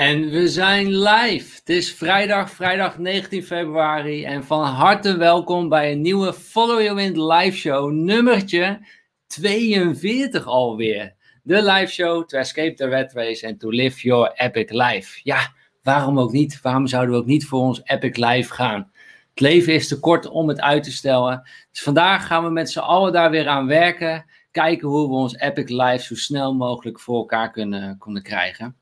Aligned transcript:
En 0.00 0.30
we 0.30 0.48
zijn 0.48 0.98
live. 0.98 1.56
Het 1.56 1.68
is 1.68 1.94
vrijdag, 1.94 2.50
vrijdag 2.50 2.98
19 2.98 3.42
februari. 3.42 4.24
En 4.24 4.44
van 4.44 4.64
harte 4.64 5.16
welkom 5.16 5.68
bij 5.68 5.92
een 5.92 6.00
nieuwe 6.00 6.32
Follow 6.32 6.80
Your 6.80 6.94
Wind 6.94 7.16
live 7.16 7.56
show, 7.56 7.92
nummertje 7.92 8.86
42 9.26 10.46
alweer. 10.46 11.14
De 11.42 11.62
live 11.62 11.92
show 11.92 12.26
to 12.26 12.38
escape 12.38 12.74
the 12.74 12.88
red 12.88 13.12
race 13.12 13.46
and 13.46 13.60
to 13.60 13.68
live 13.68 14.00
your 14.00 14.32
epic 14.34 14.70
life. 14.70 15.20
Ja, 15.22 15.52
waarom 15.82 16.18
ook 16.18 16.32
niet? 16.32 16.60
Waarom 16.62 16.86
zouden 16.86 17.14
we 17.14 17.20
ook 17.20 17.26
niet 17.26 17.46
voor 17.46 17.60
ons 17.60 17.80
epic 17.84 18.16
life 18.16 18.54
gaan? 18.54 18.90
Het 19.30 19.40
leven 19.40 19.74
is 19.74 19.88
te 19.88 20.00
kort 20.00 20.26
om 20.26 20.48
het 20.48 20.60
uit 20.60 20.82
te 20.82 20.92
stellen. 20.92 21.48
Dus 21.70 21.82
vandaag 21.82 22.26
gaan 22.26 22.44
we 22.44 22.50
met 22.50 22.70
z'n 22.70 22.78
allen 22.78 23.12
daar 23.12 23.30
weer 23.30 23.48
aan 23.48 23.66
werken. 23.66 24.24
Kijken 24.50 24.88
hoe 24.88 25.08
we 25.08 25.14
ons 25.14 25.36
epic 25.36 25.68
life 25.68 26.04
zo 26.04 26.14
snel 26.14 26.54
mogelijk 26.54 27.00
voor 27.00 27.16
elkaar 27.16 27.50
kunnen, 27.50 27.98
kunnen 27.98 28.22
krijgen. 28.22 28.76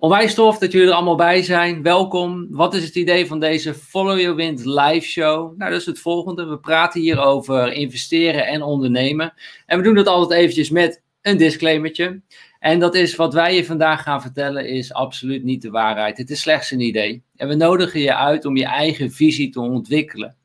Onwijs 0.00 0.34
tof 0.34 0.58
dat 0.58 0.72
jullie 0.72 0.88
er 0.88 0.94
allemaal 0.94 1.16
bij 1.16 1.42
zijn. 1.42 1.82
Welkom. 1.82 2.46
Wat 2.50 2.74
is 2.74 2.84
het 2.84 2.94
idee 2.94 3.26
van 3.26 3.40
deze 3.40 3.74
Follow 3.74 4.18
Your 4.18 4.34
Wind 4.34 4.64
live 4.64 5.06
show? 5.06 5.56
Nou, 5.56 5.70
dat 5.70 5.80
is 5.80 5.86
het 5.86 5.98
volgende. 5.98 6.44
We 6.44 6.58
praten 6.58 7.00
hier 7.00 7.18
over 7.18 7.72
investeren 7.72 8.46
en 8.46 8.62
ondernemen. 8.62 9.34
En 9.66 9.78
we 9.78 9.84
doen 9.84 9.94
dat 9.94 10.06
altijd 10.06 10.40
eventjes 10.40 10.70
met 10.70 11.02
een 11.22 11.36
disclaimertje. 11.36 12.20
En 12.58 12.78
dat 12.78 12.94
is 12.94 13.16
wat 13.16 13.34
wij 13.34 13.54
je 13.54 13.64
vandaag 13.64 14.02
gaan 14.02 14.22
vertellen 14.22 14.68
is 14.68 14.92
absoluut 14.92 15.44
niet 15.44 15.62
de 15.62 15.70
waarheid. 15.70 16.18
Het 16.18 16.30
is 16.30 16.40
slechts 16.40 16.70
een 16.70 16.80
idee. 16.80 17.22
En 17.36 17.48
we 17.48 17.54
nodigen 17.54 18.00
je 18.00 18.14
uit 18.14 18.44
om 18.44 18.56
je 18.56 18.66
eigen 18.66 19.10
visie 19.10 19.50
te 19.50 19.60
ontwikkelen. 19.60 20.36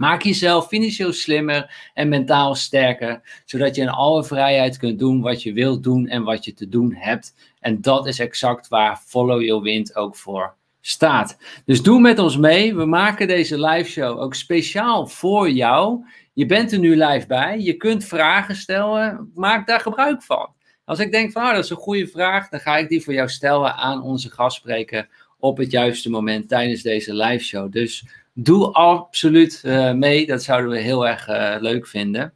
Maak 0.00 0.22
jezelf 0.22 0.66
financieel 0.66 1.12
slimmer 1.12 1.90
en 1.94 2.08
mentaal 2.08 2.54
sterker, 2.54 3.42
zodat 3.44 3.74
je 3.74 3.82
in 3.82 3.88
alle 3.88 4.24
vrijheid 4.24 4.76
kunt 4.76 4.98
doen 4.98 5.20
wat 5.20 5.42
je 5.42 5.52
wilt 5.52 5.82
doen 5.82 6.06
en 6.06 6.22
wat 6.22 6.44
je 6.44 6.52
te 6.52 6.68
doen 6.68 6.94
hebt. 6.94 7.34
En 7.58 7.80
dat 7.80 8.06
is 8.06 8.18
exact 8.18 8.68
waar 8.68 9.02
Follow 9.06 9.42
Your 9.42 9.62
Wind 9.62 9.96
ook 9.96 10.16
voor 10.16 10.54
staat. 10.80 11.38
Dus 11.64 11.82
doe 11.82 12.00
met 12.00 12.18
ons 12.18 12.36
mee. 12.36 12.74
We 12.74 12.84
maken 12.84 13.26
deze 13.26 13.60
live 13.60 13.90
show 13.90 14.20
ook 14.20 14.34
speciaal 14.34 15.06
voor 15.06 15.50
jou. 15.50 16.04
Je 16.32 16.46
bent 16.46 16.72
er 16.72 16.78
nu 16.78 16.96
live 16.96 17.26
bij. 17.26 17.58
Je 17.58 17.76
kunt 17.76 18.04
vragen 18.04 18.56
stellen. 18.56 19.30
Maak 19.34 19.66
daar 19.66 19.80
gebruik 19.80 20.22
van. 20.22 20.48
Als 20.84 20.98
ik 20.98 21.12
denk 21.12 21.32
van, 21.32 21.42
oh, 21.42 21.52
dat 21.52 21.64
is 21.64 21.70
een 21.70 21.76
goede 21.76 22.06
vraag, 22.06 22.48
dan 22.48 22.60
ga 22.60 22.76
ik 22.76 22.88
die 22.88 23.02
voor 23.02 23.14
jou 23.14 23.28
stellen 23.28 23.74
aan 23.74 24.02
onze 24.02 24.30
gastspreker 24.30 25.08
op 25.38 25.56
het 25.56 25.70
juiste 25.70 26.10
moment 26.10 26.48
tijdens 26.48 26.82
deze 26.82 27.14
live 27.14 27.44
show. 27.44 27.72
Dus 27.72 28.04
doe 28.34 28.72
absoluut 28.72 29.62
uh, 29.64 29.92
mee. 29.92 30.26
Dat 30.26 30.42
zouden 30.42 30.70
we 30.70 30.78
heel 30.78 31.08
erg 31.08 31.28
uh, 31.28 31.56
leuk 31.60 31.86
vinden. 31.86 32.32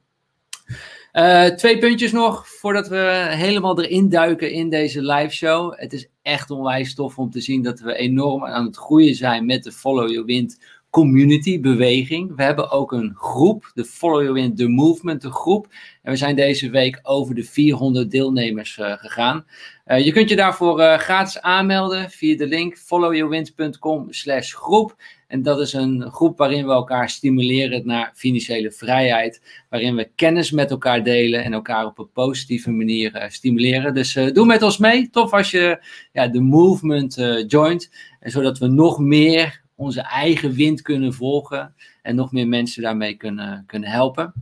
Uh, 1.12 1.44
twee 1.44 1.78
puntjes 1.78 2.12
nog 2.12 2.48
voordat 2.48 2.88
we 2.88 3.26
helemaal 3.30 3.82
erin 3.82 4.08
duiken 4.08 4.50
in 4.50 4.68
deze 4.68 5.02
live 5.02 5.34
show. 5.34 5.78
Het 5.80 5.92
is 5.92 6.08
echt 6.22 6.50
onwijs 6.50 6.94
tof 6.94 7.18
om 7.18 7.30
te 7.30 7.40
zien 7.40 7.62
dat 7.62 7.80
we 7.80 7.96
enorm 7.96 8.44
aan 8.44 8.64
het 8.64 8.76
groeien 8.76 9.14
zijn 9.14 9.46
met 9.46 9.64
de 9.64 9.72
Follow 9.72 10.08
Your 10.08 10.24
Wind 10.24 10.58
community, 10.90 11.60
beweging. 11.60 12.36
We 12.36 12.42
hebben 12.42 12.70
ook 12.70 12.92
een 12.92 13.14
groep, 13.16 13.70
de 13.74 13.84
Follow 13.84 14.20
Your 14.20 14.32
Wind, 14.32 14.56
de 14.56 14.68
Movement, 14.68 15.22
de 15.22 15.30
groep. 15.30 15.66
En 16.02 16.10
we 16.10 16.16
zijn 16.16 16.36
deze 16.36 16.70
week 16.70 17.00
over 17.02 17.34
de 17.34 17.44
400 17.44 18.10
deelnemers 18.10 18.78
gegaan. 18.80 19.46
Je 19.84 20.12
kunt 20.12 20.28
je 20.28 20.36
daarvoor 20.36 20.98
gratis 20.98 21.40
aanmelden 21.40 22.10
via 22.10 22.36
de 22.36 22.46
link 22.46 22.78
followyourwind.com 22.78 24.12
slash 24.12 24.54
groep. 24.54 24.96
En 25.34 25.42
dat 25.42 25.60
is 25.60 25.72
een 25.72 26.10
groep 26.10 26.38
waarin 26.38 26.66
we 26.66 26.72
elkaar 26.72 27.10
stimuleren 27.10 27.86
naar 27.86 28.12
financiële 28.14 28.70
vrijheid. 28.70 29.42
Waarin 29.70 29.96
we 29.96 30.10
kennis 30.14 30.50
met 30.50 30.70
elkaar 30.70 31.04
delen 31.04 31.44
en 31.44 31.52
elkaar 31.52 31.86
op 31.86 31.98
een 31.98 32.10
positieve 32.12 32.70
manier 32.70 33.26
stimuleren. 33.28 33.94
Dus 33.94 34.18
doe 34.32 34.46
met 34.46 34.62
ons 34.62 34.78
mee. 34.78 35.10
Tof 35.10 35.32
als 35.32 35.50
je 35.50 35.84
ja, 36.12 36.26
de 36.26 36.40
movement 36.40 37.14
joint. 37.46 37.90
En 38.20 38.30
zodat 38.30 38.58
we 38.58 38.66
nog 38.66 38.98
meer 38.98 39.62
onze 39.74 40.00
eigen 40.00 40.52
wind 40.52 40.82
kunnen 40.82 41.14
volgen 41.14 41.74
en 42.02 42.14
nog 42.14 42.32
meer 42.32 42.48
mensen 42.48 42.82
daarmee 42.82 43.14
kunnen, 43.14 43.64
kunnen 43.66 43.88
helpen. 43.88 44.32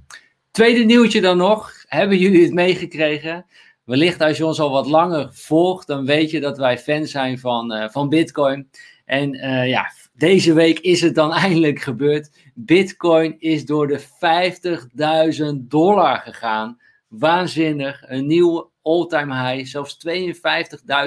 Tweede 0.50 0.84
nieuwtje 0.84 1.20
dan 1.20 1.36
nog, 1.36 1.72
hebben 1.86 2.18
jullie 2.18 2.42
het 2.42 2.52
meegekregen? 2.52 3.46
Wellicht 3.84 4.20
als 4.20 4.36
je 4.36 4.46
ons 4.46 4.60
al 4.60 4.70
wat 4.70 4.86
langer 4.86 5.28
volgt, 5.32 5.86
dan 5.86 6.04
weet 6.04 6.30
je 6.30 6.40
dat 6.40 6.58
wij 6.58 6.78
fan 6.78 7.06
zijn 7.06 7.38
van, 7.38 7.72
uh, 7.72 7.88
van 7.88 8.08
Bitcoin. 8.08 8.68
En 9.04 9.34
uh, 9.34 9.68
ja, 9.68 9.90
deze 10.22 10.52
week 10.52 10.78
is 10.78 11.00
het 11.00 11.14
dan 11.14 11.32
eindelijk 11.44 11.80
gebeurd. 11.80 12.30
Bitcoin 12.54 13.36
is 13.38 13.64
door 13.64 13.86
de 13.86 14.00
50.000 14.00 15.66
dollar 15.68 16.18
gegaan. 16.18 16.78
Waanzinnig, 17.08 18.02
een 18.06 18.26
nieuwe 18.26 18.68
all-time 18.82 19.34
high. 19.34 19.70
Zelfs 19.70 19.98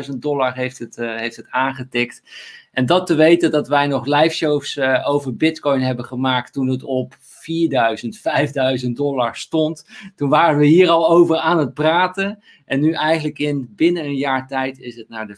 52.000 0.09 0.17
dollar 0.17 0.55
heeft 0.55 0.79
het, 0.79 0.97
uh, 0.97 1.15
heeft 1.17 1.35
het 1.35 1.49
aangetikt. 1.49 2.23
En 2.71 2.85
dat 2.85 3.07
te 3.07 3.15
weten 3.15 3.51
dat 3.51 3.67
wij 3.67 3.87
nog 3.87 4.05
live 4.05 4.35
shows 4.35 4.75
uh, 4.75 5.09
over 5.09 5.35
Bitcoin 5.35 5.81
hebben 5.81 6.05
gemaakt 6.05 6.53
toen 6.53 6.67
het 6.67 6.83
op 6.83 7.15
4000, 7.19 8.17
5000 8.17 8.97
dollar 9.05 9.35
stond. 9.35 9.89
Toen 10.15 10.29
waren 10.29 10.59
we 10.59 10.65
hier 10.65 10.89
al 10.89 11.09
over 11.09 11.37
aan 11.37 11.59
het 11.59 11.73
praten. 11.73 12.43
En 12.65 12.79
nu 12.79 12.91
eigenlijk 12.91 13.39
in 13.39 13.73
binnen 13.75 14.03
een 14.03 14.15
jaar 14.15 14.47
tijd 14.47 14.79
is 14.79 14.95
het 14.95 15.09
naar 15.09 15.27
de 15.27 15.37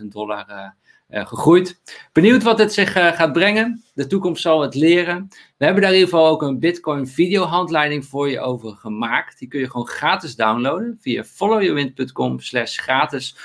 50.000 0.00 0.06
dollar 0.06 0.50
uh, 0.50 0.56
uh, 0.56 0.68
gegroeid. 1.22 1.80
Benieuwd 2.12 2.42
wat 2.42 2.58
het 2.58 2.72
zich 2.72 2.92
gaat 2.92 3.32
brengen. 3.32 3.84
De 3.94 4.06
toekomst 4.06 4.42
zal 4.42 4.60
het 4.60 4.74
leren. 4.74 5.28
We 5.56 5.64
hebben 5.64 5.82
daar 5.82 5.92
in 5.92 5.98
ieder 5.98 6.12
geval 6.12 6.30
ook 6.30 6.42
een 6.42 6.58
Bitcoin 6.58 7.06
videohandleiding 7.06 8.04
voor 8.04 8.30
je 8.30 8.40
over 8.40 8.76
gemaakt. 8.76 9.38
Die 9.38 9.48
kun 9.48 9.60
je 9.60 9.70
gewoon 9.70 9.86
gratis 9.86 10.36
downloaden 10.36 10.98
via 11.00 11.24
followyourwind.com 11.24 12.40
slash 12.40 12.78
gratis. 12.78 13.36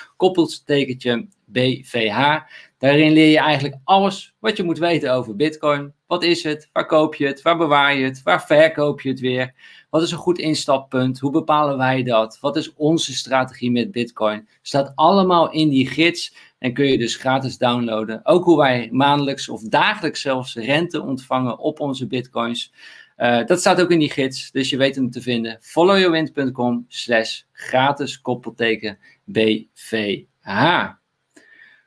Daarin 2.78 3.12
leer 3.12 3.30
je 3.30 3.40
eigenlijk 3.40 3.76
alles 3.84 4.34
wat 4.40 4.58
je 4.58 4.64
moet 4.64 4.78
weten 4.78 5.14
over 5.14 5.36
Bitcoin. 5.36 5.94
Wat 6.08 6.24
is 6.24 6.44
het? 6.44 6.70
Waar 6.74 6.86
koop 6.86 7.16
je 7.16 7.26
het? 7.26 7.42
Waar 7.42 7.58
bewaar 7.58 7.98
je 7.98 8.04
het? 8.04 8.24
Waar 8.24 8.46
verkoop 8.46 9.02
je 9.02 9.10
het 9.10 9.20
weer? 9.20 9.54
Wat 9.90 10.02
is 10.02 10.12
een 10.12 10.18
goed 10.18 10.38
instappunt? 10.38 11.20
Hoe 11.20 11.32
bepalen 11.32 11.78
wij 11.78 12.04
dat? 12.04 12.38
Wat 12.42 12.56
is 12.56 12.74
onze 12.74 13.14
strategie 13.14 13.72
met 13.72 13.92
Bitcoin? 13.92 14.48
Staat 14.62 14.92
allemaal 14.96 15.52
in 15.52 15.70
die 15.70 15.88
gids 15.88 16.36
en 16.60 16.74
kun 16.74 16.86
je 16.86 16.98
dus 16.98 17.16
gratis 17.16 17.58
downloaden. 17.58 18.26
Ook 18.26 18.44
hoe 18.44 18.58
wij 18.58 18.90
maandelijks 18.92 19.50
of 19.50 19.62
dagelijks 19.62 20.22
zelfs 20.22 20.56
rente 20.56 21.02
ontvangen 21.02 21.58
op 21.58 21.80
onze 21.80 22.08
Bitcoins. 22.08 22.74
Uh, 23.18 23.46
dat 23.46 23.60
staat 23.60 23.82
ook 23.82 23.92
in 23.92 24.00
die 24.00 24.10
gids, 24.10 24.52
dus 24.52 24.70
je 24.70 24.78
weet 24.78 24.96
hem 24.96 25.12
te 25.12 25.22
vinden. 25.22 25.58
followyourwind.com 25.62 26.86
slash 26.88 27.42
gratis 27.52 28.22
koppelteken 28.22 28.98
BVH. 29.26 30.88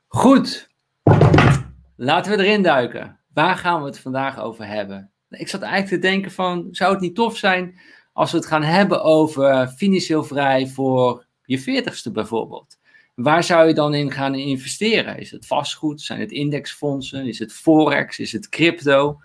Goed, 0.07 0.71
Laten 1.95 2.37
we 2.37 2.43
erin 2.43 2.61
duiken. 2.61 3.19
Waar 3.33 3.57
gaan 3.57 3.79
we 3.79 3.85
het 3.85 3.99
vandaag 3.99 4.39
over 4.39 4.67
hebben? 4.67 5.11
Ik 5.29 5.47
zat 5.47 5.61
eigenlijk 5.61 5.93
te 5.93 6.07
denken 6.09 6.31
van, 6.31 6.67
zou 6.71 6.91
het 6.91 7.01
niet 7.01 7.15
tof 7.15 7.37
zijn 7.37 7.79
als 8.13 8.31
we 8.31 8.37
het 8.37 8.45
gaan 8.45 8.63
hebben 8.63 9.03
over 9.03 9.67
financieel 9.67 10.23
vrij 10.23 10.67
voor 10.67 11.25
je 11.43 11.59
veertigste 11.59 12.11
bijvoorbeeld? 12.11 12.77
Waar 13.13 13.43
zou 13.43 13.67
je 13.67 13.73
dan 13.73 13.93
in 13.93 14.11
gaan 14.11 14.35
investeren? 14.35 15.17
Is 15.17 15.31
het 15.31 15.45
vastgoed? 15.45 16.01
Zijn 16.01 16.19
het 16.19 16.31
indexfondsen? 16.31 17.27
Is 17.27 17.39
het 17.39 17.53
forex? 17.53 18.19
Is 18.19 18.31
het 18.31 18.49
crypto? 18.49 19.19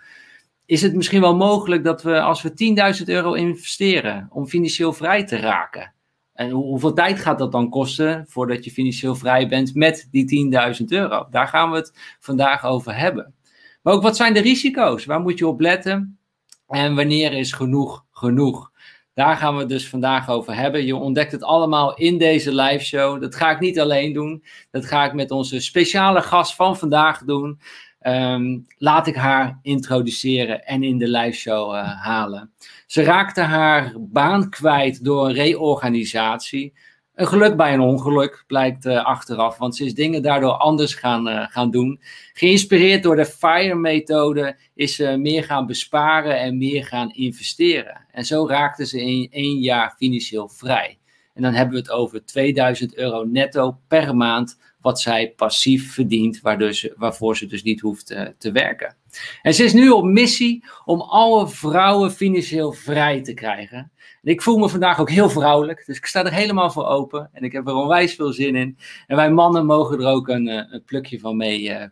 Is 0.67 0.83
het 0.83 0.95
misschien 0.95 1.21
wel 1.21 1.37
mogelijk 1.37 1.85
dat 1.85 2.03
we 2.03 2.21
als 2.21 2.43
we 2.43 2.97
10.000 2.99 3.05
euro 3.05 3.33
investeren 3.33 4.29
om 4.31 4.47
financieel 4.47 4.93
vrij 4.93 5.25
te 5.25 5.37
raken? 5.37 5.95
En 6.33 6.51
hoeveel 6.51 6.93
tijd 6.93 7.19
gaat 7.19 7.39
dat 7.39 7.53
dan 7.53 7.71
kosten 7.71 8.25
voordat 8.29 8.65
je 8.65 8.71
financieel 8.71 9.15
vrij 9.15 9.49
bent 9.49 9.75
met 9.75 10.09
die 10.11 10.51
10.000 10.81 10.85
euro? 10.85 11.27
Daar 11.31 11.49
gaan 11.49 11.71
we 11.71 11.77
het 11.77 12.17
vandaag 12.19 12.65
over 12.65 12.97
hebben. 12.97 13.35
Maar 13.83 13.95
ook 13.95 14.03
wat 14.03 14.17
zijn 14.17 14.35
de 14.35 14.41
risico's? 14.41 15.05
Waar 15.05 15.21
moet 15.21 15.39
je 15.39 15.47
op 15.47 15.61
letten? 15.61 16.19
En 16.67 16.95
wanneer 16.95 17.33
is 17.33 17.53
genoeg 17.53 18.05
genoeg? 18.11 18.71
Daar 19.19 19.37
gaan 19.37 19.55
we 19.55 19.61
het 19.61 19.69
dus 19.69 19.89
vandaag 19.89 20.29
over 20.29 20.55
hebben. 20.55 20.85
Je 20.87 20.97
ontdekt 20.97 21.33
het 21.33 21.43
allemaal 21.43 21.95
in 21.95 22.19
deze 22.19 22.55
live 22.55 22.85
show. 22.85 23.21
Dat 23.21 23.35
ga 23.35 23.51
ik 23.51 23.61
niet 23.61 23.81
alleen 23.81 24.13
doen. 24.13 24.45
Dat 24.71 24.87
ga 24.87 25.05
ik 25.05 25.13
met 25.13 25.31
onze 25.31 25.61
speciale 25.61 26.23
gast 26.23 26.55
van 26.55 26.77
vandaag 26.77 27.25
doen. 27.25 27.61
Um, 28.03 28.67
laat 28.77 29.07
ik 29.07 29.15
haar 29.15 29.59
introduceren 29.63 30.65
en 30.65 30.83
in 30.83 30.99
de 30.99 31.09
live 31.09 31.37
show 31.37 31.75
uh, 31.75 32.03
halen. 32.03 32.53
Ze 32.87 33.03
raakte 33.03 33.41
haar 33.41 33.95
baan 33.99 34.51
kwijt 34.51 35.05
door 35.05 35.27
een 35.27 35.35
reorganisatie. 35.35 36.75
Een 37.19 37.27
geluk 37.27 37.57
bij 37.57 37.73
een 37.73 37.81
ongeluk, 37.81 38.45
blijkt 38.47 38.87
uh, 38.87 39.05
achteraf, 39.05 39.59
want 39.59 39.77
ze 39.77 39.85
is 39.85 39.95
dingen 39.95 40.23
daardoor 40.23 40.53
anders 40.53 40.95
gaan, 40.95 41.29
uh, 41.29 41.47
gaan 41.49 41.71
doen. 41.71 42.01
Geïnspireerd 42.33 43.03
door 43.03 43.17
de 43.17 43.27
FIRE-methode 43.27 44.57
is 44.75 44.95
ze 44.95 45.17
meer 45.17 45.45
gaan 45.45 45.67
besparen 45.67 46.41
en 46.41 46.59
meer 46.59 46.85
gaan 46.85 47.11
investeren. 47.11 48.07
En 48.11 48.25
zo 48.25 48.49
raakte 48.49 48.87
ze 48.87 49.01
in 49.01 49.29
één 49.31 49.59
jaar 49.59 49.95
financieel 49.97 50.49
vrij. 50.49 50.99
En 51.35 51.43
dan 51.43 51.53
hebben 51.53 51.75
we 51.75 51.81
het 51.81 51.91
over 51.91 52.25
2000 52.25 52.97
euro 52.97 53.25
netto 53.25 53.79
per 53.89 54.17
maand 54.17 54.59
wat 54.81 55.01
zij 55.01 55.33
passief 55.37 55.93
verdient, 55.93 56.41
waardoor 56.41 56.73
ze, 56.73 56.95
waarvoor 56.97 57.37
ze 57.37 57.47
dus 57.47 57.63
niet 57.63 57.81
hoeft 57.81 58.11
uh, 58.11 58.23
te 58.39 58.53
werken. 58.53 58.97
En 59.43 59.55
ze 59.55 59.65
is 59.65 59.73
nu 59.73 59.91
op 59.91 60.05
missie 60.05 60.65
om 60.85 61.01
alle 61.01 61.49
vrouwen 61.49 62.11
financieel 62.11 62.73
vrij 62.73 63.23
te 63.23 63.35
krijgen. 63.35 63.93
En 64.23 64.33
ik 64.33 64.43
voel 64.43 64.59
me 64.59 64.69
vandaag 64.69 65.01
ook 65.01 65.11
heel 65.11 65.31
vrouwelijk, 65.31 65.87
dus 65.87 65.97
ik 65.97 66.07
sta 66.07 66.25
er 66.25 66.33
helemaal 66.33 66.71
voor 66.71 66.87
open. 66.87 67.29
En 67.33 67.43
ik 67.43 67.53
heb 67.53 67.69
er 67.69 67.75
onwijs 67.75 68.15
veel 68.15 68.33
zin 68.33 68.57
in. 68.57 68.79
En 69.07 69.17
wij 69.17 69.31
mannen 69.31 69.67
mogen 69.67 70.01
er 70.01 70.07
ook 70.07 70.29
een, 70.29 70.49
eh, 70.49 70.73
een 70.73 70.85
plukje 70.85 71.19
van 71.19 71.37
mee 71.37 71.63
uh, 71.63 71.85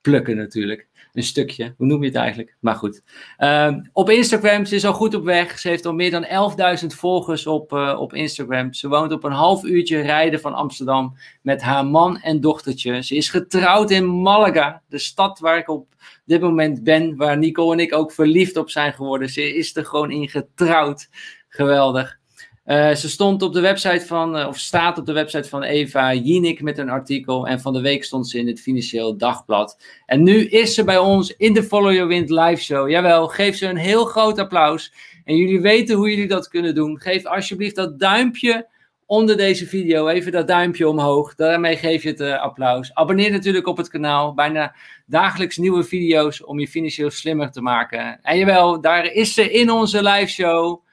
plukken 0.00 0.36
natuurlijk 0.36 0.88
een 1.12 1.22
stukje. 1.22 1.74
Hoe 1.76 1.86
noem 1.86 2.00
je 2.00 2.06
het 2.06 2.16
eigenlijk? 2.16 2.56
Maar 2.60 2.74
goed. 2.74 3.02
Ehm, 3.36 3.80
op 3.92 4.10
Instagram, 4.10 4.64
ze 4.64 4.74
is 4.74 4.84
al 4.84 4.92
goed 4.92 5.14
op 5.14 5.24
weg. 5.24 5.58
Ze 5.58 5.68
heeft 5.68 5.86
al 5.86 5.92
meer 5.92 6.10
dan 6.10 6.24
11.000 6.24 6.94
volgers 6.94 7.46
op, 7.46 7.72
uh, 7.72 7.96
op 8.00 8.14
Instagram. 8.14 8.72
Ze 8.72 8.88
woont 8.88 9.12
op 9.12 9.24
een 9.24 9.32
half 9.32 9.64
uurtje 9.64 10.00
rijden 10.00 10.40
van 10.40 10.54
Amsterdam 10.54 11.16
met 11.42 11.62
haar 11.62 11.86
man 11.86 12.20
en 12.20 12.40
dochtertje. 12.40 13.02
Ze 13.02 13.16
is 13.16 13.28
getrouwd 13.28 13.90
in 13.90 14.06
Malaga, 14.06 14.82
de 14.88 14.98
stad 14.98 15.38
waar 15.38 15.58
ik 15.58 15.68
op 15.68 15.94
dit 16.24 16.40
moment 16.40 16.82
ben, 16.82 17.16
waar 17.16 17.38
Nico 17.38 17.72
en 17.72 17.80
ik 17.80 17.94
ook 17.94 18.12
verliefd 18.12 18.56
op 18.56 18.70
zijn 18.70 18.92
geworden. 18.92 19.28
Ze 19.28 19.54
is 19.54 19.76
er 19.76 19.84
gewoon 19.84 20.10
in 20.10 20.28
getrouwd. 20.28 21.08
Geweldig. 21.52 22.18
Uh, 22.66 22.94
ze 22.94 23.08
stond 23.08 23.42
op 23.42 23.52
de 23.52 23.60
website 23.60 24.06
van, 24.06 24.38
uh, 24.38 24.46
of 24.46 24.58
staat 24.58 24.98
op 24.98 25.06
de 25.06 25.12
website 25.12 25.48
van 25.48 25.62
Eva 25.62 26.14
Jinek 26.14 26.62
met 26.62 26.78
een 26.78 26.90
artikel. 26.90 27.46
En 27.46 27.60
van 27.60 27.72
de 27.72 27.80
week 27.80 28.04
stond 28.04 28.28
ze 28.28 28.38
in 28.38 28.46
het 28.46 28.60
Financieel 28.60 29.16
Dagblad. 29.16 29.82
En 30.06 30.22
nu 30.22 30.44
is 30.44 30.74
ze 30.74 30.84
bij 30.84 30.98
ons 30.98 31.36
in 31.36 31.52
de 31.52 31.62
Follow 31.62 31.92
Your 31.92 32.08
Wind 32.08 32.30
live 32.30 32.62
show. 32.62 32.88
Jawel, 32.88 33.28
geef 33.28 33.56
ze 33.56 33.66
een 33.66 33.76
heel 33.76 34.04
groot 34.04 34.38
applaus. 34.38 34.92
En 35.24 35.36
jullie 35.36 35.60
weten 35.60 35.96
hoe 35.96 36.10
jullie 36.10 36.28
dat 36.28 36.48
kunnen 36.48 36.74
doen. 36.74 37.00
Geef 37.00 37.26
alsjeblieft 37.26 37.76
dat 37.76 37.98
duimpje 37.98 38.68
onder 39.06 39.36
deze 39.36 39.66
video. 39.66 40.08
Even 40.08 40.32
dat 40.32 40.48
duimpje 40.48 40.88
omhoog. 40.88 41.34
Daarmee 41.34 41.76
geef 41.76 42.02
je 42.02 42.08
het 42.08 42.20
uh, 42.20 42.40
applaus. 42.40 42.94
Abonneer 42.94 43.30
natuurlijk 43.30 43.66
op 43.66 43.76
het 43.76 43.88
kanaal. 43.88 44.34
Bijna 44.34 44.74
dagelijks 45.06 45.56
nieuwe 45.56 45.84
video's 45.84 46.46
om 46.46 46.60
je 46.60 46.68
financieel 46.68 47.10
slimmer 47.10 47.50
te 47.50 47.60
maken. 47.60 48.22
En 48.22 48.38
jawel, 48.38 48.80
daar 48.80 49.04
is 49.04 49.34
ze 49.34 49.52
in 49.52 49.70
onze 49.70 50.02
live 50.02 50.30
show. 50.30 50.88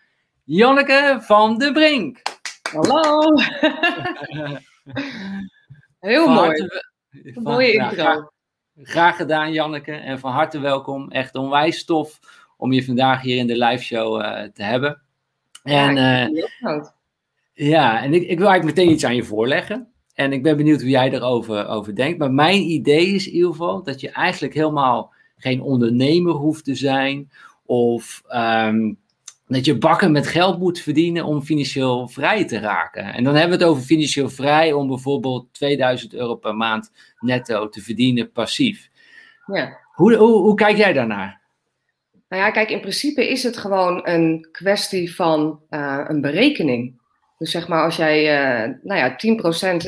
Janneke 0.50 1.18
van 1.22 1.58
de 1.58 1.72
Brink. 1.72 2.22
Hallo. 2.72 3.34
Heel 6.00 6.26
van 6.26 6.34
mooi. 6.34 6.48
Harte, 6.48 6.90
van, 7.34 7.44
Mooie 7.44 7.72
intro. 7.72 7.90
graag, 7.90 8.30
graag, 8.76 9.16
gedaan, 9.16 9.52
Janneke. 9.52 9.92
En 9.92 10.20
van 10.20 10.32
harte 10.32 10.60
welkom. 10.60 11.12
Echt 11.12 11.36
onwijs 11.36 11.86
tof 11.86 12.20
om 12.58 12.72
je 12.72 12.86
vandaag 12.86 13.22
hier 13.22 13.38
in 13.38 13.48
de 13.48 13.58
live 13.58 13.84
show 13.84 14.22
uh, 14.22 14.44
te 14.44 14.64
hebben. 14.64 15.02
En, 15.64 15.96
ja, 15.96 16.30
uh, 16.62 16.84
ja, 17.54 18.02
en 18.02 18.14
ik, 18.14 18.22
ik, 18.22 18.38
wil 18.38 18.48
eigenlijk 18.48 18.78
meteen 18.78 18.94
iets 18.94 19.06
aan 19.06 19.16
je 19.16 19.24
voorleggen. 19.24 19.92
En 20.14 20.34
ik 20.34 20.44
ben 20.44 20.58
benieuwd 20.58 20.82
hoe 20.82 20.90
jij 20.90 21.14
erover 21.14 21.68
over 21.68 21.96
denkt. 21.96 22.18
Maar 22.18 22.32
mijn 22.32 22.62
idee 22.62 23.08
is 23.08 23.28
in 23.28 23.34
ieder 23.34 23.52
geval 23.52 23.84
dat 23.84 24.02
je 24.02 24.10
eigenlijk 24.10 24.54
helemaal 24.54 25.14
geen 25.38 25.62
ondernemer 25.62 26.34
hoeft 26.34 26.64
te 26.64 26.76
zijn. 26.76 27.32
Of 27.66 28.24
um, 28.30 29.00
dat 29.48 29.66
je 29.66 29.78
bakken 29.78 30.12
met 30.12 30.28
geld 30.28 30.60
moet 30.60 30.80
verdienen 30.80 31.26
om 31.26 31.42
financieel 31.42 32.08
vrij 32.08 32.46
te 32.46 32.60
raken. 32.60 33.04
En 33.04 33.24
dan 33.24 33.36
hebben 33.36 33.58
we 33.58 33.64
het 33.64 33.74
over 33.74 33.84
financieel 33.84 34.30
vrij 34.30 34.74
om 34.74 34.88
bijvoorbeeld 34.88 35.54
2000 35.54 36.14
euro 36.14 36.36
per 36.36 36.56
maand 36.56 36.92
netto 37.20 37.70
te 37.70 37.82
verdienen 37.82 38.32
passief. 38.32 38.90
Ja. 39.46 39.78
Hoe, 39.94 40.16
hoe, 40.16 40.42
hoe 40.42 40.56
kijk 40.56 40.78
jij 40.78 40.94
daarnaar? 40.94 41.42
Nou 42.30 42.44
ja, 42.44 42.52
kijk, 42.52 42.70
in 42.70 42.80
principe 42.80 43.30
is 43.30 43.44
het 43.44 43.58
gewoon 43.58 44.08
een 44.08 44.48
kwestie 44.52 45.16
van 45.16 45.62
uh, 45.70 46.06
een 46.08 46.22
berekening. 46.22 47.02
Dus 47.38 47.52
zeg 47.52 47.68
maar, 47.68 47.84
als 47.84 47.96
jij 47.96 48.20
uh, 48.24 48.74
nou 48.84 49.00
ja, 49.00 49.16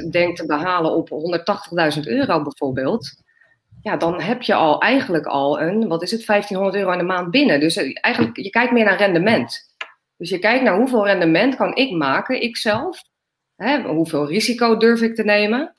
10% 0.04 0.10
denkt 0.10 0.38
te 0.38 0.46
behalen 0.46 0.92
op 0.92 1.10
180.000 1.96 2.02
euro 2.04 2.42
bijvoorbeeld, 2.42 3.24
ja, 3.82 3.98
dan 3.98 4.22
heb 4.22 4.42
je 4.42 4.54
al 4.54 4.82
eigenlijk 4.82 5.26
al 5.26 5.62
een, 5.62 5.88
wat 5.88 6.02
is 6.02 6.12
het, 6.12 6.26
1500 6.26 6.76
euro 6.76 6.92
in 6.92 6.98
de 6.98 7.14
maand 7.14 7.32
binnen. 7.32 7.60
Dus 7.60 7.76
eh, 7.76 7.98
eigenlijk, 8.02 8.38
je 8.38 8.50
kijkt 8.50 8.72
meer 8.72 8.86
naar 8.86 8.98
rendement. 8.98 9.76
Dus 10.18 10.30
je 10.30 10.40
kijkt 10.40 10.64
naar 10.64 10.78
hoeveel 10.78 11.06
rendement 11.06 11.56
kan 11.56 11.76
ik 11.76 11.92
maken, 11.92 12.42
ikzelf. 12.42 13.02
Hè, 13.56 13.82
hoeveel 13.82 14.28
risico 14.28 14.78
durf 14.78 15.02
ik 15.02 15.16
te 15.16 15.24
nemen. 15.24 15.76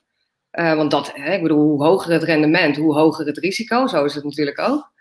Uh, 0.51 0.73
want 0.73 0.91
dat, 0.91 1.11
hè, 1.13 1.33
ik 1.33 1.41
bedoel, 1.41 1.67
hoe 1.67 1.83
hoger 1.83 2.11
het 2.11 2.23
rendement, 2.23 2.77
hoe 2.77 2.93
hoger 2.93 3.25
het 3.25 3.37
risico. 3.37 3.87
Zo 3.87 4.05
is 4.05 4.15
het 4.15 4.23
natuurlijk 4.23 4.59
ook. 4.59 4.91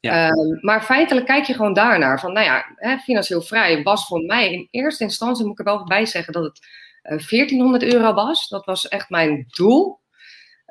Ja. 0.00 0.30
Uh, 0.30 0.62
maar 0.62 0.82
feitelijk 0.82 1.26
kijk 1.26 1.44
je 1.44 1.54
gewoon 1.54 1.72
daarnaar. 1.72 2.20
Van, 2.20 2.32
nou 2.32 2.46
ja, 2.46 2.64
hè, 2.76 2.96
financieel 2.96 3.42
vrij 3.42 3.82
was 3.82 4.06
voor 4.06 4.20
mij 4.20 4.52
in 4.52 4.68
eerste 4.70 5.04
instantie, 5.04 5.44
moet 5.44 5.60
ik 5.60 5.66
er 5.66 5.74
wel 5.74 5.84
bij 5.84 6.06
zeggen, 6.06 6.32
dat 6.32 6.44
het 6.44 6.60
uh, 7.02 7.28
1400 7.28 7.82
euro 7.82 8.14
was. 8.14 8.48
Dat 8.48 8.64
was 8.64 8.88
echt 8.88 9.10
mijn 9.10 9.44
doel. 9.48 10.02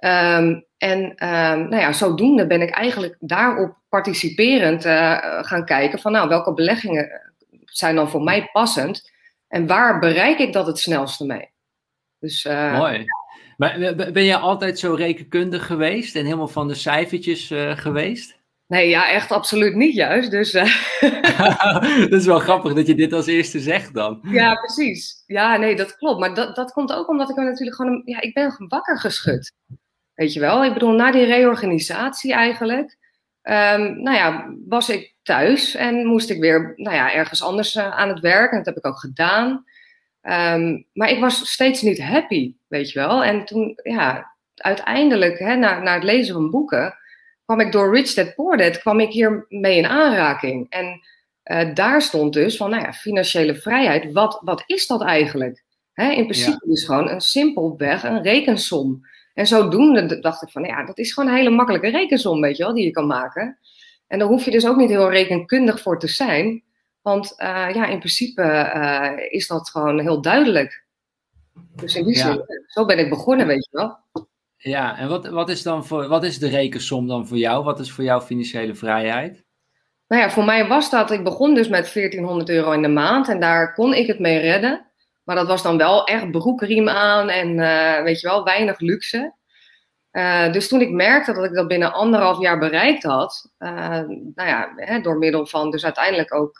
Um, 0.03 0.65
en 0.77 0.99
um, 1.03 1.69
nou 1.69 1.75
ja, 1.75 1.93
zodoende 1.93 2.47
ben 2.47 2.61
ik 2.61 2.69
eigenlijk 2.69 3.15
daarop 3.19 3.77
participerend 3.89 4.85
uh, 4.85 5.17
gaan 5.43 5.65
kijken 5.65 5.99
van 5.99 6.11
nou, 6.11 6.29
welke 6.29 6.53
beleggingen 6.53 7.33
zijn 7.65 7.95
dan 7.95 8.09
voor 8.09 8.23
mij 8.23 8.49
passend 8.51 9.11
en 9.47 9.67
waar 9.67 9.99
bereik 9.99 10.39
ik 10.39 10.53
dat 10.53 10.67
het 10.67 10.79
snelste 10.79 11.25
mee. 11.25 11.49
Dus, 12.19 12.45
uh, 12.45 12.77
Mooi. 12.77 13.05
Maar 13.57 13.95
ben 13.95 14.23
je 14.23 14.37
altijd 14.37 14.79
zo 14.79 14.93
rekenkundig 14.93 15.65
geweest 15.65 16.15
en 16.15 16.23
helemaal 16.23 16.47
van 16.47 16.67
de 16.67 16.73
cijfertjes 16.73 17.51
uh, 17.51 17.77
geweest? 17.77 18.41
Nee, 18.67 18.89
ja, 18.89 19.09
echt 19.09 19.31
absoluut 19.31 19.75
niet 19.75 19.95
juist. 19.95 20.31
Dus, 20.31 20.51
dat 22.09 22.11
is 22.11 22.25
wel 22.25 22.39
grappig 22.39 22.73
dat 22.73 22.87
je 22.87 22.95
dit 22.95 23.13
als 23.13 23.25
eerste 23.25 23.59
zegt 23.59 23.93
dan. 23.93 24.19
Ja, 24.21 24.55
precies. 24.55 25.23
Ja, 25.25 25.57
nee, 25.57 25.75
dat 25.75 25.97
klopt. 25.97 26.19
Maar 26.19 26.33
dat, 26.33 26.55
dat 26.55 26.71
komt 26.71 26.93
ook 26.93 27.09
omdat 27.09 27.29
ik 27.29 27.35
natuurlijk 27.35 27.75
gewoon... 27.75 28.01
Ja, 28.05 28.21
ik 28.21 28.33
ben 28.33 28.55
wakker 28.67 28.99
geschud. 28.99 29.53
Weet 30.15 30.33
je 30.33 30.39
wel? 30.39 30.65
Ik 30.65 30.73
bedoel, 30.73 30.91
na 30.91 31.11
die 31.11 31.25
reorganisatie 31.25 32.33
eigenlijk, 32.33 32.97
um, 33.43 34.01
nou 34.01 34.15
ja, 34.15 34.53
was 34.67 34.89
ik 34.89 35.13
thuis 35.23 35.75
en 35.75 36.05
moest 36.05 36.29
ik 36.29 36.39
weer, 36.39 36.73
nou 36.75 36.95
ja, 36.95 37.13
ergens 37.13 37.43
anders 37.43 37.75
uh, 37.75 37.91
aan 37.91 38.09
het 38.09 38.19
werk. 38.19 38.51
En 38.51 38.57
dat 38.57 38.65
heb 38.65 38.77
ik 38.77 38.85
ook 38.85 38.99
gedaan. 38.99 39.65
Um, 40.21 40.85
maar 40.93 41.09
ik 41.09 41.19
was 41.19 41.51
steeds 41.51 41.81
niet 41.81 42.01
happy, 42.01 42.53
weet 42.67 42.91
je 42.91 42.99
wel. 42.99 43.23
En 43.23 43.45
toen, 43.45 43.79
ja, 43.83 44.33
uiteindelijk, 44.55 45.39
hè, 45.39 45.55
na, 45.55 45.79
na 45.79 45.93
het 45.93 46.03
lezen 46.03 46.33
van 46.33 46.49
boeken, 46.49 46.95
kwam 47.45 47.59
ik 47.59 47.71
door 47.71 47.95
Rich 47.95 48.13
Dad 48.13 48.35
Poor 48.35 48.57
Dad, 48.57 48.79
kwam 48.79 48.99
ik 48.99 49.11
hier 49.11 49.45
mee 49.49 49.77
in 49.77 49.85
aanraking. 49.85 50.69
En 50.69 51.01
uh, 51.45 51.73
daar 51.73 52.01
stond 52.01 52.33
dus 52.33 52.57
van, 52.57 52.69
nou 52.69 52.83
ja, 52.83 52.93
financiële 52.93 53.55
vrijheid, 53.55 54.11
wat, 54.11 54.41
wat 54.43 54.63
is 54.65 54.87
dat 54.87 55.01
eigenlijk? 55.03 55.63
Hè, 55.93 56.11
in 56.11 56.23
principe 56.23 56.65
ja. 56.65 56.73
is 56.73 56.85
gewoon 56.85 57.09
een 57.09 57.21
simpelweg 57.21 58.03
een 58.03 58.21
rekensom. 58.21 59.05
En 59.33 59.47
zodoende 59.47 60.19
dacht 60.19 60.41
ik 60.41 60.49
van, 60.49 60.63
ja, 60.63 60.85
dat 60.85 60.97
is 60.97 61.13
gewoon 61.13 61.29
een 61.29 61.35
hele 61.35 61.49
makkelijke 61.49 61.89
rekensom, 61.89 62.41
weet 62.41 62.57
je 62.57 62.63
wel, 62.63 62.73
die 62.73 62.85
je 62.85 62.91
kan 62.91 63.07
maken. 63.07 63.57
En 64.07 64.19
daar 64.19 64.27
hoef 64.27 64.45
je 64.45 64.51
dus 64.51 64.67
ook 64.67 64.77
niet 64.77 64.89
heel 64.89 65.09
rekenkundig 65.09 65.81
voor 65.81 65.99
te 65.99 66.07
zijn. 66.07 66.63
Want 67.01 67.33
uh, 67.37 67.69
ja, 67.73 67.87
in 67.87 67.97
principe 67.97 68.41
uh, 68.75 69.11
is 69.29 69.47
dat 69.47 69.69
gewoon 69.69 69.99
heel 69.99 70.21
duidelijk. 70.21 70.85
Dus 71.75 71.95
in 71.95 72.05
die 72.05 72.17
ja. 72.17 72.31
zin, 72.31 72.43
zo 72.67 72.85
ben 72.85 72.99
ik 72.99 73.09
begonnen, 73.09 73.47
weet 73.47 73.67
je 73.71 73.77
wel. 73.77 73.97
Ja, 74.57 74.97
en 74.97 75.09
wat, 75.09 75.27
wat, 75.27 75.49
is 75.49 75.63
dan 75.63 75.85
voor, 75.85 76.07
wat 76.07 76.23
is 76.23 76.39
de 76.39 76.47
rekensom 76.47 77.07
dan 77.07 77.27
voor 77.27 77.37
jou? 77.37 77.63
Wat 77.63 77.79
is 77.79 77.91
voor 77.91 78.03
jou 78.03 78.21
financiële 78.21 78.75
vrijheid? 78.75 79.43
Nou 80.07 80.21
ja, 80.21 80.29
voor 80.29 80.45
mij 80.45 80.67
was 80.67 80.89
dat, 80.89 81.11
ik 81.11 81.23
begon 81.23 81.53
dus 81.53 81.67
met 81.67 81.93
1400 81.93 82.49
euro 82.49 82.71
in 82.71 82.81
de 82.81 82.87
maand 82.87 83.29
en 83.29 83.39
daar 83.39 83.73
kon 83.73 83.93
ik 83.93 84.07
het 84.07 84.19
mee 84.19 84.39
redden. 84.39 84.91
Maar 85.23 85.35
dat 85.35 85.47
was 85.47 85.63
dan 85.63 85.77
wel 85.77 86.05
echt 86.05 86.31
broekriem 86.31 86.89
aan 86.89 87.29
en 87.29 87.57
uh, 87.57 88.01
weet 88.01 88.19
je 88.19 88.27
wel, 88.27 88.43
weinig 88.43 88.79
luxe. 88.79 89.33
Uh, 90.11 90.51
dus 90.51 90.67
toen 90.67 90.81
ik 90.81 90.89
merkte 90.89 91.33
dat 91.33 91.43
ik 91.43 91.53
dat 91.53 91.67
binnen 91.67 91.93
anderhalf 91.93 92.39
jaar 92.39 92.59
bereikt 92.59 93.03
had, 93.03 93.51
uh, 93.59 93.69
nou 94.35 94.49
ja, 94.49 94.73
hè, 94.75 95.01
door 95.01 95.17
middel 95.17 95.45
van 95.45 95.71
dus 95.71 95.83
uiteindelijk 95.83 96.33
ook 96.33 96.59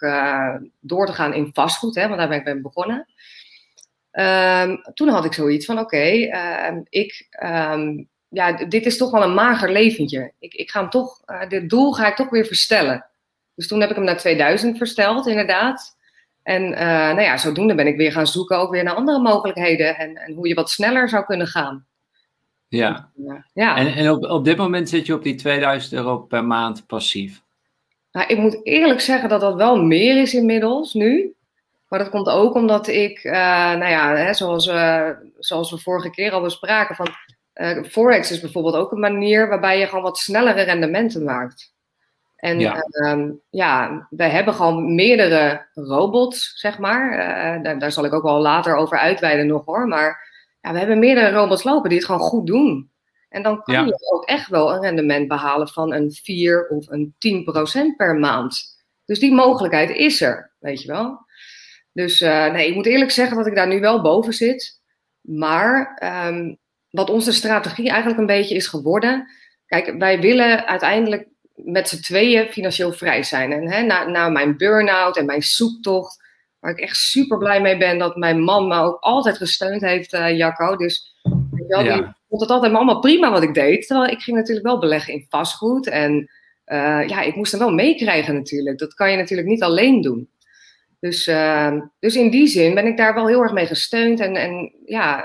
door 0.79 1.05
te 1.05 1.13
gaan 1.13 1.34
in 1.34 1.50
vastgoed, 1.53 1.96
hè, 1.96 2.08
want 2.08 2.17
daar 2.20 2.27
ben 2.27 2.38
ik 2.38 2.46
mee 2.46 2.62
begonnen. 2.62 3.08
Um, 4.12 4.82
toen 4.93 5.08
had 5.08 5.25
ik 5.25 5.34
zoiets 5.34 5.65
van, 5.65 5.79
oké, 5.79 5.98
ehm, 5.98 6.82
ik, 6.89 7.27
um, 7.43 8.10
ja, 8.27 8.51
dit 8.51 8.86
is 8.86 8.98
toch 8.98 9.12
wel 9.12 9.24
een 9.24 9.34
mager 9.34 9.72
leventje. 9.72 10.34
Ik, 10.39 10.53
ik 10.53 10.72
ga 10.72 10.79
hem 10.79 10.89
toch, 10.89 11.20
dit 11.48 11.70
doel 11.70 11.93
ga 11.93 12.08
ik 12.08 12.15
toch 12.15 12.29
weer 12.29 12.46
verstellen. 12.46 13.05
Dus 13.55 13.67
toen 13.67 13.82
heb 13.82 13.89
ik 13.89 13.96
hem 13.96 14.05
naar 14.05 14.17
2000 14.17 14.77
versteld, 14.77 15.27
inderdaad. 15.27 15.98
En 16.44 16.64
uh, 16.64 16.78
nou 16.78 17.22
ja, 17.22 17.38
zodoende 17.38 17.76
ben 17.76 17.88
ik 17.88 17.98
weer 17.98 18.12
gaan 18.12 18.28
zoeken 18.28 18.58
ook 18.58 18.72
weer 18.72 18.84
naar 18.84 18.96
andere 18.96 19.20
mogelijkheden 19.20 19.98
en, 19.98 20.16
en 20.16 20.34
hoe 20.34 20.48
je 20.48 20.54
wat 20.54 20.70
sneller 20.70 21.10
zou 21.10 21.26
kunnen 21.26 21.48
gaan. 21.48 21.86
Ja, 22.68 23.10
ja. 23.54 23.78
en, 23.78 23.94
en 23.94 24.12
op, 24.12 24.24
op 24.24 24.46
dit 24.46 24.58
moment 24.58 24.90
zit 24.90 25.06
je 25.06 25.14
op 25.14 25.24
die 25.24 25.36
2000 25.36 25.94
euro 25.94 26.18
per 26.18 26.46
maand 26.46 26.88
passief. 26.88 27.42
Nou, 28.12 28.28
ik 28.28 28.38
moet 28.38 28.60
eerlijk 28.64 29.00
zeggen 29.00 29.30
dat 29.30 29.42
dat 29.42 29.56
wel 29.56 29.84
meer 29.84 30.22
is 30.22 30.34
inmiddels 30.34 30.94
nu. 30.94 31.34
Maar 31.88 32.00
dat 32.00 32.12
komt 32.12 32.30
ook 32.30 32.54
omdat 32.54 32.88
ik, 32.88 33.24
uh, 33.24 33.34
nou 33.74 33.90
ja, 33.90 34.16
hè, 34.16 34.34
zoals, 34.34 34.68
uh, 34.68 35.10
zoals 35.38 35.72
we 35.72 35.78
vorige 35.78 36.10
keer 36.10 36.32
al 36.32 36.42
bespraken, 36.42 36.96
van 36.96 37.08
uh, 37.56 37.84
Forex 37.84 38.32
is 38.32 38.40
bijvoorbeeld 38.40 38.76
ook 38.76 38.92
een 38.92 39.00
manier 39.00 39.48
waarbij 39.48 39.80
je 39.80 39.88
gewoon 39.88 40.04
wat 40.04 40.18
snellere 40.18 40.62
rendementen 40.62 41.24
maakt. 41.24 41.73
En 42.44 42.60
ja. 42.60 42.86
Uh, 42.90 43.32
ja, 43.50 44.08
we 44.10 44.24
hebben 44.24 44.54
gewoon 44.54 44.96
meerdere 44.96 45.68
robots, 45.74 46.52
zeg 46.56 46.78
maar. 46.80 47.12
Uh, 47.12 47.64
daar, 47.64 47.80
daar, 47.80 47.92
zal 47.92 48.06
ik 48.06 48.14
ook 48.14 48.24
wel 48.24 48.40
later 48.40 48.76
over 48.76 48.98
uitweiden 48.98 49.48
nog 49.48 49.66
hoor. 49.66 49.88
Maar 49.88 50.30
ja, 50.62 50.72
we 50.72 50.78
hebben 50.78 51.00
meerdere 51.00 51.32
robots 51.32 51.64
lopen 51.64 51.90
die 51.90 51.98
het 51.98 52.08
gewoon 52.08 52.22
goed 52.22 52.48
doen. 52.48 52.92
En 53.30 53.44
dan 53.44 53.62
kan 53.62 53.86
je 53.86 54.12
ook 54.14 54.26
echt 54.26 54.48
wel 54.48 54.74
een 54.74 54.82
rendement 54.82 55.28
behalen 55.28 55.68
van 55.68 55.94
een 55.94 56.12
4 56.12 56.68
of 56.68 56.88
een 56.90 57.16
10% 57.94 57.96
per 57.98 58.16
maand. 58.16 58.62
Dus 59.06 59.20
die 59.20 59.34
mogelijkheid 59.34 59.90
is 59.90 60.22
er, 60.22 60.54
weet 60.60 60.82
je 60.82 60.88
wel. 60.88 61.26
Dus 61.92 62.22
uh, 62.22 62.52
nee, 62.52 62.68
ik 62.68 62.76
moet 62.76 62.86
eerlijk 62.86 63.12
zeggen 63.12 63.38
dat 63.38 63.48
ik 63.48 63.56
daar 63.56 63.68
nu 63.68 63.80
wel 63.80 64.02
boven 64.02 64.34
zit. 64.34 64.82
Maar 65.22 66.02
um, 66.28 66.58
wat 66.90 67.10
onze 67.10 67.32
strategie 67.32 67.90
eigenlijk 67.90 68.20
een 68.20 68.26
beetje 68.26 68.56
is 68.56 68.68
geworden. 68.68 69.28
Kijk, 69.66 69.96
wij 69.98 70.20
willen 70.20 70.68
uiteindelijk 70.68 71.32
met 71.63 71.89
z'n 71.89 72.01
tweeën 72.01 72.48
financieel 72.48 72.91
vrij 72.91 73.24
zijn. 73.24 73.51
En 73.51 73.72
hè, 73.72 73.82
na, 73.82 74.08
na 74.08 74.29
mijn 74.29 74.58
burn-out 74.58 75.17
en 75.17 75.25
mijn 75.25 75.41
zoektocht, 75.41 76.22
waar 76.60 76.72
ik 76.72 76.79
echt 76.79 76.98
super 76.98 77.38
blij 77.38 77.62
mee 77.62 77.77
ben 77.77 77.98
dat 77.98 78.15
mijn 78.15 78.41
man 78.41 78.67
me 78.67 78.75
ook 78.75 78.98
altijd 79.00 79.38
gesteund 79.38 79.82
heeft, 79.82 80.13
uh, 80.13 80.38
Jacco. 80.38 80.75
Dus 80.75 81.15
ja. 81.67 82.15
vond 82.29 82.41
het 82.41 82.50
altijd 82.50 82.74
allemaal 82.74 83.00
prima 83.00 83.32
wat 83.32 83.43
ik 83.43 83.53
deed. 83.53 83.88
Terwijl 83.88 84.12
ik 84.12 84.22
ging 84.22 84.38
natuurlijk 84.38 84.65
wel 84.65 84.79
beleggen 84.79 85.13
in 85.13 85.25
vastgoed. 85.29 85.88
En 85.88 86.13
uh, 86.65 87.08
ja, 87.08 87.22
ik 87.22 87.36
moest 87.36 87.51
hem 87.51 87.62
wel 87.62 87.74
meekrijgen 87.74 88.34
natuurlijk. 88.34 88.79
Dat 88.79 88.93
kan 88.93 89.12
je 89.12 89.17
natuurlijk 89.17 89.48
niet 89.48 89.63
alleen 89.63 90.01
doen. 90.01 90.29
Dus, 91.00 91.27
uh, 91.27 91.74
dus 92.00 92.15
in 92.15 92.29
die 92.29 92.48
zin 92.48 92.74
ben 92.74 92.88
ik 92.88 92.98
daar 92.98 93.13
wel 93.13 93.27
heel 93.27 93.41
erg 93.41 93.53
mee 93.53 93.65
gesteund. 93.65 94.20
En, 94.20 94.36
en 94.36 94.74
ja, 94.86 95.24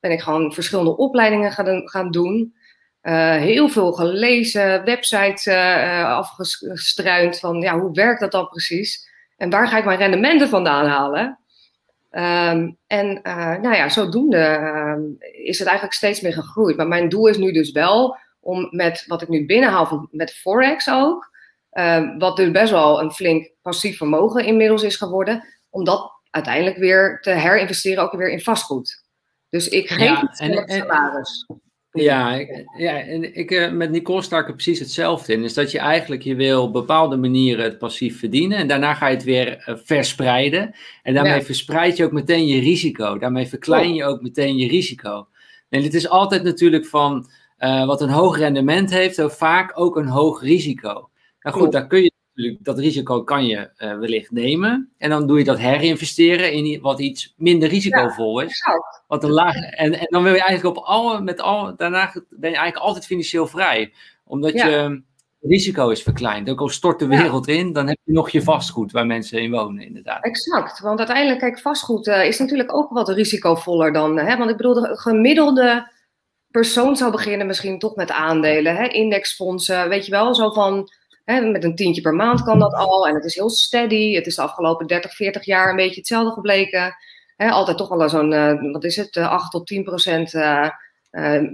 ben 0.00 0.10
ik 0.10 0.20
gewoon 0.20 0.52
verschillende 0.52 0.96
opleidingen 0.96 1.52
gaan, 1.52 1.88
gaan 1.88 2.10
doen. 2.10 2.54
Uh, 3.06 3.36
heel 3.36 3.68
veel 3.68 3.92
gelezen, 3.92 4.84
websites 4.84 5.48
afgestruind 6.06 7.38
van 7.38 7.60
ja, 7.60 7.78
hoe 7.78 7.92
werkt 7.92 8.20
dat 8.20 8.32
dan 8.32 8.48
precies? 8.48 9.08
En 9.36 9.50
waar 9.50 9.68
ga 9.68 9.78
ik 9.78 9.84
mijn 9.84 9.98
rendementen 9.98 10.48
vandaan 10.48 10.86
halen? 10.86 11.38
Um, 12.10 12.76
en 12.86 13.20
nou 13.62 13.74
ja, 13.74 13.88
zodoende 13.88 14.58
uh, 14.60 15.44
is 15.46 15.58
het 15.58 15.66
eigenlijk 15.66 15.96
steeds 15.96 16.20
meer 16.20 16.32
gegroeid. 16.32 16.76
Maar 16.76 16.88
mijn 16.88 17.08
doel 17.08 17.26
is 17.26 17.36
nu 17.36 17.52
dus 17.52 17.72
wel 17.72 18.16
om 18.40 18.68
met 18.70 19.04
wat 19.06 19.22
ik 19.22 19.28
nu 19.28 19.46
binnenhaal 19.46 20.08
met 20.10 20.34
Forex 20.34 20.90
ook, 20.90 21.30
uh, 21.72 22.18
wat 22.18 22.36
dus 22.36 22.50
best 22.50 22.70
wel 22.70 23.00
een 23.00 23.12
flink 23.12 23.50
passief 23.62 23.96
vermogen 23.96 24.44
inmiddels 24.44 24.82
is 24.82 24.96
geworden, 24.96 25.44
om 25.70 25.84
dat 25.84 26.12
uiteindelijk 26.30 26.76
weer 26.76 27.20
te 27.20 27.30
herinvesteren 27.30 28.02
ook 28.02 28.12
weer 28.12 28.30
in 28.30 28.40
vastgoed. 28.40 29.04
Dus 29.48 29.68
ik 29.68 29.88
geef 29.88 30.08
ja, 30.08 30.20
het 30.20 30.40
en, 30.40 30.68
salaris. 30.68 31.46
Ja, 32.02 32.34
ja, 32.76 33.00
en 33.00 33.36
ik 33.36 33.50
uh, 33.50 33.70
met 33.70 33.90
Nicole 33.90 34.22
sta 34.22 34.38
ik 34.38 34.46
er 34.46 34.52
precies 34.52 34.78
hetzelfde 34.78 35.32
in. 35.32 35.44
Is 35.44 35.54
dat 35.54 35.70
je 35.70 35.78
eigenlijk, 35.78 36.22
je 36.22 36.34
wil 36.34 36.62
op 36.62 36.72
bepaalde 36.72 37.16
manieren 37.16 37.64
het 37.64 37.78
passief 37.78 38.18
verdienen. 38.18 38.58
En 38.58 38.68
daarna 38.68 38.94
ga 38.94 39.08
je 39.08 39.14
het 39.14 39.24
weer 39.24 39.64
uh, 39.68 39.76
verspreiden. 39.84 40.74
En 41.02 41.14
daarmee 41.14 41.42
verspreid 41.42 41.96
je 41.96 42.04
ook 42.04 42.12
meteen 42.12 42.46
je 42.46 42.60
risico. 42.60 43.18
Daarmee 43.18 43.46
verklein 43.46 43.94
je 43.94 44.04
ook 44.04 44.22
meteen 44.22 44.56
je 44.56 44.68
risico. 44.68 45.28
En 45.68 45.82
het 45.82 45.94
is 45.94 46.08
altijd 46.08 46.42
natuurlijk 46.42 46.86
van, 46.86 47.26
uh, 47.58 47.86
wat 47.86 48.00
een 48.00 48.08
hoog 48.08 48.38
rendement 48.38 48.90
heeft, 48.90 49.22
vaak 49.26 49.72
ook 49.74 49.96
een 49.96 50.08
hoog 50.08 50.42
risico. 50.42 51.10
Nou 51.40 51.56
goed, 51.56 51.72
daar 51.72 51.86
kun 51.86 52.02
je 52.02 52.12
dat 52.58 52.78
risico 52.78 53.22
kan 53.22 53.46
je 53.46 53.70
uh, 53.78 53.98
wellicht 53.98 54.30
nemen. 54.30 54.92
En 54.98 55.10
dan 55.10 55.26
doe 55.26 55.38
je 55.38 55.44
dat 55.44 55.58
herinvesteren 55.58 56.52
in 56.52 56.80
wat 56.80 57.00
iets 57.00 57.34
minder 57.36 57.68
risicovol 57.68 58.40
is. 58.40 58.62
wat 59.06 59.24
een 59.24 59.30
laag, 59.30 59.54
en, 59.54 59.92
en 59.98 60.06
dan 60.08 60.22
wil 60.22 60.34
je 60.34 60.42
eigenlijk 60.42 60.76
op 60.76 60.84
alle, 60.84 61.20
met 61.20 61.40
al, 61.40 61.76
daarna 61.76 62.12
ben 62.30 62.50
je 62.50 62.56
eigenlijk 62.56 62.86
altijd 62.86 63.06
financieel 63.06 63.46
vrij. 63.46 63.92
Omdat 64.24 64.52
je 64.52 65.02
risico 65.40 65.88
is 65.88 66.02
verkleind. 66.02 66.50
Ook 66.50 66.60
al 66.60 66.68
stort 66.68 66.98
de 66.98 67.06
wereld 67.06 67.48
in, 67.48 67.72
dan 67.72 67.88
heb 67.88 67.98
je 68.04 68.12
nog 68.12 68.30
je 68.30 68.42
vastgoed 68.42 68.92
waar 68.92 69.06
mensen 69.06 69.40
in 69.40 69.50
wonen, 69.50 69.84
inderdaad. 69.84 70.24
Exact, 70.24 70.80
want 70.80 70.98
uiteindelijk, 70.98 71.40
kijk, 71.40 71.60
vastgoed 71.60 72.06
uh, 72.06 72.24
is 72.24 72.38
natuurlijk 72.38 72.74
ook 72.74 72.90
wat 72.90 73.08
risicovoller 73.08 73.92
dan. 73.92 74.18
Hè? 74.18 74.36
Want 74.36 74.50
ik 74.50 74.56
bedoel, 74.56 74.74
de 74.74 74.96
gemiddelde 74.96 75.92
persoon 76.50 76.96
zou 76.96 77.10
beginnen 77.10 77.46
misschien 77.46 77.78
toch 77.78 77.94
met 77.94 78.10
aandelen, 78.10 78.76
hè? 78.76 78.86
indexfondsen, 78.86 79.88
weet 79.88 80.04
je 80.04 80.10
wel, 80.10 80.34
zo 80.34 80.50
van 80.50 80.88
met 81.24 81.64
een 81.64 81.74
tientje 81.74 82.02
per 82.02 82.14
maand 82.14 82.42
kan 82.42 82.58
dat 82.58 82.72
al. 82.72 83.08
En 83.08 83.14
het 83.14 83.24
is 83.24 83.34
heel 83.34 83.50
steady. 83.50 84.14
Het 84.14 84.26
is 84.26 84.34
de 84.34 84.42
afgelopen 84.42 84.86
30, 84.86 85.14
40 85.14 85.44
jaar 85.44 85.70
een 85.70 85.76
beetje 85.76 86.00
hetzelfde 86.00 86.32
gebleken. 86.32 86.96
altijd 87.36 87.76
toch 87.76 87.88
wel 87.88 88.08
zo'n, 88.08 88.32
uh, 88.32 88.72
wat 88.72 88.84
is 88.84 88.96
het, 88.96 89.16
8 89.16 89.50
tot 89.50 89.66
10 89.66 89.82
procent 89.82 90.34
uh, 90.34 90.68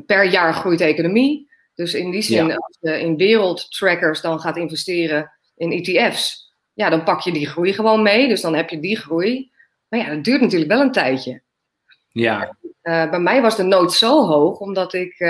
per 0.06 0.24
jaar 0.24 0.54
groeit 0.54 0.78
de 0.78 0.84
economie. 0.84 1.50
Dus 1.74 1.94
in 1.94 2.10
die 2.10 2.22
zin, 2.22 2.56
als 2.56 2.76
je 2.80 3.00
in 3.00 3.16
wereldtrackers 3.16 4.20
dan 4.20 4.40
gaat 4.40 4.56
investeren 4.56 5.32
in 5.56 5.72
ETF's, 5.72 6.54
ja, 6.72 6.90
dan 6.90 7.04
pak 7.04 7.20
je 7.20 7.32
die 7.32 7.46
groei 7.46 7.72
gewoon 7.72 8.02
mee. 8.02 8.28
Dus 8.28 8.40
dan 8.40 8.54
heb 8.54 8.70
je 8.70 8.80
die 8.80 8.96
groei. 8.96 9.50
Maar 9.88 10.00
ja, 10.00 10.14
dat 10.14 10.24
duurt 10.24 10.40
natuurlijk 10.40 10.70
wel 10.70 10.80
een 10.80 10.92
tijdje. 10.92 11.42
Ja. 12.12 12.56
Uh, 12.82 13.10
bij 13.10 13.18
mij 13.18 13.42
was 13.42 13.56
de 13.56 13.62
nood 13.62 13.92
zo 13.92 14.26
hoog, 14.26 14.58
omdat 14.58 14.94
ik 14.94 15.20
uh, 15.20 15.28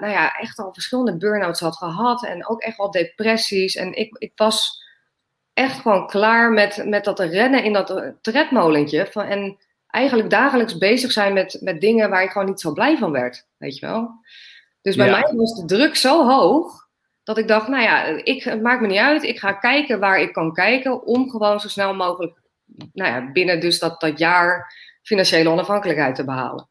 nou 0.00 0.08
ja, 0.08 0.38
echt 0.38 0.58
al 0.58 0.72
verschillende 0.72 1.16
burn-outs 1.16 1.60
had 1.60 1.76
gehad 1.76 2.24
en 2.24 2.48
ook 2.48 2.60
echt 2.60 2.78
al 2.78 2.90
depressies. 2.90 3.76
En 3.76 3.94
ik, 3.94 4.16
ik 4.18 4.32
was 4.34 4.84
echt 5.52 5.80
gewoon 5.80 6.06
klaar 6.06 6.52
met, 6.52 6.82
met 6.84 7.04
dat 7.04 7.20
rennen 7.20 7.64
in 7.64 7.72
dat 7.72 7.90
eh, 7.90 8.08
tredmolentje. 8.20 9.06
Van, 9.10 9.24
en 9.24 9.58
eigenlijk 9.86 10.30
dagelijks 10.30 10.78
bezig 10.78 11.12
zijn 11.12 11.32
met, 11.32 11.58
met 11.60 11.80
dingen 11.80 12.10
waar 12.10 12.22
ik 12.22 12.30
gewoon 12.30 12.46
niet 12.46 12.60
zo 12.60 12.72
blij 12.72 12.98
van 12.98 13.12
werd. 13.12 13.46
Weet 13.56 13.78
je 13.78 13.86
wel? 13.86 14.10
Dus 14.82 14.96
bij 14.96 15.10
mij 15.10 15.32
was 15.34 15.54
de 15.54 15.64
druk 15.64 15.96
zo 15.96 16.26
hoog 16.28 16.88
dat 17.22 17.38
ik 17.38 17.48
dacht, 17.48 17.68
nou 17.68 17.82
ja, 17.82 18.04
ik, 18.04 18.42
het 18.42 18.62
maakt 18.62 18.80
me 18.80 18.86
niet 18.86 18.98
uit. 18.98 19.22
Ik 19.22 19.38
ga 19.38 19.52
kijken 19.52 20.00
waar 20.00 20.20
ik 20.20 20.32
kan 20.32 20.52
kijken 20.52 21.06
om 21.06 21.30
gewoon 21.30 21.60
zo 21.60 21.68
snel 21.68 21.94
mogelijk, 21.94 22.40
nou 22.92 23.10
ja, 23.10 23.32
binnen 23.32 23.60
dus 23.60 23.78
dat, 23.78 24.00
dat 24.00 24.18
jaar 24.18 24.72
financiële 25.06 25.48
onafhankelijkheid 25.48 26.14
te 26.14 26.24
behalen. 26.24 26.68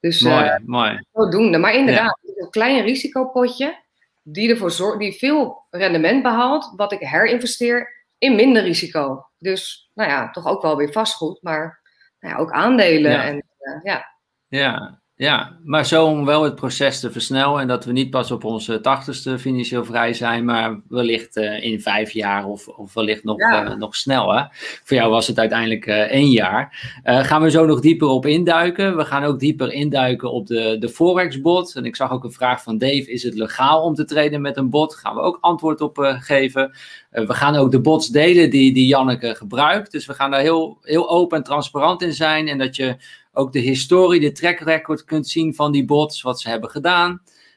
Dus 0.00 0.20
mooi, 0.20 0.44
uh, 0.44 0.56
mooi. 0.64 1.00
zodoende. 1.12 1.58
Maar 1.58 1.74
inderdaad, 1.74 2.18
een 2.22 2.50
klein 2.50 2.84
risicopotje 2.84 3.82
die 4.22 4.50
ervoor 4.50 4.70
zorgt, 4.70 4.98
die 4.98 5.12
veel 5.12 5.66
rendement 5.70 6.22
behaalt, 6.22 6.72
wat 6.76 6.92
ik 6.92 7.00
herinvesteer 7.00 8.06
in 8.18 8.34
minder 8.34 8.62
risico. 8.62 9.26
Dus 9.38 9.90
nou 9.94 10.10
ja, 10.10 10.30
toch 10.30 10.46
ook 10.46 10.62
wel 10.62 10.76
weer 10.76 10.92
vastgoed, 10.92 11.42
maar 11.42 11.82
nou 12.20 12.34
ja, 12.34 12.40
ook 12.40 12.50
aandelen. 12.50 13.10
Ja. 13.10 13.24
En, 13.24 13.34
uh, 13.36 13.82
ja. 13.82 14.18
ja, 14.48 15.01
ja, 15.22 15.56
maar 15.64 15.86
zo 15.86 16.06
om 16.06 16.24
wel 16.24 16.42
het 16.42 16.54
proces 16.54 17.00
te 17.00 17.10
versnellen 17.10 17.60
en 17.60 17.68
dat 17.68 17.84
we 17.84 17.92
niet 17.92 18.10
pas 18.10 18.30
op 18.30 18.44
onze 18.44 18.80
tachtigste 18.80 19.38
financieel 19.38 19.84
vrij 19.84 20.12
zijn, 20.12 20.44
maar 20.44 20.80
wellicht 20.88 21.36
uh, 21.36 21.64
in 21.64 21.80
vijf 21.80 22.10
jaar 22.10 22.46
of, 22.46 22.68
of 22.68 22.94
wellicht 22.94 23.24
nog, 23.24 23.38
ja. 23.38 23.70
uh, 23.70 23.76
nog 23.76 23.96
sneller. 23.96 24.48
Voor 24.84 24.96
jou 24.96 25.10
was 25.10 25.26
het 25.26 25.38
uiteindelijk 25.38 25.86
uh, 25.86 26.00
één 26.00 26.30
jaar. 26.30 26.92
gaan 27.04 27.42
we 27.42 27.50
zo 27.50 27.66
nog 27.66 27.80
dieper 27.80 28.08
op 28.08 28.26
induiken. 28.26 28.96
We 28.96 29.04
gaan 29.04 29.24
ook 29.24 29.40
dieper 29.40 29.72
induiken 29.72 30.32
op 30.32 30.46
de, 30.46 30.76
de 30.78 30.88
Forex-bot. 30.88 31.74
En 31.74 31.84
ik 31.84 31.96
zag 31.96 32.12
ook 32.12 32.24
een 32.24 32.32
vraag 32.32 32.62
van 32.62 32.78
Dave, 32.78 33.10
is 33.10 33.22
het 33.22 33.34
legaal 33.34 33.82
om 33.82 33.94
te 33.94 34.04
traden 34.04 34.40
met 34.40 34.56
een 34.56 34.70
bot? 34.70 34.94
Gaan 34.94 35.14
we 35.14 35.20
ook 35.20 35.38
antwoord 35.40 35.80
op 35.80 36.16
geven. 36.18 36.76
we 37.10 37.34
gaan 37.34 37.56
ook 37.56 37.70
de 37.70 37.80
bots 37.80 38.08
delen 38.08 38.50
die, 38.50 38.74
die 38.74 38.86
Janneke 38.86 39.34
gebruikt. 39.34 39.92
Dus 39.92 40.06
we 40.06 40.14
gaan 40.14 40.30
daar 40.30 40.40
heel, 40.40 40.78
heel 40.82 41.10
open 41.10 41.38
en 41.38 41.44
transparant 41.44 42.02
in 42.02 42.12
zijn 42.12 42.48
en 42.48 42.58
dat 42.58 42.76
je 42.76 42.96
ook 43.32 43.52
de 43.52 43.58
historie, 43.58 44.20
de 44.20 44.32
track 44.32 44.58
record 44.58 45.04
kunt 45.04 45.28
zien 45.28 45.54
van 45.54 45.72
die 45.72 45.84
bots, 45.84 46.22
wat 46.22 46.40
ze 46.40 46.48
hebben 46.48 46.70
gedaan. 46.70 47.10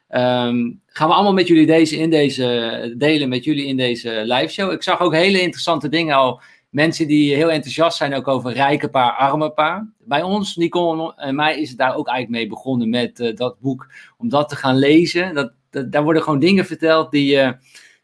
Um, 0.10 0.82
gaan 0.88 1.08
we 1.08 1.14
allemaal 1.14 1.34
met 1.34 1.48
jullie 1.48 1.66
deze 1.66 1.98
in 1.98 2.10
deze, 2.10 2.94
delen 2.98 3.30
met 3.30 3.44
jullie 3.44 3.66
in 3.66 3.78
deze 3.78 4.22
live 4.26 4.48
show. 4.48 4.72
Ik 4.72 4.84
zag 4.84 5.00
ook 5.00 5.14
hele 5.14 5.42
interessante 5.42 5.90
dingen 5.90 6.16
al. 6.16 6.42
Mensen 6.70 7.08
die 7.08 7.36
heel 7.36 7.52
enthousiast 7.52 7.98
zijn 7.98 8.14
ook 8.14 8.28
over 8.28 8.54
rijke 8.54 8.90
paar, 8.90 9.12
arme 9.12 9.52
paar. 9.52 9.94
Bij 10.00 10.22
ons, 10.22 10.56
Nicole 10.56 11.14
en 11.16 11.36
mij, 11.36 11.60
is 11.60 11.70
het 11.70 11.78
daar 11.78 11.96
ook 11.96 12.08
eigenlijk 12.08 12.38
mee 12.40 12.50
begonnen 12.50 12.90
met 12.90 13.20
uh, 13.20 13.36
dat 13.36 13.60
boek. 13.60 13.92
Om 14.18 14.30
dat 14.30 14.50
te 14.50 14.56
gaan 14.56 14.78
lezen. 14.78 15.34
Dat, 15.34 15.54
daar 15.92 16.04
worden 16.04 16.24
gewoon 16.24 16.40
dingen 16.40 16.66
verteld 16.66 17.12
die, 17.12 17.32
uh, 17.36 17.52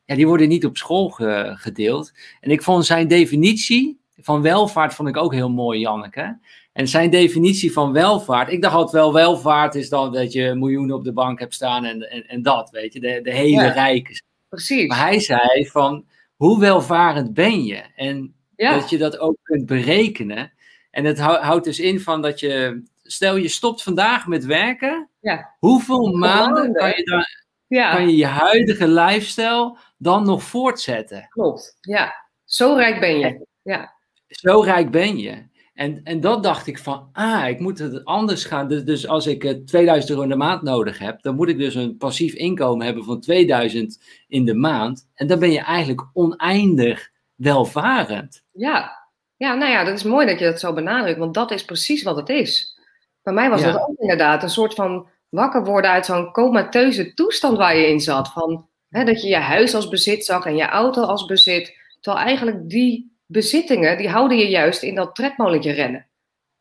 ja, 0.05 0.15
die 0.15 0.27
worden 0.27 0.47
niet 0.47 0.65
op 0.65 0.77
school 0.77 1.09
ge, 1.09 1.51
gedeeld. 1.55 2.11
En 2.39 2.51
ik 2.51 2.61
vond 2.61 2.85
zijn 2.85 3.07
definitie 3.07 3.99
van 4.15 4.41
welvaart 4.41 4.93
vond 4.93 5.09
ik 5.09 5.17
ook 5.17 5.33
heel 5.33 5.49
mooi, 5.49 5.79
Janneke. 5.79 6.39
En 6.73 6.87
zijn 6.87 7.09
definitie 7.09 7.73
van 7.73 7.93
welvaart, 7.93 8.51
ik 8.51 8.61
dacht 8.61 8.75
altijd 8.75 9.03
wel, 9.03 9.13
welvaart 9.13 9.75
is 9.75 9.89
dan 9.89 10.13
dat 10.13 10.31
je 10.31 10.55
miljoenen 10.55 10.95
op 10.95 11.03
de 11.03 11.13
bank 11.13 11.39
hebt 11.39 11.53
staan 11.53 11.85
en, 11.85 12.09
en, 12.09 12.27
en 12.27 12.41
dat, 12.41 12.69
weet 12.69 12.93
je, 12.93 12.99
de, 12.99 13.19
de 13.21 13.33
hele 13.33 13.63
ja, 13.63 13.71
rijke. 13.71 14.21
Precies. 14.49 14.87
Maar 14.87 14.99
hij 14.99 15.19
zei 15.19 15.67
van, 15.67 16.05
hoe 16.35 16.59
welvarend 16.59 17.33
ben 17.33 17.63
je? 17.63 17.83
En 17.95 18.35
ja. 18.55 18.79
dat 18.79 18.89
je 18.89 18.97
dat 18.97 19.17
ook 19.17 19.37
kunt 19.43 19.65
berekenen. 19.65 20.53
En 20.91 21.05
het 21.05 21.19
houdt 21.19 21.65
dus 21.65 21.79
in 21.79 21.99
van 21.99 22.21
dat 22.21 22.39
je, 22.39 22.83
stel 23.03 23.35
je 23.35 23.47
stopt 23.47 23.83
vandaag 23.83 24.27
met 24.27 24.45
werken, 24.45 25.09
ja. 25.19 25.55
hoeveel 25.59 26.17
maanden 26.17 26.73
kan 26.73 26.89
je, 26.89 27.03
dan, 27.03 27.23
ja. 27.67 27.95
kan 27.95 28.09
je 28.09 28.15
je 28.15 28.25
huidige 28.25 28.87
lifestyle 28.87 29.77
dan 29.97 30.25
nog 30.25 30.43
voortzetten? 30.43 31.27
Klopt, 31.29 31.77
ja. 31.81 32.13
Zo 32.45 32.73
rijk 32.73 32.99
ben 32.99 33.19
je. 33.19 33.45
Ja. 33.61 33.93
Zo 34.27 34.61
rijk 34.61 34.91
ben 34.91 35.17
je. 35.17 35.49
En, 35.81 36.01
en 36.03 36.19
dat 36.19 36.43
dacht 36.43 36.67
ik 36.67 36.79
van, 36.79 37.09
ah, 37.13 37.47
ik 37.47 37.59
moet 37.59 37.79
het 37.79 38.05
anders 38.05 38.45
gaan. 38.45 38.67
Dus, 38.67 38.83
dus 38.83 39.07
als 39.07 39.27
ik 39.27 39.43
uh, 39.43 39.51
2000 39.65 40.09
euro 40.09 40.23
in 40.23 40.29
de 40.29 40.35
maand 40.35 40.61
nodig 40.61 40.99
heb, 40.99 41.21
dan 41.21 41.35
moet 41.35 41.49
ik 41.49 41.57
dus 41.57 41.75
een 41.75 41.97
passief 41.97 42.33
inkomen 42.33 42.85
hebben 42.85 43.03
van 43.03 43.19
2000 43.19 44.01
in 44.27 44.45
de 44.45 44.53
maand. 44.53 45.09
En 45.13 45.27
dan 45.27 45.39
ben 45.39 45.51
je 45.51 45.59
eigenlijk 45.59 46.09
oneindig 46.13 47.09
welvarend. 47.35 48.43
Ja. 48.51 49.07
ja, 49.37 49.53
nou 49.53 49.71
ja, 49.71 49.83
dat 49.83 49.93
is 49.93 50.03
mooi 50.03 50.25
dat 50.25 50.39
je 50.39 50.45
dat 50.45 50.59
zo 50.59 50.73
benadrukt, 50.73 51.19
want 51.19 51.33
dat 51.33 51.51
is 51.51 51.65
precies 51.65 52.03
wat 52.03 52.15
het 52.15 52.29
is. 52.29 52.79
Bij 53.23 53.33
mij 53.33 53.49
was 53.49 53.61
ja. 53.61 53.71
dat 53.71 53.81
ook 53.81 53.99
inderdaad 53.99 54.43
een 54.43 54.49
soort 54.49 54.73
van 54.73 55.07
wakker 55.29 55.63
worden 55.63 55.91
uit 55.91 56.05
zo'n 56.05 56.31
comateuze 56.31 57.13
toestand 57.13 57.57
waar 57.57 57.77
je 57.77 57.87
in 57.87 57.99
zat. 57.99 58.31
Van, 58.31 58.67
hè, 58.89 59.03
dat 59.03 59.21
je 59.21 59.27
je 59.27 59.35
huis 59.35 59.75
als 59.75 59.87
bezit 59.87 60.25
zag 60.25 60.45
en 60.45 60.55
je 60.55 60.65
auto 60.65 61.01
als 61.01 61.25
bezit. 61.25 61.77
Terwijl 61.99 62.25
eigenlijk 62.25 62.69
die 62.69 63.11
bezittingen, 63.31 63.97
die 63.97 64.09
houden 64.09 64.37
je 64.37 64.49
juist 64.49 64.83
in 64.83 64.95
dat 64.95 65.15
tredmolentje 65.15 65.71
rennen. 65.71 66.07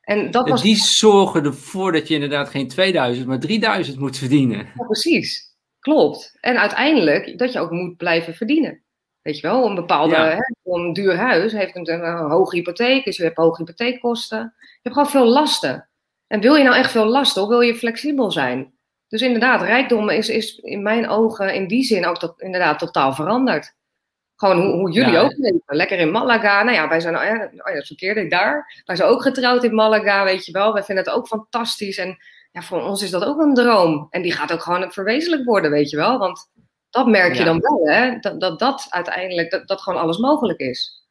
En 0.00 0.30
dat 0.30 0.48
was... 0.48 0.62
Die 0.62 0.76
zorgen 0.76 1.44
ervoor 1.44 1.92
dat 1.92 2.08
je 2.08 2.14
inderdaad 2.14 2.48
geen 2.48 2.68
2000, 2.68 3.26
maar 3.26 3.38
3000 3.38 3.98
moet 3.98 4.18
verdienen. 4.18 4.58
Ja, 4.58 4.84
precies. 4.84 5.48
Klopt. 5.80 6.36
En 6.40 6.60
uiteindelijk 6.60 7.38
dat 7.38 7.52
je 7.52 7.60
ook 7.60 7.70
moet 7.70 7.96
blijven 7.96 8.34
verdienen. 8.34 8.82
Weet 9.22 9.36
je 9.36 9.42
wel, 9.42 9.66
een 9.66 9.74
bepaalde, 9.74 10.16
hè, 10.16 10.38
een 10.72 10.92
duur 10.92 11.16
huis 11.16 11.52
heeft 11.52 11.76
een, 11.76 11.92
een, 11.92 12.30
hoge 12.30 12.56
hypotheek, 12.56 13.04
dus 13.04 13.16
je 13.16 13.22
hebt 13.22 13.36
hoge 13.36 13.62
hypotheekkosten. 13.62 14.54
Je 14.58 14.78
hebt 14.82 14.94
gewoon 14.94 15.10
veel 15.10 15.26
lasten. 15.26 15.88
En 16.26 16.40
wil 16.40 16.54
je 16.54 16.64
nou 16.64 16.76
echt 16.76 16.90
veel 16.90 17.06
lasten 17.06 17.42
of 17.42 17.48
wil 17.48 17.60
je 17.60 17.74
flexibel 17.74 18.30
zijn? 18.30 18.72
Dus 19.08 19.22
inderdaad, 19.22 19.62
rijkdom 19.62 20.08
is, 20.08 20.28
is 20.28 20.58
in 20.58 20.82
mijn 20.82 21.08
ogen 21.08 21.54
in 21.54 21.66
die 21.66 21.82
zin 21.82 22.06
ook 22.06 22.18
tot, 22.18 22.40
inderdaad 22.40 22.78
totaal 22.78 23.12
veranderd. 23.12 23.74
Gewoon 24.40 24.60
hoe, 24.60 24.72
hoe 24.72 24.90
jullie 24.90 25.18
ook 25.18 25.34
leven. 25.36 25.62
Lekker 25.66 25.98
in 25.98 26.10
Malaga. 26.10 26.62
Nou 26.62 26.76
ja, 26.76 26.88
wij 26.88 27.00
zijn, 27.00 27.16
oh 27.16 27.22
ja, 27.22 27.50
oh 27.56 27.74
dat 27.74 27.86
verkeerde 27.86 28.20
ik 28.20 28.30
daar. 28.30 28.82
Wij 28.84 28.96
zijn 28.96 29.08
ook 29.08 29.22
getrouwd 29.22 29.64
in 29.64 29.74
Malaga, 29.74 30.24
weet 30.24 30.46
je 30.46 30.52
wel. 30.52 30.72
Wij 30.72 30.82
vinden 30.82 31.04
het 31.04 31.14
ook 31.14 31.26
fantastisch. 31.26 31.98
En 31.98 32.16
ja, 32.52 32.62
voor 32.62 32.82
ons 32.82 33.02
is 33.02 33.10
dat 33.10 33.24
ook 33.24 33.40
een 33.40 33.54
droom. 33.54 34.06
En 34.10 34.22
die 34.22 34.32
gaat 34.32 34.52
ook 34.52 34.62
gewoon 34.62 34.92
verwezenlijk 34.92 35.44
worden, 35.44 35.70
weet 35.70 35.90
je 35.90 35.96
wel. 35.96 36.18
Want 36.18 36.50
dat 36.90 37.06
merk 37.06 37.34
je 37.34 37.44
dan 37.44 37.60
wel, 37.60 37.80
hè? 37.84 38.18
Dat, 38.18 38.40
dat 38.40 38.58
dat 38.58 38.86
uiteindelijk, 38.88 39.50
dat, 39.50 39.68
dat 39.68 39.80
gewoon 39.80 40.00
alles 40.00 40.18
mogelijk 40.18 40.58
is. 40.58 41.04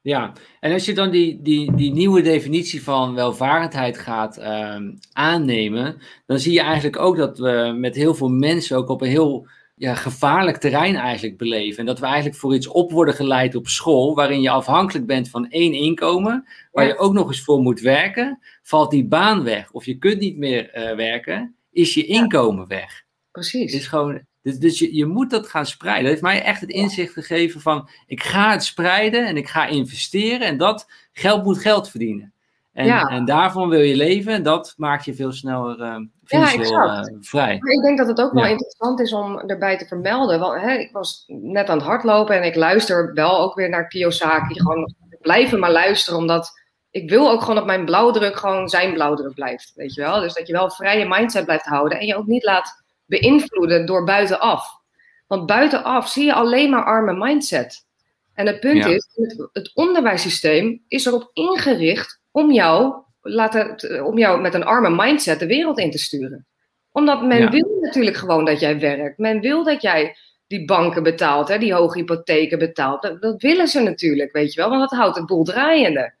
Ja, 0.00 0.32
en 0.60 0.72
als 0.72 0.84
je 0.84 0.94
dan 0.94 1.10
die, 1.10 1.42
die, 1.42 1.74
die 1.74 1.92
nieuwe 1.92 2.22
definitie 2.22 2.82
van 2.82 3.14
welvarendheid 3.14 3.98
gaat 3.98 4.36
ehm, 4.36 4.92
aannemen, 5.12 6.00
dan 6.26 6.38
zie 6.38 6.52
je 6.52 6.60
eigenlijk 6.60 6.98
ook 6.98 7.16
dat 7.16 7.38
we 7.38 7.72
met 7.76 7.94
heel 7.94 8.14
veel 8.14 8.28
mensen 8.28 8.76
ook 8.76 8.88
op 8.88 9.00
een 9.00 9.08
heel 9.08 9.48
ja, 9.80 9.94
gevaarlijk 9.94 10.56
terrein 10.56 10.96
eigenlijk 10.96 11.36
beleven. 11.36 11.78
En 11.78 11.86
dat 11.86 11.98
we 11.98 12.06
eigenlijk 12.06 12.36
voor 12.36 12.54
iets 12.54 12.66
op 12.66 12.90
worden 12.90 13.14
geleid 13.14 13.54
op 13.54 13.68
school, 13.68 14.14
waarin 14.14 14.40
je 14.40 14.50
afhankelijk 14.50 15.06
bent 15.06 15.28
van 15.28 15.48
één 15.50 15.72
inkomen, 15.72 16.48
waar 16.72 16.86
je 16.86 16.98
ook 16.98 17.12
nog 17.12 17.28
eens 17.28 17.40
voor 17.40 17.60
moet 17.60 17.80
werken. 17.80 18.38
Valt 18.62 18.90
die 18.90 19.06
baan 19.06 19.42
weg 19.42 19.70
of 19.70 19.84
je 19.84 19.98
kunt 19.98 20.18
niet 20.18 20.36
meer 20.36 20.76
uh, 20.76 20.96
werken, 20.96 21.54
is 21.70 21.94
je 21.94 22.04
inkomen 22.06 22.66
weg. 22.66 23.04
Precies. 23.30 23.72
Het 23.72 23.80
is 23.80 23.86
gewoon, 23.86 24.20
dus, 24.42 24.58
dus 24.58 24.78
je, 24.78 24.94
je 24.94 25.06
moet 25.06 25.30
dat 25.30 25.48
gaan 25.48 25.66
spreiden. 25.66 26.02
Dat 26.02 26.10
heeft 26.10 26.34
mij 26.34 26.42
echt 26.42 26.60
het 26.60 26.70
inzicht 26.70 27.12
gegeven 27.12 27.60
van, 27.60 27.88
ik 28.06 28.22
ga 28.22 28.50
het 28.50 28.64
spreiden 28.64 29.26
en 29.26 29.36
ik 29.36 29.48
ga 29.48 29.66
investeren 29.66 30.46
en 30.46 30.56
dat 30.56 30.90
geld 31.12 31.44
moet 31.44 31.58
geld 31.58 31.90
verdienen. 31.90 32.32
En, 32.72 32.86
ja. 32.86 33.02
en 33.02 33.24
daarvan 33.24 33.68
wil 33.68 33.80
je 33.80 33.96
leven 33.96 34.32
en 34.32 34.42
dat 34.42 34.74
maakt 34.76 35.04
je 35.04 35.14
veel 35.14 35.32
sneller 35.32 35.80
uh, 35.80 35.96
financieel 36.24 36.86
ja, 36.86 36.98
uh, 36.98 37.16
vrij. 37.20 37.58
Maar 37.60 37.72
ik 37.72 37.82
denk 37.82 37.98
dat 37.98 38.08
het 38.08 38.20
ook 38.20 38.32
wel 38.32 38.46
interessant 38.46 39.00
is 39.00 39.12
om 39.12 39.38
erbij 39.38 39.78
te 39.78 39.86
vermelden. 39.86 40.40
Want 40.40 40.60
hè, 40.60 40.72
ik 40.72 40.92
was 40.92 41.24
net 41.26 41.68
aan 41.68 41.76
het 41.78 41.86
hardlopen 41.86 42.36
en 42.36 42.42
ik 42.42 42.54
luister 42.54 43.14
wel 43.14 43.40
ook 43.40 43.54
weer 43.54 43.68
naar 43.68 43.88
Kiyosaki. 43.88 44.60
Gewoon 44.60 44.94
blijven 45.20 45.58
maar 45.58 45.72
luisteren, 45.72 46.18
omdat 46.18 46.50
ik 46.90 47.10
wil 47.10 47.30
ook 47.30 47.40
gewoon 47.40 47.54
dat 47.54 47.66
mijn 47.66 47.84
blauwdruk 47.84 48.36
gewoon 48.36 48.68
zijn 48.68 48.92
blauwdruk 48.92 49.34
blijft. 49.34 49.72
Weet 49.74 49.94
je 49.94 50.00
wel? 50.00 50.20
Dus 50.20 50.34
dat 50.34 50.46
je 50.46 50.52
wel 50.52 50.64
een 50.64 50.70
vrije 50.70 51.08
mindset 51.08 51.44
blijft 51.44 51.64
houden 51.64 51.98
en 51.98 52.06
je 52.06 52.16
ook 52.16 52.26
niet 52.26 52.44
laat 52.44 52.82
beïnvloeden 53.06 53.86
door 53.86 54.04
buitenaf. 54.04 54.78
Want 55.26 55.46
buitenaf 55.46 56.08
zie 56.08 56.24
je 56.24 56.34
alleen 56.34 56.70
maar 56.70 56.84
arme 56.84 57.14
mindset. 57.14 57.86
En 58.34 58.46
het 58.46 58.60
punt 58.60 58.86
is, 58.86 59.08
het, 59.14 59.48
het 59.52 59.70
onderwijssysteem 59.74 60.84
is 60.88 61.06
erop 61.06 61.30
ingericht 61.32 62.19
om 62.30 62.52
jou, 62.52 62.94
laten, 63.20 64.04
om 64.04 64.18
jou 64.18 64.40
met 64.40 64.54
een 64.54 64.64
arme 64.64 64.90
mindset 64.90 65.38
de 65.38 65.46
wereld 65.46 65.78
in 65.78 65.90
te 65.90 65.98
sturen. 65.98 66.46
Omdat 66.92 67.22
men 67.22 67.50
wil 67.50 67.78
natuurlijk 67.80 68.16
gewoon 68.16 68.44
dat 68.44 68.60
jij 68.60 68.78
werkt. 68.78 69.18
Men 69.18 69.40
wil 69.40 69.64
dat 69.64 69.82
jij 69.82 70.16
die 70.46 70.64
banken 70.64 71.02
betaalt, 71.02 71.48
hè, 71.48 71.58
die 71.58 71.74
hoge 71.74 71.98
hypotheken 71.98 72.58
betaalt. 72.58 73.02
Dat, 73.02 73.22
dat, 73.22 73.42
willen 73.42 73.68
ze 73.68 73.80
natuurlijk, 73.80 74.32
weet 74.32 74.52
je 74.52 74.60
wel, 74.60 74.70
want 74.70 74.90
dat 74.90 74.98
houdt 74.98 75.16
het 75.16 75.26
boel 75.26 75.44
draaiende. 75.44 76.14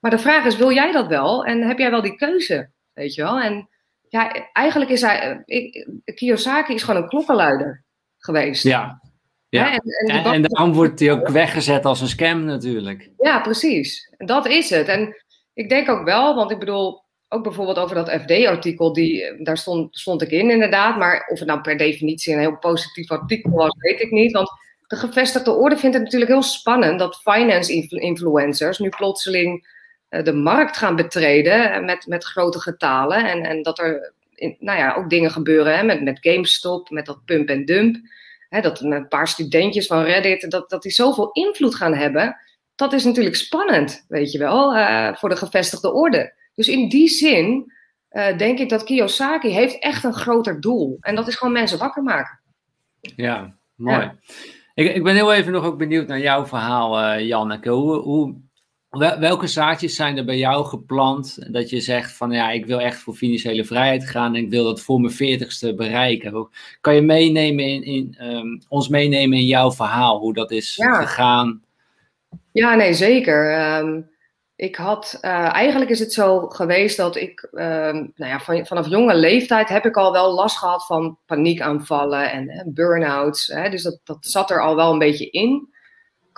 Maar 0.00 0.10
de 0.10 0.18
vraag 0.18 0.44
is, 0.44 0.56
wil 0.56 0.72
jij 0.72 0.92
dat 0.92 1.06
wel? 1.06 1.44
En 1.44 1.62
heb 1.62 1.78
jij 1.78 1.90
wel 1.90 2.02
die 2.02 2.16
keuze, 2.16 2.70
weet 2.92 3.14
je 3.14 3.22
wel? 3.22 3.40
En 3.40 3.68
ja, 4.08 4.50
eigenlijk 4.52 4.90
is 4.90 5.00
hij, 5.00 5.42
ik, 5.44 5.88
Kiyosaki 6.04 6.74
is 6.74 6.82
gewoon 6.82 7.02
een 7.02 7.08
klokkenluider 7.08 7.84
geweest. 8.18 8.62
Ja, 8.62 9.00
ja. 9.48 9.72
En, 9.72 9.80
en, 10.08 10.24
en, 10.24 10.42
dan 10.42 10.72
wordt 10.72 11.00
hij 11.00 11.12
ook 11.12 11.28
weggezet 11.28 11.84
als 11.84 12.00
een 12.00 12.08
scam 12.08 12.44
natuurlijk. 12.44 13.10
Ja, 13.18 13.40
precies. 13.40 14.14
Dat 14.16 14.46
is 14.46 14.70
het. 14.70 14.88
En 14.88 15.14
ik 15.60 15.68
denk 15.68 15.88
ook 15.88 16.04
wel, 16.04 16.34
want 16.34 16.50
ik 16.50 16.58
bedoel, 16.58 17.02
ook 17.28 17.42
bijvoorbeeld 17.42 17.78
over 17.78 17.94
dat 17.94 18.10
FD-artikel, 18.10 18.92
die, 18.92 19.42
daar 19.42 19.58
stond, 19.58 19.98
stond 19.98 20.22
ik 20.22 20.30
in 20.30 20.50
inderdaad. 20.50 20.98
Maar 20.98 21.26
of 21.30 21.38
het 21.38 21.48
nou 21.48 21.60
per 21.60 21.76
definitie 21.76 22.32
een 22.32 22.40
heel 22.40 22.58
positief 22.58 23.10
artikel 23.10 23.50
was, 23.50 23.74
weet 23.78 24.00
ik 24.00 24.10
niet. 24.10 24.32
Want 24.32 24.50
de 24.86 24.96
gevestigde 24.96 25.52
orde 25.52 25.76
vindt 25.76 25.94
het 25.94 26.04
natuurlijk 26.04 26.30
heel 26.30 26.42
spannend 26.42 26.98
dat 26.98 27.20
finance 27.22 27.72
influencers 27.88 28.78
nu 28.78 28.88
plotseling 28.88 29.68
eh, 30.08 30.24
de 30.24 30.32
markt 30.32 30.76
gaan 30.76 30.96
betreden 30.96 31.84
met, 31.84 32.06
met 32.06 32.24
grote 32.24 32.60
getalen. 32.60 33.28
En, 33.30 33.42
en 33.42 33.62
dat 33.62 33.78
er 33.78 34.12
nou 34.58 34.78
ja, 34.78 34.94
ook 34.94 35.10
dingen 35.10 35.30
gebeuren 35.30 35.76
hè, 35.76 35.82
met, 35.82 36.02
met 36.02 36.18
GameStop, 36.20 36.90
met 36.90 37.06
dat 37.06 37.24
pump 37.24 37.48
en 37.48 37.64
dump. 37.64 37.96
Hè, 38.48 38.60
dat 38.60 38.80
een 38.80 39.08
paar 39.08 39.28
studentjes 39.28 39.86
van 39.86 40.02
Reddit, 40.02 40.50
dat, 40.50 40.70
dat 40.70 40.82
die 40.82 40.92
zoveel 40.92 41.30
invloed 41.32 41.74
gaan 41.74 41.94
hebben. 41.94 42.36
Dat 42.80 42.92
is 42.92 43.04
natuurlijk 43.04 43.36
spannend, 43.36 44.04
weet 44.08 44.32
je 44.32 44.38
wel, 44.38 44.76
uh, 44.76 45.14
voor 45.14 45.28
de 45.28 45.36
gevestigde 45.36 45.92
orde. 45.92 46.34
Dus 46.54 46.68
in 46.68 46.88
die 46.88 47.08
zin 47.08 47.72
uh, 48.10 48.38
denk 48.38 48.58
ik 48.58 48.68
dat 48.68 48.84
Kiyosaki 48.84 49.48
heeft 49.48 49.78
echt 49.78 50.04
een 50.04 50.14
groter 50.14 50.60
doel. 50.60 50.96
En 51.00 51.14
dat 51.14 51.28
is 51.28 51.36
gewoon 51.36 51.52
mensen 51.52 51.78
wakker 51.78 52.02
maken. 52.02 52.40
Ja, 53.00 53.54
mooi. 53.74 54.10
Ik, 54.74 54.94
ik 54.94 55.02
ben 55.02 55.14
heel 55.14 55.32
even 55.32 55.52
nog 55.52 55.64
ook 55.64 55.78
benieuwd 55.78 56.06
naar 56.06 56.20
jouw 56.20 56.46
verhaal, 56.46 57.02
uh, 57.02 57.26
Janneke. 57.26 57.70
Hoe, 57.70 57.96
hoe, 57.96 58.34
Welke 59.18 59.46
zaadjes 59.46 59.94
zijn 59.94 60.16
er 60.16 60.24
bij 60.24 60.38
jou 60.38 60.64
geplant 60.64 61.52
dat 61.52 61.70
je 61.70 61.80
zegt 61.80 62.12
van 62.12 62.30
ja, 62.30 62.50
ik 62.50 62.66
wil 62.66 62.80
echt 62.80 62.98
voor 62.98 63.14
financiële 63.14 63.64
vrijheid 63.64 64.08
gaan 64.08 64.34
en 64.34 64.42
ik 64.42 64.50
wil 64.50 64.64
dat 64.64 64.80
voor 64.80 65.00
mijn 65.00 65.12
veertigste 65.12 65.74
bereiken? 65.74 66.48
Kan 66.80 66.94
je 66.94 67.02
meenemen 67.02 67.64
in, 67.64 67.82
in 67.82 68.16
um, 68.20 68.62
ons 68.68 68.88
meenemen 68.88 69.38
in 69.38 69.46
jouw 69.46 69.72
verhaal, 69.72 70.18
hoe 70.18 70.34
dat 70.34 70.50
is 70.50 70.74
gegaan? 70.80 71.62
Ja, 72.52 72.74
nee, 72.74 72.94
zeker. 72.94 73.76
Um, 73.78 74.10
ik 74.56 74.76
had, 74.76 75.18
uh, 75.22 75.54
eigenlijk 75.54 75.90
is 75.90 75.98
het 75.98 76.12
zo 76.12 76.48
geweest 76.48 76.96
dat 76.96 77.16
ik, 77.16 77.48
um, 77.52 78.12
nou 78.14 78.30
ja, 78.30 78.40
van, 78.40 78.66
vanaf 78.66 78.88
jonge 78.88 79.14
leeftijd 79.14 79.68
heb 79.68 79.84
ik 79.84 79.96
al 79.96 80.12
wel 80.12 80.32
last 80.34 80.58
gehad 80.58 80.86
van 80.86 81.18
paniekaanvallen 81.26 82.30
en, 82.30 82.48
en 82.48 82.74
burn-outs. 82.74 83.46
Dus 83.46 83.82
dat, 83.82 84.00
dat 84.04 84.18
zat 84.20 84.50
er 84.50 84.62
al 84.62 84.76
wel 84.76 84.92
een 84.92 84.98
beetje 84.98 85.30
in 85.30 85.68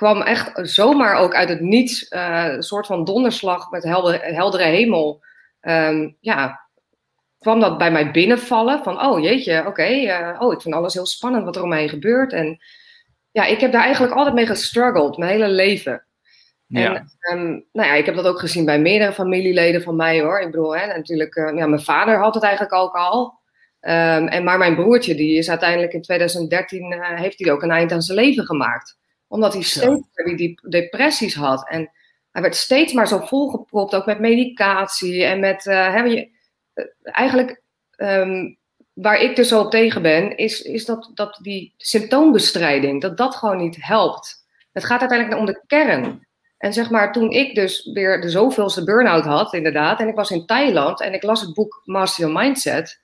kwam 0.02 0.22
echt 0.22 0.50
zomaar 0.54 1.16
ook 1.16 1.34
uit 1.34 1.48
het 1.48 1.60
niets, 1.60 2.10
uh, 2.10 2.44
een 2.44 2.62
soort 2.62 2.86
van 2.86 3.04
donderslag 3.04 3.70
met 3.70 3.82
helder, 3.82 4.20
heldere 4.22 4.64
hemel. 4.64 5.22
Um, 5.60 6.16
ja, 6.20 6.60
kwam 7.38 7.60
dat 7.60 7.78
bij 7.78 7.92
mij 7.92 8.10
binnenvallen 8.10 8.82
van, 8.82 9.00
oh 9.00 9.22
jeetje, 9.22 9.66
oké, 9.66 9.88
uh, 9.88 10.36
oh, 10.38 10.52
ik 10.52 10.60
vind 10.60 10.74
alles 10.74 10.94
heel 10.94 11.06
spannend 11.06 11.44
wat 11.44 11.56
er 11.56 11.62
om 11.62 11.68
mij 11.68 11.88
gebeurt. 11.88 12.32
En 12.32 12.58
ja, 13.32 13.44
ik 13.44 13.60
heb 13.60 13.72
daar 13.72 13.82
eigenlijk 13.82 14.14
altijd 14.14 14.34
mee 14.34 14.46
gestruggeld, 14.46 15.16
mijn 15.16 15.30
hele 15.30 15.48
leven. 15.48 16.04
Ja. 16.66 17.06
En 17.20 17.38
um, 17.38 17.64
nou 17.72 17.88
ja, 17.88 17.94
ik 17.94 18.06
heb 18.06 18.14
dat 18.14 18.26
ook 18.26 18.40
gezien 18.40 18.64
bij 18.64 18.80
meerdere 18.80 19.12
familieleden 19.12 19.82
van 19.82 19.96
mij 19.96 20.20
hoor. 20.20 20.40
Ik 20.40 20.50
bedoel, 20.50 20.76
hè, 20.76 20.86
natuurlijk, 20.86 21.36
uh, 21.36 21.56
ja, 21.56 21.66
mijn 21.66 21.82
vader 21.82 22.18
had 22.18 22.34
het 22.34 22.42
eigenlijk 22.42 22.74
ook 22.74 22.94
al. 22.94 23.40
Um, 23.80 24.28
en 24.28 24.44
maar 24.44 24.58
mijn 24.58 24.74
broertje, 24.74 25.14
die 25.14 25.38
is 25.38 25.50
uiteindelijk 25.50 25.92
in 25.92 26.02
2013, 26.02 26.92
uh, 26.92 27.18
heeft 27.18 27.38
hij 27.38 27.52
ook 27.52 27.62
een 27.62 27.70
eind 27.70 27.92
aan 27.92 28.02
zijn 28.02 28.18
leven 28.18 28.44
gemaakt 28.44 29.00
omdat 29.32 29.52
hij 29.52 29.62
steeds 29.62 30.08
die, 30.24 30.36
die 30.36 30.60
depressies 30.68 31.34
had. 31.34 31.68
En 31.68 31.90
hij 32.30 32.42
werd 32.42 32.56
steeds 32.56 32.92
maar 32.92 33.08
zo 33.08 33.18
volgepropt, 33.18 33.94
ook 33.94 34.06
met 34.06 34.18
medicatie 34.18 35.24
en 35.24 35.40
met. 35.40 35.66
Uh, 35.66 36.06
je, 36.06 36.30
uh, 36.74 36.84
eigenlijk, 37.02 37.62
um, 37.96 38.58
waar 38.92 39.20
ik 39.20 39.36
dus 39.36 39.52
op 39.52 39.70
tegen 39.70 40.02
ben, 40.02 40.36
is, 40.36 40.62
is 40.62 40.84
dat, 40.84 41.10
dat 41.14 41.38
die 41.42 41.74
symptoombestrijding, 41.76 43.00
dat 43.00 43.16
dat 43.16 43.34
gewoon 43.34 43.56
niet 43.56 43.76
helpt. 43.80 44.46
Het 44.72 44.84
gaat 44.84 45.00
uiteindelijk 45.00 45.40
om 45.40 45.46
de 45.46 45.62
kern. 45.66 46.26
En 46.58 46.72
zeg 46.72 46.90
maar, 46.90 47.12
toen 47.12 47.30
ik 47.30 47.54
dus 47.54 47.90
weer 47.92 48.20
de 48.20 48.30
zoveelste 48.30 48.84
burn-out 48.84 49.24
had, 49.24 49.54
inderdaad, 49.54 50.00
en 50.00 50.08
ik 50.08 50.14
was 50.14 50.30
in 50.30 50.46
Thailand 50.46 51.00
en 51.00 51.14
ik 51.14 51.22
las 51.22 51.40
het 51.40 51.54
boek 51.54 51.82
Master 51.84 52.24
Your 52.24 52.40
Mindset. 52.40 53.00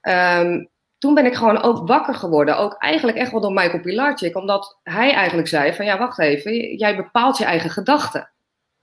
Um, 0.00 0.70
toen 0.98 1.14
ben 1.14 1.26
ik 1.26 1.34
gewoon 1.34 1.62
ook 1.62 1.88
wakker 1.88 2.14
geworden. 2.14 2.56
Ook 2.56 2.74
eigenlijk 2.78 3.18
echt 3.18 3.30
wel 3.30 3.40
door 3.40 3.52
Michael 3.52 3.80
Pilarczyk. 3.80 4.36
Omdat 4.36 4.78
hij 4.82 5.12
eigenlijk 5.12 5.48
zei 5.48 5.74
van 5.74 5.84
ja, 5.84 5.98
wacht 5.98 6.18
even. 6.18 6.76
Jij 6.76 6.96
bepaalt 6.96 7.38
je 7.38 7.44
eigen 7.44 7.70
gedachten. 7.70 8.32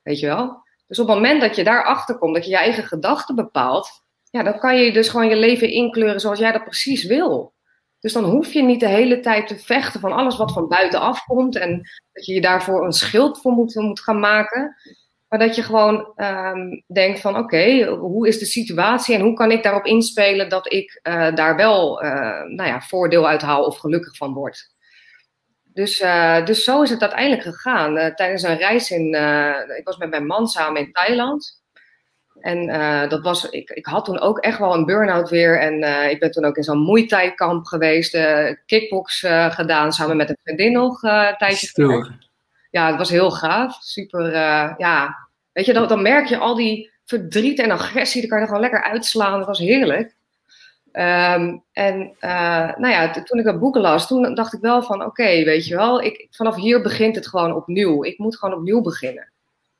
Weet 0.02 0.20
je 0.20 0.26
wel? 0.26 0.64
Dus 0.88 1.00
op 1.00 1.08
het 1.08 1.16
moment 1.16 1.42
dat 1.42 1.56
je 1.56 1.64
daarachter 1.64 2.18
komt, 2.18 2.36
dat 2.36 2.46
je 2.46 2.52
je 2.52 2.58
eigen 2.58 2.84
gedachten 2.84 3.36
bepaalt. 3.36 4.03
Ja, 4.34 4.44
dan 4.44 4.60
kan 4.60 4.78
je 4.78 4.94
dus 4.94 5.10
gewoon 5.10 5.30
je 5.30 5.36
leven 5.36 5.70
inkleuren 5.70 6.20
zoals 6.20 6.40
jij 6.40 6.52
dat 6.52 6.64
precies 6.64 7.04
wil. 7.04 7.54
Dus 8.00 8.14
dan 8.14 8.24
hoef 8.24 8.54
je 8.54 8.64
niet 8.64 8.80
de 8.80 8.88
hele 8.88 9.20
tijd 9.20 9.48
te 9.48 9.58
vechten 9.58 10.00
van 10.00 10.12
alles 10.12 10.38
wat 10.38 10.54
van 10.54 10.68
buitenaf 10.68 11.24
komt. 11.26 11.56
En 11.56 11.82
dat 12.12 12.26
je 12.26 12.34
je 12.34 12.42
daarvoor 12.42 12.86
een 12.86 12.92
schild 12.92 13.42
voor 13.42 13.52
moet, 13.52 13.76
moet 13.76 14.00
gaan 14.00 14.20
maken. 14.20 14.76
Maar 15.28 15.40
dat 15.40 15.56
je 15.56 15.64
gewoon 15.64 16.12
ehm, 16.16 16.60
denkt 16.94 17.20
van 17.20 17.38
oké, 17.38 17.86
hoe 17.86 18.28
is 18.28 18.40
de 18.40 18.46
situatie 18.46 19.16
en 19.16 19.22
hoe 19.22 19.34
kan 19.34 19.52
ik 19.52 19.64
daarop 19.64 19.86
inspelen 19.86 20.50
dat 20.50 20.74
ik 20.74 21.00
uh, 21.04 21.36
daar 21.36 21.56
wel 21.56 22.04
uh, 22.04 22.10
nou 22.42 22.70
ja, 22.70 22.82
voordeel 22.82 23.28
uit 23.28 23.42
haal 23.42 23.66
of 23.66 23.78
gelukkig 23.78 24.18
van 24.18 24.34
word. 24.34 24.72
Dus, 25.64 26.02
uh, 26.02 26.46
dus 26.46 26.64
zo 26.64 26.82
is 26.82 26.90
het 26.90 27.02
uiteindelijk 27.02 27.42
gegaan. 27.42 28.16
tijdens 28.16 28.44
een 28.44 28.58
reis 28.58 28.92
in, 28.92 29.08
ik 29.78 29.86
was 29.86 29.98
met 29.98 30.10
mijn 30.10 30.26
man 30.26 30.48
samen 30.48 30.82
in 30.82 30.92
Thailand. 30.92 31.63
En 32.44 32.68
dat 33.10 33.22
was, 33.22 33.50
ik, 33.50 33.70
ik 33.70 33.86
had 33.86 34.06
toen 34.06 34.20
ook 34.20 34.40
echt 34.40 34.60
wel 34.60 34.74
een 34.74 34.86
burn-out 34.86 35.30
weer. 35.30 35.60
En 35.60 36.10
ik 36.10 36.20
ben 36.20 36.32
toen 36.32 36.46
ook 36.46 36.58
in 36.58 36.64
zo'n 36.64 36.86
Muay 36.86 37.08
Thai 37.08 37.34
kamp 37.34 37.66
geweest. 37.66 38.18
kickbox 38.66 39.26
gedaan 39.50 39.94
samen 39.94 40.18
met 40.18 40.30
een 40.30 40.38
vriendin 40.44 40.72
nog 40.72 41.04
een 41.04 41.36
tijdje 41.38 41.68
ja, 42.74 42.88
het 42.88 42.98
was 42.98 43.10
heel 43.10 43.32
gaaf. 43.32 43.78
Super, 43.82 44.26
uh, 44.26 44.74
ja. 44.78 45.28
Weet 45.52 45.66
je, 45.66 45.74
dan, 45.74 45.88
dan 45.88 46.02
merk 46.02 46.28
je 46.28 46.38
al 46.38 46.56
die 46.56 46.92
verdriet 47.06 47.60
en 47.60 47.72
agressie, 47.72 48.22
dan 48.22 48.30
kan 48.30 48.40
je 48.40 48.44
er 48.44 48.50
gewoon 48.50 48.70
lekker 48.70 48.84
uitslaan. 48.84 49.38
Dat 49.38 49.48
was 49.48 49.60
heerlijk. 49.60 50.16
Um, 50.92 51.64
en 51.72 52.16
uh, 52.22 52.76
nou 52.78 52.88
ja, 52.88 53.12
toen 53.12 53.40
ik 53.40 53.46
dat 53.46 53.60
boek 53.60 53.76
las, 53.76 54.08
toen 54.08 54.36
dacht 54.36 54.54
ik 54.54 54.62
wel 54.62 54.84
van 54.84 54.96
oké, 54.96 55.06
okay, 55.06 55.46
weet 55.46 55.68
je 55.68 55.76
wel, 55.76 56.02
ik, 56.02 56.28
vanaf 56.32 56.56
hier 56.56 56.82
begint 56.82 57.16
het 57.16 57.28
gewoon 57.28 57.56
opnieuw. 57.56 58.04
Ik 58.04 58.18
moet 58.18 58.38
gewoon 58.38 58.56
opnieuw 58.56 58.82
beginnen. 58.82 59.32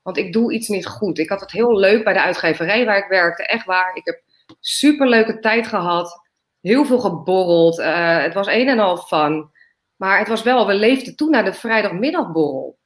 Want 0.04 0.18
ik 0.18 0.34
doe 0.34 0.54
iets 0.54 0.68
niet 0.68 0.86
goed. 0.86 1.18
Ik 1.18 1.30
had 1.30 1.40
het 1.40 1.52
heel 1.52 1.80
leuk 1.80 2.04
bij 2.04 2.14
de 2.14 2.22
uitgeverij 2.22 2.86
waar 2.86 2.98
ik 2.98 3.10
werkte, 3.10 3.46
echt 3.46 3.66
waar. 3.66 3.96
Ik 3.96 4.06
heb 4.06 4.22
super 4.60 5.08
leuke 5.08 5.40
tijd 5.40 5.68
gehad, 5.68 6.22
heel 6.62 6.86
veel 6.86 7.00
geborreld. 7.00 7.80
Uh, 7.80 8.22
het 8.22 8.34
was 8.34 8.48
een 8.48 8.68
en 8.68 8.80
al 8.80 8.98
fun. 8.98 9.52
Maar 9.96 10.20
het 10.20 10.28
was 10.28 10.44
wel, 10.44 10.68
we 10.68 10.74
leefden 10.74 11.16
toen 11.16 11.30
naar 11.30 11.46
de 11.46 11.54
vrijdagmiddagborrel. 11.54 12.78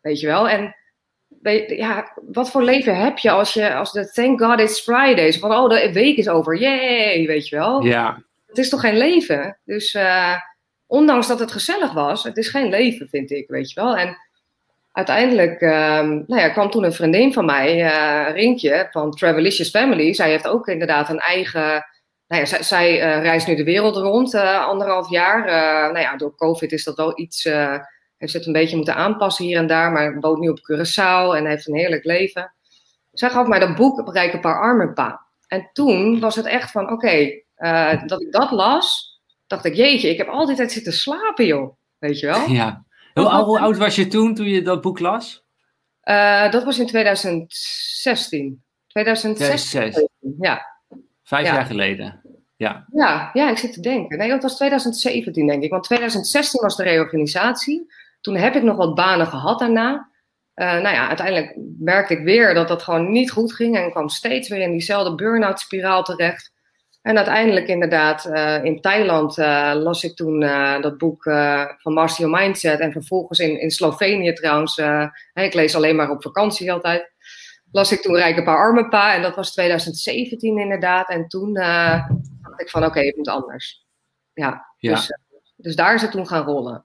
Weet 0.00 0.20
je 0.20 0.26
wel? 0.26 0.48
En 0.48 0.74
ja, 1.66 2.12
wat 2.30 2.50
voor 2.50 2.62
leven 2.62 2.96
heb 2.96 3.18
je 3.18 3.30
als 3.30 3.54
je 3.54 3.74
als 3.74 3.92
de 3.92 4.10
Thank 4.10 4.40
God 4.40 4.60
It's 4.60 4.80
Friday 4.80 5.32
van 5.32 5.52
oh 5.52 5.68
de 5.68 5.92
week 5.92 6.16
is 6.16 6.28
over, 6.28 6.58
yay, 6.58 7.26
weet 7.26 7.48
je 7.48 7.56
wel? 7.56 7.84
Ja. 7.84 8.22
Het 8.46 8.58
is 8.58 8.68
toch 8.68 8.80
geen 8.80 8.96
leven? 8.96 9.58
Dus 9.64 9.94
uh, 9.94 10.36
ondanks 10.86 11.26
dat 11.26 11.38
het 11.38 11.52
gezellig 11.52 11.92
was, 11.92 12.24
het 12.24 12.36
is 12.36 12.48
geen 12.48 12.68
leven, 12.68 13.08
vind 13.08 13.30
ik, 13.30 13.48
weet 13.48 13.72
je 13.72 13.80
wel? 13.80 13.96
En 13.96 14.16
uiteindelijk 14.92 15.60
um, 15.60 16.24
nou 16.26 16.40
ja, 16.40 16.48
kwam 16.48 16.70
toen 16.70 16.84
een 16.84 16.92
vriendin 16.92 17.32
van 17.32 17.44
mij, 17.44 17.84
uh, 17.84 18.34
Rinkje, 18.34 18.88
van 18.90 19.10
Travelicious 19.10 19.70
Family. 19.70 20.14
Zij 20.14 20.30
heeft 20.30 20.48
ook 20.48 20.66
inderdaad 20.66 21.08
een 21.08 21.18
eigen. 21.18 21.84
Nou 22.26 22.42
ja, 22.42 22.44
zij, 22.44 22.62
zij 22.62 22.92
uh, 22.92 23.22
reist 23.22 23.46
nu 23.46 23.54
de 23.54 23.64
wereld 23.64 23.96
rond, 23.96 24.34
anderhalf 24.34 25.10
jaar. 25.10 25.44
nou 25.92 25.98
ja, 25.98 26.16
door 26.16 26.34
COVID 26.36 26.72
is 26.72 26.84
dat 26.84 26.96
wel 26.96 27.20
iets 27.20 27.48
heeft 28.20 28.32
het 28.32 28.46
een 28.46 28.52
beetje 28.52 28.76
moeten 28.76 28.94
aanpassen 28.94 29.44
hier 29.44 29.58
en 29.58 29.66
daar, 29.66 29.92
maar 29.92 30.20
woont 30.20 30.38
nu 30.40 30.48
op 30.48 30.58
Curaçao 30.58 31.36
en 31.36 31.46
heeft 31.46 31.68
een 31.68 31.74
heerlijk 31.76 32.04
leven. 32.04 32.54
Zij 33.12 33.30
gaf 33.30 33.46
mij 33.46 33.58
dat 33.58 33.76
boek 33.76 34.04
Bereik 34.04 34.32
een 34.32 34.40
paar 34.40 34.60
armen 34.60 34.94
pa. 34.94 35.26
En 35.46 35.70
toen 35.72 36.20
was 36.20 36.36
het 36.36 36.46
echt 36.46 36.70
van, 36.70 36.90
oké, 36.90 37.42
dat 38.06 38.20
ik 38.20 38.32
dat 38.32 38.50
las, 38.50 39.18
dacht 39.46 39.64
ik, 39.64 39.74
jeetje, 39.74 40.08
ik 40.08 40.18
heb 40.18 40.28
altijd 40.28 40.72
zitten 40.72 40.92
slapen, 40.92 41.46
joh. 41.46 41.76
Weet 41.98 42.20
je 42.20 42.26
wel? 42.26 42.48
Ja. 42.60 42.84
Hoe, 43.14 43.28
hoe 43.28 43.58
oud 43.58 43.76
was 43.76 43.96
je 43.96 44.06
toen, 44.06 44.34
toen 44.34 44.46
je 44.46 44.62
dat 44.62 44.80
boek 44.80 44.98
las? 44.98 45.44
Uh, 46.04 46.50
dat 46.50 46.64
was 46.64 46.78
in 46.78 46.86
2016. 46.86 48.62
2016, 48.86 50.08
ja. 50.38 50.66
Vijf 51.22 51.46
jaar 51.46 51.66
geleden. 51.66 52.20
Ja. 52.56 52.86
ja. 52.92 53.30
Ja, 53.32 53.50
ik 53.50 53.58
zit 53.58 53.72
te 53.72 53.80
denken. 53.80 54.18
Nee, 54.18 54.28
dat 54.28 54.42
was 54.42 54.56
2017, 54.56 55.46
denk 55.46 55.62
ik. 55.62 55.70
Want 55.70 55.84
2016 55.84 56.60
was 56.60 56.76
de 56.76 56.82
reorganisatie. 56.82 57.92
Toen 58.20 58.36
heb 58.36 58.54
ik 58.54 58.62
nog 58.62 58.76
wat 58.76 58.94
banen 58.94 59.26
gehad 59.26 59.58
daarna. 59.58 60.10
Uh, 60.54 60.66
nou 60.72 60.94
ja, 60.94 61.08
uiteindelijk 61.08 61.56
merkte 61.78 62.14
ik 62.14 62.24
weer 62.24 62.54
dat 62.54 62.68
dat 62.68 62.82
gewoon 62.82 63.12
niet 63.12 63.30
goed 63.30 63.54
ging 63.54 63.76
en 63.76 63.90
kwam 63.90 64.08
steeds 64.08 64.48
weer 64.48 64.60
in 64.60 64.70
diezelfde 64.70 65.14
burn-out 65.14 65.60
spiraal 65.60 66.02
terecht. 66.02 66.52
En 67.02 67.16
uiteindelijk 67.16 67.68
inderdaad 67.68 68.26
uh, 68.26 68.64
in 68.64 68.80
Thailand 68.80 69.38
uh, 69.38 69.72
las 69.74 70.04
ik 70.04 70.16
toen 70.16 70.40
dat 70.80 70.98
boek 70.98 71.22
van 71.76 71.94
Your 71.94 72.28
Mindset 72.28 72.80
en 72.80 72.92
vervolgens 72.92 73.38
in, 73.38 73.60
in 73.60 73.70
Slovenië 73.70 74.32
trouwens, 74.32 74.78
ik 75.34 75.54
lees 75.54 75.74
alleen 75.74 75.96
maar 75.96 76.10
op 76.10 76.22
vakantie 76.22 76.72
altijd, 76.72 77.12
las 77.72 77.92
ik 77.92 78.00
toen 78.00 78.16
Rijke 78.16 78.42
Paar 78.42 78.56
Arme 78.56 78.88
Pa 78.88 79.14
en 79.14 79.22
dat 79.22 79.36
was 79.36 79.52
2017 79.52 80.58
inderdaad. 80.58 81.08
En 81.08 81.28
toen 81.28 81.52
dacht 81.54 82.60
ik 82.60 82.70
van 82.70 82.80
oké, 82.80 82.90
okay, 82.90 83.06
het 83.06 83.16
moet 83.16 83.28
anders. 83.28 83.86
Ja, 84.32 84.66
ja. 84.78 84.94
Dus, 84.94 85.12
dus 85.56 85.76
daar 85.76 85.94
is 85.94 86.02
het 86.02 86.10
toen 86.10 86.26
gaan 86.26 86.44
rollen. 86.44 86.84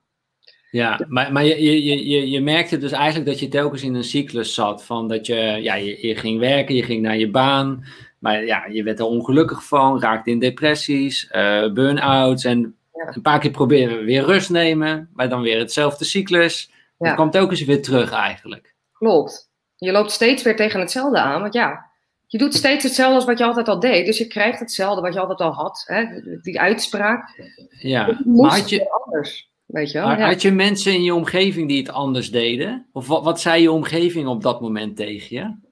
Ja, 0.70 1.00
maar, 1.08 1.32
maar 1.32 1.44
je, 1.44 1.62
je, 1.62 2.06
je, 2.06 2.30
je 2.30 2.40
merkte 2.40 2.78
dus 2.78 2.92
eigenlijk 2.92 3.26
dat 3.26 3.40
je 3.40 3.48
telkens 3.48 3.82
in 3.82 3.94
een 3.94 4.04
cyclus 4.04 4.54
zat. 4.54 4.84
Van 4.84 5.08
dat 5.08 5.26
je, 5.26 5.34
ja, 5.62 5.74
je, 5.74 6.06
je 6.06 6.16
ging 6.16 6.38
werken, 6.38 6.74
je 6.74 6.82
ging 6.82 7.02
naar 7.02 7.16
je 7.16 7.30
baan. 7.30 7.84
Maar 8.26 8.44
ja, 8.44 8.66
je 8.70 8.82
werd 8.82 8.98
er 8.98 9.04
ongelukkig 9.04 9.64
van, 9.64 10.00
raakte 10.00 10.30
in 10.30 10.38
depressies, 10.38 11.30
uh, 11.32 11.72
burn-outs. 11.72 12.44
En 12.44 12.76
een 12.92 13.22
paar 13.22 13.38
keer 13.38 13.50
proberen 13.50 13.98
we 13.98 14.04
weer 14.04 14.24
rust 14.24 14.50
nemen. 14.50 15.10
Maar 15.12 15.28
dan 15.28 15.40
weer 15.40 15.58
hetzelfde 15.58 16.04
cyclus. 16.04 16.70
Ja. 16.98 17.06
Het 17.06 17.14
kwam 17.14 17.30
telkens 17.30 17.64
weer 17.64 17.82
terug 17.82 18.12
eigenlijk. 18.12 18.74
Klopt. 18.92 19.50
Je 19.76 19.92
loopt 19.92 20.10
steeds 20.10 20.42
weer 20.42 20.56
tegen 20.56 20.80
hetzelfde 20.80 21.18
aan. 21.18 21.40
Want 21.40 21.54
ja, 21.54 21.86
je 22.26 22.38
doet 22.38 22.54
steeds 22.54 22.84
hetzelfde 22.84 23.14
als 23.14 23.24
wat 23.24 23.38
je 23.38 23.44
altijd 23.44 23.68
al 23.68 23.80
deed. 23.80 24.06
Dus 24.06 24.18
je 24.18 24.26
krijgt 24.26 24.60
hetzelfde 24.60 25.00
wat 25.00 25.14
je 25.14 25.20
altijd 25.20 25.40
al 25.40 25.52
had. 25.52 25.84
Hè? 25.86 26.04
Die 26.42 26.60
uitspraak. 26.60 27.40
Ja, 27.80 28.18
maar 28.24 28.50
had 28.50 28.68
je... 28.68 28.90
anders. 28.90 29.50
Weet 29.66 29.90
je 29.90 29.98
wel? 29.98 30.08
Had 30.08 30.42
je 30.42 30.52
mensen 30.52 30.92
in 30.92 31.02
je 31.02 31.14
omgeving 31.14 31.68
die 31.68 31.78
het 31.78 31.90
anders 31.90 32.30
deden? 32.30 32.86
Of 32.92 33.06
wat, 33.06 33.24
wat 33.24 33.40
zei 33.40 33.62
je 33.62 33.72
omgeving 33.72 34.26
op 34.26 34.42
dat 34.42 34.60
moment 34.60 34.96
tegen 34.96 35.36
je? 35.36 35.65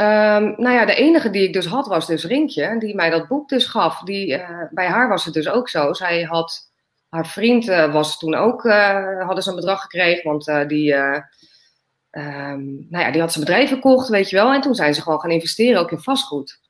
Um, 0.00 0.54
nou 0.56 0.70
ja, 0.70 0.84
de 0.84 0.94
enige 0.94 1.30
die 1.30 1.42
ik 1.42 1.52
dus 1.52 1.66
had 1.66 1.86
was 1.86 2.06
dus 2.06 2.24
Rinkje, 2.24 2.78
die 2.78 2.94
mij 2.94 3.10
dat 3.10 3.28
boek 3.28 3.48
dus 3.48 3.64
gaf. 3.66 3.98
Die, 3.98 4.38
uh, 4.38 4.60
bij 4.70 4.86
haar 4.86 5.08
was 5.08 5.24
het 5.24 5.34
dus 5.34 5.48
ook 5.48 5.68
zo. 5.68 5.92
Zij 5.92 6.22
had, 6.22 6.70
haar 7.08 7.26
vriend 7.26 7.68
uh, 7.68 7.92
was 7.92 8.18
toen 8.18 8.34
ook, 8.34 8.64
uh, 8.64 9.26
hadden 9.26 9.42
ze 9.42 9.50
een 9.50 9.56
bedrag 9.56 9.80
gekregen, 9.80 10.30
want 10.30 10.68
die, 10.68 10.94
um, 10.94 12.86
nou 12.90 13.04
ja, 13.04 13.10
die 13.10 13.20
had 13.20 13.32
zijn 13.32 13.44
bedrijf 13.44 13.68
verkocht, 13.68 14.08
weet 14.08 14.30
je 14.30 14.36
wel. 14.36 14.52
En 14.52 14.60
toen 14.60 14.74
zijn 14.74 14.94
ze 14.94 15.02
gewoon 15.02 15.20
gaan 15.20 15.30
investeren, 15.30 15.80
ook 15.80 15.90
in 15.90 16.00
vastgoed. 16.00 16.60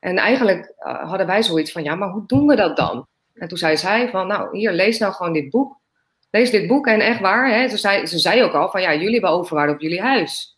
En 0.00 0.16
eigenlijk 0.16 0.74
hadden 0.78 1.26
wij 1.26 1.42
zoiets 1.42 1.72
van, 1.72 1.82
ja, 1.82 1.94
maar 1.94 2.10
hoe 2.10 2.26
doen 2.26 2.46
we 2.46 2.56
dat 2.56 2.76
dan? 2.76 3.06
En 3.34 3.48
toen 3.48 3.58
zei 3.58 3.76
zij 3.76 4.08
van, 4.08 4.26
nou, 4.26 4.58
hier, 4.58 4.72
lees 4.72 4.98
nou 4.98 5.12
gewoon 5.12 5.32
dit 5.32 5.50
boek 5.50 5.80
lees 6.32 6.50
dit 6.50 6.66
boek 6.66 6.86
en 6.86 7.00
echt 7.00 7.20
waar, 7.20 7.50
hè, 7.50 7.68
ze, 7.68 7.76
zei, 7.76 8.06
ze 8.06 8.18
zei 8.18 8.42
ook 8.42 8.52
al 8.52 8.70
van 8.70 8.82
ja, 8.82 8.94
jullie 8.94 9.12
hebben 9.12 9.30
overwaarde 9.30 9.72
op 9.72 9.80
jullie 9.80 10.00
huis. 10.00 10.56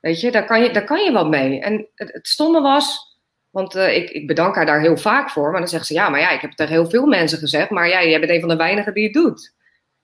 Weet 0.00 0.20
je, 0.20 0.30
daar 0.30 0.44
kan 0.44 0.62
je, 0.62 0.70
daar 0.70 0.84
kan 0.84 1.04
je 1.04 1.12
wat 1.12 1.28
mee. 1.28 1.60
En 1.60 1.88
het, 1.94 2.12
het 2.12 2.28
stomme 2.28 2.60
was, 2.60 3.16
want 3.50 3.76
uh, 3.76 3.96
ik, 3.96 4.10
ik 4.10 4.26
bedank 4.26 4.54
haar 4.54 4.66
daar 4.66 4.80
heel 4.80 4.96
vaak 4.96 5.30
voor, 5.30 5.50
maar 5.50 5.60
dan 5.60 5.68
zegt 5.68 5.86
ze 5.86 5.94
ja, 5.94 6.08
maar 6.08 6.20
ja, 6.20 6.30
ik 6.30 6.40
heb 6.40 6.50
het 6.50 6.58
tegen 6.58 6.72
heel 6.72 6.90
veel 6.90 7.06
mensen 7.06 7.38
gezegd, 7.38 7.70
maar 7.70 7.88
ja, 7.88 8.04
jij 8.04 8.20
bent 8.20 8.32
een 8.32 8.40
van 8.40 8.48
de 8.48 8.56
weinigen 8.56 8.94
die 8.94 9.04
het 9.04 9.12
doet. 9.12 9.54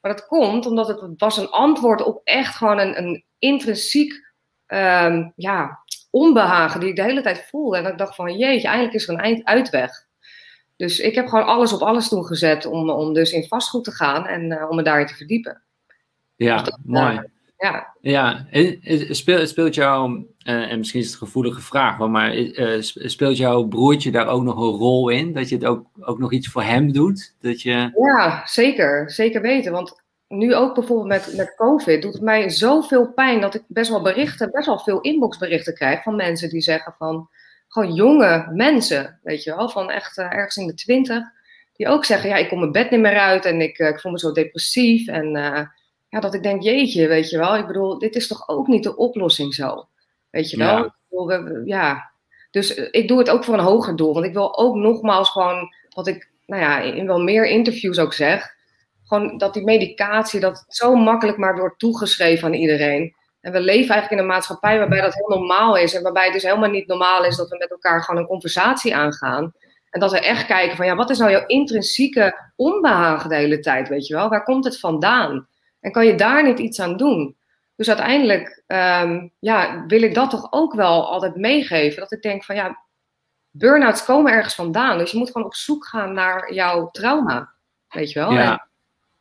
Maar 0.01 0.13
dat 0.13 0.27
komt 0.27 0.67
omdat 0.67 0.89
het 0.89 1.01
was 1.17 1.37
een 1.37 1.51
antwoord 1.51 2.03
op 2.03 2.21
echt 2.25 2.55
gewoon 2.55 2.79
een, 2.79 2.99
een 2.99 3.25
intrinsiek 3.39 4.13
um, 4.67 5.33
ja, 5.37 5.79
onbehagen 6.11 6.81
die 6.81 6.89
ik 6.89 6.97
de 6.97 7.03
hele 7.03 7.23
tijd 7.23 7.47
voelde. 7.51 7.77
En 7.77 7.87
ik 7.87 7.99
dacht 7.99 8.15
van 8.15 8.37
jeetje, 8.37 8.69
eindelijk 8.69 8.95
is 8.95 9.09
er 9.09 9.15
een 9.15 9.21
eind 9.21 9.45
uitweg. 9.45 9.91
Dus 10.77 10.99
ik 10.99 11.15
heb 11.15 11.29
gewoon 11.29 11.47
alles 11.47 11.73
op 11.73 11.81
alles 11.81 12.09
toen 12.09 12.25
gezet 12.25 12.67
om, 12.67 12.91
om 12.91 13.13
dus 13.13 13.33
in 13.33 13.47
vastgoed 13.49 13.85
te 13.85 13.91
gaan 13.91 14.27
en 14.27 14.51
uh, 14.51 14.71
om 14.71 14.77
me 14.77 14.83
daarin 14.83 15.07
te 15.07 15.15
verdiepen. 15.15 15.63
Ja, 16.37 16.63
dus 16.63 16.77
mooi. 16.85 17.15
Uh, 17.15 17.23
ja. 17.65 17.97
ja, 18.01 18.47
speelt, 19.11 19.49
speelt 19.49 19.75
jou, 19.75 20.27
uh, 20.47 20.71
en 20.71 20.79
misschien 20.79 21.01
is 21.01 21.07
het 21.07 21.21
een 21.21 21.27
gevoelige 21.27 21.61
vraag, 21.61 21.99
maar 21.99 22.35
speelt 22.81 23.37
jouw 23.37 23.65
broertje 23.65 24.11
daar 24.11 24.27
ook 24.27 24.43
nog 24.43 24.57
een 24.57 24.79
rol 24.79 25.09
in? 25.09 25.33
Dat 25.33 25.49
je 25.49 25.55
het 25.55 25.65
ook, 25.65 25.87
ook 26.01 26.19
nog 26.19 26.33
iets 26.33 26.49
voor 26.49 26.63
hem 26.63 26.93
doet? 26.93 27.35
Dat 27.41 27.63
je... 27.63 27.91
Ja, 27.95 28.43
zeker. 28.47 29.11
Zeker 29.11 29.41
weten. 29.41 29.73
Want 29.73 30.03
nu 30.29 30.55
ook 30.55 30.75
bijvoorbeeld 30.75 31.09
met, 31.09 31.37
met 31.37 31.55
COVID 31.57 32.03
doet 32.03 32.13
het 32.13 32.23
mij 32.23 32.49
zoveel 32.49 33.13
pijn 33.13 33.41
dat 33.41 33.55
ik 33.55 33.63
best 33.67 33.91
wel 33.91 34.03
berichten, 34.03 34.51
best 34.51 34.67
wel 34.67 34.79
veel 34.79 35.01
inboxberichten 35.01 35.75
krijg 35.75 36.03
van 36.03 36.17
mensen 36.17 36.51
die 36.51 36.61
zeggen 36.61 36.95
van 36.99 37.29
gewoon 37.69 37.95
jonge 37.95 38.51
mensen, 38.53 39.21
weet 39.23 39.43
je 39.43 39.57
wel, 39.57 39.69
van 39.69 39.91
echt 39.91 40.19
uh, 40.19 40.33
ergens 40.33 40.57
in 40.57 40.67
de 40.67 40.75
twintig, 40.75 41.25
die 41.73 41.89
ook 41.89 42.05
zeggen, 42.05 42.29
ja, 42.29 42.37
ik 42.37 42.49
kom 42.49 42.59
mijn 42.59 42.73
bed 42.73 42.91
niet 42.91 43.01
meer 43.01 43.19
uit 43.19 43.45
en 43.45 43.61
ik, 43.61 43.79
uh, 43.79 43.89
ik 43.89 44.01
voel 44.01 44.13
me 44.13 44.19
zo 44.19 44.33
depressief. 44.33 45.09
En 45.09 45.37
uh, 45.37 45.61
ja, 46.15 46.21
dat 46.21 46.35
ik 46.35 46.43
denk, 46.43 46.63
jeetje, 46.63 47.09
weet 47.09 47.31
je 47.31 47.39
wel, 47.39 47.57
ik 47.57 47.67
bedoel, 47.67 47.99
dit 47.99 48.15
is 48.15 48.27
toch 48.27 48.49
ook 48.49 48.67
niet 48.67 48.83
de 48.83 48.97
oplossing 48.97 49.55
zo, 49.55 49.89
weet 50.31 50.51
je 50.51 50.57
wel. 50.57 50.77
Ja. 50.77 50.95
Bedoel, 51.09 51.65
ja. 51.65 52.11
Dus 52.51 52.75
ik 52.75 53.09
doe 53.09 53.19
het 53.19 53.31
ook 53.31 53.45
voor 53.45 53.55
een 53.55 53.61
hoger 53.61 53.97
doel, 53.97 54.13
want 54.13 54.27
ik 54.27 54.33
wil 54.33 54.59
ook 54.59 54.75
nogmaals 54.75 55.31
gewoon, 55.31 55.75
wat 55.95 56.07
ik, 56.07 56.29
nou 56.47 56.63
ja, 56.63 56.81
in 56.81 57.07
wel 57.07 57.23
meer 57.23 57.47
interviews 57.47 57.99
ook 57.99 58.13
zeg, 58.13 58.55
gewoon 59.05 59.39
dat 59.39 59.55
die 59.55 59.65
medicatie, 59.65 60.41
dat 60.41 60.65
zo 60.69 60.95
makkelijk 60.95 61.39
maar 61.39 61.59
wordt 61.59 61.79
toegeschreven 61.79 62.47
aan 62.47 62.55
iedereen. 62.55 63.15
En 63.41 63.53
we 63.53 63.61
leven 63.61 63.91
eigenlijk 63.91 64.11
in 64.11 64.19
een 64.19 64.35
maatschappij 64.35 64.79
waarbij 64.79 65.01
dat 65.01 65.15
heel 65.15 65.39
normaal 65.39 65.77
is. 65.77 65.95
En 65.95 66.03
waarbij 66.03 66.25
het 66.25 66.33
dus 66.33 66.43
helemaal 66.43 66.71
niet 66.71 66.87
normaal 66.87 67.25
is 67.25 67.37
dat 67.37 67.49
we 67.49 67.57
met 67.57 67.71
elkaar 67.71 68.03
gewoon 68.03 68.21
een 68.21 68.29
conversatie 68.29 68.97
aangaan. 68.97 69.53
En 69.91 70.01
dat 70.01 70.11
we 70.11 70.21
echt 70.21 70.47
kijken 70.47 70.77
van 70.77 70.87
ja, 70.87 70.95
wat 70.95 71.11
is 71.11 71.19
nou 71.19 71.31
jouw 71.31 71.47
intrinsieke 71.47 72.51
onbehagen 72.57 73.29
de 73.29 73.37
hele 73.37 73.59
tijd, 73.59 73.89
weet 73.89 74.07
je 74.07 74.15
wel? 74.15 74.29
Waar 74.29 74.45
komt 74.45 74.65
het 74.65 74.79
vandaan? 74.79 75.49
En 75.85 75.93
kan 75.93 76.07
je 76.07 76.15
daar 76.15 76.45
niet 76.45 76.59
iets 76.59 76.81
aan 76.81 76.97
doen? 76.97 77.37
Dus 77.77 77.89
uiteindelijk 77.89 78.63
ehm, 78.67 79.29
ja, 79.39 79.85
wil 79.87 80.03
ik 80.03 80.15
dat 80.15 80.31
toch 80.31 80.47
ook 80.51 80.75
wel 80.75 81.11
altijd 81.11 81.37
meegeven. 81.37 82.01
Dat 82.01 82.13
ik 82.13 82.23
denk 82.23 82.45
van 82.45 82.55
ja, 82.55 82.85
burn-outs 83.51 84.05
komen 84.05 84.33
ergens 84.33 84.55
vandaan. 84.55 84.99
Dus 84.99 85.11
je 85.11 85.19
moet 85.19 85.31
gewoon 85.31 85.47
op 85.47 85.55
zoek 85.55 85.87
gaan 85.87 86.13
naar 86.13 86.55
jouw 86.55 86.91
trauma. 86.91 87.53
Weet 87.89 88.13
je 88.13 88.19
wel? 88.19 88.33
Ja. 88.33 88.69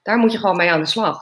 daar 0.02 0.18
moet 0.18 0.32
je 0.32 0.38
gewoon 0.38 0.56
mee 0.56 0.72
aan 0.72 0.80
de 0.80 0.86
slag. 0.86 1.22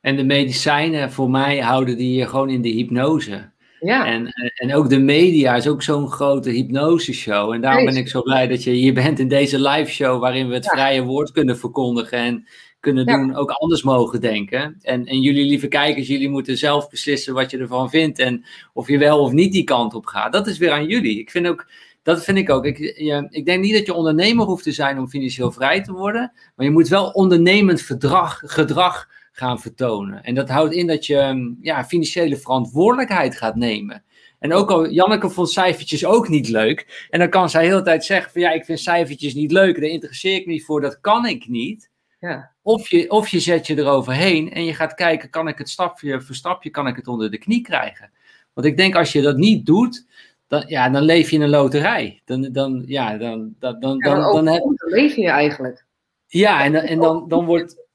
En 0.00 0.16
de 0.16 0.24
medicijnen 0.24 1.12
voor 1.12 1.30
mij 1.30 1.58
houden 1.58 1.96
die 1.96 2.18
je 2.18 2.28
gewoon 2.28 2.50
in 2.50 2.62
de 2.62 2.68
hypnose. 2.68 3.50
Ja. 3.80 4.06
En, 4.06 4.32
en 4.54 4.74
ook 4.74 4.88
de 4.88 4.98
media 4.98 5.54
is 5.54 5.68
ook 5.68 5.82
zo'n 5.82 6.08
grote 6.08 6.50
hypnoseshow. 6.50 7.52
En 7.52 7.60
daarom 7.60 7.84
ben 7.84 7.96
ik 7.96 8.08
zo 8.08 8.22
blij 8.22 8.46
dat 8.46 8.64
je 8.64 8.70
hier 8.70 8.94
bent 8.94 9.18
in 9.18 9.28
deze 9.28 9.60
live 9.68 9.90
show 9.90 10.20
waarin 10.20 10.48
we 10.48 10.54
het 10.54 10.68
vrije 10.68 11.02
woord 11.02 11.30
kunnen 11.30 11.58
verkondigen 11.58 12.18
en 12.18 12.46
kunnen 12.92 13.06
doen, 13.06 13.34
ook 13.34 13.50
anders 13.50 13.82
mogen 13.82 14.20
denken. 14.20 14.76
En, 14.82 15.06
en 15.06 15.20
jullie 15.20 15.46
lieve 15.46 15.68
kijkers, 15.68 16.06
jullie 16.06 16.28
moeten 16.28 16.58
zelf 16.58 16.88
beslissen 16.88 17.34
wat 17.34 17.50
je 17.50 17.58
ervan 17.58 17.90
vindt 17.90 18.18
en 18.18 18.44
of 18.72 18.88
je 18.88 18.98
wel 18.98 19.20
of 19.20 19.32
niet 19.32 19.52
die 19.52 19.64
kant 19.64 19.94
op 19.94 20.06
gaat. 20.06 20.32
Dat 20.32 20.46
is 20.46 20.58
weer 20.58 20.70
aan 20.70 20.86
jullie. 20.86 21.18
Ik 21.18 21.30
vind 21.30 21.46
ook, 21.46 21.70
dat 22.02 22.24
vind 22.24 22.38
ik 22.38 22.50
ook. 22.50 22.64
Ik, 22.64 22.78
je, 22.78 23.26
ik 23.30 23.44
denk 23.44 23.62
niet 23.62 23.74
dat 23.74 23.86
je 23.86 23.94
ondernemer 23.94 24.46
hoeft 24.46 24.62
te 24.62 24.72
zijn 24.72 24.98
om 24.98 25.08
financieel 25.08 25.52
vrij 25.52 25.82
te 25.82 25.92
worden, 25.92 26.32
maar 26.56 26.66
je 26.66 26.72
moet 26.72 26.88
wel 26.88 27.10
ondernemend 27.10 27.82
verdrag, 27.82 28.42
gedrag 28.44 29.08
gaan 29.32 29.60
vertonen. 29.60 30.22
En 30.22 30.34
dat 30.34 30.48
houdt 30.48 30.74
in 30.74 30.86
dat 30.86 31.06
je 31.06 31.16
ehm, 31.16 31.52
ja, 31.60 31.84
financiële 31.84 32.36
verantwoordelijkheid 32.36 33.36
gaat 33.36 33.56
nemen. 33.56 34.04
En 34.38 34.52
ook 34.52 34.70
al, 34.70 34.90
Janneke 34.90 35.30
vond 35.30 35.50
cijfertjes 35.50 36.04
ook 36.04 36.28
niet 36.28 36.48
leuk. 36.48 37.06
En 37.10 37.18
dan 37.18 37.28
kan 37.28 37.50
zij 37.50 37.64
heel 37.64 37.76
de 37.76 37.82
tijd 37.82 38.04
zeggen 38.04 38.32
van 38.32 38.40
ja, 38.40 38.50
ik 38.50 38.64
vind 38.64 38.80
cijfertjes 38.80 39.34
niet 39.34 39.52
leuk, 39.52 39.80
daar 39.80 39.90
interesseer 39.90 40.34
ik 40.34 40.46
me 40.46 40.52
niet 40.52 40.64
voor, 40.64 40.80
dat 40.80 41.00
kan 41.00 41.26
ik 41.26 41.48
niet. 41.48 41.90
Ja. 42.20 42.55
Of, 42.66 42.88
je, 42.88 43.10
of 43.10 43.28
je 43.28 43.40
zet 43.40 43.66
je 43.66 43.78
eroverheen 43.78 44.52
en 44.52 44.64
je 44.64 44.74
gaat 44.74 44.94
kijken, 44.94 45.30
kan 45.30 45.48
ik 45.48 45.58
het 45.58 45.68
stapje 45.68 46.20
voor 46.20 46.34
stapje, 46.34 46.70
kan 46.70 46.86
ik 46.86 46.96
het 46.96 47.06
onder 47.06 47.30
de 47.30 47.38
knie 47.38 47.60
krijgen? 47.60 48.10
Want 48.52 48.66
ik 48.66 48.76
denk 48.76 48.94
als 48.94 49.12
je 49.12 49.22
dat 49.22 49.36
niet 49.36 49.66
doet, 49.66 50.06
dan, 50.46 50.64
ja, 50.66 50.88
dan 50.88 51.02
leef 51.02 51.30
je 51.30 51.36
in 51.36 51.42
een 51.42 51.48
loterij. 51.48 52.22
Dan, 52.24 52.52
dan, 52.52 52.82
ja, 52.86 53.16
dan, 53.16 53.54
dan, 53.58 53.80
dan, 53.80 53.98
dan, 53.98 54.20
dan, 54.20 54.32
dan, 54.32 54.46
heb... 54.46 54.62
leef 54.76 55.16
je 55.16 55.28
eigenlijk. 55.28 55.84
Ja, 56.26 56.64
en, 56.64 56.74
en 56.74 56.98
dan, 56.98 57.28
dan 57.28 57.44
wordt 57.44 57.86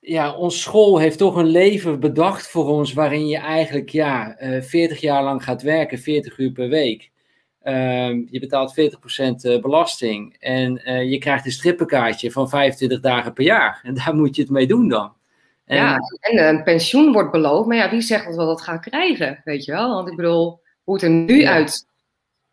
ja, 0.00 0.34
ons 0.34 0.60
school 0.62 0.98
heeft 0.98 1.18
toch 1.18 1.36
een 1.36 1.50
leven 1.50 2.00
bedacht 2.00 2.48
voor 2.48 2.68
ons 2.68 2.92
waarin 2.92 3.28
je 3.28 3.38
eigenlijk 3.38 3.88
ja, 3.88 4.40
uh, 4.40 4.56
eh, 4.56 4.62
40 4.62 5.00
jaar 5.00 5.22
lang 5.22 5.44
gaat 5.44 5.62
werken, 5.62 5.98
40 5.98 6.38
uur 6.38 6.52
per 6.52 6.68
week. 6.68 7.10
Uh, 7.64 8.30
je 8.30 8.40
betaalt 8.40 8.74
40% 8.74 8.74
eh, 9.40 9.60
belasting 9.60 10.36
en 10.38 10.80
uh, 10.84 11.10
je 11.10 11.18
krijgt 11.18 11.46
een 11.46 11.52
strippenkaartje 11.52 12.30
van 12.30 12.48
25 12.48 13.00
dagen 13.00 13.32
per 13.32 13.44
jaar. 13.44 13.80
En 13.84 13.94
daar 13.94 14.14
moet 14.14 14.36
je 14.36 14.42
het 14.42 14.50
mee 14.50 14.66
doen 14.66 14.88
dan. 14.88 15.12
En, 15.64 15.76
ja, 15.76 15.98
en 16.20 16.48
een 16.48 16.62
pensioen 16.62 17.12
wordt 17.12 17.30
beloofd, 17.30 17.68
maar 17.68 17.76
ja, 17.76 17.90
wie 17.90 18.00
zegt 18.00 18.24
dat 18.24 18.36
we 18.36 18.44
dat 18.44 18.62
gaan 18.62 18.80
krijgen, 18.80 19.40
weet 19.44 19.64
je 19.64 19.72
wel? 19.72 19.94
Want 19.94 20.08
ik 20.08 20.16
bedoel, 20.16 20.60
hoe 20.84 20.94
het 20.94 21.02
er 21.02 21.10
nu 21.10 21.46
uit, 21.46 21.86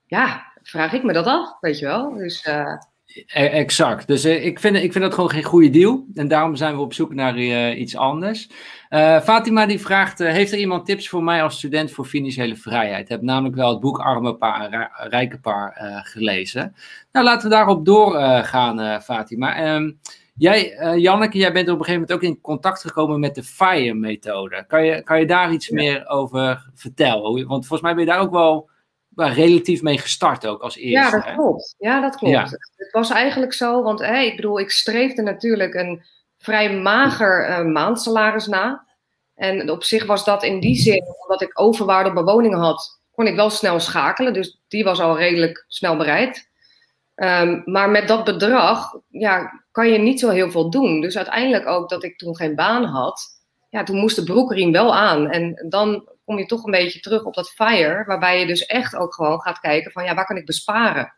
ja, 0.05 0.53
vraag 0.61 0.93
ik 0.93 1.03
me 1.03 1.13
dat 1.13 1.25
af, 1.25 1.57
weet 1.59 1.79
je 1.79 1.85
wel? 1.85 2.13
Dus... 2.13 2.45
E-, 2.45 2.77
exact. 3.25 4.07
Dus 4.07 4.25
uh, 4.25 4.45
ik, 4.45 4.59
vind, 4.59 4.75
ik 4.75 4.91
vind 4.91 5.03
dat 5.03 5.13
gewoon 5.13 5.29
geen 5.29 5.43
goede 5.43 5.69
deal. 5.69 6.05
En 6.13 6.27
daarom 6.27 6.55
zijn 6.55 6.75
we 6.75 6.81
op 6.81 6.93
zoek 6.93 7.13
naar 7.13 7.37
uh, 7.37 7.79
iets 7.79 7.95
anders. 7.95 8.49
Uh, 8.89 9.19
Fatima 9.19 9.65
die 9.65 9.79
vraagt, 9.79 10.19
heeft 10.19 10.51
er 10.51 10.57
iemand 10.57 10.85
tips 10.85 11.09
voor 11.09 11.23
mij 11.23 11.43
als 11.43 11.57
student 11.57 11.91
voor 11.91 12.05
financiële 12.05 12.55
vrijheid? 12.55 13.03
Ik 13.03 13.09
heb 13.09 13.21
namelijk 13.21 13.55
wel 13.55 13.69
het 13.69 13.79
boek 13.79 13.99
Arme 13.99 14.35
Paar, 14.35 14.91
Rijke 15.09 15.39
Paar 15.39 16.01
gelezen. 16.03 16.75
Nou, 17.11 17.25
laten 17.25 17.49
we 17.49 17.55
daarop 17.55 17.85
doorgaan, 17.85 19.01
Fatima. 19.01 19.75
Um, 19.75 19.99
jij, 20.35 20.77
Janneke, 20.97 21.37
jij 21.37 21.53
bent 21.53 21.69
op 21.69 21.79
een 21.79 21.85
gegeven 21.85 22.01
moment 22.01 22.11
ook 22.11 22.29
in 22.29 22.41
contact 22.41 22.81
gekomen 22.81 23.19
met 23.19 23.35
de 23.35 23.43
FIRE-methode. 23.43 24.65
Kan 24.67 24.85
je, 24.85 25.03
kan 25.03 25.19
je 25.19 25.25
daar 25.25 25.51
iets 25.51 25.69
meer 25.69 26.07
over 26.07 26.69
vertellen? 26.73 27.47
Want 27.47 27.67
volgens 27.67 27.81
mij 27.81 27.95
ben 27.95 28.05
je 28.05 28.09
daar 28.09 28.21
ook 28.21 28.31
wel 28.31 28.69
relatief 29.25 29.81
mee 29.81 29.97
gestart 29.97 30.47
ook 30.47 30.61
als 30.61 30.75
eerste. 30.75 31.15
Ja, 31.17 31.23
dat 31.23 31.33
klopt. 31.33 31.75
Ja, 31.77 32.01
dat 32.01 32.15
klopt. 32.15 32.51
Het 32.75 32.91
was 32.91 33.09
eigenlijk 33.09 33.53
zo, 33.53 33.83
want 33.83 34.01
ik 34.01 34.35
bedoel, 34.35 34.59
ik 34.59 34.71
streefde 34.71 35.21
natuurlijk 35.21 35.73
een 35.73 36.03
vrij 36.37 36.73
mager 36.73 37.49
uh, 37.49 37.65
maandsalaris 37.65 38.47
na. 38.47 38.85
En 39.35 39.71
op 39.71 39.83
zich 39.83 40.05
was 40.05 40.25
dat 40.25 40.43
in 40.43 40.59
die 40.59 40.75
zin, 40.75 41.03
omdat 41.23 41.41
ik 41.41 41.59
overwaarde 41.59 42.13
bewoningen 42.13 42.59
had, 42.59 42.99
kon 43.11 43.27
ik 43.27 43.35
wel 43.35 43.49
snel 43.49 43.79
schakelen. 43.79 44.33
Dus 44.33 44.59
die 44.67 44.83
was 44.83 44.99
al 44.99 45.17
redelijk 45.17 45.65
snel 45.67 45.97
bereikt. 45.97 46.49
Um, 47.15 47.61
maar 47.65 47.89
met 47.89 48.07
dat 48.07 48.23
bedrag 48.23 48.95
ja, 49.09 49.63
kan 49.71 49.89
je 49.89 49.97
niet 49.97 50.19
zo 50.19 50.29
heel 50.29 50.51
veel 50.51 50.69
doen. 50.69 51.01
Dus 51.01 51.17
uiteindelijk 51.17 51.67
ook 51.67 51.89
dat 51.89 52.03
ik 52.03 52.17
toen 52.17 52.35
geen 52.35 52.55
baan 52.55 52.83
had, 52.83 53.21
ja, 53.69 53.83
toen 53.83 53.99
moest 53.99 54.15
de 54.15 54.23
broekriem 54.23 54.71
wel 54.71 54.95
aan. 54.95 55.29
En 55.29 55.65
dan 55.69 56.09
kom 56.27 56.37
je 56.37 56.45
toch 56.45 56.63
een 56.63 56.71
beetje 56.71 56.99
terug 56.99 57.23
op 57.23 57.33
dat 57.33 57.49
fire, 57.49 58.03
waarbij 58.05 58.39
je 58.39 58.45
dus 58.45 58.65
echt 58.65 58.95
ook 58.95 59.13
gewoon 59.13 59.41
gaat 59.41 59.59
kijken 59.59 59.91
van 59.91 60.03
ja, 60.03 60.15
waar 60.15 60.25
kan 60.25 60.37
ik 60.37 60.45
besparen? 60.45 61.13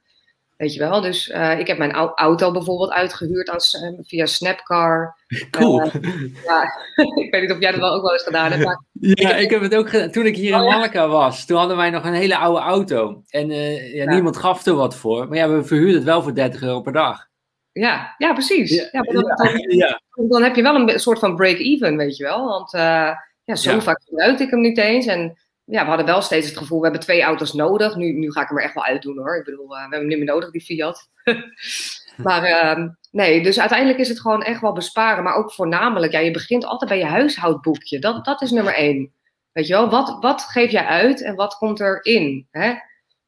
Weet 0.58 0.74
je 0.74 0.80
wel, 0.80 1.02
dus 1.02 1.28
uh, 1.28 1.60
ik 1.60 1.68
heb 1.68 1.78
mijn 1.78 1.92
auto 2.16 2.52
bijvoorbeeld 2.52 2.92
uitgehuurd 2.92 3.50
als, 3.50 3.74
uh, 3.74 4.00
via 4.02 4.26
Snapcar. 4.26 5.16
Cool. 5.52 5.86
Uh, 5.86 5.94
ja, 6.44 6.64
ik 7.24 7.32
weet 7.32 7.42
niet 7.42 7.52
of 7.52 7.60
jij 7.60 7.72
dat 7.72 7.80
wel 7.80 7.94
ook 7.94 8.02
wel 8.02 8.14
eens 8.14 8.24
gedaan 8.24 8.52
hebt. 8.52 8.64
Maar 8.64 8.84
ja, 9.24 9.36
ik 9.36 9.50
heb 9.50 9.62
het 9.62 9.76
ook 9.76 9.90
gedaan. 9.90 10.12
Toen 10.12 10.26
ik 10.26 10.36
hier 10.36 10.54
in 10.54 10.60
oh, 10.60 10.66
Malaga 10.66 11.08
was, 11.08 11.46
toen 11.46 11.58
hadden 11.58 11.78
wij 11.78 11.90
nog 11.90 12.06
een 12.06 12.14
hele 12.14 12.38
oude 12.38 12.60
auto. 12.60 13.24
En 13.30 13.52
ja, 13.94 14.06
niemand 14.06 14.38
gaf 14.38 14.66
er 14.66 14.76
wat 14.76 14.96
voor. 14.96 15.28
Maar 15.28 15.38
ja, 15.38 15.50
we 15.50 15.64
verhuurden 15.64 15.96
het 15.96 16.04
wel 16.04 16.22
voor 16.22 16.36
30 16.36 16.62
euro 16.62 16.82
per 16.82 16.94
dag. 16.94 17.28
Ja, 17.72 18.16
ja 18.18 18.34
precies. 18.34 18.90
Ja, 18.92 19.02
dan, 19.02 19.24
dan, 20.16 20.28
dan, 20.28 20.44
heb 20.44 20.56
je 20.56 20.62
wel 20.62 20.76
een 20.76 21.00
soort 21.00 21.20
van 21.20 21.36
break-even, 21.36 21.98
weet 21.98 22.18
je 22.18 22.24
wel. 22.24 22.46
Want 22.46 22.72
ja, 23.50 23.56
zo 23.56 23.80
vaak 23.80 24.02
gebruikte 24.04 24.44
ik 24.44 24.50
hem 24.50 24.62
niet 24.62 24.78
eens. 24.78 25.06
En 25.06 25.38
ja, 25.64 25.82
we 25.82 25.88
hadden 25.88 26.06
wel 26.06 26.22
steeds 26.22 26.48
het 26.48 26.58
gevoel, 26.58 26.78
we 26.78 26.84
hebben 26.84 27.04
twee 27.04 27.22
auto's 27.22 27.54
nodig. 27.54 27.96
Nu, 27.96 28.12
nu 28.12 28.32
ga 28.32 28.42
ik 28.42 28.48
hem 28.48 28.58
er 28.58 28.64
echt 28.64 28.74
wel 28.74 28.86
uitdoen 28.86 29.18
hoor. 29.18 29.38
Ik 29.38 29.46
bedoel, 29.46 29.66
uh, 29.66 29.70
we 29.70 29.80
hebben 29.80 30.00
hem 30.00 30.08
niet 30.08 30.18
meer 30.18 30.28
nodig, 30.28 30.52
die 30.52 30.62
Fiat. 30.62 31.10
maar 32.28 32.50
uh, 32.50 32.88
nee, 33.12 33.44
dus 33.44 33.60
uiteindelijk 33.60 34.00
is 34.00 34.10
het 34.10 34.22
gewoon 34.22 34.44
echt 34.44 34.62
wel 34.62 34.74
besparen. 34.74 35.24
Maar 35.24 35.36
ook 35.36 35.54
voornamelijk, 35.54 36.12
ja, 36.12 36.20
je 36.20 36.32
begint 36.32 36.66
altijd 36.66 36.90
bij 36.90 37.00
je 37.00 37.06
huishoudboekje. 37.06 38.00
Dat, 38.00 38.26
dat 38.26 38.42
is 38.42 38.52
nummer 38.52 38.74
één. 38.74 39.14
Weet 39.52 39.68
je 39.68 39.74
wel, 39.74 39.90
wat, 39.90 40.18
wat 40.20 40.42
geef 40.42 40.72
jij 40.72 40.86
uit 40.86 41.24
en 41.24 41.36
wat 41.36 41.56
komt 41.56 41.80
erin? 41.80 42.48
Hè? 42.52 42.74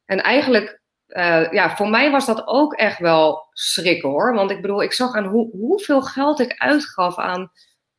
En 0.04 0.22
eigenlijk, 0.22 0.80
uh, 1.08 1.52
ja, 1.52 1.76
voor 1.76 1.88
mij 1.88 2.10
was 2.10 2.26
dat 2.26 2.46
ook 2.46 2.74
echt 2.74 2.98
wel 2.98 3.46
schrikken 3.52 4.08
hoor. 4.08 4.34
Want 4.34 4.50
ik 4.50 4.60
bedoel, 4.60 4.82
ik 4.82 4.92
zag 4.92 5.14
aan 5.14 5.26
hoe, 5.26 5.50
hoeveel 5.50 6.02
geld 6.02 6.40
ik 6.40 6.54
uitgaf 6.56 7.18
aan 7.18 7.50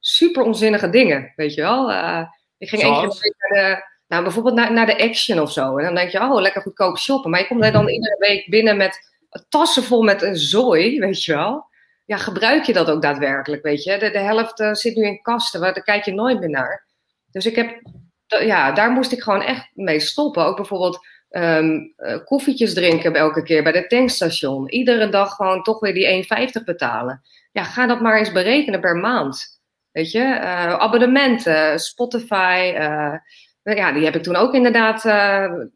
super 0.05 0.43
onzinnige 0.43 0.89
dingen, 0.89 1.33
weet 1.35 1.53
je 1.53 1.61
wel. 1.61 1.89
Uh, 1.91 2.21
ik 2.57 2.69
ging 2.69 2.81
één 2.81 2.93
keer 2.93 3.35
naar 3.37 3.49
de, 3.49 3.83
nou, 4.07 4.23
bijvoorbeeld 4.23 4.55
naar, 4.55 4.73
naar 4.73 4.85
de 4.85 5.03
Action 5.03 5.39
of 5.39 5.51
zo. 5.51 5.77
En 5.77 5.85
dan 5.85 5.95
denk 5.95 6.09
je, 6.09 6.19
oh, 6.19 6.41
lekker 6.41 6.61
goedkoop 6.61 6.97
shoppen. 6.97 7.31
Maar 7.31 7.39
je 7.39 7.47
komt 7.47 7.61
dan 7.61 7.83
mhm. 7.83 7.93
iedere 7.93 8.15
week 8.19 8.49
binnen 8.49 8.77
met 8.77 9.11
tassen 9.49 9.83
vol 9.83 10.01
met 10.01 10.21
een 10.21 10.35
zooi, 10.35 10.99
weet 10.99 11.23
je 11.23 11.33
wel. 11.33 11.65
Ja, 12.05 12.17
gebruik 12.17 12.63
je 12.63 12.73
dat 12.73 12.89
ook 12.89 13.01
daadwerkelijk, 13.01 13.63
weet 13.63 13.83
je. 13.83 13.97
De, 13.97 14.11
de 14.11 14.19
helft 14.19 14.59
uh, 14.59 14.73
zit 14.73 14.95
nu 14.95 15.05
in 15.05 15.21
kasten, 15.21 15.59
waar, 15.59 15.73
daar 15.73 15.83
kijk 15.83 16.05
je 16.05 16.13
nooit 16.13 16.39
meer 16.39 16.49
naar. 16.49 16.85
Dus 17.31 17.45
ik 17.45 17.55
heb, 17.55 17.81
ja, 18.27 18.71
daar 18.71 18.91
moest 18.91 19.11
ik 19.11 19.21
gewoon 19.21 19.41
echt 19.41 19.69
mee 19.73 19.99
stoppen. 19.99 20.45
Ook 20.45 20.55
bijvoorbeeld 20.55 21.07
um, 21.29 21.93
uh, 21.97 22.17
koffietjes 22.25 22.73
drinken 22.73 23.15
elke 23.15 23.43
keer 23.43 23.63
bij 23.63 23.71
de 23.71 23.87
tankstation. 23.87 24.69
Iedere 24.69 25.09
dag 25.09 25.35
gewoon 25.35 25.63
toch 25.63 25.79
weer 25.79 25.93
die 25.93 26.25
1,50 26.59 26.63
betalen. 26.65 27.21
Ja, 27.51 27.63
ga 27.63 27.87
dat 27.87 28.01
maar 28.01 28.17
eens 28.17 28.31
berekenen 28.31 28.79
per 28.79 28.95
maand. 28.95 29.52
Weet 29.93 30.11
je, 30.11 30.19
uh, 30.19 30.73
abonnementen, 30.73 31.79
Spotify. 31.79 32.73
Uh, 32.75 33.75
ja, 33.77 33.91
die 33.91 34.03
heb 34.03 34.15
ik 34.15 34.23
toen 34.23 34.35
ook 34.35 34.53
inderdaad. 34.53 35.05
Uh, 35.05 35.13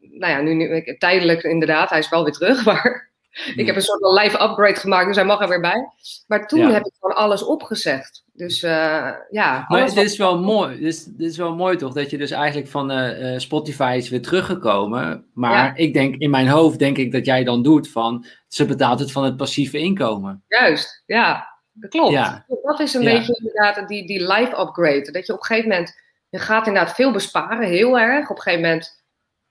nou 0.00 0.32
ja, 0.32 0.40
nu, 0.40 0.54
nu 0.54 0.96
tijdelijk 0.98 1.42
inderdaad. 1.42 1.90
Hij 1.90 1.98
is 1.98 2.08
wel 2.08 2.24
weer 2.24 2.32
terug. 2.32 2.64
Maar 2.66 3.06
ik 3.56 3.66
heb 3.66 3.76
een 3.76 3.82
soort 3.82 4.00
van 4.00 4.12
live 4.12 4.42
upgrade 4.42 4.74
gemaakt, 4.74 5.06
dus 5.06 5.16
hij 5.16 5.24
mag 5.24 5.40
er 5.40 5.48
weer 5.48 5.60
bij. 5.60 5.88
Maar 6.26 6.46
toen 6.46 6.72
heb 6.72 6.86
ik 6.86 6.92
gewoon 7.00 7.16
alles 7.16 7.44
opgezegd. 7.44 8.24
Dus 8.32 8.60
ja. 9.30 9.64
Maar 9.68 9.86
dit 9.86 9.96
is 9.96 10.16
wel 10.16 10.38
mooi. 10.38 10.78
Dit 10.78 10.86
is, 10.86 11.04
dit 11.04 11.30
is 11.30 11.36
wel 11.36 11.54
mooi 11.54 11.76
toch? 11.76 11.92
Dat 11.92 12.10
je 12.10 12.18
dus 12.18 12.30
eigenlijk 12.30 12.68
van 12.68 12.92
Spotify 13.40 13.94
is 13.96 14.08
weer 14.08 14.22
teruggekomen. 14.22 15.24
Maar 15.34 15.76
ik 15.76 15.92
denk, 15.92 16.16
in 16.16 16.30
mijn 16.30 16.48
hoofd 16.48 16.78
denk 16.78 16.96
ik 16.96 17.12
dat 17.12 17.26
jij 17.26 17.44
dan 17.44 17.62
doet 17.62 17.90
van. 17.90 18.26
Ze 18.48 18.64
betaalt 18.64 19.00
het 19.00 19.12
van 19.12 19.24
het 19.24 19.36
passieve 19.36 19.78
inkomen. 19.78 20.44
Juist, 20.48 21.02
ja. 21.06 21.57
Dat 21.80 21.90
klopt. 21.90 22.12
Ja. 22.12 22.44
Dat 22.62 22.80
is 22.80 22.94
een 22.94 23.04
beetje 23.04 23.36
inderdaad 23.38 23.88
die, 23.88 24.06
die 24.06 24.32
life 24.32 24.60
upgrade. 24.60 25.10
Dat 25.10 25.26
je 25.26 25.32
op 25.32 25.38
een 25.38 25.44
gegeven 25.44 25.70
moment, 25.70 26.00
je 26.28 26.38
gaat 26.38 26.66
inderdaad 26.66 26.94
veel 26.94 27.12
besparen, 27.12 27.68
heel 27.68 27.98
erg 27.98 28.30
op 28.30 28.36
een 28.36 28.42
gegeven 28.42 28.64
moment. 28.64 29.02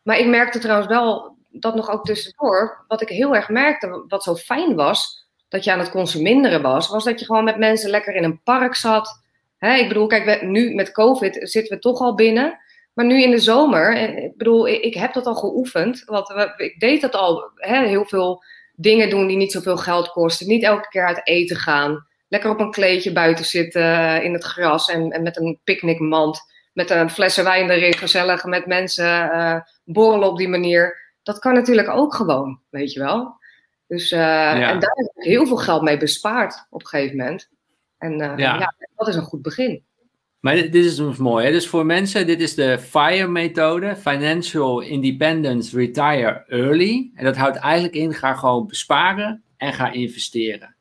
Maar 0.02 0.20
ik 0.20 0.28
merkte 0.28 0.60
trouwens 0.60 0.88
wel, 0.88 1.38
dat 1.50 1.76
nog 1.76 1.90
ook 1.90 2.06
tussendoor, 2.06 2.86
wat 2.88 3.02
ik 3.02 3.10
heel 3.10 3.36
erg 3.36 3.50
merkte, 3.50 4.04
wat 4.08 4.24
zo 4.24 4.36
fijn 4.36 4.76
was, 4.76 5.28
dat 5.48 5.64
je 5.64 5.72
aan 5.72 5.80
het 5.80 5.90
consumeren 5.90 6.62
was, 6.62 6.88
was 6.88 7.04
dat 7.04 7.20
je 7.20 7.26
gewoon 7.26 7.44
met 7.44 7.58
mensen 7.58 7.90
lekker 7.90 8.16
in 8.16 8.24
een 8.24 8.42
park 8.44 8.76
zat. 8.76 9.22
ik 9.60 9.88
bedoel, 9.88 10.08
kijk, 10.08 10.42
nu 10.42 10.74
met 10.74 10.92
COVID 10.92 11.40
zitten 11.42 11.76
we 11.76 11.82
toch 11.82 12.00
al 12.00 12.16
binnen. 12.16 12.60
Maar 12.94 13.06
nu 13.06 13.22
in 13.22 13.32
de 13.32 13.40
zomer, 13.40 13.96
eh, 13.96 14.24
ik 14.24 14.38
bedoel, 14.38 14.68
ik, 14.68 14.94
heb 14.94 15.14
dat 15.14 15.26
al 15.26 15.36
geoefend. 15.36 16.04
Want 16.06 16.30
ik 16.58 16.80
deed 16.80 17.02
dat 17.02 17.16
al, 17.16 17.52
heel 17.56 18.06
veel 18.06 18.44
dingen 18.76 19.10
doen 19.10 19.28
die 19.28 19.38
niet 19.38 19.52
zoveel 19.52 19.78
geld 19.78 20.12
kosten. 20.12 20.48
Niet 20.48 20.64
elke 20.64 20.88
keer 20.88 21.06
uit 21.06 21.22
eten 21.24 21.56
gaan 21.56 22.08
lekker 22.28 22.50
op 22.50 22.60
een 22.60 22.72
kleedje 22.72 23.12
buiten 23.12 23.46
zitten 23.46 23.82
eh, 23.82 24.24
in 24.24 24.34
het 24.34 24.44
gras 24.44 24.90
en, 24.90 25.12
en 25.12 25.24
met 25.24 25.38
een 25.38 25.60
picknickmand 25.64 26.40
met 26.74 26.90
een 26.90 27.10
flessen 27.10 27.44
wijn 27.44 27.70
erin, 27.70 27.94
gezellig 27.94 28.46
met 28.46 28.66
mensen 28.66 29.06
uh, 29.06 29.60
borrelen 29.84 30.30
op 30.30 30.38
die 30.38 30.48
manier. 30.48 30.98
Dat 31.24 31.40
kan 31.40 31.54
natuurlijk 31.54 31.90
ook 31.90 32.14
gewoon, 32.14 32.60
weet 32.70 32.94
je 32.94 33.00
wel. 33.00 33.36
Dus, 33.88 34.12
uh, 34.12 34.52
En 34.52 34.80
daar 34.80 34.94
heb 34.96 35.12
ik 35.16 35.24
heel 35.24 35.48
veel 35.48 35.58
geld 35.58 35.82
mee 35.82 35.98
bespaard 35.98 36.66
op 36.70 36.82
een 36.82 36.88
gegeven 36.88 37.18
moment. 37.18 37.50
En 37.98 38.18
ja. 38.18 38.38
ja. 38.38 38.76
dat 38.96 39.08
is 39.08 39.16
een 39.16 39.24
goed 39.24 39.42
begin. 39.42 39.84
Maar 40.40 40.56
dit 40.56 40.76
is 40.76 40.96
dus 40.96 41.18
mooi. 41.18 41.46
Hè? 41.46 41.52
Dus 41.52 41.68
voor 41.68 41.86
mensen, 41.86 42.28
dit 42.28 42.42
is 42.42 42.56
de 42.56 42.80
FIRE-methode. 42.80 43.96
Financial 43.96 44.82
Independence 44.82 45.78
Retire 45.78 46.44
Early. 46.48 47.12
En 47.16 47.26
dat 47.26 47.36
houdt 47.36 47.58
eigenlijk 47.58 47.96
in, 47.96 48.14
ga 48.14 48.34
gewoon 48.34 48.68
besparen 48.68 49.44
en 49.58 49.74
ga 49.74 49.92
investeren. 49.92 50.77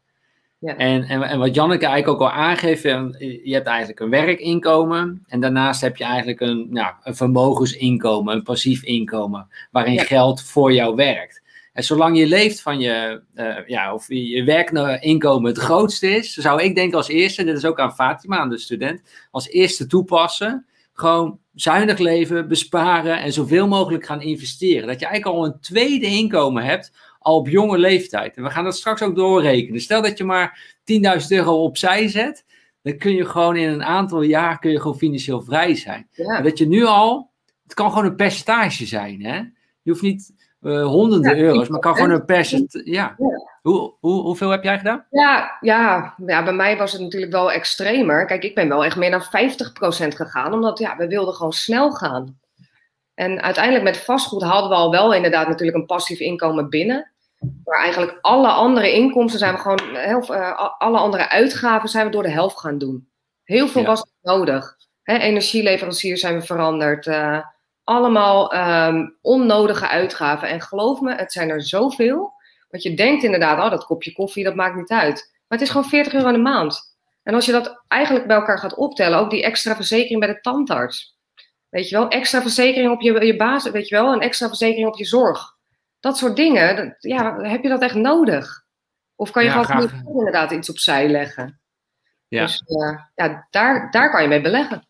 Ja. 0.58 0.76
En, 0.76 1.02
en, 1.02 1.22
en 1.22 1.38
wat 1.38 1.54
Janneke 1.54 1.86
eigenlijk 1.86 2.22
ook 2.22 2.28
al 2.28 2.34
aangeeft, 2.34 2.82
je 2.82 3.40
hebt 3.52 3.66
eigenlijk 3.66 4.00
een 4.00 4.10
werkinkomen. 4.10 5.24
En 5.26 5.40
daarnaast 5.40 5.80
heb 5.80 5.96
je 5.96 6.04
eigenlijk 6.04 6.40
een, 6.40 6.66
nou, 6.70 6.94
een 7.02 7.16
vermogensinkomen, 7.16 8.34
een 8.34 8.42
passief 8.42 8.82
inkomen. 8.82 9.48
Waarin 9.70 9.98
geld 9.98 10.42
voor 10.42 10.72
jou 10.72 10.94
werkt. 10.94 11.42
En 11.72 11.84
zolang 11.84 12.18
je 12.18 12.26
leeft 12.26 12.62
van 12.62 12.80
je, 12.80 13.22
uh, 13.34 13.56
ja, 13.66 13.94
of 13.94 14.08
je 14.08 14.44
werkinkomen 14.44 15.50
het 15.50 15.60
grootste 15.60 16.08
is, 16.08 16.32
zou 16.34 16.62
ik 16.62 16.74
denken 16.74 16.96
als 16.96 17.08
eerste, 17.08 17.44
dit 17.44 17.56
is 17.56 17.64
ook 17.64 17.80
aan 17.80 17.94
Fatima, 17.94 18.36
aan 18.36 18.48
de 18.48 18.58
student, 18.58 19.02
als 19.30 19.48
eerste 19.48 19.86
toepassen, 19.86 20.66
gewoon 20.92 21.38
zuinig 21.54 21.98
leven, 21.98 22.48
besparen 22.48 23.20
en 23.20 23.32
zoveel 23.32 23.68
mogelijk 23.68 24.06
gaan 24.06 24.22
investeren. 24.22 24.86
Dat 24.86 25.00
je 25.00 25.06
eigenlijk 25.06 25.36
al 25.36 25.44
een 25.44 25.60
tweede 25.60 26.06
inkomen 26.06 26.64
hebt, 26.64 26.92
al 27.26 27.36
op 27.36 27.48
jonge 27.48 27.78
leeftijd. 27.78 28.36
En 28.36 28.42
we 28.42 28.50
gaan 28.50 28.64
dat 28.64 28.76
straks 28.76 29.02
ook 29.02 29.16
doorrekenen. 29.16 29.80
Stel 29.80 30.02
dat 30.02 30.18
je 30.18 30.24
maar 30.24 30.76
10.000 31.20 31.26
euro 31.28 31.62
opzij 31.62 32.08
zet, 32.08 32.44
dan 32.82 32.98
kun 32.98 33.14
je 33.14 33.24
gewoon 33.24 33.56
in 33.56 33.68
een 33.68 33.84
aantal 33.84 34.22
jaar 34.22 34.58
kun 34.58 34.70
je 34.70 34.80
gewoon 34.80 34.98
financieel 34.98 35.42
vrij 35.42 35.74
zijn. 35.74 36.08
Ja. 36.10 36.40
Dat 36.40 36.58
je 36.58 36.66
nu 36.66 36.84
al, 36.84 37.30
het 37.62 37.74
kan 37.74 37.90
gewoon 37.90 38.04
een 38.04 38.16
percentage 38.16 38.86
zijn. 38.86 39.24
Hè? 39.24 39.36
Je 39.82 39.90
hoeft 39.90 40.02
niet 40.02 40.32
uh, 40.60 40.84
honderden 40.84 41.38
euro's, 41.38 41.68
maar 41.68 41.80
kan 41.80 41.94
gewoon 41.94 42.10
een 42.10 42.24
percentage. 42.24 42.90
Ja. 42.90 43.16
Hoe, 43.62 43.94
hoe, 44.00 44.22
hoeveel 44.22 44.50
heb 44.50 44.64
jij 44.64 44.78
gedaan? 44.78 45.06
Ja, 45.10 45.56
ja, 45.60 46.14
ja, 46.26 46.44
bij 46.44 46.52
mij 46.52 46.76
was 46.76 46.92
het 46.92 47.00
natuurlijk 47.00 47.32
wel 47.32 47.52
extremer. 47.52 48.26
Kijk, 48.26 48.44
ik 48.44 48.54
ben 48.54 48.68
wel 48.68 48.84
echt 48.84 48.96
meer 48.96 49.10
dan 49.10 49.22
50% 49.22 49.26
gegaan, 50.08 50.52
omdat 50.52 50.78
ja, 50.78 50.96
we 50.96 51.06
wilden 51.06 51.34
gewoon 51.34 51.52
snel 51.52 51.90
gaan. 51.90 52.38
En 53.14 53.42
uiteindelijk 53.42 53.84
met 53.84 53.96
vastgoed 53.96 54.42
hadden 54.42 54.70
we 54.70 54.76
al 54.76 54.90
wel 54.90 55.14
inderdaad 55.14 55.48
natuurlijk 55.48 55.78
een 55.78 55.86
passief 55.86 56.18
inkomen 56.18 56.68
binnen. 56.68 57.12
Maar 57.64 57.78
eigenlijk 57.78 58.18
alle 58.20 58.48
andere 58.48 58.92
inkomsten 58.92 59.38
zijn 59.38 59.54
we 59.54 59.60
gewoon, 59.60 59.80
uh, 59.94 60.70
alle 60.78 60.98
andere 60.98 61.28
uitgaven 61.28 61.88
zijn 61.88 62.04
we 62.06 62.12
door 62.12 62.22
de 62.22 62.30
helft 62.30 62.60
gaan 62.60 62.78
doen. 62.78 63.08
Heel 63.44 63.68
veel 63.68 63.84
was 63.84 64.04
nodig. 64.22 64.76
Hè, 65.02 65.16
energieleveranciers 65.16 66.20
zijn 66.20 66.34
we 66.34 66.46
veranderd. 66.46 67.06
Uh, 67.06 67.38
allemaal 67.84 68.54
um, 68.54 69.18
onnodige 69.22 69.88
uitgaven. 69.88 70.48
En 70.48 70.60
geloof 70.60 71.00
me, 71.00 71.14
het 71.14 71.32
zijn 71.32 71.48
er 71.48 71.62
zoveel. 71.62 72.32
Want 72.68 72.82
je 72.82 72.94
denkt 72.94 73.22
inderdaad, 73.22 73.64
oh, 73.64 73.70
dat 73.70 73.84
kopje 73.84 74.12
koffie, 74.12 74.44
dat 74.44 74.54
maakt 74.54 74.76
niet 74.76 74.90
uit. 74.90 75.30
Maar 75.32 75.58
het 75.58 75.60
is 75.60 75.70
gewoon 75.70 75.88
40 75.88 76.12
euro 76.12 76.26
in 76.26 76.34
de 76.34 76.40
maand. 76.40 76.96
En 77.22 77.34
als 77.34 77.46
je 77.46 77.52
dat 77.52 77.82
eigenlijk 77.88 78.26
bij 78.26 78.36
elkaar 78.36 78.58
gaat 78.58 78.74
optellen, 78.74 79.18
ook 79.18 79.30
die 79.30 79.42
extra 79.42 79.74
verzekering 79.74 80.20
bij 80.20 80.28
de 80.28 80.40
tandarts. 80.40 81.16
Weet 81.68 81.88
je 81.88 81.96
wel, 81.96 82.08
extra 82.08 82.40
verzekering 82.40 82.92
op 82.92 83.00
je, 83.00 83.26
je 83.26 83.36
basis, 83.36 83.72
weet 83.72 83.88
je 83.88 83.94
wel, 83.94 84.12
een 84.12 84.20
extra 84.20 84.48
verzekering 84.48 84.88
op 84.88 84.96
je 84.96 85.04
zorg. 85.04 85.55
Dat 86.06 86.18
soort 86.18 86.36
dingen, 86.36 86.96
ja, 86.98 87.40
heb 87.40 87.62
je 87.62 87.68
dat 87.68 87.82
echt 87.82 87.94
nodig? 87.94 88.64
Of 89.14 89.30
kan 89.30 89.44
je 89.44 89.50
ja, 89.50 89.62
gewoon 89.62 90.18
inderdaad 90.18 90.50
iets 90.50 90.70
opzij 90.70 91.08
leggen? 91.08 91.60
Ja. 92.28 92.42
Dus 92.42 92.62
uh, 92.66 93.00
ja, 93.14 93.46
daar, 93.50 93.90
daar 93.90 94.10
kan 94.10 94.22
je 94.22 94.28
mee 94.28 94.40
beleggen. 94.40 94.85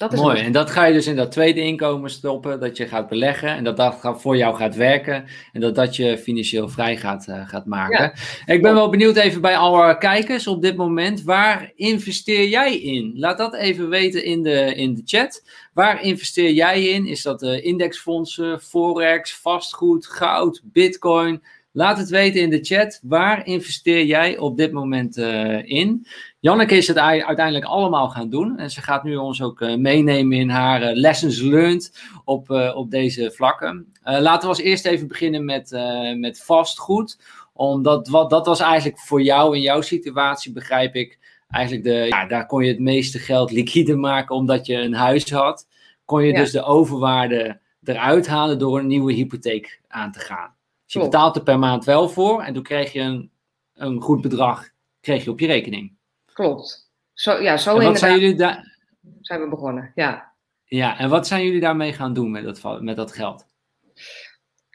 Dat 0.00 0.12
is 0.12 0.20
Mooi, 0.20 0.40
en 0.40 0.52
dat 0.52 0.70
ga 0.70 0.84
je 0.84 0.92
dus 0.92 1.06
in 1.06 1.16
dat 1.16 1.32
tweede 1.32 1.60
inkomen 1.60 2.10
stoppen, 2.10 2.60
dat 2.60 2.76
je 2.76 2.86
gaat 2.86 3.08
beleggen 3.08 3.48
en 3.48 3.64
dat 3.64 3.76
dat 3.76 3.98
voor 4.20 4.36
jou 4.36 4.56
gaat 4.56 4.74
werken 4.74 5.24
en 5.52 5.60
dat 5.60 5.74
dat 5.74 5.96
je 5.96 6.18
financieel 6.18 6.68
vrij 6.68 6.96
gaat, 6.96 7.26
uh, 7.28 7.48
gaat 7.48 7.66
maken. 7.66 8.12
Ik 8.46 8.62
ben 8.62 8.74
wel 8.74 8.90
benieuwd 8.90 9.16
even 9.16 9.40
bij 9.40 9.56
alle 9.56 9.98
kijkers 9.98 10.46
op 10.46 10.62
dit 10.62 10.76
moment, 10.76 11.22
waar 11.22 11.72
investeer 11.74 12.48
jij 12.48 12.76
in? 12.76 13.12
Laat 13.16 13.38
dat 13.38 13.54
even 13.54 13.88
weten 13.88 14.24
in 14.24 14.42
de, 14.42 14.74
in 14.74 14.94
de 14.94 15.02
chat. 15.04 15.44
Waar 15.72 16.02
investeer 16.02 16.50
jij 16.50 16.82
in? 16.82 17.06
Is 17.06 17.22
dat 17.22 17.42
uh, 17.42 17.64
indexfondsen, 17.64 18.60
forex, 18.60 19.36
vastgoed, 19.36 20.06
goud, 20.06 20.60
bitcoin? 20.64 21.42
Laat 21.72 21.98
het 21.98 22.08
weten 22.08 22.40
in 22.40 22.50
de 22.50 22.64
chat. 22.64 23.00
Waar 23.02 23.46
investeer 23.46 24.04
jij 24.04 24.38
op 24.38 24.56
dit 24.56 24.72
moment 24.72 25.16
uh, 25.18 25.70
in? 25.70 26.06
Janneke 26.40 26.76
is 26.76 26.88
het 26.88 26.98
uiteindelijk 26.98 27.64
allemaal 27.64 28.08
gaan 28.08 28.30
doen. 28.30 28.58
En 28.58 28.70
ze 28.70 28.82
gaat 28.82 29.04
nu 29.04 29.16
ons 29.16 29.42
ook 29.42 29.60
uh, 29.60 29.76
meenemen 29.76 30.38
in 30.38 30.48
haar 30.48 30.82
uh, 30.82 30.90
lessons 30.92 31.40
learned 31.40 32.02
op, 32.24 32.50
op 32.74 32.90
deze 32.90 33.30
vlakken. 33.30 33.92
laten 34.02 34.40
we 34.40 34.46
als 34.48 34.60
eerst 34.60 34.86
even 34.86 35.08
beginnen 35.08 35.44
met, 35.44 35.70
met 36.16 36.42
vastgoed. 36.42 37.18
Omdat 37.52 38.08
wat, 38.08 38.30
dat 38.30 38.46
was 38.46 38.60
eigenlijk 38.60 38.98
voor 38.98 39.22
jou 39.22 39.56
in 39.56 39.62
jouw 39.62 39.80
situatie, 39.80 40.52
begrijp 40.52 40.94
ik, 40.94 41.18
eigenlijk 41.48 41.84
de, 41.84 42.06
ja, 42.08 42.26
daar 42.26 42.46
kon 42.46 42.64
je 42.64 42.70
het 42.70 42.80
meeste 42.80 43.18
geld 43.18 43.50
liquide 43.50 43.96
maken 43.96 44.34
omdat 44.34 44.66
je 44.66 44.74
een 44.74 44.94
huis 44.94 45.30
had. 45.30 45.66
Kon 46.04 46.24
je 46.24 46.32
dus 46.32 46.50
de 46.50 46.62
overwaarde 46.62 47.60
eruit 47.82 48.26
halen 48.26 48.58
door 48.58 48.78
een 48.78 48.86
nieuwe 48.86 49.12
hypotheek 49.12 49.80
aan 49.88 50.12
te 50.12 50.18
gaan. 50.18 50.54
Dus 50.84 50.92
je 50.92 51.00
betaalt 51.00 51.36
er 51.36 51.42
per 51.42 51.58
maand 51.58 51.84
wel 51.84 52.08
voor 52.08 52.42
en 52.42 52.54
toen 52.54 52.62
kreeg 52.62 52.92
je 52.92 53.00
een, 53.00 53.30
een 53.74 54.00
goed 54.00 54.20
bedrag 54.20 54.68
kreeg 55.00 55.24
je 55.24 55.30
op 55.30 55.40
je 55.40 55.46
rekening. 55.46 55.98
Klopt. 56.32 56.90
Zo, 57.12 57.42
ja, 57.42 57.56
zo 57.56 57.78
en 57.78 57.84
wat 57.84 57.98
zijn 57.98 58.20
jullie 58.20 58.36
daar? 58.36 58.78
Zijn 59.20 59.40
we 59.40 59.48
begonnen, 59.48 59.92
ja. 59.94 60.32
Ja, 60.64 60.98
en 60.98 61.08
wat 61.08 61.26
zijn 61.26 61.44
jullie 61.44 61.60
daarmee 61.60 61.92
gaan 61.92 62.12
doen 62.12 62.30
met 62.30 62.44
dat, 62.44 62.80
met 62.80 62.96
dat 62.96 63.12
geld? 63.12 63.46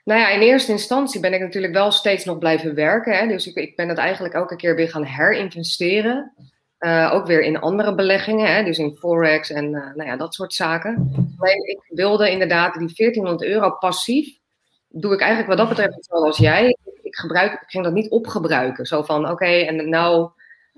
Nou 0.03 0.19
ja, 0.19 0.29
in 0.29 0.39
eerste 0.39 0.71
instantie 0.71 1.19
ben 1.19 1.33
ik 1.33 1.39
natuurlijk 1.39 1.73
wel 1.73 1.91
steeds 1.91 2.25
nog 2.25 2.37
blijven 2.37 2.75
werken. 2.75 3.17
Hè? 3.17 3.27
Dus 3.27 3.47
ik, 3.47 3.55
ik 3.55 3.75
ben 3.75 3.89
het 3.89 3.97
eigenlijk 3.97 4.33
elke 4.33 4.55
keer 4.55 4.75
weer 4.75 4.89
gaan 4.89 5.03
herinvesteren. 5.03 6.33
Uh, 6.79 7.11
ook 7.13 7.25
weer 7.25 7.41
in 7.41 7.59
andere 7.59 7.95
beleggingen, 7.95 8.55
hè? 8.55 8.63
dus 8.63 8.77
in 8.77 8.95
Forex 8.95 9.49
en 9.49 9.65
uh, 9.65 9.95
nou 9.95 10.09
ja, 10.09 10.17
dat 10.17 10.33
soort 10.33 10.53
zaken. 10.53 11.11
Maar 11.37 11.49
ik 11.51 11.79
wilde 11.87 12.31
inderdaad 12.31 12.73
die 12.73 12.93
1400 12.95 13.43
euro 13.49 13.71
passief 13.71 14.37
doe 14.89 15.13
ik 15.13 15.19
eigenlijk 15.19 15.49
wat 15.49 15.57
dat 15.57 15.69
betreft 15.69 15.95
hetzelfde 15.95 16.27
als 16.27 16.37
jij. 16.37 16.77
Ik, 17.03 17.15
gebruik, 17.15 17.53
ik 17.53 17.69
ging 17.69 17.83
dat 17.83 17.93
niet 17.93 18.09
opgebruiken. 18.09 18.85
Zo 18.85 19.03
van, 19.03 19.29
oké, 19.29 19.45
en 19.45 19.89
nou 19.89 20.29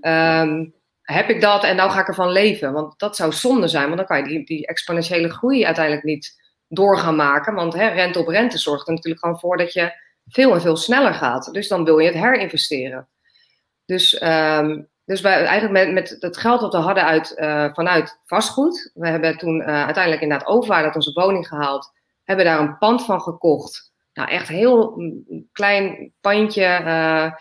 um, 0.01 0.75
heb 1.01 1.29
ik 1.29 1.41
dat 1.41 1.63
en 1.63 1.75
nou 1.75 1.91
ga 1.91 1.99
ik 1.99 2.07
ervan 2.07 2.31
leven. 2.31 2.73
Want 2.73 2.99
dat 2.99 3.15
zou 3.15 3.33
zonde 3.33 3.67
zijn, 3.67 3.85
want 3.85 3.97
dan 3.97 4.05
kan 4.05 4.17
je 4.17 4.23
die, 4.23 4.45
die 4.45 4.67
exponentiële 4.67 5.29
groei 5.29 5.65
uiteindelijk 5.65 6.05
niet 6.05 6.41
door 6.67 6.97
gaan 6.97 7.15
maken. 7.15 7.53
Want 7.53 7.73
hè, 7.73 7.87
rente 7.87 8.19
op 8.19 8.27
rente 8.27 8.57
zorgt 8.57 8.87
er 8.87 8.93
natuurlijk 8.93 9.23
gewoon 9.23 9.39
voor 9.39 9.57
dat 9.57 9.73
je 9.73 9.91
veel 10.27 10.53
en 10.53 10.61
veel 10.61 10.77
sneller 10.77 11.13
gaat. 11.13 11.53
Dus 11.53 11.67
dan 11.67 11.83
wil 11.83 11.99
je 11.99 12.07
het 12.07 12.15
herinvesteren. 12.15 13.07
Dus, 13.85 14.21
um, 14.21 14.87
dus 15.05 15.21
wij 15.21 15.45
eigenlijk 15.45 15.85
met, 15.85 15.93
met 15.93 16.17
het 16.19 16.37
geld 16.37 16.61
dat 16.61 16.73
we 16.73 16.79
hadden 16.79 17.03
uit, 17.03 17.35
uh, 17.37 17.73
vanuit 17.73 18.19
vastgoed. 18.25 18.91
We 18.93 19.07
hebben 19.07 19.37
toen 19.37 19.59
uh, 19.59 19.65
uiteindelijk 19.67 20.23
inderdaad 20.23 20.47
overwaarde 20.47 20.85
uit 20.85 20.95
onze 20.95 21.13
woning 21.13 21.47
gehaald. 21.47 21.91
Hebben 22.23 22.45
daar 22.45 22.59
een 22.59 22.77
pand 22.77 23.05
van 23.05 23.21
gekocht 23.21 23.87
nou, 24.17 24.29
echt 24.29 24.47
heel 24.47 25.01
klein 25.51 26.13
pandje, 26.21 26.81
uh, 26.81 27.31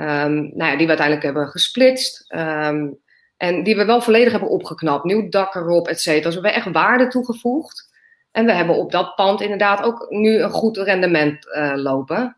um, 0.00 0.50
nou 0.54 0.70
ja, 0.70 0.76
die 0.76 0.86
we 0.86 0.96
uiteindelijk 0.96 1.22
hebben 1.22 1.48
gesplitst. 1.48 2.34
Um, 2.34 2.98
en 3.36 3.62
die 3.62 3.76
we 3.76 3.84
wel 3.84 4.00
volledig 4.00 4.30
hebben 4.30 4.50
opgeknapt. 4.50 5.04
Nieuw 5.04 5.28
dak 5.28 5.54
erop, 5.54 5.88
et 5.88 6.00
cetera. 6.00 6.30
Dus 6.30 6.34
we 6.34 6.40
hebben 6.40 6.54
echt 6.54 6.72
waarde 6.72 7.08
toegevoegd. 7.08 7.96
En 8.30 8.46
we 8.46 8.52
hebben 8.52 8.76
op 8.76 8.92
dat 8.92 9.14
pand 9.14 9.40
inderdaad 9.40 9.82
ook 9.82 10.06
nu 10.10 10.38
een 10.38 10.50
goed 10.50 10.76
rendement 10.76 11.46
uh, 11.46 11.72
lopen. 11.74 12.36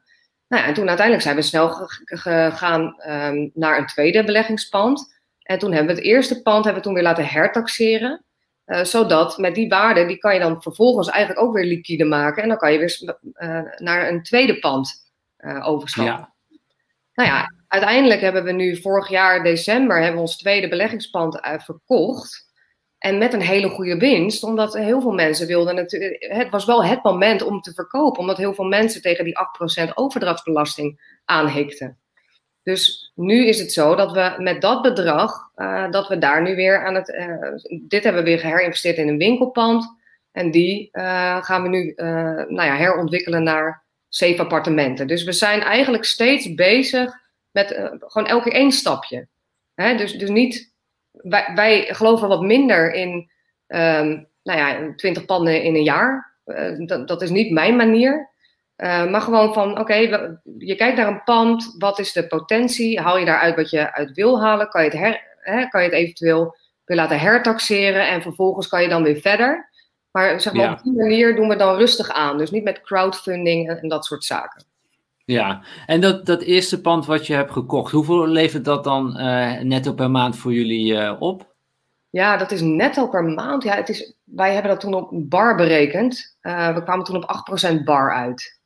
Nou 0.49 0.63
ja, 0.63 0.69
en 0.69 0.75
toen 0.75 0.89
uiteindelijk 0.89 1.27
zijn 1.27 1.37
we 1.37 1.43
snel 1.43 1.71
gegaan 2.05 2.97
um, 3.09 3.51
naar 3.55 3.79
een 3.79 3.87
tweede 3.87 4.25
beleggingspand. 4.25 5.19
En 5.43 5.59
toen 5.59 5.73
hebben 5.73 5.95
we 5.95 6.01
het 6.01 6.11
eerste 6.11 6.43
pand 6.43 6.65
hebben 6.65 6.83
we 6.83 6.89
toen 6.89 6.97
weer 6.97 7.07
laten 7.07 7.27
hertaxeren. 7.27 8.25
Uh, 8.67 8.85
zodat 8.85 9.39
met 9.39 9.55
die 9.55 9.69
waarde, 9.69 10.07
die 10.07 10.19
kan 10.19 10.35
je 10.35 10.41
dan 10.41 10.63
vervolgens 10.63 11.09
eigenlijk 11.09 11.47
ook 11.47 11.55
weer 11.55 11.65
liquide 11.65 12.05
maken. 12.05 12.43
En 12.43 12.49
dan 12.49 12.59
kan 12.59 12.73
je 12.73 12.79
weer 12.79 13.19
uh, 13.35 13.61
naar 13.77 14.09
een 14.09 14.23
tweede 14.23 14.59
pand 14.59 14.93
overstappen. 15.63 16.15
Ja. 16.15 16.35
Nou 17.21 17.33
ja, 17.33 17.55
uiteindelijk 17.69 18.21
hebben 18.21 18.45
we 18.45 18.53
nu 18.53 18.77
vorig 18.77 19.09
jaar 19.09 19.43
december 19.43 19.97
hebben 19.97 20.15
we 20.15 20.21
ons 20.21 20.37
tweede 20.37 20.69
beleggingspand 20.69 21.41
verkocht. 21.43 22.49
En 22.99 23.19
met 23.19 23.33
een 23.33 23.41
hele 23.41 23.69
goede 23.69 23.97
winst, 23.97 24.43
omdat 24.43 24.75
heel 24.75 25.01
veel 25.01 25.13
mensen 25.13 25.47
wilden 25.47 25.75
natuurlijk. 25.75 26.27
Het 26.29 26.51
was 26.51 26.65
wel 26.65 26.85
het 26.85 27.03
moment 27.03 27.43
om 27.43 27.61
te 27.61 27.73
verkopen, 27.73 28.21
omdat 28.21 28.37
heel 28.37 28.55
veel 28.55 28.65
mensen 28.65 29.03
tegen 29.03 29.25
die 29.25 29.39
8% 29.89 29.95
overdrachtsbelasting 29.95 31.19
aanhikten. 31.25 31.99
Dus 32.63 33.13
nu 33.15 33.47
is 33.47 33.59
het 33.59 33.73
zo 33.73 33.95
dat 33.95 34.13
we 34.13 34.35
met 34.43 34.61
dat 34.61 34.83
bedrag, 34.83 35.33
uh, 35.57 35.91
dat 35.91 36.09
we 36.09 36.19
daar 36.19 36.43
nu 36.43 36.55
weer 36.55 36.85
aan 36.85 36.95
het. 36.95 37.07
Dit 37.89 38.05
hebben 38.05 38.23
we 38.23 38.31
weer 38.31 38.39
geherinvesteerd 38.39 38.97
in 38.97 39.09
een 39.09 39.19
winkelpand. 39.19 39.99
En 40.33 40.51
die 40.51 40.89
gaan 41.41 41.63
we 41.63 41.69
nu 41.69 41.93
nou 42.49 42.63
ja, 42.63 42.77
herontwikkelen 42.77 43.43
naar 43.43 43.89
zeven 44.11 44.45
appartementen. 44.45 45.07
Dus 45.07 45.25
we 45.25 45.33
zijn 45.33 45.61
eigenlijk 45.61 46.05
steeds 46.05 46.55
bezig 46.55 47.20
met 47.51 47.91
gewoon 47.99 48.29
elke 48.29 48.51
één 48.51 48.73
stapje. 48.73 49.29
Hè? 49.75 49.97
Dus, 49.97 50.13
dus 50.13 50.29
niet. 50.29 50.73
Wij, 51.11 51.53
wij 51.55 51.95
geloven 51.95 52.29
wat 52.29 52.43
minder 52.43 52.93
in 52.93 53.31
um, 53.67 54.29
nou 54.43 54.59
ja, 54.59 54.93
20 54.97 55.25
panden 55.25 55.63
in 55.63 55.75
een 55.75 55.83
jaar. 55.83 56.35
dat, 56.87 57.09
dat 57.09 57.23
is 57.23 57.31
niet 57.31 57.53
mijn 57.53 57.77
manier. 57.77 58.31
maar 58.77 59.21
gewoon 59.21 59.55
van, 59.55 59.79
oké, 59.79 59.95
je 60.59 60.75
kijkt 60.77 60.97
naar 60.97 61.09
een 61.09 61.23
pand, 61.25 61.75
wat 61.79 61.99
is 61.99 62.13
de 62.13 62.27
potentie? 62.27 63.01
Haal 63.01 63.19
je 63.19 63.25
daaruit 63.25 63.57
wat 63.57 63.71
je 63.71 63.93
uit 63.93 64.13
wil 64.13 64.41
halen? 64.41 64.69
Kan 64.69 64.85
je 64.85 64.91
het, 64.91 64.99
her, 64.99 65.37
hè, 65.41 65.69
kan 65.69 65.83
je 65.83 65.89
het 65.89 65.97
eventueel 65.97 66.57
weer 66.85 66.97
laten 66.97 67.21
hertaxeren 67.21 68.09
en 68.09 68.23
vervolgens 68.23 68.69
kan 68.69 68.83
je 68.83 68.89
dan 68.89 69.03
weer 69.03 69.21
verder? 69.21 69.71
Maar 70.11 70.41
zeg 70.41 70.53
maar, 70.53 70.73
op 70.73 70.83
die 70.83 70.93
manier 70.93 71.37
doen 71.37 71.49
we 71.49 71.57
dan 71.57 71.77
rustig 71.77 72.11
aan. 72.11 72.39
Dus 72.39 72.51
niet 72.51 72.65
met 72.65 72.81
crowdfunding 72.81 73.69
en, 73.69 73.81
en 73.81 73.89
dat 73.89 74.05
soort 74.05 74.25
zaken. 74.25 74.65
Ja, 75.25 75.63
en 75.87 76.01
dat, 76.01 76.27
dat 76.27 76.43
eerste 76.43 76.81
pand 76.81 77.07
wat 77.07 77.27
je 77.27 77.35
hebt 77.35 77.53
gekocht, 77.53 77.93
hoeveel 77.93 78.27
levert 78.27 78.65
dat 78.65 78.85
dan 78.85 79.21
uh, 79.21 79.61
netto 79.61 79.93
per 79.93 80.11
maand 80.11 80.37
voor 80.37 80.53
jullie 80.53 80.93
uh, 80.93 81.17
op? 81.19 81.55
Ja, 82.11 82.37
dat 82.37 82.51
is 82.51 82.61
netto 82.61 83.09
per 83.09 83.25
maand. 83.25 83.63
Ja, 83.63 83.75
het 83.75 83.89
is, 83.89 84.15
wij 84.25 84.53
hebben 84.53 84.71
dat 84.71 84.81
toen 84.81 84.95
op 84.95 85.11
bar 85.13 85.57
berekend. 85.57 86.37
Uh, 86.43 86.75
we 86.75 86.83
kwamen 86.83 87.05
toen 87.05 87.17
op 87.17 87.71
8% 87.81 87.85
bar 87.85 88.15
uit. 88.15 88.61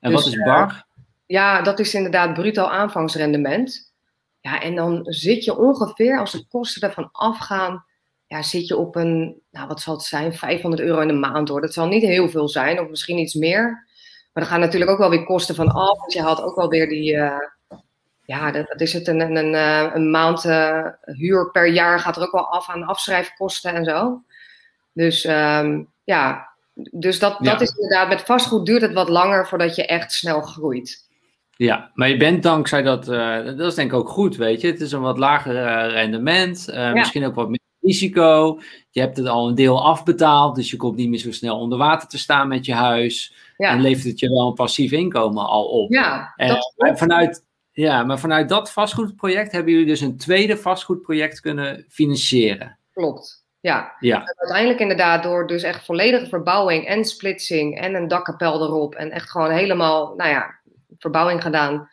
En 0.00 0.10
dus, 0.10 0.24
wat 0.24 0.32
is 0.32 0.42
bar? 0.42 0.86
ja, 1.26 1.62
dat 1.62 1.78
is 1.78 1.94
inderdaad 1.94 2.34
bruto 2.34 2.64
aanvangsrendement. 2.64 3.92
Ja, 4.40 4.60
en 4.60 4.74
dan 4.74 5.00
zit 5.04 5.44
je 5.44 5.58
ongeveer, 5.58 6.18
als 6.18 6.32
de 6.32 6.46
kosten 6.48 6.88
ervan 6.88 7.08
afgaan, 7.12 7.84
ja, 8.26 8.42
zit 8.42 8.66
je 8.66 8.76
op 8.76 8.96
een, 8.96 9.40
nou 9.50 9.66
wat 9.68 9.80
zal 9.80 9.94
het 9.94 10.02
zijn, 10.02 10.34
500 10.34 10.82
euro 10.82 11.00
in 11.00 11.08
de 11.08 11.14
maand 11.14 11.48
hoor. 11.48 11.60
Dat 11.60 11.72
zal 11.72 11.86
niet 11.86 12.02
heel 12.02 12.28
veel 12.28 12.48
zijn, 12.48 12.80
of 12.80 12.88
misschien 12.88 13.18
iets 13.18 13.34
meer. 13.34 13.87
Maar 14.38 14.46
er 14.46 14.52
gaan 14.52 14.62
natuurlijk 14.62 14.90
ook 14.90 14.98
wel 14.98 15.10
weer 15.10 15.24
kosten 15.24 15.54
van 15.54 15.68
af. 15.68 16.04
Dus 16.04 16.14
je 16.14 16.22
haalt 16.22 16.42
ook 16.42 16.56
wel 16.56 16.68
weer 16.68 16.88
die, 16.88 17.12
uh, 17.12 17.38
ja, 18.24 18.50
dat, 18.50 18.80
is 18.80 18.92
het, 18.92 19.08
een, 19.08 19.20
een, 19.20 19.36
een, 19.36 19.54
eh, 19.54 19.94
een 19.94 20.10
maand 20.10 20.44
uh, 20.44 20.86
huur 21.04 21.50
per 21.50 21.66
jaar 21.66 22.00
gaat 22.00 22.16
er 22.16 22.22
ook 22.22 22.32
wel 22.32 22.46
af 22.46 22.68
aan 22.68 22.84
afschrijfkosten 22.84 23.74
en 23.74 23.84
zo. 23.84 24.22
Dus 24.92 25.24
um, 25.24 25.88
ja, 26.04 26.48
dus 26.74 27.18
dat, 27.18 27.38
dat 27.40 27.60
is 27.60 27.70
inderdaad, 27.70 28.08
met 28.08 28.20
vastgoed 28.20 28.66
duurt 28.66 28.82
het 28.82 28.92
wat 28.92 29.08
langer 29.08 29.46
voordat 29.46 29.76
je 29.76 29.86
echt 29.86 30.12
snel 30.12 30.40
groeit. 30.40 31.06
Ja, 31.56 31.90
maar 31.94 32.08
je 32.08 32.16
bent 32.16 32.42
dankzij 32.42 32.82
dat, 32.82 33.08
uh, 33.08 33.44
dat 33.44 33.60
is 33.60 33.74
denk 33.74 33.90
ik 33.90 33.98
ook 33.98 34.08
goed, 34.08 34.36
weet 34.36 34.60
je. 34.60 34.66
Het 34.66 34.80
is 34.80 34.92
een 34.92 35.00
wat 35.00 35.18
lager 35.18 35.52
rendement, 35.88 36.64
ja. 36.72 36.92
misschien 36.92 37.26
ook 37.26 37.34
wat 37.34 37.48
meer 37.48 37.60
risico. 37.88 38.60
Je 38.90 39.00
hebt 39.00 39.16
het 39.16 39.26
al 39.26 39.48
een 39.48 39.54
deel 39.54 39.84
afbetaald, 39.84 40.54
dus 40.54 40.70
je 40.70 40.76
komt 40.76 40.96
niet 40.96 41.08
meer 41.08 41.18
zo 41.18 41.32
snel 41.32 41.58
onder 41.58 41.78
water 41.78 42.08
te 42.08 42.18
staan 42.18 42.48
met 42.48 42.66
je 42.66 42.74
huis. 42.74 43.34
En 43.56 43.80
levert 43.80 44.06
het 44.06 44.18
je 44.18 44.28
wel 44.28 44.46
een 44.46 44.54
passief 44.54 44.92
inkomen 44.92 45.46
al 45.46 45.64
op. 45.64 45.92
Ja, 45.92 46.32
dat 46.36 46.74
en 46.76 46.98
vanuit, 46.98 47.44
ja, 47.72 48.04
maar 48.04 48.18
vanuit 48.18 48.48
dat 48.48 48.72
vastgoedproject 48.72 49.52
hebben 49.52 49.72
jullie 49.72 49.86
dus 49.86 50.00
een 50.00 50.16
tweede 50.16 50.56
vastgoedproject 50.56 51.40
kunnen 51.40 51.84
financieren. 51.88 52.78
Klopt. 52.92 53.46
Ja. 53.60 53.96
ja. 54.00 54.22
uiteindelijk 54.36 54.80
inderdaad 54.80 55.22
door 55.22 55.46
dus 55.46 55.62
echt 55.62 55.84
volledige 55.84 56.26
verbouwing 56.26 56.86
en 56.86 57.04
splitsing 57.04 57.80
en 57.80 57.94
een 57.94 58.08
dakkapel 58.08 58.62
erop 58.62 58.94
en 58.94 59.10
echt 59.10 59.30
gewoon 59.30 59.50
helemaal, 59.50 60.14
nou 60.16 60.30
ja, 60.30 60.58
verbouwing 60.98 61.42
gedaan. 61.42 61.88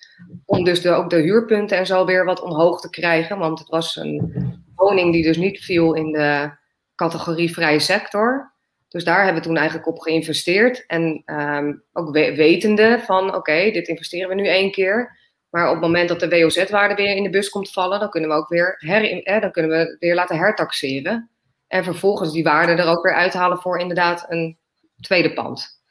Om 0.45 0.63
dus 0.63 0.81
de, 0.81 0.89
ook 0.89 1.09
de 1.09 1.21
huurpunten 1.21 1.77
en 1.77 1.85
zo 1.85 2.05
weer 2.05 2.25
wat 2.25 2.41
omhoog 2.41 2.81
te 2.81 2.89
krijgen. 2.89 3.37
Want 3.37 3.59
het 3.59 3.69
was 3.69 3.95
een 3.95 4.63
woning 4.75 5.13
die 5.13 5.23
dus 5.23 5.37
niet 5.37 5.59
viel 5.63 5.93
in 5.93 6.11
de 6.11 6.51
categorie 6.95 7.53
vrije 7.53 7.79
sector. 7.79 8.53
Dus 8.89 9.03
daar 9.03 9.23
hebben 9.23 9.41
we 9.41 9.47
toen 9.47 9.57
eigenlijk 9.57 9.87
op 9.87 9.99
geïnvesteerd. 9.99 10.85
En 10.85 11.23
um, 11.25 11.83
ook 11.93 12.11
wetende 12.11 13.01
van, 13.05 13.35
oké, 13.35 13.71
dit 13.71 13.87
investeren 13.87 14.29
we 14.29 14.35
nu 14.35 14.47
één 14.47 14.71
keer. 14.71 15.17
Maar 15.49 15.67
op 15.67 15.73
het 15.73 15.81
moment 15.81 16.09
dat 16.09 16.19
de 16.19 16.29
WOZ-waarde 16.29 16.95
weer 16.95 17.15
in 17.15 17.23
de 17.23 17.29
bus 17.29 17.49
komt 17.49 17.71
vallen, 17.71 17.99
dan 17.99 18.09
kunnen 18.09 18.29
we 18.29 18.35
ook 18.35 18.49
weer, 18.49 18.75
her, 18.77 19.41
dan 19.41 19.51
kunnen 19.51 19.71
we 19.71 19.95
weer 19.99 20.15
laten 20.15 20.37
hertaxeren. 20.37 21.29
En 21.67 21.83
vervolgens 21.83 22.31
die 22.31 22.43
waarde 22.43 22.71
er 22.71 22.87
ook 22.87 23.03
weer 23.03 23.13
uithalen 23.13 23.57
voor 23.57 23.79
inderdaad 23.79 24.25
een 24.27 24.57
tweede 24.99 25.33
pand. 25.33 25.83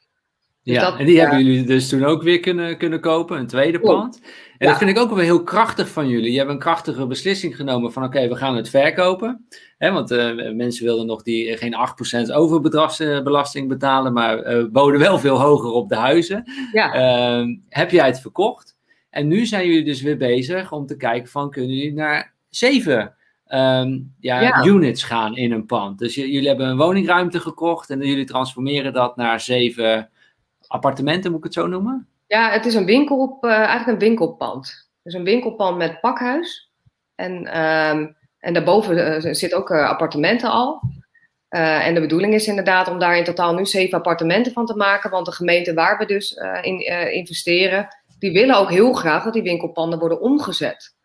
Dus 0.65 0.75
ja, 0.75 0.97
en 0.97 1.05
die 1.05 1.19
hebben 1.19 1.45
jullie 1.45 1.63
dus 1.63 1.89
toen 1.89 2.03
ook 2.03 2.23
weer 2.23 2.39
kunnen, 2.39 2.77
kunnen 2.77 2.99
kopen, 2.99 3.39
een 3.39 3.47
tweede 3.47 3.79
pand. 3.79 4.21
En 4.57 4.67
dat 4.67 4.77
vind 4.77 4.89
ik 4.89 4.97
ook 4.97 5.09
wel 5.09 5.17
heel 5.17 5.43
krachtig 5.43 5.89
van 5.89 6.07
jullie. 6.07 6.31
Je 6.31 6.37
hebt 6.37 6.49
een 6.49 6.59
krachtige 6.59 7.07
beslissing 7.07 7.55
genomen 7.55 7.93
van 7.93 8.03
oké, 8.03 8.27
we 8.27 8.35
gaan 8.35 8.55
het 8.55 8.69
verkopen. 8.69 9.47
Hè, 9.77 9.91
want 9.91 10.11
uh, 10.11 10.51
mensen 10.51 10.85
wilden 10.85 11.05
nog 11.05 11.23
die, 11.23 11.49
eh, 11.49 11.57
geen 11.57 11.75
8% 12.29 12.33
overbelasting 12.33 13.67
betalen, 13.67 14.13
maar 14.13 14.55
uh, 14.55 14.65
boden 14.71 14.99
wel 14.99 15.19
veel 15.19 15.41
hoger 15.41 15.71
op 15.71 15.89
de 15.89 15.95
huizen. 15.95 16.51
Ja. 16.71 16.95
Uh, 17.39 17.55
heb 17.69 17.91
jij 17.91 18.05
het 18.05 18.19
verkocht? 18.19 18.77
En 19.09 19.27
nu 19.27 19.45
zijn 19.45 19.67
jullie 19.67 19.85
dus 19.85 20.01
weer 20.01 20.17
bezig 20.17 20.71
om 20.71 20.85
te 20.85 20.97
kijken 20.97 21.29
van 21.29 21.49
kunnen 21.49 21.75
jullie 21.75 21.93
naar 21.93 22.33
7 22.49 23.15
um, 23.47 24.13
ja, 24.19 24.41
ja, 24.41 24.65
units 24.65 25.03
gaan 25.03 25.35
in 25.35 25.51
een 25.51 25.65
pand. 25.65 25.99
Dus 25.99 26.15
jullie 26.15 26.47
hebben 26.47 26.67
een 26.67 26.77
woningruimte 26.77 27.39
gekocht 27.39 27.89
en 27.89 27.99
jullie 27.99 28.25
transformeren 28.25 28.93
dat 28.93 29.15
naar 29.15 29.39
7 29.39 30.09
appartementen, 30.75 31.31
moet 31.31 31.39
ik 31.39 31.45
het 31.45 31.53
zo 31.53 31.67
noemen? 31.67 32.07
Ja, 32.27 32.51
het 32.51 32.65
is 32.65 32.73
een 32.73 32.85
winkel 32.85 33.37
uh, 33.41 33.51
eigenlijk 33.51 33.87
een 33.87 34.07
winkelpand. 34.07 34.89
Dus 35.03 35.13
een 35.13 35.23
winkelpand 35.23 35.77
met 35.77 35.99
pakhuis. 35.99 36.71
En, 37.15 37.33
um, 37.61 38.15
en 38.39 38.53
daarboven 38.53 39.25
uh, 39.25 39.33
zit 39.33 39.53
ook 39.53 39.69
uh, 39.69 39.89
appartementen 39.89 40.49
al. 40.49 40.81
en 41.49 41.93
de 41.93 41.99
bedoeling 41.99 42.33
is 42.33 42.47
inderdaad 42.47 42.87
om 42.87 42.99
daar 42.99 43.17
in 43.17 43.23
totaal 43.23 43.53
nu 43.53 43.65
zeven 43.65 43.97
appartementen 43.97 44.51
van 44.51 44.65
te 44.65 44.75
maken. 44.75 45.09
Want 45.09 45.25
de 45.25 45.31
gemeente 45.31 45.73
waar 45.73 45.97
we 45.97 46.05
dus 46.05 46.33
in 46.61 46.79
investeren, 47.13 47.87
die 48.19 48.31
willen 48.31 48.57
ook 48.57 48.69
heel 48.69 48.93
graag 48.93 49.23
dat 49.23 49.33
die 49.33 49.41
winkelpanden 49.41 49.99
worden 49.99 50.21
omgezet. 50.21 50.95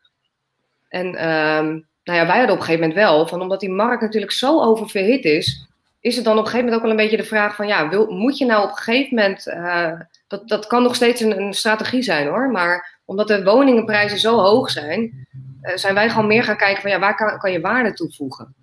En 0.88 1.06
um, 1.06 1.88
nou 2.04 2.18
ja, 2.18 2.26
wij 2.26 2.38
hadden 2.38 2.54
op 2.54 2.60
een 2.60 2.66
gegeven 2.66 2.88
moment 2.88 2.94
wel, 2.94 3.26
van 3.26 3.40
omdat 3.40 3.60
die 3.60 3.70
markt 3.70 4.02
natuurlijk 4.02 4.32
zo 4.32 4.62
oververhit 4.62 5.24
is, 5.24 5.69
is 6.00 6.16
het 6.16 6.24
dan 6.24 6.38
op 6.38 6.44
een 6.44 6.50
gegeven 6.50 6.64
moment 6.64 6.76
ook 6.76 6.82
wel 6.82 6.90
een 6.90 7.08
beetje 7.08 7.22
de 7.22 7.28
vraag 7.28 7.54
van, 7.54 7.66
ja, 7.66 7.88
wil, 7.88 8.10
moet 8.10 8.38
je 8.38 8.46
nou 8.46 8.62
op 8.64 8.70
een 8.70 8.76
gegeven 8.76 9.14
moment, 9.14 9.46
uh, 9.46 10.00
dat, 10.26 10.48
dat 10.48 10.66
kan 10.66 10.82
nog 10.82 10.94
steeds 10.94 11.20
een, 11.20 11.40
een, 11.40 11.54
strategie 11.54 12.02
zijn 12.02 12.26
hoor, 12.26 12.50
maar 12.50 13.00
omdat 13.04 13.28
de 13.28 13.44
woningenprijzen 13.44 14.18
zo 14.18 14.38
hoog 14.38 14.70
zijn, 14.70 15.28
uh, 15.62 15.76
zijn 15.76 15.94
wij 15.94 16.10
gewoon 16.10 16.26
meer 16.26 16.44
gaan 16.44 16.56
kijken 16.56 16.82
van, 16.82 16.90
ja, 16.90 16.98
waar 16.98 17.16
kan, 17.16 17.38
kan 17.38 17.52
je 17.52 17.60
waarde 17.60 17.92
toevoegen? 17.92 18.54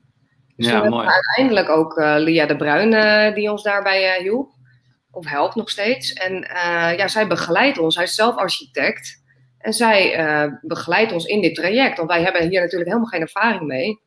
Dus 0.56 0.68
ja, 0.68 0.84
mooi. 0.84 1.08
uiteindelijk 1.08 1.70
ook 1.70 1.98
uh, 1.98 2.16
Lia 2.18 2.46
de 2.46 2.56
Bruin 2.56 3.34
die 3.34 3.52
ons 3.52 3.64
daarbij 3.64 4.22
hielp, 4.22 4.52
of 5.12 5.26
helpt 5.26 5.56
nog 5.56 5.70
steeds. 5.70 6.14
En 6.14 6.34
ja, 6.98 7.08
zij 7.08 7.28
begeleidt 7.28 7.78
ons, 7.78 7.96
hij 7.96 8.04
is 8.04 8.16
zelf 8.16 8.36
architect. 8.36 9.24
En 9.58 9.74
zij 9.74 10.26
begeleidt 10.62 11.12
ons 11.12 11.26
in 11.26 11.42
dit 11.42 11.56
traject, 11.56 11.98
want 11.98 12.10
wij 12.10 12.22
hebben 12.22 12.50
hier 12.50 12.62
natuurlijk 12.62 12.90
helemaal 12.90 13.10
geen 13.10 13.22
ervaring 13.22 13.62
mee. 13.62 14.00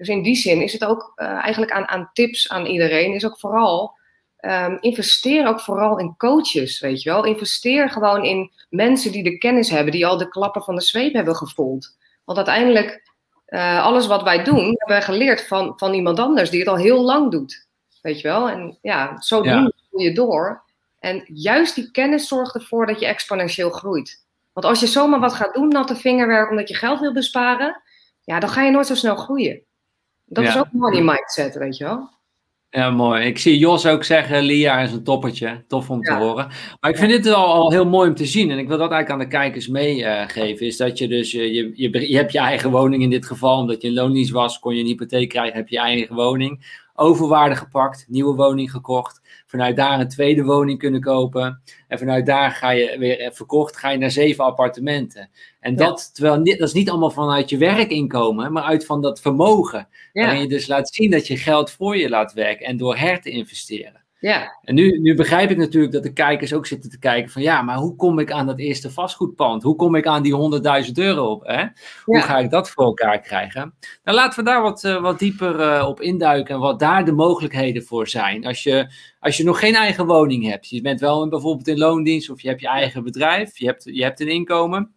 Dus 0.00 0.08
in 0.08 0.22
die 0.22 0.36
zin 0.36 0.62
is 0.62 0.72
het 0.72 0.84
ook 0.84 1.12
uh, 1.16 1.26
eigenlijk 1.26 1.72
aan, 1.72 1.88
aan, 1.88 2.10
tips 2.12 2.48
aan 2.48 2.66
iedereen, 2.66 3.14
is 3.14 3.26
ook 3.26 3.38
vooral 3.38 3.98
um, 4.40 4.78
investeer 4.80 5.46
ook 5.46 5.60
vooral 5.60 5.98
in 5.98 6.16
coaches, 6.16 6.80
weet 6.80 7.02
je 7.02 7.10
wel. 7.10 7.24
Investeer 7.24 7.90
gewoon 7.90 8.24
in 8.24 8.52
mensen 8.70 9.12
die 9.12 9.22
de 9.22 9.38
kennis 9.38 9.70
hebben, 9.70 9.92
die 9.92 10.06
al 10.06 10.16
de 10.16 10.28
klappen 10.28 10.62
van 10.62 10.74
de 10.74 10.80
zweep 10.80 11.14
hebben 11.14 11.36
gevoeld. 11.36 11.96
Want 12.24 12.38
uiteindelijk, 12.38 13.02
uh, 13.48 13.84
alles 13.84 14.06
wat 14.06 14.22
wij 14.22 14.44
doen, 14.44 14.64
hebben 14.64 14.86
wij 14.86 15.02
geleerd 15.02 15.46
van, 15.46 15.72
van 15.76 15.94
iemand 15.94 16.18
anders 16.18 16.50
die 16.50 16.58
het 16.58 16.68
al 16.68 16.76
heel 16.76 17.02
lang 17.02 17.30
doet. 17.30 17.66
Weet 18.02 18.20
je 18.20 18.28
wel? 18.28 18.48
En 18.48 18.78
ja, 18.82 19.20
zo 19.20 19.44
ja. 19.44 19.72
doe 19.90 20.02
je 20.02 20.12
door. 20.12 20.62
En 20.98 21.22
juist 21.26 21.74
die 21.74 21.90
kennis 21.90 22.28
zorgt 22.28 22.54
ervoor 22.54 22.86
dat 22.86 23.00
je 23.00 23.06
exponentieel 23.06 23.70
groeit. 23.70 24.24
Want 24.52 24.66
als 24.66 24.80
je 24.80 24.86
zomaar 24.86 25.20
wat 25.20 25.34
gaat 25.34 25.54
doen, 25.54 25.68
natte 25.68 25.96
vingerwerk, 25.96 26.50
omdat 26.50 26.68
je 26.68 26.74
geld 26.74 27.00
wil 27.00 27.12
besparen, 27.12 27.82
ja, 28.24 28.40
dan 28.40 28.48
ga 28.48 28.62
je 28.62 28.70
nooit 28.70 28.86
zo 28.86 28.94
snel 28.94 29.16
groeien. 29.16 29.62
Dat 30.32 30.44
is 30.44 30.58
ook 30.58 30.72
money 30.72 31.02
mindset, 31.02 31.54
weet 31.54 31.76
je 31.76 31.84
wel. 31.84 32.08
Ja, 32.70 32.90
mooi. 32.90 33.26
Ik 33.26 33.38
zie 33.38 33.58
Jos 33.58 33.86
ook 33.86 34.04
zeggen, 34.04 34.42
Lia 34.42 34.80
is 34.80 34.92
een 34.92 35.04
toppertje. 35.04 35.64
Tof 35.68 35.90
om 35.90 36.02
te 36.02 36.12
horen. 36.12 36.48
Maar 36.80 36.90
ik 36.90 36.96
vind 36.96 37.10
dit 37.10 37.26
al, 37.26 37.46
al, 37.46 37.70
heel 37.70 37.86
mooi 37.86 38.08
om 38.08 38.14
te 38.14 38.26
zien. 38.26 38.50
En 38.50 38.58
ik 38.58 38.68
wil 38.68 38.78
dat 38.78 38.90
eigenlijk 38.90 39.22
aan 39.22 39.30
de 39.30 39.36
kijkers 39.36 39.68
meegeven. 39.68 40.62
Uh, 40.62 40.68
is 40.68 40.76
dat 40.76 40.98
je 40.98 41.08
dus, 41.08 41.30
je, 41.30 41.52
je, 41.52 42.08
je, 42.10 42.16
hebt 42.16 42.32
je 42.32 42.38
eigen 42.38 42.70
woning 42.70 43.02
in 43.02 43.10
dit 43.10 43.26
geval. 43.26 43.58
Omdat 43.58 43.82
je 43.82 43.88
in 43.88 43.94
loondienst 43.94 44.30
was, 44.30 44.58
kon 44.58 44.74
je 44.74 44.80
een 44.80 44.86
hypotheek 44.86 45.28
krijgen, 45.28 45.56
heb 45.56 45.68
je 45.68 45.74
je 45.74 45.82
eigen 45.82 46.14
woning. 46.14 46.80
Overwaarde 47.00 47.56
gepakt, 47.56 48.04
nieuwe 48.08 48.34
woning 48.34 48.70
gekocht. 48.70 49.20
Vanuit 49.46 49.76
daar 49.76 50.00
een 50.00 50.08
tweede 50.08 50.44
woning 50.44 50.78
kunnen 50.78 51.00
kopen. 51.00 51.62
En 51.88 51.98
vanuit 51.98 52.26
daar 52.26 52.50
ga 52.50 52.70
je 52.70 52.98
weer 52.98 53.32
verkocht, 53.34 53.76
ga 53.76 53.90
je 53.90 53.98
naar 53.98 54.10
zeven 54.10 54.44
appartementen. 54.44 55.30
En 55.60 55.76
dat, 55.76 56.14
terwijl, 56.14 56.44
dat 56.44 56.60
is 56.68 56.72
niet 56.72 56.90
allemaal 56.90 57.10
vanuit 57.10 57.50
je 57.50 57.56
werkinkomen, 57.56 58.52
maar 58.52 58.62
uit 58.62 58.86
van 58.86 59.00
dat 59.00 59.20
vermogen. 59.20 59.88
Ja. 60.12 60.22
Waarin 60.22 60.42
je 60.42 60.48
dus 60.48 60.66
laat 60.66 60.94
zien 60.94 61.10
dat 61.10 61.26
je 61.26 61.36
geld 61.36 61.70
voor 61.70 61.96
je 61.96 62.08
laat 62.08 62.32
werken 62.32 62.66
en 62.66 62.76
door 62.76 62.96
her 62.96 63.20
te 63.20 63.30
investeren. 63.30 63.99
Ja. 64.20 64.58
En 64.62 64.74
nu, 64.74 64.98
nu 64.98 65.14
begrijp 65.14 65.50
ik 65.50 65.56
natuurlijk 65.56 65.92
dat 65.92 66.02
de 66.02 66.12
kijkers 66.12 66.52
ook 66.52 66.66
zitten 66.66 66.90
te 66.90 66.98
kijken 66.98 67.30
van 67.30 67.42
ja, 67.42 67.62
maar 67.62 67.76
hoe 67.76 67.96
kom 67.96 68.18
ik 68.18 68.32
aan 68.32 68.46
dat 68.46 68.58
eerste 68.58 68.90
vastgoedpand? 68.90 69.62
Hoe 69.62 69.76
kom 69.76 69.94
ik 69.94 70.06
aan 70.06 70.22
die 70.22 70.60
100.000 70.86 70.92
euro 70.94 71.30
op? 71.30 71.46
Hè? 71.46 71.64
Hoe 72.04 72.20
ga 72.20 72.38
ik 72.38 72.50
dat 72.50 72.70
voor 72.70 72.84
elkaar 72.84 73.20
krijgen? 73.20 73.74
Nou, 74.04 74.16
laten 74.16 74.44
we 74.44 74.50
daar 74.50 74.62
wat, 74.62 74.84
uh, 74.84 75.00
wat 75.00 75.18
dieper 75.18 75.60
uh, 75.60 75.88
op 75.88 76.00
induiken 76.00 76.54
en 76.54 76.60
wat 76.60 76.78
daar 76.78 77.04
de 77.04 77.12
mogelijkheden 77.12 77.82
voor 77.82 78.08
zijn. 78.08 78.46
Als 78.46 78.62
je, 78.62 78.92
als 79.20 79.36
je 79.36 79.44
nog 79.44 79.58
geen 79.58 79.74
eigen 79.74 80.06
woning 80.06 80.48
hebt, 80.48 80.68
je 80.68 80.80
bent 80.80 81.00
wel 81.00 81.22
in, 81.22 81.28
bijvoorbeeld 81.28 81.68
in 81.68 81.78
loondienst 81.78 82.30
of 82.30 82.40
je 82.40 82.48
hebt 82.48 82.60
je 82.60 82.68
eigen 82.68 83.04
bedrijf, 83.04 83.58
je 83.58 83.66
hebt, 83.66 83.84
je 83.84 84.02
hebt 84.02 84.20
een 84.20 84.28
inkomen 84.28 84.94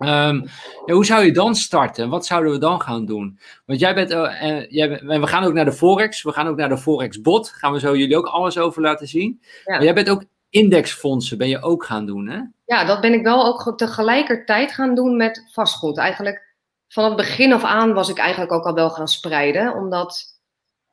Ehm, 0.00 0.40
ja, 0.86 0.94
hoe 0.94 1.04
zou 1.04 1.24
je 1.24 1.32
dan 1.32 1.54
starten? 1.54 2.08
Wat 2.08 2.26
zouden 2.26 2.52
we 2.52 2.58
dan 2.58 2.80
gaan 2.80 3.06
doen? 3.06 3.38
Want 3.66 3.80
jij 3.80 3.94
bent, 3.94 4.10
uh, 4.12 4.70
jij 4.70 4.88
bent, 4.88 5.20
we 5.20 5.26
gaan 5.26 5.44
ook 5.44 5.52
naar 5.52 5.64
de 5.64 5.72
Forex, 5.72 6.22
we 6.22 6.32
gaan 6.32 6.46
ook 6.46 6.56
naar 6.56 6.68
de 6.68 6.78
Forex 6.78 7.20
bot. 7.20 7.48
Gaan 7.48 7.72
we 7.72 7.78
zo 7.78 7.96
jullie 7.96 8.16
ook 8.16 8.26
alles 8.26 8.58
over 8.58 8.82
laten 8.82 9.08
zien. 9.08 9.40
Maar 9.64 9.84
jij 9.84 9.94
bent 9.94 10.10
ook 10.10 10.24
indexfondsen, 10.50 11.38
ben 11.38 11.48
je 11.48 11.62
ook 11.62 11.84
gaan 11.84 12.06
doen, 12.06 12.28
hè? 12.28 12.40
Ja, 12.64 12.84
dat 12.84 13.00
ben 13.00 13.12
ik 13.12 13.22
wel 13.22 13.46
ook 13.46 13.78
tegelijkertijd 13.78 14.72
gaan 14.72 14.94
doen 14.94 15.16
met 15.16 15.48
vastgoed. 15.52 15.98
Eigenlijk 15.98 16.54
van 16.88 17.04
het 17.04 17.16
begin 17.16 17.52
af 17.52 17.64
aan 17.64 17.92
was 17.92 18.08
ik 18.08 18.18
eigenlijk 18.18 18.52
ook 18.52 18.64
al 18.64 18.74
wel 18.74 18.90
gaan 18.90 19.08
spreiden, 19.08 19.74
omdat 19.74 20.38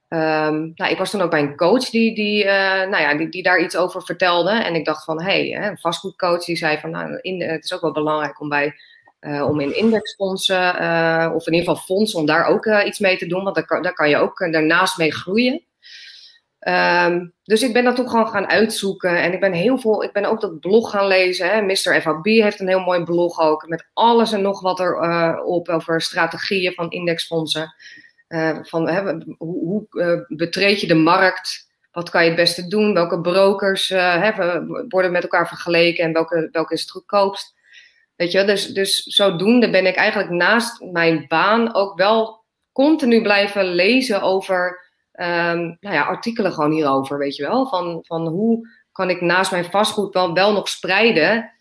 um, 0.10 0.72
nou, 0.76 0.92
ik 0.92 0.98
was 0.98 1.10
toen 1.10 1.22
ook 1.22 1.32
bij 1.32 1.42
een 1.42 1.56
coach 1.56 1.90
die, 1.90 2.16
die, 2.16 2.44
uh, 2.44 2.52
nou 2.80 2.98
ja, 2.98 3.18
die, 3.18 3.30
die 3.30 3.44
daar 3.44 3.60
iets 3.60 3.78
over 3.78 4.04
vertelde. 4.04 4.52
En 4.52 4.76
ik 4.76 4.86
dacht 4.86 5.04
van, 5.04 5.22
hé, 5.22 5.50
hey, 5.50 5.70
een 5.70 5.78
vastgoedcoach 5.78 6.46
die 6.46 6.56
zei 6.56 6.78
van, 6.78 6.90
nou, 6.90 7.18
in, 7.22 7.42
het 7.42 7.64
is 7.64 7.74
ook 7.74 7.82
wel 7.82 7.92
belangrijk 7.92 8.40
om 8.40 8.50
bij 8.50 8.76
uh, 9.22 9.48
om 9.50 9.60
in 9.60 9.76
indexfondsen, 9.76 10.82
uh, 10.82 11.32
of 11.36 11.48
in 11.48 11.54
ieder 11.54 11.70
geval 11.70 11.86
fondsen, 11.86 12.20
om 12.20 12.26
daar 12.26 12.46
ook 12.46 12.66
uh, 12.66 12.86
iets 12.86 13.00
mee 13.00 13.18
te 13.18 13.28
doen. 13.28 13.44
Want 13.44 13.56
daar 13.56 13.66
kan, 13.66 13.82
daar 13.82 13.94
kan 13.94 14.10
je 14.10 14.18
ook 14.18 14.52
daarnaast 14.52 14.98
mee 14.98 15.14
groeien. 15.14 15.66
Um, 16.68 17.34
dus 17.44 17.62
ik 17.62 17.74
ben 17.74 17.84
dat 17.84 18.00
ook 18.00 18.10
gewoon 18.10 18.28
gaan 18.28 18.50
uitzoeken. 18.50 19.22
En 19.22 19.34
ik 19.34 19.40
ben 19.40 19.54
heel 19.54 19.78
veel, 19.78 20.04
ik 20.04 20.12
ben 20.12 20.26
ook 20.26 20.42
dat 20.42 20.60
blog 20.60 20.92
gaan 20.92 21.08
lezen. 21.08 21.50
Hè. 21.50 21.62
Mr. 21.62 22.02
FAB 22.02 22.26
heeft 22.26 22.60
een 22.60 22.68
heel 22.68 22.80
mooi 22.80 23.04
blog 23.04 23.40
ook. 23.40 23.68
Met 23.68 23.88
alles 23.94 24.32
en 24.32 24.42
nog 24.42 24.62
wat 24.62 24.80
er 24.80 25.44
op 25.44 25.70
over 25.70 26.02
strategieën 26.02 26.74
van 26.74 26.92
indexfondsen. 26.92 27.74
van 28.62 28.90
hè, 28.90 29.14
hoe, 29.38 29.88
hoe 29.88 30.26
betreed 30.28 30.82
je 30.82 30.88
de 30.88 30.96
markt? 30.96 31.70
Wat 31.92 32.10
kan 32.10 32.22
je 32.22 32.28
het 32.28 32.40
beste 32.40 32.68
doen? 32.68 32.94
Welke 32.94 33.22
brokers 33.22 33.90
hè, 33.90 34.32
worden 34.88 35.12
met 35.12 35.24
elkaar 35.24 35.48
vergeleken 35.48 36.04
en 36.04 36.14
welke, 36.14 36.50
welke 36.52 36.74
is 36.74 36.82
het 36.82 36.92
goedkoopst? 36.92 37.57
Weet 38.18 38.32
je, 38.32 38.44
dus, 38.44 38.68
dus 38.68 39.04
zodoende 39.04 39.70
ben 39.70 39.86
ik 39.86 39.96
eigenlijk 39.96 40.30
naast 40.30 40.82
mijn 40.82 41.26
baan 41.28 41.76
ook 41.76 41.98
wel 41.98 42.46
continu 42.72 43.22
blijven 43.22 43.66
lezen 43.66 44.22
over 44.22 44.86
um, 45.14 45.78
nou 45.80 45.96
ja, 45.96 46.04
artikelen 46.04 46.52
gewoon 46.52 46.72
hierover, 46.72 47.18
weet 47.18 47.36
je 47.36 47.48
wel. 47.48 47.68
Van, 47.68 48.00
van 48.06 48.28
hoe 48.28 48.68
kan 48.92 49.10
ik 49.10 49.22
naast 49.22 49.52
mijn 49.52 49.66
vastgoed 49.66 50.14
wel, 50.14 50.34
wel 50.34 50.54
nog 50.54 50.68
spreiden. 50.68 51.52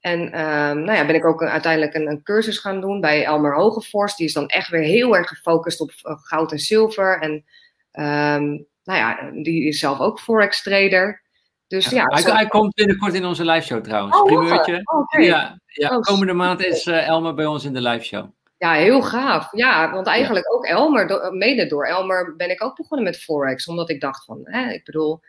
En 0.00 0.20
um, 0.20 0.84
nou 0.84 0.92
ja, 0.92 1.06
ben 1.06 1.14
ik 1.14 1.24
ook 1.24 1.42
uiteindelijk 1.42 1.94
een, 1.94 2.06
een, 2.06 2.22
cursus 2.22 2.58
gaan 2.58 2.80
doen 2.80 3.00
bij 3.00 3.24
Elmer 3.24 3.54
Hogevorst. 3.54 4.16
Die 4.16 4.26
is 4.26 4.32
dan 4.32 4.48
echt 4.48 4.68
weer 4.68 4.82
heel 4.82 5.16
erg 5.16 5.28
gefocust 5.28 5.80
op 5.80 5.90
uh, 5.90 6.16
goud 6.16 6.52
en 6.52 6.58
zilver. 6.58 7.20
En 7.20 7.32
um, 7.92 8.66
nou 8.84 8.98
ja, 8.98 9.30
die 9.42 9.68
is 9.68 9.78
zelf 9.78 10.00
ook 10.00 10.20
forex 10.20 10.62
trader. 10.62 11.22
Dus 11.66 11.90
ja, 11.90 12.04
hij, 12.06 12.22
hij, 12.22 12.46
komt 12.46 12.74
binnenkort 12.74 13.14
in 13.14 13.24
onze 13.24 13.44
live 13.44 13.66
show 13.66 13.82
trouwens. 13.82 14.16
Oh, 14.16 14.24
Primeurtje. 14.24 14.80
Oh, 14.84 15.24
ja, 15.24 15.58
ja, 15.66 15.96
oh, 15.96 16.00
komende 16.00 16.32
maand 16.32 16.64
is 16.64 16.86
uh, 16.86 17.08
Elmer 17.08 17.34
bij 17.34 17.46
ons 17.46 17.64
in 17.64 17.72
de 17.72 17.80
live 17.80 18.04
show. 18.04 18.26
Ja, 18.58 18.72
heel 18.72 19.02
gaaf. 19.02 19.48
Ja, 19.52 19.92
want 19.92 20.06
eigenlijk 20.06 20.54
ook 20.54 20.64
Elmer, 20.66 21.32
mede 21.32 21.66
door 21.66 21.86
Elmer 21.86 22.36
ben 22.36 22.50
ik 22.50 22.64
ook 22.64 22.76
begonnen 22.76 23.06
met 23.06 23.22
Forex. 23.22 23.66
Omdat 23.66 23.90
ik 23.90 24.00
dacht 24.00 24.24
van, 24.24 24.40
hè, 24.42 24.72
ik 24.72 24.84
bedoel, 24.84 25.20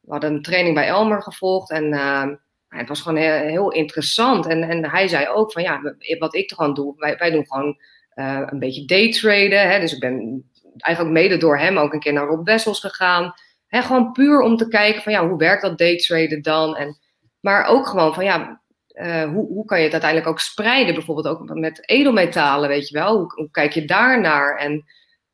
we 0.00 0.12
hadden 0.12 0.32
een 0.32 0.42
training 0.42 0.74
bij 0.74 0.86
Elmer 0.86 1.22
gevolgd 1.22 1.70
en 1.70 1.92
uh, 1.92 2.26
het 2.68 2.88
was 2.88 3.00
gewoon 3.00 3.18
heel, 3.18 3.32
heel, 3.32 3.72
interessant. 3.72 4.46
En, 4.46 4.62
en 4.62 4.90
hij 4.90 5.08
zei 5.08 5.28
ook 5.28 5.52
van, 5.52 5.62
ja, 5.62 5.80
wat 6.18 6.34
ik 6.34 6.52
gewoon 6.52 6.74
doe, 6.74 6.94
wij, 6.96 7.16
wij 7.16 7.30
doen 7.30 7.46
gewoon 7.46 7.78
uh, 8.14 8.42
een 8.46 8.58
beetje 8.58 8.84
daytraden. 8.84 9.70
Hè, 9.70 9.80
dus 9.80 9.92
ik 9.92 10.00
ben 10.00 10.44
eigenlijk 10.76 11.14
mede 11.14 11.36
door 11.36 11.58
hem 11.58 11.78
ook 11.78 11.92
een 11.92 12.00
keer 12.00 12.12
naar 12.12 12.26
Rob 12.26 12.46
Wessels 12.46 12.80
gegaan. 12.80 13.34
Hè, 13.72 13.82
gewoon 13.82 14.12
puur 14.12 14.40
om 14.40 14.56
te 14.56 14.68
kijken 14.68 15.02
van, 15.02 15.12
ja, 15.12 15.28
hoe 15.28 15.38
werkt 15.38 15.62
dat 15.62 15.78
daytraden 15.78 16.42
dan? 16.42 16.76
En, 16.76 16.98
maar 17.40 17.64
ook 17.64 17.86
gewoon 17.86 18.14
van, 18.14 18.24
ja, 18.24 18.62
uh, 18.88 19.24
hoe, 19.24 19.46
hoe 19.46 19.64
kan 19.64 19.78
je 19.78 19.84
het 19.84 19.92
uiteindelijk 19.92 20.30
ook 20.30 20.40
spreiden? 20.40 20.94
Bijvoorbeeld 20.94 21.26
ook 21.26 21.54
met 21.54 21.88
edelmetalen, 21.88 22.68
weet 22.68 22.88
je 22.88 22.98
wel. 22.98 23.16
Hoe, 23.18 23.48
kijk 23.50 23.72
je 23.72 23.84
daar 23.84 24.20
naar? 24.20 24.56
En 24.56 24.84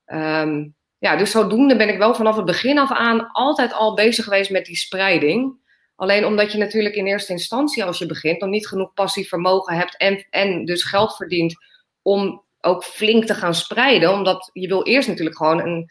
um, 0.07 0.75
ja, 0.99 1.17
dus 1.17 1.31
zodoende 1.31 1.77
ben 1.77 1.89
ik 1.89 1.99
wel 1.99 2.15
vanaf 2.15 2.37
het 2.37 2.45
begin 2.45 2.79
af 2.79 2.93
aan 2.93 3.31
altijd 3.33 3.73
al 3.73 3.95
bezig 3.95 4.25
geweest 4.25 4.51
met 4.51 4.65
die 4.65 4.77
spreiding. 4.77 5.57
Alleen 5.97 6.27
omdat 6.27 6.53
je 6.53 6.59
natuurlijk 6.59 6.95
in 6.95 7.07
eerste 7.07 7.33
instantie, 7.33 7.85
als 7.85 7.99
je 7.99 8.07
begint, 8.07 8.41
nog 8.41 8.51
niet 8.51 8.69
genoeg 8.69 8.93
passief 8.93 9.29
vermogen 9.29 9.77
hebt 9.77 9.97
en, 9.97 10.27
en 10.31 10.65
dus 10.65 10.83
geld 10.83 11.17
verdient 11.17 11.55
om 12.03 12.45
ook 12.61 12.85
flink 12.85 13.25
te 13.25 13.35
gaan 13.35 13.55
spreiden. 13.55 14.13
Omdat 14.13 14.51
je 14.53 14.69
wil 14.69 14.85
eerst 14.85 15.09
natuurlijk 15.09 15.37
gewoon 15.37 15.61
een 15.61 15.91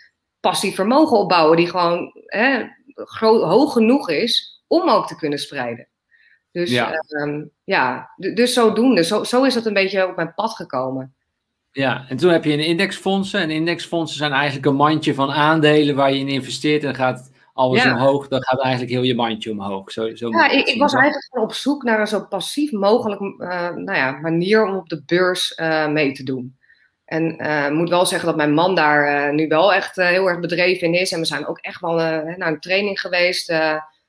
passief 0.49 0.75
vermogen 0.75 1.17
opbouwen 1.17 1.57
die 1.57 1.69
gewoon 1.69 2.11
hè, 2.25 2.63
hoog 3.19 3.73
genoeg 3.73 4.09
is 4.09 4.63
om 4.67 4.89
ook 4.89 5.07
te 5.07 5.15
kunnen 5.15 5.39
spreiden. 5.39 5.87
Dus 6.51 6.69
ja, 6.69 6.91
ehm, 6.91 7.43
ja 7.63 8.09
dus 8.15 8.53
zodoende. 8.53 9.03
Zo, 9.03 9.23
zo 9.23 9.43
is 9.43 9.53
dat 9.53 9.65
een 9.65 9.73
beetje 9.73 10.07
op 10.07 10.15
mijn 10.15 10.33
pad 10.33 10.53
gekomen. 10.53 11.13
Ja, 11.71 12.05
en 12.09 12.17
toen 12.17 12.31
heb 12.31 12.43
je 12.43 12.53
een 12.53 12.65
indexfondsen. 12.65 13.39
En 13.39 13.51
indexfondsen 13.51 14.17
zijn 14.17 14.31
eigenlijk 14.31 14.65
een 14.65 14.75
mandje 14.75 15.13
van 15.13 15.31
aandelen 15.31 15.95
waar 15.95 16.13
je 16.13 16.19
in 16.19 16.27
investeert. 16.27 16.83
En 16.83 16.95
gaat 16.95 17.31
alles 17.53 17.85
omhoog, 17.85 18.27
dan 18.27 18.43
gaat 18.43 18.61
eigenlijk 18.61 18.91
heel 18.93 19.03
je 19.03 19.15
mandje 19.15 19.51
omhoog. 19.51 19.91
Zo, 19.91 20.15
zo 20.15 20.29
ja, 20.29 20.49
ik, 20.49 20.67
ik 20.67 20.79
was 20.79 20.93
eigenlijk 20.93 21.43
op 21.43 21.53
zoek 21.53 21.83
naar 21.83 21.99
een 21.99 22.07
zo 22.07 22.25
passief 22.25 22.71
mogelijk 22.71 23.21
uh, 23.21 23.69
nou 23.69 23.97
ja, 23.97 24.11
manier 24.11 24.65
om 24.65 24.75
op 24.75 24.89
de 24.89 25.03
beurs 25.05 25.57
uh, 25.59 25.87
mee 25.87 26.11
te 26.11 26.23
doen. 26.23 26.57
En 27.07 27.37
ik 27.65 27.73
moet 27.73 27.89
wel 27.89 28.05
zeggen 28.05 28.27
dat 28.27 28.37
mijn 28.37 28.53
man 28.53 28.75
daar 28.75 29.33
nu 29.33 29.47
wel 29.47 29.73
echt 29.73 29.95
heel 29.95 30.27
erg 30.27 30.39
bedreven 30.39 30.87
in 30.87 30.93
is. 30.93 31.11
En 31.11 31.19
we 31.19 31.25
zijn 31.25 31.47
ook 31.47 31.57
echt 31.57 31.81
wel 31.81 31.93
naar 31.93 32.47
een 32.47 32.59
training 32.59 32.99
geweest 32.99 33.53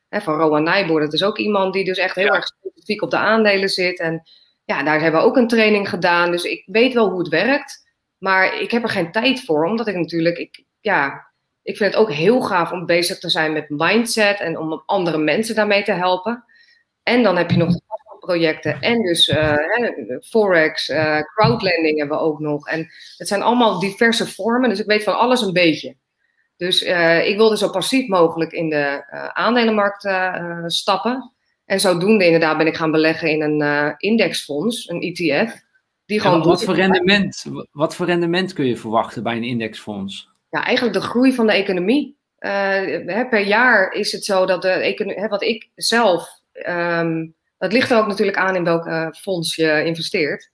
van 0.09 0.37
Rowan 0.37 0.63
Nijboer. 0.63 1.01
Dat 1.01 1.13
is 1.13 1.25
ook 1.25 1.39
iemand 1.39 1.73
die 1.73 1.85
dus 1.85 1.99
echt 1.99 2.15
heel 2.15 2.35
erg 2.35 2.47
specifiek 2.47 3.03
op 3.03 3.11
de 3.11 3.17
aandelen 3.17 3.69
zit. 3.69 4.01
En 4.01 4.23
ja, 4.65 4.83
daar 4.83 5.01
hebben 5.01 5.21
we 5.21 5.27
ook 5.27 5.37
een 5.37 5.49
training 5.49 5.89
gedaan. 5.89 6.31
Dus 6.31 6.45
ik 6.45 6.63
weet 6.67 6.95
wel 6.95 7.09
hoe 7.09 7.19
het 7.19 7.29
werkt. 7.29 7.87
Maar 8.19 8.61
ik 8.61 8.71
heb 8.71 8.83
er 8.83 8.89
geen 8.89 9.13
tijd 9.13 9.45
voor, 9.45 9.65
omdat 9.65 9.89
ik 9.89 9.95
natuurlijk, 9.95 10.39
ik, 10.39 10.65
ja, 10.81 11.27
ik 11.63 11.77
vind 11.77 11.93
het 11.93 12.03
ook 12.03 12.13
heel 12.13 12.41
gaaf 12.41 12.73
om 12.73 12.87
bezig 12.87 13.19
te 13.19 13.31
zijn 13.31 13.53
met 13.53 13.69
mindset 13.69 14.41
en 14.41 14.59
om 14.59 14.83
andere 14.87 15.19
mensen 15.19 15.55
daarmee 15.55 15.83
te 15.83 15.93
helpen. 15.93 16.45
En 17.03 17.23
dan 17.23 17.37
heb 17.37 17.51
je 17.51 17.57
nog 17.57 17.69
projecten 18.29 18.81
en 18.81 19.03
dus 19.03 19.29
uh, 19.29 19.57
forex, 20.21 20.89
uh, 20.89 21.21
crowdlending 21.21 21.99
hebben 21.99 22.17
we 22.17 22.23
ook 22.23 22.39
nog. 22.39 22.69
En 22.69 22.89
het 23.17 23.29
zijn 23.29 23.43
allemaal 23.43 23.79
diverse 23.79 24.27
vormen, 24.27 24.69
dus 24.69 24.81
ik 24.81 24.87
weet 24.87 25.03
van 25.03 25.19
alles 25.19 25.41
een 25.41 25.53
beetje. 25.53 25.97
Dus 26.57 26.83
uh, 26.83 27.29
ik 27.29 27.37
wilde 27.37 27.57
zo 27.57 27.71
passief 27.71 28.09
mogelijk 28.09 28.53
in 28.53 28.69
de 28.69 29.05
aandelenmarkt 29.33 30.09
stappen. 30.67 31.33
En 31.65 31.81
zodoende 31.81 32.25
inderdaad 32.25 32.57
ben 32.57 32.67
ik 32.67 32.77
gaan 32.77 32.91
beleggen 32.91 33.31
in 33.31 33.43
een 33.43 33.95
indexfonds, 33.97 34.89
een 34.89 35.01
ETF. 35.01 35.67
Die 36.07 36.21
gewoon 36.21 36.43
wat, 36.43 36.65
voor 36.65 36.75
rendement, 36.75 37.45
wat 37.73 37.95
voor 37.95 38.07
rendement 38.07 38.53
kun 38.53 38.67
je 38.67 38.77
verwachten 38.77 39.23
bij 39.23 39.37
een 39.37 39.45
indexfonds? 39.45 40.29
Ja, 40.51 40.65
eigenlijk 40.65 40.97
de 40.97 41.03
groei 41.03 41.33
van 41.33 41.47
de 41.47 41.53
economie. 41.53 42.17
Per 43.31 43.47
jaar 43.47 43.93
is 43.93 44.13
het 44.13 44.25
zo 44.25 44.47
dat 44.47 44.63
de 44.63 44.69
economie, 44.69 45.29
wat 45.29 45.43
ik 45.43 45.71
zelf, 45.75 46.29
um, 46.69 47.37
dat 47.59 47.73
ligt 47.73 47.91
er 47.91 47.99
ook 47.99 48.07
natuurlijk 48.07 48.37
aan 48.37 48.57
in 48.57 48.65
welk 48.65 49.17
fonds 49.17 49.55
je 49.55 49.85
investeert. 49.85 50.51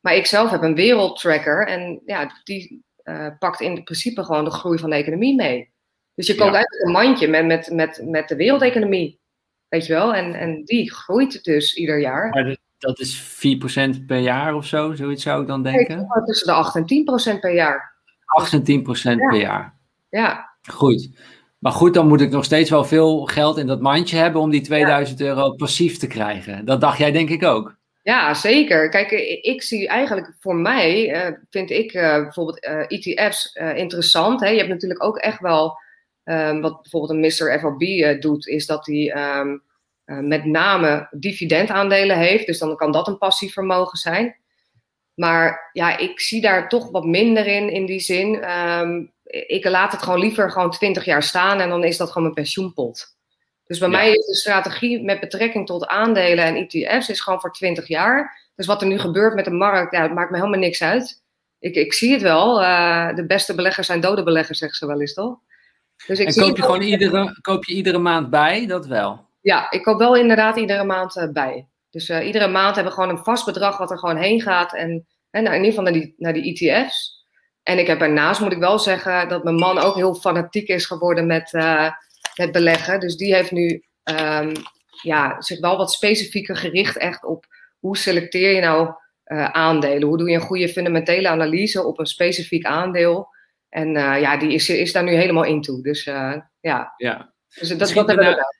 Maar 0.00 0.14
ik 0.14 0.26
zelf 0.26 0.50
heb 0.50 0.62
een 0.62 0.74
wereldtracker 0.74 1.66
en 1.66 2.02
ja, 2.04 2.40
die, 2.44 2.84
uh, 3.04 3.28
pakt 3.38 3.60
in 3.60 3.84
principe 3.84 4.24
gewoon 4.24 4.44
de 4.44 4.50
groei 4.50 4.78
van 4.78 4.90
de 4.90 4.96
economie 4.96 5.34
mee. 5.34 5.72
Dus 6.14 6.26
je 6.26 6.34
koopt 6.34 6.50
ja. 6.50 6.56
eigenlijk 6.56 6.84
een 6.84 6.92
mandje 6.92 7.28
met, 7.28 7.46
met, 7.46 7.70
met, 7.70 8.00
met 8.04 8.28
de 8.28 8.36
wereldeconomie. 8.36 9.20
Weet 9.68 9.86
je 9.86 9.92
wel? 9.92 10.14
En, 10.14 10.34
en 10.34 10.64
die 10.64 10.92
groeit 10.92 11.44
dus 11.44 11.74
ieder 11.74 12.00
jaar. 12.00 12.28
Maar 12.28 12.56
dat 12.78 12.98
is 12.98 13.22
4% 14.00 14.04
per 14.06 14.18
jaar 14.18 14.54
of 14.54 14.66
zo, 14.66 14.94
zoiets 14.94 15.22
zou 15.22 15.40
ik 15.40 15.46
dan 15.46 15.62
denken? 15.62 15.96
Nee, 15.96 16.24
tussen 16.24 16.46
de 16.46 16.52
8 16.52 16.76
en 16.76 17.36
10% 17.36 17.40
per 17.40 17.54
jaar. 17.54 17.94
8 18.24 18.52
en 18.52 18.60
10% 18.60 18.64
ja. 19.02 19.28
per 19.28 19.40
jaar. 19.40 19.78
Ja. 20.08 20.56
Goed. 20.70 21.08
Maar 21.66 21.74
goed, 21.74 21.94
dan 21.94 22.08
moet 22.08 22.20
ik 22.20 22.30
nog 22.30 22.44
steeds 22.44 22.70
wel 22.70 22.84
veel 22.84 23.24
geld 23.24 23.58
in 23.58 23.66
dat 23.66 23.80
mandje 23.80 24.16
hebben 24.16 24.40
om 24.40 24.50
die 24.50 24.60
2000 24.60 25.20
euro 25.20 25.50
passief 25.50 25.98
te 25.98 26.06
krijgen. 26.06 26.64
Dat 26.64 26.80
dacht 26.80 26.98
jij 26.98 27.12
denk 27.12 27.30
ik 27.30 27.42
ook. 27.42 27.76
Ja, 28.02 28.34
zeker. 28.34 28.88
Kijk, 28.88 29.10
ik 29.42 29.62
zie 29.62 29.88
eigenlijk 29.88 30.34
voor 30.40 30.56
mij, 30.56 31.14
uh, 31.14 31.36
vind 31.50 31.70
ik 31.70 31.94
uh, 31.94 32.22
bijvoorbeeld 32.22 32.64
uh, 32.64 32.80
eh, 32.80 32.86
ETF's 32.88 33.54
interessant. 33.74 34.40
Hè? 34.40 34.48
Je 34.48 34.56
hebt 34.56 34.68
natuurlijk 34.68 35.04
ook 35.04 35.18
echt 35.18 35.40
wel, 35.40 35.78
um, 36.24 36.60
wat 36.60 36.82
bijvoorbeeld 36.82 37.12
een 37.12 37.20
Mr. 37.48 37.60
FOB 37.60 38.20
doet, 38.20 38.46
is 38.46 38.66
dat 38.66 38.86
hij 38.86 39.38
um, 39.38 39.62
met 40.04 40.44
name 40.44 41.08
dividendaandelen 41.10 42.18
heeft. 42.18 42.46
Dus 42.46 42.58
dan 42.58 42.76
kan 42.76 42.92
dat 42.92 43.08
een 43.08 43.18
passief 43.18 43.52
vermogen 43.52 43.98
zijn. 43.98 44.36
Maar 45.14 45.70
ja, 45.72 45.98
ik 45.98 46.20
zie 46.20 46.40
daar 46.40 46.68
toch 46.68 46.90
wat 46.90 47.04
minder 47.04 47.46
in, 47.46 47.70
in 47.70 47.86
die 47.86 48.00
zin. 48.00 48.50
Um, 48.50 49.14
ik 49.26 49.64
laat 49.64 49.92
het 49.92 50.02
gewoon 50.02 50.18
liever 50.18 50.50
gewoon 50.50 50.70
20 50.70 51.04
jaar 51.04 51.22
staan 51.22 51.60
en 51.60 51.68
dan 51.68 51.84
is 51.84 51.96
dat 51.96 52.08
gewoon 52.08 52.22
mijn 52.22 52.34
pensioenpot. 52.34 53.14
Dus 53.66 53.78
bij 53.78 53.88
mij 53.88 54.12
is 54.12 54.26
de 54.26 54.36
strategie 54.36 55.02
met 55.02 55.20
betrekking 55.20 55.66
tot 55.66 55.86
aandelen 55.86 56.44
en 56.44 56.56
ETF's 56.56 57.08
is 57.08 57.20
gewoon 57.20 57.40
voor 57.40 57.52
20 57.52 57.88
jaar. 57.88 58.44
Dus 58.54 58.66
wat 58.66 58.80
er 58.80 58.86
nu 58.86 58.98
gebeurt 58.98 59.34
met 59.34 59.44
de 59.44 59.50
markt, 59.50 59.92
ja, 59.92 60.08
maakt 60.08 60.30
me 60.30 60.36
helemaal 60.36 60.60
niks 60.60 60.82
uit. 60.82 61.22
Ik, 61.58 61.74
ik 61.74 61.92
zie 61.92 62.12
het 62.12 62.22
wel. 62.22 62.62
Uh, 62.62 63.14
de 63.14 63.26
beste 63.26 63.54
beleggers 63.54 63.86
zijn 63.86 64.00
dode 64.00 64.22
beleggers, 64.22 64.58
zeggen 64.58 64.78
ze 64.78 64.86
wel 64.86 65.00
eens 65.00 65.14
toch? 65.14 65.38
Dus 66.06 66.18
ik 66.18 66.26
en 66.26 66.34
koop 66.34 66.56
je 66.56 66.62
gewoon 66.62 66.82
iedere, 66.82 67.38
koop 67.40 67.64
je 67.64 67.74
iedere 67.74 67.98
maand 67.98 68.30
bij? 68.30 68.66
Dat 68.66 68.86
wel? 68.86 69.26
Ja, 69.40 69.70
ik 69.70 69.82
koop 69.82 69.98
wel 69.98 70.16
inderdaad 70.16 70.56
iedere 70.56 70.84
maand 70.84 71.16
uh, 71.16 71.32
bij. 71.32 71.68
Dus 71.90 72.08
uh, 72.08 72.26
iedere 72.26 72.48
maand 72.48 72.74
hebben 72.74 72.94
we 72.94 73.00
gewoon 73.00 73.16
een 73.16 73.24
vast 73.24 73.44
bedrag 73.44 73.78
wat 73.78 73.90
er 73.90 73.98
gewoon 73.98 74.16
heen 74.16 74.40
gaat. 74.40 74.74
En, 74.74 75.06
en 75.30 75.42
nou, 75.42 75.56
in 75.56 75.64
ieder 75.64 75.78
geval 75.78 75.84
naar 75.84 75.92
die, 75.92 76.14
naar 76.16 76.32
die 76.32 76.70
ETF's. 76.70 77.15
En 77.66 77.78
ik 77.78 77.86
heb 77.86 77.98
daarnaast, 77.98 78.40
moet 78.40 78.52
ik 78.52 78.58
wel 78.58 78.78
zeggen, 78.78 79.28
dat 79.28 79.44
mijn 79.44 79.56
man 79.56 79.78
ook 79.78 79.94
heel 79.94 80.14
fanatiek 80.14 80.68
is 80.68 80.86
geworden 80.86 81.26
met 81.26 81.52
uh, 81.52 81.90
het 82.34 82.52
beleggen. 82.52 83.00
Dus 83.00 83.16
die 83.16 83.34
heeft 83.34 83.50
nu 83.50 83.84
um, 84.04 84.52
ja, 85.02 85.40
zich 85.40 85.60
wel 85.60 85.76
wat 85.76 85.92
specifieker 85.92 86.56
gericht 86.56 86.96
echt 86.96 87.24
op 87.24 87.46
hoe 87.78 87.96
selecteer 87.96 88.54
je 88.54 88.60
nou 88.60 88.94
uh, 89.24 89.50
aandelen? 89.50 90.08
Hoe 90.08 90.18
doe 90.18 90.28
je 90.28 90.34
een 90.34 90.40
goede 90.40 90.68
fundamentele 90.68 91.28
analyse 91.28 91.84
op 91.84 91.98
een 91.98 92.06
specifiek 92.06 92.64
aandeel? 92.64 93.28
En 93.68 93.88
uh, 93.88 94.20
ja, 94.20 94.36
die 94.36 94.52
is, 94.52 94.68
is 94.68 94.92
daar 94.92 95.04
nu 95.04 95.14
helemaal 95.14 95.44
in 95.44 95.62
toe. 95.62 95.82
Dus 95.82 96.04
ja. 96.04 96.50
ja. 96.96 97.34
Dus 97.58 97.68
dat, 97.68 97.78
dat 97.78 98.06
hebben 98.06 98.16
we 98.16 98.55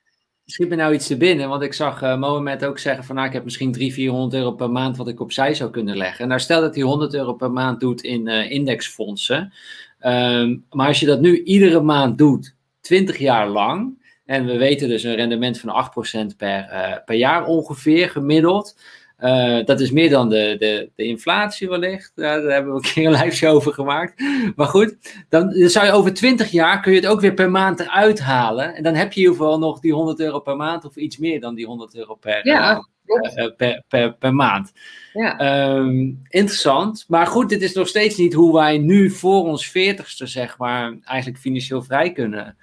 Schiet 0.49 0.69
me 0.69 0.75
nou 0.75 0.93
iets 0.93 1.07
te 1.07 1.17
binnen, 1.17 1.49
want 1.49 1.61
ik 1.61 1.73
zag 1.73 2.03
uh, 2.03 2.17
Mohamed 2.17 2.65
ook 2.65 2.79
zeggen 2.79 3.03
van 3.03 3.15
nou, 3.15 3.27
ik 3.27 3.33
heb 3.33 3.43
misschien 3.43 3.71
300, 3.71 3.99
400 3.99 4.33
euro 4.33 4.51
per 4.51 4.71
maand 4.71 4.97
wat 4.97 5.07
ik 5.07 5.19
opzij 5.19 5.53
zou 5.53 5.69
kunnen 5.69 5.97
leggen. 5.97 6.19
En 6.21 6.27
nou 6.27 6.39
stel 6.39 6.61
dat 6.61 6.75
hij 6.75 6.83
100 6.83 7.13
euro 7.13 7.33
per 7.33 7.51
maand 7.51 7.79
doet 7.79 8.01
in 8.01 8.27
indexfondsen. 8.27 9.53
Um, 10.01 10.65
maar 10.69 10.87
als 10.87 10.99
je 10.99 11.05
dat 11.05 11.21
nu 11.21 11.43
iedere 11.43 11.81
maand 11.81 12.17
doet, 12.17 12.55
20 12.81 13.17
jaar 13.17 13.47
lang, 13.47 14.05
en 14.25 14.45
we 14.45 14.57
weten 14.57 14.89
dus 14.89 15.03
een 15.03 15.15
rendement 15.15 15.59
van 15.59 15.89
8% 16.33 16.35
per, 16.37 17.01
per 17.05 17.15
jaar 17.15 17.45
ongeveer 17.45 18.09
gemiddeld. 18.09 18.77
Uh, 19.19 19.65
dat 19.65 19.79
is 19.79 19.91
meer 19.91 20.09
dan 20.09 20.29
de, 20.29 20.55
de, 20.59 20.89
de 20.95 21.03
inflatie 21.03 21.69
wellicht. 21.69 22.11
Daar 22.15 22.41
hebben 22.41 22.73
we 22.73 22.77
een 22.77 22.93
keer 22.93 23.21
een 23.23 23.31
show 23.31 23.55
over 23.55 23.73
gemaakt. 23.73 24.23
Maar 24.55 24.67
goed, 24.67 24.97
dan, 25.29 25.49
dan, 25.49 25.69
zou 25.69 25.85
je 25.85 25.91
over 25.91 26.13
20 26.13 26.51
jaar 26.51 26.81
kun 26.81 26.91
je 26.91 26.99
het 26.99 27.07
ook 27.07 27.21
weer 27.21 27.33
per 27.33 27.51
maand 27.51 27.79
eruit 27.79 28.19
halen. 28.19 28.75
En 28.75 28.83
dan 28.83 28.93
heb 28.93 29.13
je 29.13 29.19
in 29.19 29.25
ieder 29.27 29.37
geval 29.37 29.59
nog 29.59 29.79
die 29.79 29.93
100 29.93 30.19
euro 30.19 30.39
per 30.39 30.55
maand 30.55 30.85
of 30.85 30.95
iets 30.95 31.17
meer 31.17 31.39
dan 31.39 31.55
die 31.55 31.65
100 31.65 31.95
euro 31.95 32.15
per, 32.15 32.47
ja, 32.47 32.87
uh, 33.05 33.55
per, 33.55 33.83
per, 33.87 34.13
per, 34.13 34.33
maand. 34.33 34.71
Ja. 35.13 35.75
Um, 35.75 36.21
interessant. 36.29 37.05
Maar 37.07 37.27
goed, 37.27 37.49
dit 37.49 37.61
is 37.61 37.73
nog 37.73 37.87
steeds 37.87 38.17
niet 38.17 38.33
hoe 38.33 38.53
wij 38.53 38.77
nu 38.77 39.09
voor 39.09 39.43
ons 39.43 39.69
40ste, 39.69 40.23
zeg 40.23 40.57
maar, 40.57 40.97
eigenlijk 41.03 41.39
financieel 41.39 41.83
vrij 41.83 42.11
kunnen, 42.11 42.57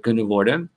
kunnen 0.00 0.26
worden. 0.26 0.70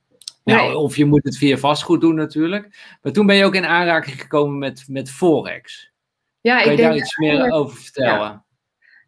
Nou, 0.44 0.66
Nee. 0.66 0.78
of 0.78 0.96
je 0.96 1.04
moet 1.04 1.24
het 1.24 1.36
via 1.36 1.56
vastgoed 1.56 2.00
doen 2.00 2.14
natuurlijk. 2.14 2.96
Maar 3.02 3.12
toen 3.12 3.26
ben 3.26 3.36
je 3.36 3.44
ook 3.44 3.54
in 3.54 3.64
aanraking 3.66 4.20
gekomen 4.20 4.58
met, 4.58 4.84
met 4.88 5.10
Forex. 5.10 5.92
Ja, 6.40 6.62
Kan 6.62 6.72
ik 6.72 6.76
je 6.76 6.82
daar 6.82 6.92
denk, 6.92 7.04
iets 7.04 7.16
meer 7.16 7.50
over 7.52 7.76
vertellen? 7.76 8.44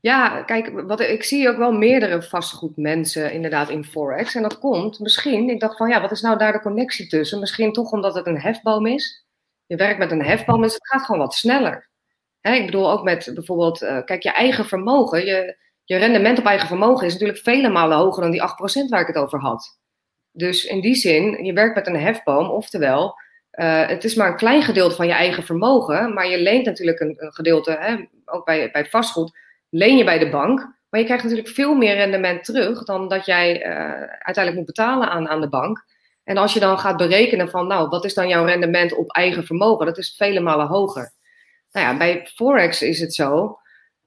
ja, 0.01 0.43
kijk, 0.43 0.81
wat, 0.81 1.01
ik 1.01 1.23
zie 1.23 1.49
ook 1.49 1.57
wel 1.57 1.73
meerdere 1.73 2.23
vastgoedmensen 2.23 3.33
inderdaad 3.33 3.69
in 3.69 3.85
Forex. 3.85 4.35
En 4.35 4.43
dat 4.43 4.59
komt 4.59 4.99
misschien, 4.99 5.51
ik 5.51 5.61
dacht 5.61 5.77
van 5.77 5.89
ja, 5.89 6.01
wat 6.01 6.11
is 6.11 6.21
nou 6.21 6.39
daar 6.39 6.53
de 6.53 6.61
connectie 6.61 7.07
tussen? 7.07 7.41
Misschien 7.41 7.73
toch 7.73 7.91
omdat 7.91 8.15
het 8.15 8.27
een 8.27 8.41
hefboom 8.41 8.87
is. 8.87 9.27
Je 9.67 9.77
werkt 9.77 9.99
met 9.99 10.11
een 10.11 10.23
hefboom, 10.23 10.63
dus 10.63 10.75
het 10.75 10.89
gaat 10.89 11.05
gewoon 11.05 11.21
wat 11.21 11.35
sneller. 11.35 11.89
Hè, 12.41 12.53
ik 12.53 12.67
bedoel 12.67 12.91
ook 12.91 13.03
met 13.03 13.31
bijvoorbeeld, 13.35 13.83
uh, 13.83 14.05
kijk, 14.05 14.23
je 14.23 14.33
eigen 14.33 14.65
vermogen, 14.65 15.27
je, 15.27 15.57
je 15.85 15.97
rendement 15.97 16.39
op 16.39 16.45
eigen 16.45 16.69
vermogen 16.69 17.07
is 17.07 17.13
natuurlijk 17.13 17.39
vele 17.39 17.69
malen 17.69 17.97
hoger 17.97 18.23
dan 18.23 18.31
die 18.31 18.41
8% 18.87 18.89
waar 18.89 19.01
ik 19.01 19.07
het 19.07 19.17
over 19.17 19.41
had. 19.41 19.79
Dus 20.37 20.65
in 20.65 20.81
die 20.81 20.95
zin, 20.95 21.45
je 21.45 21.53
werkt 21.53 21.75
met 21.75 21.87
een 21.87 22.01
hefboom, 22.01 22.51
oftewel, 22.51 23.15
uh, 23.53 23.89
het 23.89 24.05
is 24.05 24.15
maar 24.15 24.29
een 24.29 24.37
klein 24.37 24.63
gedeelte 24.63 24.95
van 24.95 25.07
je 25.07 25.13
eigen 25.13 25.43
vermogen, 25.43 26.15
maar 26.15 26.29
je 26.29 26.41
leent 26.41 26.65
natuurlijk 26.65 27.01
een, 27.01 27.15
een 27.17 27.33
gedeelte, 27.33 27.77
hè, 27.81 27.97
ook 28.25 28.45
bij, 28.45 28.71
bij 28.71 28.87
vastgoed, 28.87 29.39
leen 29.71 29.97
je 29.97 30.05
bij 30.05 30.19
de 30.19 30.29
bank, 30.29 30.59
maar 30.89 31.01
je 31.01 31.07
krijgt 31.07 31.25
natuurlijk 31.25 31.55
veel 31.55 31.75
meer 31.75 31.95
rendement 31.95 32.45
terug 32.45 32.85
dan 32.85 33.09
dat 33.09 33.27
jij 33.27 33.67
uh, 33.67 33.73
uiteindelijk 34.01 34.57
moet 34.57 34.67
betalen 34.67 35.09
aan, 35.09 35.29
aan 35.29 35.41
de 35.41 35.49
bank. 35.49 35.85
En 36.25 36.37
als 36.37 36.53
je 36.53 36.61
dan 36.61 36.79
gaat 36.79 36.97
berekenen 36.97 37.51
van, 37.51 37.67
nou, 37.67 37.89
wat 37.89 38.05
is 38.05 38.15
dan 38.15 38.29
jouw 38.29 38.45
rendement 38.45 38.95
op 38.95 39.11
eigen 39.11 39.45
vermogen, 39.45 39.87
dat 39.87 39.99
is 39.99 40.15
vele 40.17 40.41
malen 40.41 40.67
hoger. 40.67 41.13
Nou 41.73 41.87
ja, 41.87 41.97
bij 41.97 42.31
Forex 42.35 42.83
is 42.83 43.01
het 43.01 43.15
zo. 43.15 43.59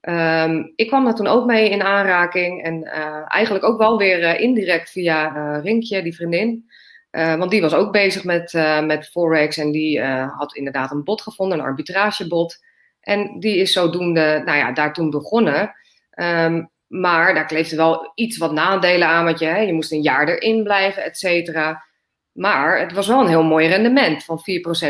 Um, 0.02 0.74
ik 0.76 0.88
kwam 0.88 1.06
daar 1.06 1.16
toen 1.16 1.28
ook 1.28 1.46
mee 1.46 1.70
in 1.70 1.84
aanraking 1.84 2.64
en 2.64 2.84
uh, 2.84 3.22
eigenlijk 3.28 3.66
ook 3.66 3.78
wel 3.78 3.98
weer 3.98 4.20
uh, 4.20 4.40
indirect 4.40 4.92
via 4.92 5.36
uh, 5.36 5.64
Rinkje, 5.64 6.02
die 6.02 6.16
vriendin. 6.16 6.70
want 7.12 7.52
die 7.52 7.62
was 7.62 7.74
ook 7.74 7.92
bezig 7.92 8.24
met, 8.24 8.54
met 8.86 9.10
Forex 9.10 9.58
en 9.58 9.72
die 9.72 10.02
had 10.26 10.56
inderdaad 10.56 10.92
een 10.92 11.04
bot 11.04 11.22
gevonden, 11.22 11.60
een 11.60 11.66
arbitragebot. 11.66 12.58
En 13.00 13.40
die 13.40 13.58
is 13.58 13.72
zodoende, 13.72 14.42
nou 14.46 14.58
ja, 14.58 14.72
daar 14.72 14.94
toen 14.94 15.10
begonnen. 15.10 15.76
Um, 16.16 16.70
maar 16.88 17.34
daar 17.34 17.46
kleefde 17.46 17.76
wel 17.76 18.12
iets 18.16 18.38
wat 18.38 18.52
nadelen 18.52 19.08
aan, 19.08 19.26
want 19.26 19.40
je, 19.40 19.46
hè, 19.46 19.60
je 19.60 19.74
moest 19.74 19.92
een 19.92 20.02
jaar 20.02 20.28
erin 20.28 20.64
blijven, 20.64 21.04
et 21.04 21.18
cetera. 21.18 21.84
Maar 22.32 22.80
het 22.80 22.92
was 22.92 23.08
wel 23.08 23.20
een 23.20 23.28
heel 23.28 23.44
mooi 23.44 23.68
rendement 23.68 24.24
van 24.24 24.40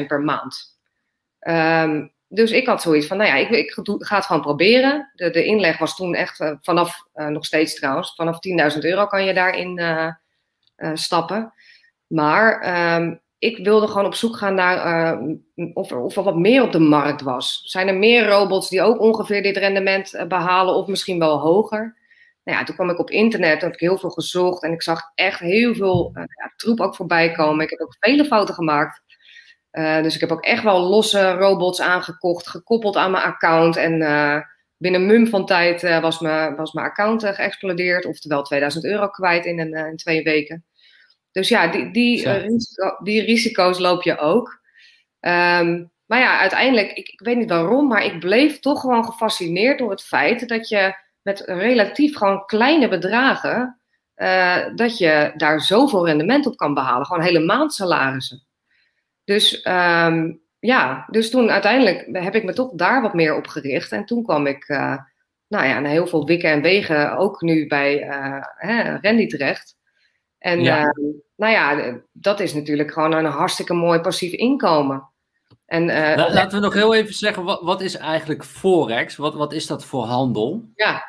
4% 0.04 0.06
per 0.08 0.22
maand. 0.22 0.78
Um, 1.40 2.14
dus 2.32 2.52
ik 2.52 2.66
had 2.66 2.82
zoiets 2.82 3.08
van, 3.08 3.18
nou 3.18 3.30
ja, 3.30 3.36
ik, 3.36 3.50
ik 3.50 3.72
ga 3.84 4.16
het 4.16 4.26
gewoon 4.26 4.42
proberen. 4.42 5.12
De, 5.14 5.30
de 5.30 5.46
inleg 5.46 5.78
was 5.78 5.96
toen 5.96 6.16
echt 6.16 6.40
uh, 6.40 6.52
vanaf, 6.62 7.04
uh, 7.16 7.28
nog 7.28 7.46
steeds 7.46 7.76
trouwens, 7.76 8.16
vanaf 8.16 8.38
10.000 8.74 8.80
euro 8.80 9.06
kan 9.06 9.26
je 9.26 9.34
daarin 9.34 9.80
uh, 9.80 10.12
stappen. 10.94 11.54
Maar 12.08 12.76
um, 12.96 13.22
ik 13.38 13.58
wilde 13.58 13.88
gewoon 13.88 14.06
op 14.06 14.16
zoek 14.16 14.38
gaan 14.38 14.56
naar 14.56 15.20
of, 15.74 15.92
of 15.92 16.16
er 16.16 16.24
wat 16.24 16.38
meer 16.38 16.64
op 16.64 16.72
de 16.72 16.80
markt 16.80 17.22
was. 17.22 17.62
Zijn 17.64 17.88
er 17.88 17.98
meer 17.98 18.28
robots 18.28 18.70
die 18.70 18.82
ook 18.82 19.00
ongeveer 19.00 19.44
dit 19.44 19.58
rendement 19.58 20.26
behalen 20.28 20.76
of 20.76 20.88
misschien 20.88 21.20
wel 21.20 21.40
hoger? 21.40 21.98
Nou 22.44 22.58
ja, 22.58 22.64
toen 22.64 22.76
kwam 22.76 22.90
ik 22.90 23.00
op 23.00 23.10
internet, 23.10 23.62
heb 23.62 23.74
ik 23.74 23.80
heel 23.80 23.98
veel 23.98 24.10
gezocht 24.10 24.64
en 24.64 24.72
ik 24.72 24.82
zag 24.82 25.02
echt 25.16 25.40
heel 25.40 25.76
veel 25.76 26.12
ja, 26.14 26.54
troep 26.56 26.80
ook 26.80 26.96
voorbij 26.96 27.32
komen. 27.32 27.64
Ik 27.64 27.70
heb 27.70 27.80
ook 27.80 27.96
vele 28.00 28.26
fouten 28.26 28.56
gemaakt. 28.56 29.02
Uh, 29.72 30.02
dus 30.02 30.16
ik 30.16 30.20
heb 30.20 30.32
ook 30.32 30.44
echt 30.44 30.64
wel 30.64 30.80
losse 30.80 31.32
robots 31.32 31.82
aangekocht, 31.82 32.48
gekoppeld 32.48 32.96
aan 32.96 33.12
mijn 33.12 33.24
account. 33.24 33.76
En 33.76 34.02
uh, 34.02 34.38
binnen 34.78 35.02
een 35.02 35.08
mum 35.08 35.28
van 35.28 35.46
tijd 35.46 35.84
uh, 35.84 36.02
was, 36.02 36.20
mijn, 36.20 36.56
was 36.56 36.72
mijn 36.72 36.88
account 36.88 37.26
geëxplodeerd. 37.26 38.06
Oftewel 38.06 38.44
2000 38.44 38.86
euro 38.86 39.08
kwijt 39.08 39.46
in, 39.46 39.60
een, 39.60 39.74
in 39.74 39.98
twee 39.98 40.24
weken. 40.24 40.66
Dus 41.32 41.50
ja, 41.50 41.68
die, 41.68 41.92
die, 41.92 42.30
risico, 42.30 42.98
die 43.04 43.22
risico's 43.22 43.80
loop 43.80 44.04
je 44.04 44.18
ook. 44.18 44.62
Um, 45.20 45.92
maar 46.06 46.20
ja, 46.20 46.40
uiteindelijk, 46.40 46.92
ik, 46.92 47.08
ik 47.08 47.20
weet 47.20 47.38
niet 47.38 47.50
waarom, 47.50 47.88
maar 47.88 48.06
ik 48.06 48.20
bleef 48.20 48.60
toch 48.60 48.82
gewoon 48.82 49.06
gefascineerd 49.06 49.80
door 49.80 49.90
het 49.90 50.04
feit 50.04 50.48
dat 50.48 50.70
je 50.70 50.94
met 51.22 51.40
relatief 51.46 52.16
gewoon 52.16 52.46
kleine 52.46 52.88
bedragen, 52.88 53.80
dat 54.76 54.98
je 54.98 55.34
daar 55.36 55.62
zoveel 55.62 56.06
rendement 56.06 56.46
op 56.46 56.58
kan 56.58 56.74
behalen. 56.74 57.06
Gewoon 57.06 57.24
hele 57.24 57.40
maandsalarissen. 57.46 58.49
Dus 59.30 59.66
um, 59.66 60.42
ja, 60.60 61.06
dus 61.10 61.30
toen 61.30 61.52
uiteindelijk 61.52 62.08
heb 62.12 62.36
ik 62.36 62.44
me 62.44 62.54
toch 62.54 62.72
daar 62.74 63.02
wat 63.02 63.14
meer 63.14 63.36
op 63.36 63.48
gericht. 63.48 63.92
En 63.92 64.06
toen 64.06 64.24
kwam 64.24 64.48
ik, 64.48 64.70
uh, 64.70 64.98
nou 65.48 65.68
ja, 65.68 65.80
na 65.80 65.90
heel 65.90 66.08
veel 66.08 66.26
wikken 66.26 66.52
en 66.52 66.62
wegen 66.62 67.18
ook 67.18 67.42
nu 67.42 67.68
bij 67.68 68.08
uh, 68.08 68.44
hè, 68.56 68.98
Randy 69.02 69.28
terecht. 69.28 69.76
En 70.38 70.62
ja. 70.62 70.84
Uh, 70.84 71.14
nou 71.36 71.54
ja, 71.54 71.96
dat 72.12 72.40
is 72.40 72.54
natuurlijk 72.54 72.92
gewoon 72.92 73.14
een 73.14 73.26
hartstikke 73.26 73.74
mooi 73.74 74.00
passief 74.00 74.32
inkomen. 74.32 75.10
En, 75.66 75.84
uh, 75.90 76.16
Laten 76.16 76.60
we 76.60 76.66
nog 76.66 76.74
heel 76.74 76.96
even 76.96 77.14
zeggen, 77.14 77.44
wat, 77.44 77.62
wat 77.62 77.82
is 77.82 77.98
eigenlijk 77.98 78.44
Forex? 78.44 79.16
Wat, 79.16 79.34
wat 79.36 79.54
is 79.54 79.68
dat 79.68 79.86
voor 79.86 80.04
handel? 80.04 80.70
Ja, 80.76 81.04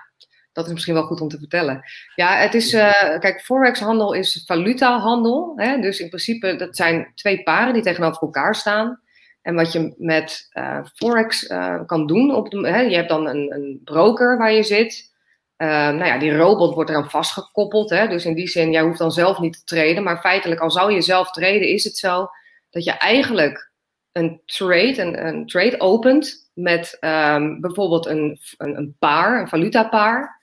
dat 0.61 0.69
is 0.69 0.75
misschien 0.75 0.95
wel 0.95 1.07
goed 1.07 1.21
om 1.21 1.29
te 1.29 1.39
vertellen. 1.39 1.83
Ja, 2.15 2.37
het 2.37 2.55
is, 2.55 2.75
uh, 2.75 3.19
kijk, 3.19 3.41
Forex-handel 3.41 4.13
is 4.13 4.43
valutahandel. 4.47 5.53
Hè? 5.57 5.81
Dus 5.81 6.01
in 6.01 6.09
principe, 6.09 6.57
dat 6.57 6.77
zijn 6.77 7.13
twee 7.15 7.43
paren 7.43 7.73
die 7.73 7.83
tegenover 7.83 8.23
elkaar 8.23 8.55
staan. 8.55 9.01
En 9.43 9.55
wat 9.55 9.73
je 9.73 9.95
met 9.99 10.49
uh, 10.53 10.79
Forex 10.95 11.51
uh, 11.51 11.81
kan 11.87 12.07
doen, 12.07 12.35
op 12.35 12.53
hè? 12.53 12.81
je 12.81 12.97
hebt 12.97 13.09
dan 13.09 13.29
een, 13.29 13.53
een 13.53 13.81
broker 13.85 14.39
waar 14.39 14.53
je 14.53 14.63
zit. 14.63 15.13
nou 15.57 16.05
ja, 16.05 16.19
die 16.19 16.37
robot 16.37 16.75
wordt 16.75 16.91
eraan 16.91 17.11
vastgekoppeld. 17.11 17.91
Hè? 17.91 18.09
Dus 18.09 18.25
in 18.25 18.35
die 18.35 18.49
zin, 18.49 18.73
jij 18.73 18.83
hoeft 18.83 18.99
dan 18.99 19.13
zelf 19.13 19.39
niet 19.39 19.53
te 19.53 19.65
traden. 19.65 20.03
Maar 20.03 20.21
feitelijk, 20.21 20.61
al 20.61 20.71
zou 20.71 20.93
je 20.93 21.01
zelf 21.01 21.31
traden, 21.31 21.69
is 21.69 21.85
het 21.85 21.97
zo 21.97 22.29
dat 22.71 22.85
je 22.85 22.93
eigenlijk 22.93 23.71
een 24.13 24.41
trade, 24.45 25.03
een, 25.03 25.27
een 25.27 25.47
trade 25.47 25.81
opent 25.81 26.51
met 26.55 26.97
um, 27.01 27.61
bijvoorbeeld 27.61 28.07
een, 28.07 28.39
een, 28.57 28.77
een 28.77 28.97
paar, 28.99 29.41
een 29.41 29.49
valutapaar. 29.49 30.40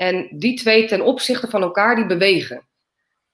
En 0.00 0.28
die 0.30 0.54
twee 0.54 0.86
ten 0.86 1.00
opzichte 1.00 1.48
van 1.48 1.62
elkaar, 1.62 1.96
die 1.96 2.06
bewegen. 2.06 2.62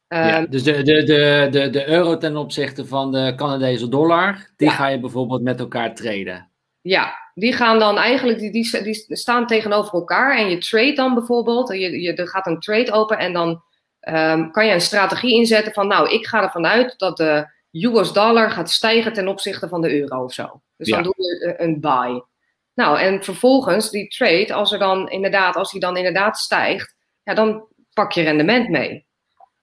Ja, 0.08 0.46
dus 0.46 0.62
de, 0.62 0.82
de, 0.82 1.02
de, 1.02 1.48
de, 1.50 1.70
de 1.70 1.88
euro 1.88 2.16
ten 2.16 2.36
opzichte 2.36 2.86
van 2.86 3.12
de 3.12 3.32
Canadese 3.36 3.88
dollar, 3.88 4.50
die 4.56 4.68
ja. 4.68 4.74
ga 4.74 4.88
je 4.88 5.00
bijvoorbeeld 5.00 5.42
met 5.42 5.60
elkaar 5.60 5.94
traden. 5.94 6.50
Ja, 6.80 7.14
die 7.34 7.52
gaan 7.52 7.78
dan 7.78 7.98
eigenlijk, 7.98 8.38
die, 8.38 8.52
die, 8.52 8.82
die 8.82 9.16
staan 9.16 9.46
tegenover 9.46 9.92
elkaar 9.92 10.38
en 10.38 10.50
je 10.50 10.58
trade 10.58 10.92
dan 10.92 11.14
bijvoorbeeld. 11.14 11.68
Je, 11.68 12.00
je, 12.00 12.14
er 12.14 12.28
gaat 12.28 12.46
een 12.46 12.60
trade 12.60 12.92
open 12.92 13.18
en 13.18 13.32
dan 13.32 13.62
um, 14.08 14.50
kan 14.50 14.66
je 14.66 14.72
een 14.72 14.80
strategie 14.80 15.34
inzetten 15.34 15.72
van, 15.72 15.86
nou, 15.86 16.10
ik 16.10 16.26
ga 16.26 16.42
ervan 16.42 16.66
uit 16.66 16.98
dat 16.98 17.16
de 17.16 17.46
US 17.70 18.12
dollar 18.12 18.50
gaat 18.50 18.70
stijgen 18.70 19.12
ten 19.12 19.28
opzichte 19.28 19.68
van 19.68 19.80
de 19.80 20.00
euro 20.00 20.24
of 20.24 20.32
zo. 20.32 20.60
Dus 20.76 20.88
ja. 20.88 20.94
dan 20.94 21.02
doe 21.02 21.14
je 21.16 21.54
een 21.56 21.80
buy. 21.80 22.22
Nou, 22.76 22.98
en 22.98 23.24
vervolgens 23.24 23.90
die 23.90 24.08
trade, 24.08 24.54
als 24.54 24.72
er 24.72 24.78
dan 24.78 25.10
inderdaad, 25.10 25.56
als 25.56 25.72
die 25.72 25.80
dan 25.80 25.96
inderdaad 25.96 26.38
stijgt, 26.38 26.94
ja, 27.22 27.34
dan 27.34 27.66
pak 27.92 28.12
je 28.12 28.22
rendement 28.22 28.68
mee. 28.68 29.06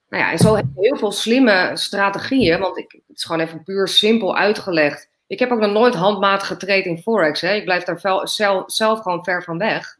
Nou 0.09 0.23
ja, 0.23 0.31
en 0.31 0.37
zo 0.37 0.55
heb 0.55 0.65
je 0.75 0.87
heel 0.87 0.97
veel 0.97 1.11
slimme 1.11 1.71
strategieën, 1.73 2.59
want 2.59 2.77
ik, 2.77 2.91
het 2.91 3.17
is 3.17 3.23
gewoon 3.23 3.41
even 3.41 3.63
puur 3.63 3.87
simpel 3.87 4.37
uitgelegd. 4.37 5.09
Ik 5.27 5.39
heb 5.39 5.51
ook 5.51 5.59
nog 5.59 5.71
nooit 5.71 5.93
handmatig 5.93 6.47
getraind 6.47 6.85
in 6.85 7.01
Forex. 7.01 7.41
Hè. 7.41 7.53
Ik 7.53 7.63
blijf 7.63 7.83
daar 7.83 8.27
zelf, 8.27 8.63
zelf 8.71 8.99
gewoon 9.01 9.23
ver 9.23 9.43
van 9.43 9.57
weg. 9.57 9.97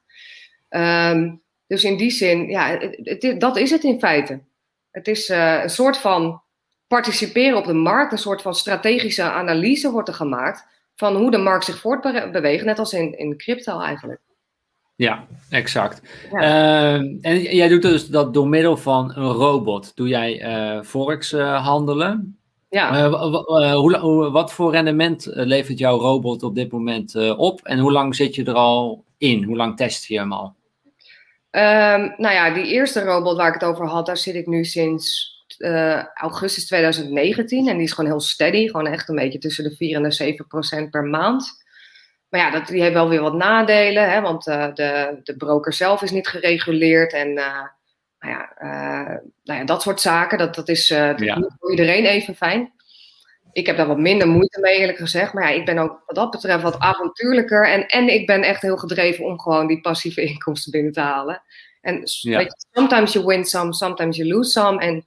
Um, 0.69 1.41
dus 1.67 1.83
in 1.83 1.97
die 1.97 2.11
zin, 2.11 2.47
ja, 2.47 2.79
dat 3.37 3.57
is 3.57 3.71
het 3.71 3.83
in 3.83 3.99
feite. 3.99 4.41
Het 4.91 5.07
is 5.07 5.29
uh, 5.29 5.61
een 5.63 5.69
soort 5.69 5.97
van 5.97 6.41
participeren 6.87 7.57
op 7.57 7.65
de 7.65 7.73
markt, 7.73 8.11
een 8.11 8.17
soort 8.17 8.41
van 8.41 8.55
strategische 8.55 9.23
analyse 9.23 9.91
wordt 9.91 10.07
er 10.07 10.13
gemaakt 10.13 10.65
van 10.95 11.15
hoe 11.15 11.31
de 11.31 11.37
markt 11.37 11.65
zich 11.65 11.79
voortbeweegt, 11.79 12.65
net 12.65 12.79
als 12.79 12.93
in, 12.93 13.17
in 13.17 13.37
crypto 13.37 13.79
eigenlijk. 13.79 14.21
Ja, 14.95 15.27
exact. 15.49 16.01
Ja. 16.31 16.41
Uh, 16.41 17.17
en 17.21 17.41
jij 17.41 17.67
doet 17.67 17.81
dus 17.81 18.07
dat 18.07 18.33
door 18.33 18.47
middel 18.47 18.77
van 18.77 19.11
een 19.15 19.31
robot. 19.31 19.95
Doe 19.95 20.07
jij 20.07 20.45
uh, 20.45 20.83
forex 20.83 21.33
uh, 21.33 21.65
handelen? 21.65 22.37
Ja. 22.69 23.09
Hoe, 23.75 24.29
wat 24.31 24.53
voor 24.53 24.71
rendement 24.71 25.27
levert 25.31 25.77
jouw 25.77 25.97
robot 25.97 26.43
op 26.43 26.55
dit 26.55 26.71
moment 26.71 27.35
op? 27.37 27.61
En 27.63 27.79
hoe 27.79 27.91
lang 27.91 28.15
zit 28.15 28.35
je 28.35 28.43
er 28.43 28.53
al 28.53 29.03
in? 29.17 29.43
Hoe 29.43 29.55
lang 29.55 29.77
test 29.77 30.05
je 30.05 30.17
hem 30.17 30.33
al? 30.33 30.55
Um, 31.51 32.13
nou 32.17 32.33
ja, 32.33 32.53
die 32.53 32.65
eerste 32.65 33.03
robot 33.03 33.37
waar 33.37 33.47
ik 33.47 33.53
het 33.53 33.63
over 33.63 33.87
had, 33.87 34.05
daar 34.05 34.17
zit 34.17 34.35
ik 34.35 34.47
nu 34.47 34.65
sinds 34.65 35.32
uh, 35.63 36.03
augustus 36.13 36.65
2019. 36.65 37.67
En 37.67 37.75
die 37.75 37.85
is 37.85 37.91
gewoon 37.91 38.09
heel 38.09 38.19
steady. 38.19 38.67
Gewoon 38.67 38.87
echt 38.87 39.09
een 39.09 39.15
beetje 39.15 39.39
tussen 39.39 39.63
de 39.63 39.75
4 39.75 39.95
en 39.95 40.03
de 40.03 40.11
7 40.11 40.47
procent 40.47 40.89
per 40.89 41.03
maand. 41.03 41.61
Maar 42.29 42.39
ja, 42.41 42.51
dat, 42.51 42.67
die 42.67 42.81
heeft 42.81 42.93
wel 42.93 43.09
weer 43.09 43.21
wat 43.21 43.33
nadelen. 43.33 44.11
Hè, 44.11 44.21
want 44.21 44.47
uh, 44.47 44.73
de, 44.73 45.19
de 45.23 45.37
broker 45.37 45.73
zelf 45.73 46.01
is 46.01 46.11
niet 46.11 46.27
gereguleerd. 46.27 47.13
En 47.13 47.27
uh, 47.27 47.61
nou, 48.19 48.33
ja, 48.33 48.49
nou 49.43 49.59
ja, 49.59 49.63
dat 49.65 49.81
soort 49.81 50.01
zaken. 50.01 50.37
Dat, 50.37 50.55
dat 50.55 50.69
is 50.69 50.87
ja. 50.87 51.15
voor 51.59 51.71
iedereen 51.71 52.05
even 52.05 52.35
fijn. 52.35 52.71
Ik 53.51 53.65
heb 53.65 53.77
daar 53.77 53.87
wat 53.87 53.97
minder 53.97 54.27
moeite 54.27 54.59
mee, 54.59 54.77
eerlijk 54.77 54.97
gezegd. 54.97 55.33
Maar 55.33 55.49
ja, 55.49 55.59
ik 55.59 55.65
ben 55.65 55.77
ook 55.77 56.03
wat 56.05 56.15
dat 56.15 56.31
betreft 56.31 56.63
wat 56.63 56.79
avontuurlijker. 56.79 57.67
En, 57.67 57.87
en 57.87 58.13
ik 58.13 58.25
ben 58.25 58.43
echt 58.43 58.61
heel 58.61 58.77
gedreven 58.77 59.25
om 59.25 59.39
gewoon 59.39 59.67
die 59.67 59.81
passieve 59.81 60.21
inkomsten 60.31 60.71
binnen 60.71 60.91
te 60.91 60.99
halen. 60.99 61.41
En 61.81 62.01
ja. 62.03 62.37
weet 62.37 62.45
je, 62.45 62.65
sometimes 62.71 63.13
you 63.13 63.25
win 63.25 63.45
some, 63.45 63.73
sometimes 63.73 64.17
you 64.17 64.29
lose 64.29 64.49
some. 64.49 64.79
En 64.79 65.05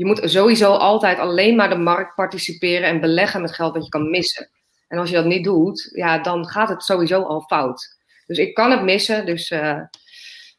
je 0.00 0.06
moet 0.06 0.20
sowieso 0.24 0.72
altijd 0.72 1.18
alleen 1.18 1.56
maar 1.56 1.68
de 1.68 1.76
markt 1.76 2.14
participeren 2.14 2.88
en 2.88 3.00
beleggen 3.00 3.40
met 3.40 3.54
geld 3.54 3.74
dat 3.74 3.84
je 3.84 3.90
kan 3.90 4.10
missen. 4.10 4.50
En 4.88 4.98
als 4.98 5.10
je 5.10 5.16
dat 5.16 5.24
niet 5.24 5.44
doet, 5.44 5.90
ja, 5.92 6.18
dan 6.18 6.48
gaat 6.48 6.68
het 6.68 6.82
sowieso 6.82 7.22
al 7.22 7.40
fout. 7.40 7.96
Dus 8.26 8.38
ik 8.38 8.54
kan 8.54 8.70
het 8.70 8.82
missen. 8.82 9.26
Dus 9.26 9.50
uh, 9.50 9.80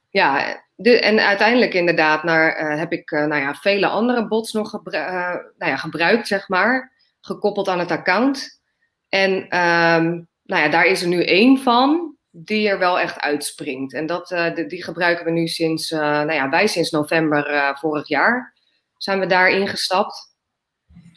ja, 0.10 0.62
de, 0.76 1.00
en 1.00 1.20
uiteindelijk 1.20 1.74
inderdaad 1.74 2.24
naar, 2.24 2.72
uh, 2.72 2.80
heb 2.80 2.92
ik 2.92 3.12
uh, 3.12 3.26
nou 3.26 3.42
ja, 3.42 3.54
vele 3.54 3.88
andere 3.88 4.28
bots 4.28 4.52
nog 4.52 4.84
nou 4.84 5.42
ja, 5.58 5.76
gebruikt, 5.76 6.28
zeg 6.28 6.48
maar. 6.48 6.92
Gekoppeld 7.22 7.68
aan 7.68 7.80
het 7.80 7.92
account. 7.92 8.62
En 9.10 9.32
um, 9.32 10.28
nou 10.44 10.64
ja, 10.64 10.68
daar 10.68 10.86
is 10.86 11.02
er 11.02 11.08
nu 11.08 11.24
één 11.24 11.58
van 11.58 12.16
die 12.30 12.70
er 12.70 12.80
wel 12.80 13.00
echt 13.00 13.20
uitspringt. 13.20 13.94
En 13.94 14.06
dat, 14.06 14.52
die 14.68 14.84
gebruiken 14.84 15.26
we 15.26 15.32
nu 15.32 15.48
sinds, 15.48 15.90
nou 15.90 16.34
ja, 16.34 16.50
wij 16.50 16.68
sinds 16.68 16.92
november 16.92 17.76
vorig 17.80 18.08
jaar 18.08 18.60
zijn 19.04 19.20
we 19.20 19.26
daar 19.26 19.50
ingestapt. 19.50 20.36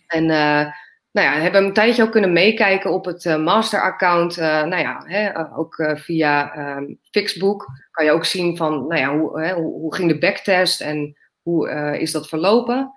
En 0.06 0.22
uh, 0.22 0.66
nou 1.10 1.26
ja, 1.28 1.32
hebben 1.32 1.64
een 1.64 1.72
tijdje 1.72 2.02
ook 2.02 2.10
kunnen 2.10 2.32
meekijken 2.32 2.92
op 2.92 3.04
het 3.04 3.24
uh, 3.24 3.36
master-account. 3.36 4.38
Uh, 4.38 4.44
nou 4.44 4.82
ja, 4.82 5.02
hè, 5.06 5.54
ook 5.56 5.90
via 5.94 6.56
um, 6.76 6.98
Fixbook 7.10 7.66
kan 7.90 8.04
je 8.04 8.10
ook 8.10 8.24
zien 8.24 8.56
van, 8.56 8.86
nou 8.86 9.00
ja, 9.00 9.18
hoe, 9.18 9.40
hè, 9.40 9.54
hoe, 9.54 9.72
hoe, 9.72 9.94
ging 9.94 10.10
de 10.10 10.18
backtest 10.18 10.80
en 10.80 11.16
hoe 11.42 11.70
is 11.98 12.12
dat 12.12 12.28
verlopen. 12.28 12.92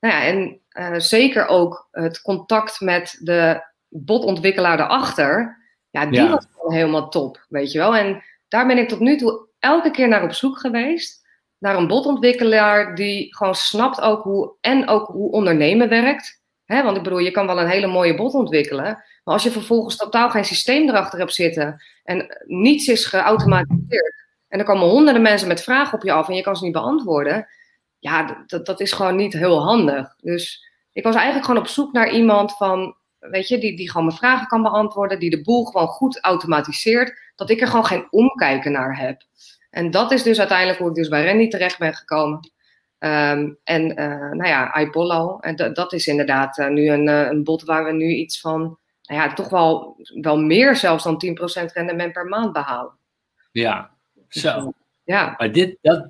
Nou 0.00 0.14
ja, 0.14 0.22
en 0.22 0.60
zeker 1.02 1.46
ook 1.46 1.88
het 1.90 2.22
contact 2.22 2.80
met 2.80 3.18
de 3.22 3.64
botontwikkelaar 3.88 4.80
erachter. 4.80 5.58
Ja, 5.90 6.06
die 6.06 6.28
was 6.28 6.46
gewoon 6.52 6.72
helemaal 6.72 7.08
top, 7.08 7.46
weet 7.48 7.72
je 7.72 7.78
wel. 7.78 7.96
En 7.96 8.22
daar 8.48 8.66
ben 8.66 8.78
ik 8.78 8.88
tot 8.88 9.00
nu 9.00 9.16
toe 9.16 9.48
elke 9.58 9.90
keer 9.90 10.08
naar 10.08 10.22
op 10.22 10.32
zoek 10.32 10.58
geweest 10.58 11.19
naar 11.60 11.76
een 11.76 11.86
botontwikkelaar 11.86 12.94
die 12.94 13.36
gewoon 13.36 13.54
snapt 13.54 14.00
ook 14.00 14.22
hoe, 14.22 14.52
en 14.60 14.88
ook 14.88 15.06
hoe 15.06 15.30
ondernemen 15.30 15.88
werkt. 15.88 16.42
He, 16.64 16.82
want 16.82 16.96
ik 16.96 17.02
bedoel, 17.02 17.18
je 17.18 17.30
kan 17.30 17.46
wel 17.46 17.60
een 17.60 17.68
hele 17.68 17.86
mooie 17.86 18.16
bot 18.16 18.34
ontwikkelen, 18.34 19.04
maar 19.24 19.34
als 19.34 19.42
je 19.42 19.50
vervolgens 19.50 19.96
totaal 19.96 20.30
geen 20.30 20.44
systeem 20.44 20.88
erachter 20.88 21.18
hebt 21.18 21.34
zitten 21.34 21.82
en 22.04 22.44
niets 22.46 22.86
is 22.86 23.06
geautomatiseerd 23.06 24.14
en 24.48 24.58
er 24.58 24.64
komen 24.64 24.88
honderden 24.88 25.22
mensen 25.22 25.48
met 25.48 25.62
vragen 25.62 25.98
op 25.98 26.04
je 26.04 26.12
af 26.12 26.28
en 26.28 26.34
je 26.34 26.42
kan 26.42 26.56
ze 26.56 26.64
niet 26.64 26.72
beantwoorden, 26.72 27.48
ja, 27.98 28.44
dat, 28.46 28.66
dat 28.66 28.80
is 28.80 28.92
gewoon 28.92 29.16
niet 29.16 29.32
heel 29.32 29.62
handig. 29.62 30.14
Dus 30.16 30.68
ik 30.92 31.04
was 31.04 31.14
eigenlijk 31.14 31.44
gewoon 31.44 31.60
op 31.60 31.68
zoek 31.68 31.92
naar 31.92 32.10
iemand 32.10 32.56
van, 32.56 32.96
weet 33.18 33.48
je, 33.48 33.58
die, 33.58 33.76
die 33.76 33.90
gewoon 33.90 34.06
mijn 34.06 34.18
vragen 34.18 34.46
kan 34.46 34.62
beantwoorden, 34.62 35.18
die 35.18 35.30
de 35.30 35.42
boel 35.42 35.64
gewoon 35.64 35.88
goed 35.88 36.20
automatiseert, 36.20 37.32
dat 37.34 37.50
ik 37.50 37.60
er 37.60 37.66
gewoon 37.66 37.86
geen 37.86 38.06
omkijken 38.10 38.72
naar 38.72 38.98
heb. 38.98 39.22
En 39.70 39.90
dat 39.90 40.12
is 40.12 40.22
dus 40.22 40.38
uiteindelijk 40.38 40.78
hoe 40.78 40.88
ik 40.88 40.94
dus 40.94 41.08
bij 41.08 41.26
Randy 41.26 41.48
terecht 41.48 41.78
ben 41.78 41.94
gekomen. 41.94 42.50
Um, 42.98 43.58
en 43.64 43.90
uh, 43.90 44.30
nou 44.30 44.46
ja, 44.46 44.74
iPollo. 44.74 45.38
En 45.38 45.72
dat 45.72 45.92
is 45.92 46.06
inderdaad 46.06 46.58
uh, 46.58 46.68
nu 46.68 46.88
een, 46.88 47.08
uh, 47.08 47.26
een 47.30 47.44
bot 47.44 47.64
waar 47.64 47.84
we 47.84 47.92
nu 47.92 48.14
iets 48.14 48.40
van, 48.40 48.60
nou 49.02 49.20
ja, 49.20 49.32
toch 49.32 49.48
wel, 49.48 49.96
wel 50.20 50.40
meer 50.40 50.76
zelfs 50.76 51.04
dan 51.04 51.22
10% 51.62 51.72
rendement 51.72 52.12
per 52.12 52.26
maand 52.26 52.52
behalen. 52.52 52.92
Ja, 53.52 53.90
dus, 54.28 54.42
zo. 54.42 54.72
Ja. 55.04 55.34
Maar 55.36 55.52
dit, 55.52 55.78
dat 55.80 56.08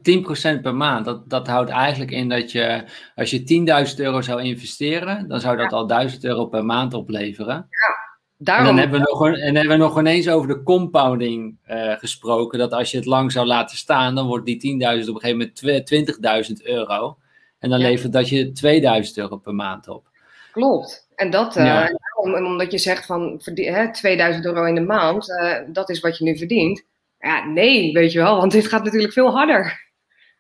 10% 0.59 0.61
per 0.63 0.75
maand, 0.75 1.05
dat, 1.05 1.31
dat 1.31 1.47
houdt 1.47 1.71
eigenlijk 1.71 2.11
in 2.11 2.29
dat 2.29 2.53
je, 2.53 2.85
als 3.15 3.31
je 3.31 3.89
10.000 3.91 3.97
euro 3.97 4.21
zou 4.21 4.43
investeren, 4.43 5.29
dan 5.29 5.41
zou 5.41 5.57
dat 5.57 5.71
ja. 5.71 5.77
al 5.77 5.87
1000 5.87 6.25
euro 6.25 6.47
per 6.47 6.65
maand 6.65 6.95
opleveren. 6.95 7.55
Ja. 7.55 8.00
Daarom... 8.43 8.67
En 8.67 8.73
dan 8.73 8.83
hebben 8.83 9.01
we 9.01 9.07
nog, 9.11 9.27
en 9.27 9.55
hebben 9.55 9.79
we 9.79 9.85
nog 9.85 9.99
ineens 9.99 10.29
over 10.29 10.49
de 10.49 10.63
compounding 10.63 11.57
uh, 11.71 11.93
gesproken. 11.93 12.59
Dat 12.59 12.73
als 12.73 12.91
je 12.91 12.97
het 12.97 13.07
lang 13.07 13.33
zou 13.33 13.47
laten 13.47 13.77
staan, 13.77 14.15
dan 14.15 14.27
wordt 14.27 14.47
die 14.47 14.81
10.000 15.03 15.09
op 15.09 15.15
een 15.15 15.21
gegeven 15.21 15.53
moment 15.63 16.59
20.000 16.61 16.67
euro. 16.67 17.19
En 17.59 17.71
dan 17.71 17.81
ja. 17.81 17.89
levert 17.89 18.13
dat 18.13 18.29
je 18.29 18.53
2000 18.53 19.19
euro 19.19 19.37
per 19.37 19.55
maand 19.55 19.89
op. 19.89 20.09
Klopt. 20.53 21.09
En 21.15 21.31
dat, 21.31 21.57
uh, 21.57 21.65
ja. 21.65 21.99
omdat 22.23 22.73
je 22.73 22.79
zegt 22.79 23.07
van 23.07 23.41
hè, 23.45 23.93
2000 23.93 24.45
euro 24.45 24.65
in 24.65 24.75
de 24.75 24.81
maand, 24.81 25.29
uh, 25.29 25.57
dat 25.67 25.91
is 25.91 26.01
wat 26.01 26.19
je 26.19 26.25
nu 26.25 26.39
verdient. 26.39 26.85
Ja, 27.19 27.45
nee, 27.45 27.93
weet 27.93 28.13
je 28.13 28.19
wel, 28.19 28.37
want 28.37 28.53
dit 28.53 28.67
gaat 28.67 28.85
natuurlijk 28.85 29.13
veel 29.13 29.31
harder. 29.31 29.89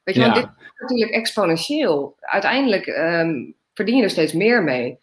Weet 0.05 0.15
je, 0.15 0.21
ja. 0.21 0.27
want 0.27 0.41
dit 0.41 0.51
is 0.61 0.81
natuurlijk 0.81 1.13
exponentieel. 1.13 2.17
Uiteindelijk 2.21 2.87
um, 2.87 3.55
verdien 3.75 3.97
je 3.97 4.03
er 4.03 4.11
steeds 4.11 4.33
meer 4.33 4.63
mee. 4.63 4.99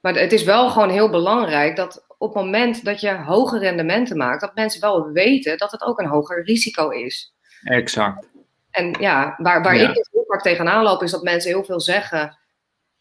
Maar 0.00 0.14
het 0.14 0.32
is 0.32 0.44
wel 0.44 0.70
gewoon 0.70 0.90
heel 0.90 1.10
belangrijk 1.10 1.76
dat 1.76 2.04
op 2.22 2.34
het 2.34 2.44
moment 2.44 2.84
dat 2.84 3.00
je 3.00 3.14
hoge 3.14 3.58
rendementen 3.58 4.16
maakt, 4.16 4.40
dat 4.40 4.54
mensen 4.54 4.80
wel 4.80 5.10
weten 5.10 5.58
dat 5.58 5.70
het 5.72 5.82
ook 5.82 5.98
een 5.98 6.08
hoger 6.08 6.44
risico 6.44 6.88
is. 6.88 7.34
Exact. 7.62 8.28
En 8.70 8.96
ja, 9.00 9.34
waar, 9.36 9.62
waar 9.62 9.76
ja. 9.76 9.88
ik 9.88 10.06
heel 10.12 10.24
vaak 10.26 10.42
tegenaan 10.42 10.82
loop, 10.82 11.02
is 11.02 11.10
dat 11.10 11.22
mensen 11.22 11.50
heel 11.50 11.64
veel 11.64 11.80
zeggen 11.80 12.38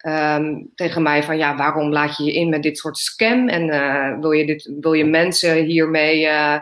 um, 0.05 0.71
tegen 0.75 1.01
mij 1.01 1.23
van 1.23 1.37
ja, 1.37 1.55
waarom 1.55 1.91
laat 1.91 2.17
je 2.17 2.23
je 2.23 2.33
in 2.33 2.49
met 2.49 2.63
dit 2.63 2.77
soort 2.77 2.97
scam 2.97 3.49
en 3.49 3.67
uh, 3.67 4.19
wil, 4.19 4.31
je 4.31 4.45
dit, 4.45 4.71
wil 4.79 4.93
je 4.93 5.05
mensen 5.05 5.55
hiermee 5.55 6.21
uh, 6.21 6.57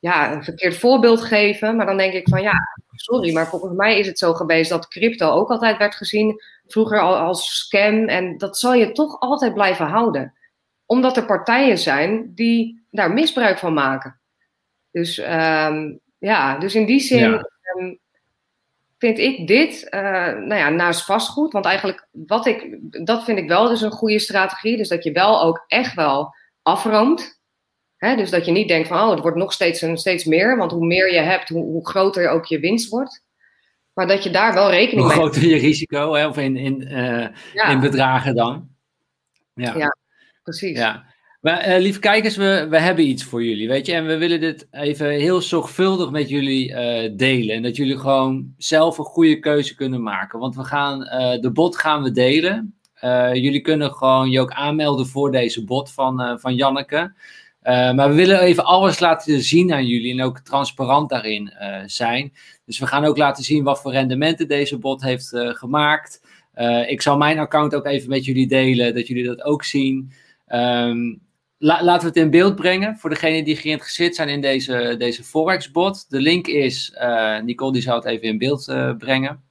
ja, 0.00 0.32
een 0.32 0.44
verkeerd 0.44 0.76
voorbeeld 0.76 1.22
geven? 1.22 1.76
Maar 1.76 1.86
dan 1.86 1.96
denk 1.96 2.12
ik 2.12 2.28
van 2.28 2.42
ja, 2.42 2.54
sorry, 2.94 3.32
maar 3.32 3.46
volgens 3.46 3.76
mij 3.76 3.98
is 3.98 4.06
het 4.06 4.18
zo 4.18 4.32
geweest 4.32 4.70
dat 4.70 4.88
crypto 4.88 5.30
ook 5.30 5.50
altijd 5.50 5.78
werd 5.78 5.94
gezien 5.94 6.42
vroeger 6.66 7.00
al 7.00 7.16
als 7.16 7.58
scam 7.58 8.08
en 8.08 8.38
dat 8.38 8.58
zal 8.58 8.74
je 8.74 8.92
toch 8.92 9.20
altijd 9.20 9.54
blijven 9.54 9.86
houden 9.86 10.35
omdat 10.86 11.16
er 11.16 11.26
partijen 11.26 11.78
zijn 11.78 12.32
die 12.34 12.86
daar 12.90 13.12
misbruik 13.12 13.58
van 13.58 13.74
maken. 13.74 14.20
Dus 14.90 15.18
um, 15.18 16.00
ja, 16.18 16.58
dus 16.58 16.74
in 16.74 16.86
die 16.86 17.00
zin 17.00 17.30
ja. 17.30 17.48
um, 17.76 17.98
vind 18.98 19.18
ik 19.18 19.46
dit, 19.46 19.86
uh, 19.90 20.00
nou 20.22 20.54
ja, 20.54 20.68
naast 20.68 21.04
vastgoed, 21.04 21.52
want 21.52 21.64
eigenlijk 21.64 22.08
wat 22.10 22.46
ik, 22.46 22.78
dat 23.04 23.24
vind 23.24 23.38
ik 23.38 23.48
wel 23.48 23.68
dus 23.68 23.80
een 23.80 23.90
goede 23.90 24.18
strategie, 24.18 24.76
dus 24.76 24.88
dat 24.88 25.04
je 25.04 25.12
wel 25.12 25.42
ook 25.42 25.64
echt 25.66 25.94
wel 25.94 26.34
afroomt. 26.62 27.40
Hè? 27.96 28.16
Dus 28.16 28.30
dat 28.30 28.46
je 28.46 28.52
niet 28.52 28.68
denkt 28.68 28.88
van, 28.88 29.00
oh, 29.00 29.10
het 29.10 29.20
wordt 29.20 29.36
nog 29.36 29.52
steeds, 29.52 29.82
en 29.82 29.96
steeds 29.96 30.24
meer, 30.24 30.56
want 30.56 30.70
hoe 30.70 30.86
meer 30.86 31.12
je 31.12 31.20
hebt, 31.20 31.48
hoe, 31.48 31.64
hoe 31.64 31.88
groter 31.88 32.28
ook 32.28 32.46
je 32.46 32.60
winst 32.60 32.88
wordt. 32.88 33.24
Maar 33.92 34.06
dat 34.06 34.22
je 34.22 34.30
daar 34.30 34.54
wel 34.54 34.70
rekening 34.70 35.06
mee 35.06 35.16
Hoe 35.16 35.24
groter 35.24 35.48
je 35.48 35.56
risico, 35.56 36.14
hè? 36.14 36.26
of 36.26 36.38
in, 36.38 36.56
in, 36.56 36.80
uh, 36.80 37.26
ja. 37.54 37.64
in 37.68 37.80
bedragen 37.80 38.34
dan. 38.34 38.68
Ja. 39.54 39.74
ja 39.76 39.96
precies. 40.46 40.78
Ja. 40.78 41.04
Maar 41.40 41.68
uh, 41.68 41.78
lieve 41.78 41.98
kijkers, 41.98 42.36
we, 42.36 42.66
we 42.70 42.80
hebben 42.80 43.08
iets 43.08 43.24
voor 43.24 43.44
jullie, 43.44 43.68
weet 43.68 43.86
je. 43.86 43.92
En 43.92 44.06
we 44.06 44.16
willen 44.16 44.40
dit 44.40 44.68
even 44.70 45.10
heel 45.10 45.40
zorgvuldig 45.40 46.10
met 46.10 46.28
jullie 46.28 46.70
uh, 46.70 47.10
delen. 47.16 47.56
En 47.56 47.62
dat 47.62 47.76
jullie 47.76 47.98
gewoon 47.98 48.54
zelf 48.56 48.98
een 48.98 49.04
goede 49.04 49.38
keuze 49.38 49.74
kunnen 49.74 50.02
maken. 50.02 50.38
Want 50.38 50.56
we 50.56 50.64
gaan, 50.64 51.02
uh, 51.02 51.40
de 51.40 51.50
bot 51.52 51.76
gaan 51.76 52.02
we 52.02 52.10
delen. 52.10 52.74
jullie 53.32 53.60
kunnen 53.60 53.92
gewoon 53.92 54.30
je 54.30 54.40
ook 54.40 54.52
aanmelden 54.52 55.06
voor 55.06 55.32
deze 55.32 55.64
bot 55.64 55.92
van, 55.92 56.38
van 56.40 56.54
Janneke. 56.54 57.14
maar 57.62 58.08
we 58.08 58.14
willen 58.14 58.40
even 58.40 58.64
alles 58.64 59.00
laten 59.00 59.40
zien 59.40 59.72
aan 59.72 59.86
jullie 59.86 60.12
en 60.12 60.22
ook 60.22 60.38
transparant 60.38 61.08
daarin 61.08 61.52
zijn. 61.86 62.32
Dus 62.64 62.78
we 62.78 62.86
gaan 62.86 63.04
ook 63.04 63.16
laten 63.16 63.44
zien 63.44 63.64
wat 63.64 63.80
voor 63.80 63.92
rendementen 63.92 64.48
deze 64.48 64.78
bot 64.78 65.02
heeft 65.02 65.30
gemaakt. 65.34 66.20
ik 66.86 67.02
zal 67.02 67.16
mijn 67.16 67.38
account 67.38 67.74
ook 67.74 67.86
even 67.86 68.08
met 68.08 68.24
jullie 68.24 68.46
delen, 68.46 68.94
dat 68.94 69.06
jullie 69.06 69.24
dat 69.24 69.42
ook 69.42 69.64
zien. 69.64 70.12
Um, 70.54 71.20
laten 71.58 72.00
we 72.00 72.06
het 72.06 72.16
in 72.16 72.30
beeld 72.30 72.56
brengen 72.56 72.96
voor 72.96 73.10
degenen 73.10 73.44
die 73.44 73.56
geïnteresseerd 73.56 74.14
zijn 74.14 74.28
in 74.28 74.40
deze, 74.40 74.94
deze 74.98 75.24
Forex-bot. 75.24 76.10
De 76.10 76.20
link 76.20 76.46
is, 76.46 76.96
uh, 77.00 77.40
Nicole 77.40 77.72
die 77.72 77.82
zou 77.82 77.96
het 77.96 78.04
even 78.04 78.28
in 78.28 78.38
beeld 78.38 78.68
uh, 78.68 78.96
brengen. 78.96 79.44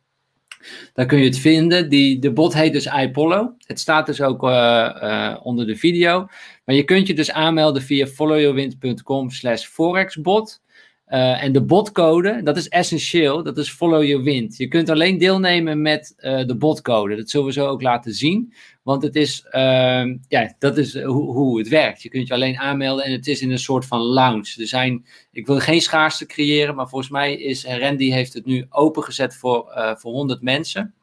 Daar 0.94 1.06
kun 1.06 1.18
je 1.20 1.26
het 1.26 1.40
vinden. 1.40 1.90
Die, 1.90 2.20
de 2.20 2.32
bot 2.32 2.54
heet 2.54 2.74
dus 2.74 2.86
iPollo. 2.86 3.56
Het 3.66 3.80
staat 3.80 4.06
dus 4.06 4.22
ook 4.22 4.44
uh, 4.44 5.38
onder 5.44 5.68
de 5.68 5.76
video. 5.76 6.28
Maar 6.66 6.76
je 6.76 6.84
kunt 6.84 7.08
je 7.08 7.14
dus 7.14 7.32
aanmelden 7.32 7.82
via 7.82 8.08
followyourwind.com 8.08 9.30
slash 9.30 9.66
forexbot. 9.66 10.62
Uh, 11.10 11.44
en 11.44 11.52
de 11.52 11.64
botcode, 11.64 12.42
dat 12.44 12.58
is 12.58 12.68
essentieel, 12.68 13.44
dat 13.44 13.58
is 13.58 13.70
follow 13.70 14.04
your 14.04 14.24
wind. 14.24 14.58
Je 14.58 14.68
kunt 14.68 14.90
alleen 14.90 15.18
deelnemen 15.18 15.82
met 15.82 16.14
uh, 16.18 16.46
de 16.46 16.56
botcode. 16.56 17.16
Dat 17.16 17.30
zullen 17.30 17.46
we 17.46 17.54
zo 17.54 17.68
ook 17.68 17.82
laten 17.82 18.14
zien. 18.14 18.54
Want 18.84 19.04
het 19.04 19.16
is, 19.16 19.46
uh, 19.52 20.06
ja, 20.28 20.56
dat 20.60 20.78
is 20.78 21.02
hoe, 21.02 21.32
hoe 21.32 21.58
het 21.58 21.68
werkt. 21.68 22.02
Je 22.02 22.10
kunt 22.10 22.28
je 22.28 22.34
alleen 22.34 22.58
aanmelden 22.58 23.06
en 23.06 23.12
het 23.12 23.28
is 23.28 23.42
in 23.42 23.52
een 23.52 23.60
soort 23.60 23.86
van 23.86 24.00
lounge. 24.00 24.56
Er 24.58 24.68
zijn, 24.68 25.06
ik 25.32 25.46
wil 25.46 25.60
geen 25.60 25.82
schaarste 25.82 26.26
creëren, 26.26 26.76
maar 26.76 26.90
volgens 26.90 27.12
mij 27.12 27.36
is 27.36 27.66
Randy 27.66 28.12
heeft 28.12 28.34
het 28.34 28.46
nu 28.46 28.66
opengezet 28.70 29.36
voor, 29.36 29.96
voor 29.98 30.12
100 30.12 30.42
mensen. 30.42 30.94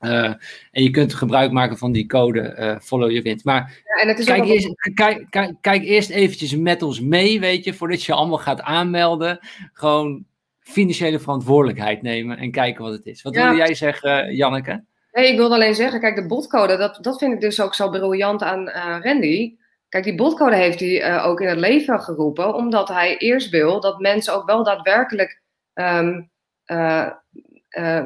Uh, 0.00 0.24
en 0.70 0.82
je 0.82 0.90
kunt 0.90 1.14
gebruik 1.14 1.52
maken 1.52 1.78
van 1.78 1.92
die 1.92 2.06
code 2.06 2.56
uh, 2.58 2.78
Follow 2.78 3.08
Your 3.08 3.22
Wind. 3.22 3.44
Maar 3.44 3.82
ja, 3.84 4.02
en 4.02 4.08
het 4.08 4.18
is 4.18 4.24
kijk, 4.24 4.44
eerst, 4.44 4.74
kijk, 4.94 5.26
kijk, 5.30 5.54
kijk, 5.60 5.82
eerst 5.82 6.10
eventjes 6.10 6.56
met 6.56 6.82
ons 6.82 7.00
mee, 7.00 7.40
weet 7.40 7.64
je, 7.64 7.74
voordat 7.74 8.02
je 8.02 8.12
allemaal 8.12 8.38
gaat 8.38 8.60
aanmelden. 8.60 9.38
Gewoon 9.72 10.24
financiële 10.60 11.18
verantwoordelijkheid 11.18 12.02
nemen 12.02 12.38
en 12.38 12.50
kijken 12.50 12.84
wat 12.84 12.92
het 12.92 13.06
is. 13.06 13.22
Wat 13.22 13.34
ja. 13.34 13.42
wilde 13.42 13.56
jij 13.56 13.74
zeggen, 13.74 14.34
Janneke? 14.34 14.84
Nee, 15.12 15.30
ik 15.30 15.36
wilde 15.36 15.54
alleen 15.54 15.74
zeggen, 15.74 16.00
kijk, 16.00 16.16
de 16.16 16.26
botcode, 16.26 16.76
dat, 16.76 16.98
dat 17.00 17.18
vind 17.18 17.32
ik 17.32 17.40
dus 17.40 17.60
ook 17.60 17.74
zo 17.74 17.90
briljant 17.90 18.42
aan 18.42 18.68
uh, 18.68 18.96
Randy. 19.00 19.54
Kijk, 19.88 20.04
die 20.04 20.14
botcode 20.14 20.56
heeft 20.56 20.80
hij 20.80 21.22
ook 21.22 21.40
in 21.40 21.48
het 21.48 21.58
leven 21.58 22.00
geroepen, 22.00 22.54
omdat 22.54 22.88
hij 22.88 23.16
eerst 23.16 23.50
wil 23.50 23.80
dat 23.80 23.98
mensen 23.98 24.34
ook 24.34 24.46
wel 24.46 24.64
daadwerkelijk, 24.64 25.42
um, 25.74 26.30
uh, 26.66 27.10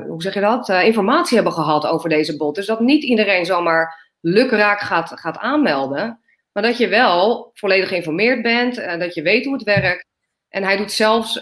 hoe 0.06 0.22
zeg 0.22 0.34
je 0.34 0.40
dat, 0.40 0.68
informatie 0.68 1.34
hebben 1.34 1.52
gehad 1.52 1.86
over 1.86 2.08
deze 2.08 2.36
bot. 2.36 2.54
Dus 2.54 2.66
dat 2.66 2.80
niet 2.80 3.02
iedereen 3.02 3.46
zomaar 3.46 4.12
lukraak 4.20 4.80
gaat, 4.80 5.20
gaat 5.20 5.38
aanmelden, 5.38 6.20
maar 6.52 6.62
dat 6.62 6.78
je 6.78 6.88
wel 6.88 7.50
volledig 7.54 7.88
geïnformeerd 7.88 8.42
bent, 8.42 8.74
dat 8.74 9.14
je 9.14 9.22
weet 9.22 9.44
hoe 9.44 9.54
het 9.54 9.62
werkt. 9.62 10.06
En 10.48 10.64
hij 10.64 10.76
doet 10.76 10.92
zelfs 10.92 11.38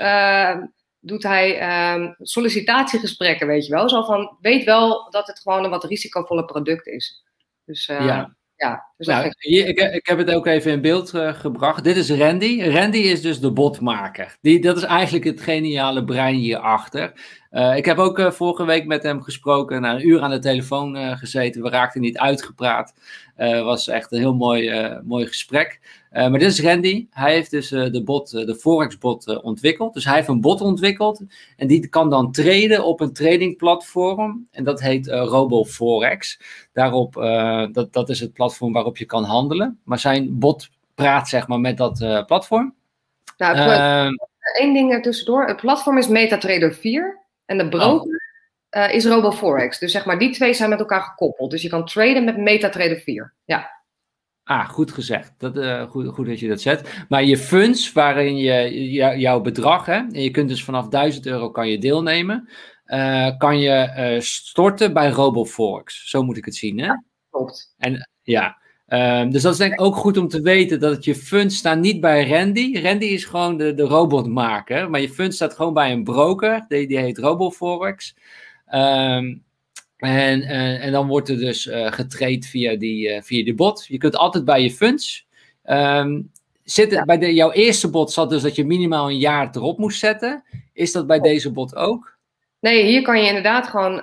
doet 1.03 1.23
hij 1.23 1.95
um, 1.95 2.15
sollicitatiegesprekken, 2.19 3.47
weet 3.47 3.67
je 3.67 3.73
wel. 3.73 3.89
Zo 3.89 4.03
van, 4.03 4.37
weet 4.41 4.65
wel 4.65 5.11
dat 5.11 5.27
het 5.27 5.41
gewoon 5.41 5.65
een 5.65 5.71
wat 5.71 5.85
risicovolle 5.85 6.45
product 6.45 6.87
is. 6.87 7.25
Dus 7.65 7.89
uh, 7.89 8.07
ja. 8.07 8.37
ja 8.57 8.87
dus 8.97 9.07
nou, 9.07 9.33
hier, 9.39 9.67
ik, 9.67 9.79
ik, 9.79 10.07
heb 10.07 10.19
het 10.19 10.35
ook 10.35 10.47
even 10.47 10.73
in 10.73 10.81
beeld 10.81 11.15
uh, 11.15 11.35
gebracht. 11.35 11.85
Dit 11.85 11.97
is 11.97 12.11
Randy. 12.11 12.63
Randy 12.63 12.99
is 12.99 13.23
dus 13.23 13.41
de 13.41 13.53
botmaker. 13.53 14.37
Die, 14.41 14.61
dat 14.61 14.77
is 14.77 14.83
eigenlijk 14.83 15.25
het 15.25 15.41
geniale 15.41 16.05
brein 16.05 16.35
hierachter. 16.35 17.13
Uh, 17.53 17.77
ik 17.77 17.85
heb 17.85 17.99
ook 17.99 18.33
vorige 18.33 18.65
week 18.65 18.87
met 18.87 19.03
hem 19.03 19.23
gesproken, 19.23 19.81
na 19.81 19.95
een 19.95 20.09
uur 20.09 20.21
aan 20.21 20.31
de 20.31 20.39
telefoon 20.39 21.17
gezeten. 21.17 21.63
We 21.63 21.69
raakten 21.69 22.01
niet 22.01 22.19
uitgepraat. 22.19 22.95
Het 23.35 23.63
was 23.63 23.89
echt 23.89 24.13
een 24.13 24.19
heel 24.19 24.35
mooi, 24.35 24.91
mooi 25.05 25.27
gesprek. 25.27 25.81
Maar 26.11 26.39
dit 26.39 26.43
is 26.43 26.63
Randy. 26.63 27.07
Hij 27.11 27.33
heeft 27.33 27.51
dus 27.51 27.69
de, 27.69 28.03
bot, 28.05 28.31
de 28.31 28.55
Forex-bot 28.55 29.43
ontwikkeld. 29.43 29.95
Dus 29.95 30.05
hij 30.05 30.15
heeft 30.15 30.29
een 30.29 30.41
bot 30.41 30.61
ontwikkeld. 30.61 31.25
En 31.57 31.67
die 31.67 31.89
kan 31.89 32.11
dan 32.11 32.33
traden 32.33 32.85
op 32.85 33.01
een 33.01 33.13
tradingplatform. 33.13 34.49
En 34.51 34.65
dat 34.65 34.81
heet 34.81 35.07
RoboForex. 35.07 36.41
Daarop, 36.73 37.15
dat, 37.73 37.93
dat 37.93 38.09
is 38.09 38.21
het 38.21 38.33
platform 38.33 38.73
waarop 38.73 38.97
je 38.97 39.05
kan 39.05 39.25
handelen. 39.25 39.81
Maar 39.85 39.99
zijn 39.99 40.39
bot 40.39 40.69
praat 40.95 41.29
zeg 41.29 41.49
maar 41.49 41.61
met 41.61 41.77
dat 41.77 42.25
platform. 42.27 42.75
Nou, 43.37 43.57
ehm, 43.57 44.13
één 44.61 44.75
ding 44.75 44.93
er 44.93 45.03
tussendoor. 45.03 45.47
Het 45.47 45.61
platform 45.61 45.99
is 45.99 46.09
MetaTrader 46.09 46.75
4. 46.75 47.22
En 47.53 47.59
de 47.59 47.69
broker 47.69 48.23
oh. 48.71 48.95
is 48.95 49.05
RoboForex. 49.05 49.79
Dus 49.79 49.93
zeg 49.93 50.05
maar, 50.05 50.19
die 50.19 50.33
twee 50.33 50.55
zijn 50.55 50.71
met 50.71 50.79
elkaar 50.79 51.03
gekoppeld. 51.03 51.51
Dus 51.51 51.63
je 51.63 51.69
kan 51.69 51.87
traden 51.87 52.25
met 52.25 52.37
MetaTrader 52.37 53.01
4. 53.01 53.35
Ja. 53.45 53.81
Ah, 54.45 54.69
goed 54.69 54.93
gezegd. 54.93 55.35
Dat, 55.39 55.57
uh, 55.57 55.91
goed, 55.91 56.07
goed 56.07 56.27
dat 56.27 56.41
je 56.41 56.49
dat 56.49 56.61
zet. 56.61 57.05
Maar 57.09 57.25
je 57.25 57.39
funds, 57.39 57.93
waarin 57.93 58.37
je 58.37 58.91
jouw 59.19 59.41
bedrag, 59.41 59.87
hè, 59.87 59.97
en 59.97 60.23
je 60.23 60.31
kunt 60.31 60.49
dus 60.49 60.65
vanaf 60.65 60.89
1000 60.89 61.27
euro 61.27 61.51
kan 61.51 61.69
je 61.69 61.79
deelnemen, 61.79 62.49
uh, 62.87 63.39
kan 63.39 63.59
je 63.59 64.13
uh, 64.15 64.21
storten 64.21 64.93
bij 64.93 65.11
RoboForex. 65.11 66.11
Zo 66.11 66.23
moet 66.23 66.37
ik 66.37 66.45
het 66.45 66.55
zien, 66.55 66.79
hè? 66.79 66.87
Ja, 66.87 67.05
klopt. 67.31 67.75
En 67.79 68.11
ja, 68.23 68.62
um, 68.93 69.31
dus 69.31 69.43
dat 69.43 69.53
is 69.53 69.59
denk 69.59 69.73
ik 69.73 69.81
ook 69.81 69.97
goed 69.97 70.17
om 70.17 70.29
te 70.29 70.41
weten 70.41 70.81
dat 70.81 71.05
je 71.05 71.15
funds 71.15 71.57
staan 71.57 71.81
niet 71.81 72.01
bij 72.01 72.29
Randy. 72.29 72.81
Randy 72.83 73.05
is 73.05 73.25
gewoon 73.25 73.57
de, 73.57 73.75
de 73.75 73.83
robotmaker, 73.83 74.91
maar 74.91 75.01
je 75.01 75.09
funds 75.09 75.37
staat 75.37 75.55
gewoon 75.55 75.75
bij 75.75 75.93
een 75.93 76.05
broker, 76.05 76.65
die, 76.69 76.87
die 76.87 76.99
heet 76.99 77.19
RoboForex. 77.19 78.15
Um, 78.75 79.43
en, 79.97 80.41
uh, 80.41 80.85
en 80.85 80.93
dan 80.93 81.07
wordt 81.07 81.29
er 81.29 81.39
dus 81.39 81.67
uh, 81.67 81.93
getraind 81.93 82.47
via 82.47 82.77
die, 82.77 83.09
uh, 83.09 83.23
via 83.23 83.45
die 83.45 83.55
bot. 83.55 83.85
Je 83.89 83.99
kunt 83.99 84.17
altijd 84.17 84.45
bij 84.45 84.63
je 84.63 84.71
funds. 84.71 85.27
Um, 85.65 86.31
zit 86.65 86.91
ja. 86.91 87.05
Bij 87.05 87.19
de, 87.19 87.35
jouw 87.35 87.53
eerste 87.53 87.91
bot 87.91 88.13
zat 88.13 88.31
dus 88.31 88.43
dat 88.43 88.57
je 88.57 88.65
minimaal 88.65 89.11
een 89.11 89.19
jaar 89.19 89.51
erop 89.53 89.79
moest 89.79 89.99
zetten. 89.99 90.45
Is 90.73 90.93
dat 90.93 91.07
bij 91.07 91.21
deze 91.21 91.51
bot 91.51 91.77
ook? 91.77 92.19
Nee, 92.63 92.85
hier 92.85 93.03
kan 93.03 93.21
je 93.21 93.27
inderdaad 93.27 93.67
gewoon 93.67 93.95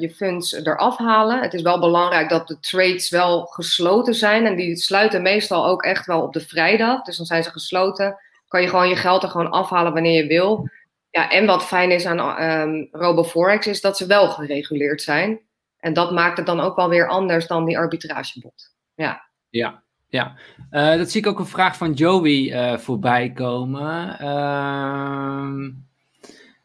je 0.00 0.12
funds 0.16 0.52
eraf 0.52 0.98
halen. 0.98 1.40
Het 1.40 1.54
is 1.54 1.62
wel 1.62 1.80
belangrijk 1.80 2.28
dat 2.28 2.48
de 2.48 2.60
trades 2.60 3.10
wel 3.10 3.44
gesloten 3.44 4.14
zijn. 4.14 4.46
En 4.46 4.56
die 4.56 4.76
sluiten 4.76 5.22
meestal 5.22 5.66
ook 5.66 5.82
echt 5.82 6.06
wel 6.06 6.22
op 6.22 6.32
de 6.32 6.40
vrijdag. 6.40 7.02
Dus 7.02 7.16
dan 7.16 7.26
zijn 7.26 7.42
ze 7.42 7.50
gesloten. 7.50 8.16
Kan 8.48 8.62
je 8.62 8.68
gewoon 8.68 8.88
je 8.88 8.96
geld 8.96 9.22
er 9.22 9.28
gewoon 9.28 9.50
afhalen 9.50 9.92
wanneer 9.92 10.22
je 10.22 10.28
wil. 10.28 10.68
Ja, 11.10 11.30
en 11.30 11.46
wat 11.46 11.64
fijn 11.64 11.90
is 11.90 12.06
aan 12.06 12.42
um, 12.42 12.88
RoboForex 12.90 13.66
is 13.66 13.80
dat 13.80 13.96
ze 13.96 14.06
wel 14.06 14.28
gereguleerd 14.28 15.02
zijn. 15.02 15.40
En 15.78 15.92
dat 15.92 16.12
maakt 16.12 16.36
het 16.36 16.46
dan 16.46 16.60
ook 16.60 16.76
wel 16.76 16.88
weer 16.88 17.08
anders 17.08 17.46
dan 17.46 17.64
die 17.64 17.78
arbitragebot. 17.78 18.74
Ja. 18.94 19.28
Ja, 19.48 19.82
ja. 20.08 20.34
Uh, 20.70 20.96
dat 20.96 21.10
zie 21.10 21.20
ik 21.20 21.26
ook 21.26 21.38
een 21.38 21.46
vraag 21.46 21.76
van 21.76 21.92
Joey 21.92 22.30
uh, 22.30 22.78
voorbij 22.78 23.32
komen. 23.32 24.16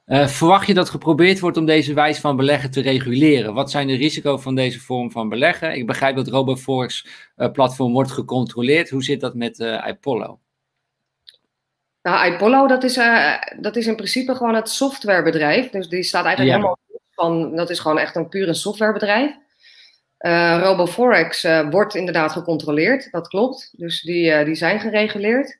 Uh, 0.09 0.27
verwacht 0.27 0.67
je 0.67 0.73
dat 0.73 0.89
geprobeerd 0.89 1.39
wordt 1.39 1.57
om 1.57 1.65
deze 1.65 1.93
wijze 1.93 2.21
van 2.21 2.35
beleggen 2.35 2.71
te 2.71 2.81
reguleren? 2.81 3.53
Wat 3.53 3.71
zijn 3.71 3.87
de 3.87 3.95
risico's 3.95 4.41
van 4.41 4.55
deze 4.55 4.79
vorm 4.79 5.11
van 5.11 5.29
beleggen? 5.29 5.75
Ik 5.75 5.87
begrijp 5.87 6.15
dat 6.15 6.27
RoboForex 6.27 7.07
platform 7.51 7.93
wordt 7.93 8.11
gecontroleerd. 8.11 8.89
Hoe 8.89 9.03
zit 9.03 9.19
dat 9.19 9.33
met 9.33 9.61
Apollo? 9.61 10.39
Nou, 12.01 12.33
iPollo, 12.33 12.67
dat 12.67 12.83
is, 12.83 12.99
dat 13.59 13.75
is 13.75 13.87
in 13.87 13.95
principe 13.95 14.35
gewoon 14.35 14.55
het 14.55 14.69
softwarebedrijf. 14.69 15.69
Dus 15.69 15.87
die 15.87 16.03
staat 16.03 16.25
eigenlijk 16.25 16.55
ja. 16.55 16.61
helemaal 16.61 16.79
van, 17.11 17.55
dat 17.55 17.69
is 17.69 17.79
gewoon 17.79 17.99
echt 17.99 18.15
een 18.15 18.29
puur 18.29 18.47
een 18.47 18.55
softwarebedrijf. 18.55 19.35
RoboForex 20.61 21.47
wordt 21.69 21.95
inderdaad 21.95 22.31
gecontroleerd, 22.31 23.11
dat 23.11 23.27
klopt. 23.27 23.73
Dus 23.77 24.01
die, 24.01 24.43
die 24.43 24.55
zijn 24.55 24.79
gereguleerd. 24.79 25.58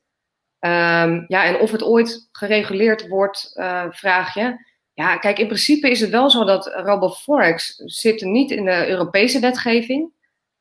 Um, 0.60 1.26
ja, 1.28 1.43
en 1.45 1.60
of 1.60 1.72
het 1.72 1.84
ooit 1.84 2.30
gereguleerd 2.32 3.07
wordt, 3.07 3.51
vraag 3.89 4.34
je. 4.34 4.68
Ja, 4.93 5.18
kijk, 5.18 5.39
in 5.39 5.47
principe 5.47 5.89
is 5.89 5.99
het 5.99 6.10
wel 6.10 6.30
zo 6.30 6.43
dat 6.43 6.68
RoboForex 6.76 7.76
zit 7.76 8.22
niet 8.22 8.51
in 8.51 8.66
de 8.66 8.88
Europese 8.88 9.39
wetgeving. 9.39 10.12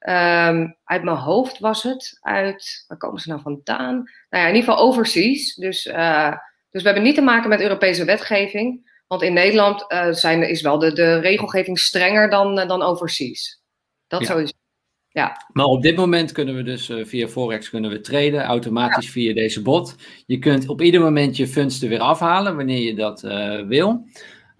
Um, 0.08 0.76
uit 0.84 1.02
mijn 1.02 1.16
hoofd 1.16 1.58
was 1.58 1.82
het, 1.82 2.18
uit, 2.20 2.84
waar 2.88 2.98
komen 2.98 3.20
ze 3.20 3.28
nou 3.28 3.40
vandaan? 3.40 3.94
Nou 3.94 4.42
ja, 4.42 4.48
in 4.48 4.54
ieder 4.54 4.70
geval 4.70 4.86
overseas. 4.86 5.54
Dus, 5.54 5.86
uh, 5.86 6.32
dus 6.70 6.82
we 6.82 6.88
hebben 6.88 7.02
niet 7.02 7.14
te 7.14 7.20
maken 7.20 7.48
met 7.48 7.60
Europese 7.60 8.04
wetgeving. 8.04 8.96
Want 9.06 9.22
in 9.22 9.32
Nederland 9.32 9.92
uh, 9.92 10.12
zijn, 10.12 10.48
is 10.48 10.60
wel 10.60 10.78
de, 10.78 10.92
de 10.92 11.18
regelgeving 11.18 11.78
strenger 11.78 12.30
dan, 12.30 12.58
uh, 12.58 12.68
dan 12.68 12.82
overseas. 12.82 13.62
Dat 14.06 14.20
ja. 14.20 14.26
sowieso. 14.26 14.52
Ja. 15.12 15.46
Maar 15.52 15.64
op 15.64 15.82
dit 15.82 15.96
moment 15.96 16.32
kunnen 16.32 16.56
we 16.56 16.62
dus 16.62 16.92
via 17.02 17.28
Forex 17.28 17.70
kunnen 17.70 17.90
we 17.90 18.00
traden, 18.00 18.42
automatisch 18.42 19.06
ja. 19.06 19.10
via 19.10 19.34
deze 19.34 19.62
bot. 19.62 19.96
Je 20.26 20.38
kunt 20.38 20.68
op 20.68 20.82
ieder 20.82 21.00
moment 21.00 21.36
je 21.36 21.46
funds 21.46 21.82
er 21.82 21.88
weer 21.88 22.00
afhalen 22.00 22.56
wanneer 22.56 22.82
je 22.82 22.94
dat 22.94 23.20
wil. 23.68 24.06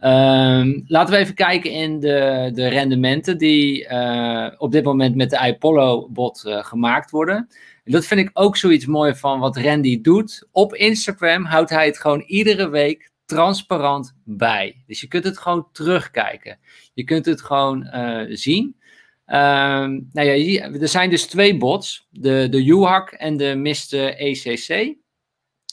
Um, 0.04 0.84
laten 0.86 1.14
we 1.14 1.20
even 1.20 1.34
kijken 1.34 1.70
in 1.70 2.00
de, 2.00 2.50
de 2.54 2.68
rendementen 2.68 3.38
die 3.38 3.88
uh, 3.88 4.48
op 4.58 4.72
dit 4.72 4.84
moment 4.84 5.14
met 5.14 5.30
de 5.30 5.46
iPollo-bot 5.46 6.42
gemaakt 6.46 7.10
worden. 7.10 7.48
En 7.84 7.92
dat 7.92 8.06
vind 8.06 8.20
ik 8.20 8.30
ook 8.32 8.56
zoiets 8.56 8.86
mooi 8.86 9.14
van 9.14 9.40
wat 9.40 9.56
Randy 9.56 10.00
doet. 10.00 10.48
Op 10.52 10.74
Instagram 10.74 11.44
houdt 11.44 11.70
hij 11.70 11.86
het 11.86 11.98
gewoon 11.98 12.20
iedere 12.26 12.68
week 12.68 13.10
transparant 13.24 14.16
bij. 14.24 14.82
Dus 14.86 15.00
je 15.00 15.08
kunt 15.08 15.24
het 15.24 15.38
gewoon 15.38 15.68
terugkijken. 15.72 16.58
Je 16.94 17.04
kunt 17.04 17.26
het 17.26 17.42
gewoon 17.42 17.88
zien. 18.28 18.76
Um, 19.30 20.08
nou 20.12 20.28
ja, 20.28 20.70
er 20.80 20.88
zijn 20.88 21.10
dus 21.10 21.26
twee 21.26 21.56
bots, 21.56 22.06
de, 22.10 22.46
de 22.50 22.64
UHAC 22.64 23.10
en 23.10 23.36
de 23.36 23.54
Mr. 23.54 24.14
ECC. 24.16 24.96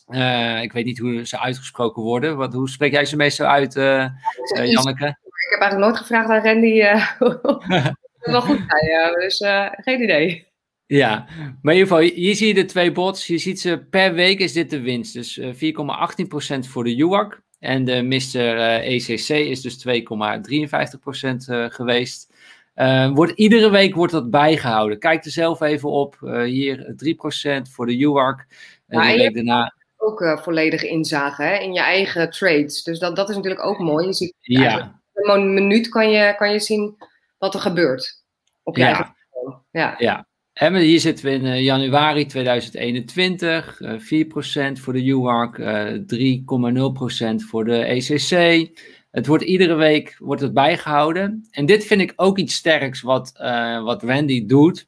Uh, 0.07 0.61
ik 0.61 0.71
weet 0.71 0.85
niet 0.85 0.97
hoe 0.99 1.25
ze 1.25 1.39
uitgesproken 1.39 2.03
worden. 2.03 2.37
Wat, 2.37 2.53
hoe 2.53 2.69
spreek 2.69 2.91
jij 2.91 3.05
ze 3.05 3.15
meestal 3.15 3.47
uit, 3.47 3.75
uh, 3.75 4.05
uh, 4.57 4.71
Janneke? 4.71 5.07
Ik 5.07 5.51
heb 5.51 5.59
eigenlijk 5.59 5.77
nooit 5.77 5.97
gevraagd 5.97 6.29
aan 6.29 6.43
Randy. 6.43 6.81
wel 8.31 8.41
goed 8.41 8.59
zijn, 8.67 9.13
dus 9.19 9.37
geen 9.83 10.01
idee. 10.01 10.47
Ja, 10.85 11.25
maar 11.61 11.73
in 11.73 11.79
ieder 11.79 11.97
geval, 11.97 12.15
hier 12.15 12.35
zie 12.35 12.47
je 12.47 12.53
de 12.53 12.65
twee 12.65 12.91
bots. 12.91 13.27
Je 13.27 13.37
ziet 13.37 13.59
ze 13.59 13.85
per 13.89 14.13
week 14.13 14.39
is 14.39 14.53
dit 14.53 14.69
de 14.69 14.81
winst. 14.81 15.13
Dus 15.13 15.39
4,18% 15.39 15.47
voor 16.59 16.83
de 16.83 16.95
UAC. 16.95 17.41
En 17.59 17.85
de 17.85 18.01
Mr. 18.01 18.57
ECC 18.81 19.29
is 19.29 19.61
dus 19.61 19.87
2,53% 19.87 19.93
geweest. 21.69 22.33
Uh, 22.75 23.11
wordt, 23.13 23.31
iedere 23.31 23.69
week 23.69 23.95
wordt 23.95 24.11
dat 24.13 24.29
bijgehouden. 24.29 24.99
Kijk 24.99 25.25
er 25.25 25.31
zelf 25.31 25.61
even 25.61 25.89
op. 25.89 26.17
Uh, 26.21 26.43
hier 26.43 26.95
3% 27.59 27.71
voor 27.71 27.85
de 27.85 27.97
UARC. 27.97 28.45
En 28.87 29.01
ja, 29.01 29.11
de 29.11 29.17
week 29.17 29.33
daarna... 29.33 29.73
ook 29.97 30.21
uh, 30.21 30.37
volledige 30.37 30.87
inzage 30.87 31.43
hè, 31.43 31.57
in 31.57 31.73
je 31.73 31.79
eigen 31.79 32.29
trades. 32.29 32.83
Dus 32.83 32.99
dat, 32.99 33.15
dat 33.15 33.29
is 33.29 33.35
natuurlijk 33.35 33.65
ook 33.65 33.79
mooi. 33.79 34.05
Je 34.05 34.13
ziet 34.13 34.33
ja. 34.39 35.01
in 35.13 35.29
een 35.29 35.53
minuut 35.53 35.89
kan 35.89 36.09
je, 36.09 36.35
kan 36.37 36.51
je 36.51 36.59
zien 36.59 36.95
wat 37.37 37.53
er 37.53 37.59
gebeurt. 37.59 38.23
Op 38.63 38.75
je 38.75 38.81
ja. 38.81 38.87
eigen 38.87 39.15
ja. 39.71 39.95
ja. 39.97 40.27
En 40.53 40.75
hier 40.75 40.99
zitten 40.99 41.25
we 41.25 41.31
in 41.31 41.63
januari 41.63 42.25
2021. 42.25 43.81
4% 43.81 44.81
voor 44.81 44.93
de 44.93 45.05
UARC. 45.05 45.57
3,0% 45.59 47.35
voor 47.35 47.65
de 47.65 47.77
ECC. 47.77 48.69
Het 49.15 49.27
wordt 49.27 49.43
iedere 49.43 49.75
week 49.75 50.15
wordt 50.19 50.41
het 50.41 50.53
bijgehouden. 50.53 51.47
En 51.51 51.65
dit 51.65 51.85
vind 51.85 52.01
ik 52.01 52.13
ook 52.15 52.37
iets 52.37 52.55
sterks 52.55 53.01
wat, 53.01 53.33
uh, 53.41 53.83
wat 53.83 54.03
Randy 54.03 54.45
doet. 54.45 54.87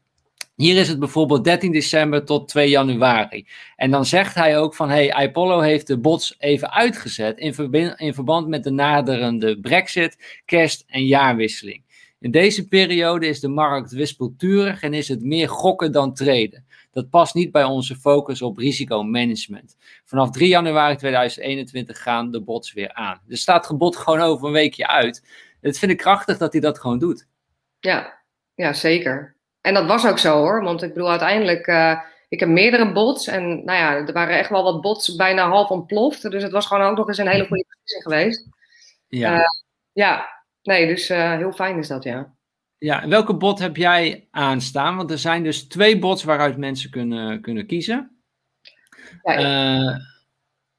Hier 0.56 0.78
is 0.78 0.88
het 0.88 1.00
bijvoorbeeld 1.00 1.44
13 1.44 1.72
december 1.72 2.26
tot 2.26 2.48
2 2.48 2.70
januari. 2.70 3.48
En 3.76 3.92
dan 3.92 4.06
zegt 4.06 4.36
hij 4.36 4.58
ook 4.58 4.76
van, 4.76 4.90
hey, 4.90 5.14
Apollo 5.14 5.60
heeft 5.60 5.88
de 5.88 5.98
bots 5.98 6.36
even 6.38 6.72
uitgezet 6.72 7.38
in, 7.38 7.98
in 7.98 8.14
verband 8.14 8.48
met 8.48 8.64
de 8.64 8.72
naderende 8.72 9.60
brexit, 9.60 10.42
kerst 10.46 10.84
en 10.88 11.06
jaarwisseling. 11.06 11.84
In 12.20 12.32
deze 12.32 12.68
periode 12.68 13.28
is 13.28 13.40
de 13.40 13.48
markt 13.48 13.92
wispelturig 13.92 14.82
en 14.82 14.94
is 14.94 15.08
het 15.08 15.24
meer 15.24 15.50
gokken 15.50 15.92
dan 15.92 16.14
treden. 16.14 16.66
Dat 16.98 17.10
past 17.10 17.34
niet 17.34 17.52
bij 17.52 17.64
onze 17.64 17.96
focus 17.96 18.42
op 18.42 18.58
risicomanagement. 18.58 19.76
Vanaf 20.06 20.30
3 20.30 20.48
januari 20.48 20.96
2021 20.96 22.02
gaan 22.02 22.32
de 22.32 22.42
bots 22.42 22.74
weer 22.74 22.94
aan. 22.94 23.22
Er 23.28 23.38
staat 23.38 23.66
gebod 23.66 23.98
gewoon 23.98 24.20
over 24.20 24.48
een 24.48 24.54
weekje 24.54 24.88
uit. 24.88 25.28
Dat 25.62 25.78
vind 25.78 25.92
ik 25.92 25.98
krachtig 25.98 26.38
dat 26.38 26.52
hij 26.52 26.62
dat 26.62 26.80
gewoon 26.80 27.00
doet. 27.00 27.28
Ja, 27.80 28.22
ja 28.56 28.74
zeker. 28.74 29.36
En 29.62 29.74
dat 29.74 29.86
was 29.86 30.08
ook 30.08 30.20
zo 30.20 30.38
hoor. 30.38 30.64
Want 30.64 30.82
ik 30.82 30.94
bedoel, 30.94 31.10
uiteindelijk, 31.10 31.68
uh, 31.68 32.00
ik 32.30 32.40
heb 32.40 32.50
meerdere 32.50 32.92
bots. 32.92 33.28
En 33.28 33.48
nou 33.66 33.78
ja, 33.78 33.96
er 33.96 34.14
waren 34.14 34.38
echt 34.38 34.50
wel 34.50 34.64
wat 34.64 34.82
bots 34.82 35.16
bijna 35.16 35.48
half 35.48 35.70
ontploft. 35.70 36.32
Dus 36.32 36.44
het 36.44 36.52
was 36.52 36.66
gewoon 36.66 36.90
ook 36.90 36.98
nog 36.98 37.08
eens 37.08 37.18
een 37.18 37.28
hele 37.28 37.48
goede 37.48 37.66
beslissing 37.68 38.04
geweest. 38.04 38.48
Ja. 39.08 39.36
Uh, 39.36 39.46
ja, 39.92 40.44
nee, 40.62 40.88
dus 40.88 41.10
uh, 41.10 41.32
heel 41.32 41.52
fijn 41.52 41.78
is 41.78 41.88
dat, 41.88 42.04
ja. 42.04 42.36
Ja, 42.80 43.02
en 43.02 43.10
welke 43.10 43.34
bot 43.34 43.60
heb 43.60 43.76
jij 43.76 44.28
aanstaan? 44.32 44.96
Want 44.96 45.12
er 45.12 45.18
zijn 45.18 45.44
dus 45.44 45.68
twee 45.68 46.00
bots 46.00 46.24
waaruit 46.24 46.58
mensen 46.58 46.90
kunnen, 46.90 47.42
kunnen 47.42 47.66
kiezen. 47.66 48.18
Ja, 49.24 49.34
ik, 49.34 49.40
uh, 49.40 49.96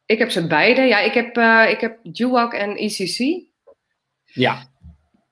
ik, 0.07 0.19
heb 0.19 0.31
ze 0.31 0.47
beide. 0.47 0.83
Ja, 0.83 0.99
ik 0.99 1.13
heb, 1.13 1.37
uh, 1.37 1.71
ik 1.71 1.81
heb 1.81 1.99
Duac 2.03 2.53
en 2.53 2.77
ECC. 2.77 3.47
Ja. 4.25 4.67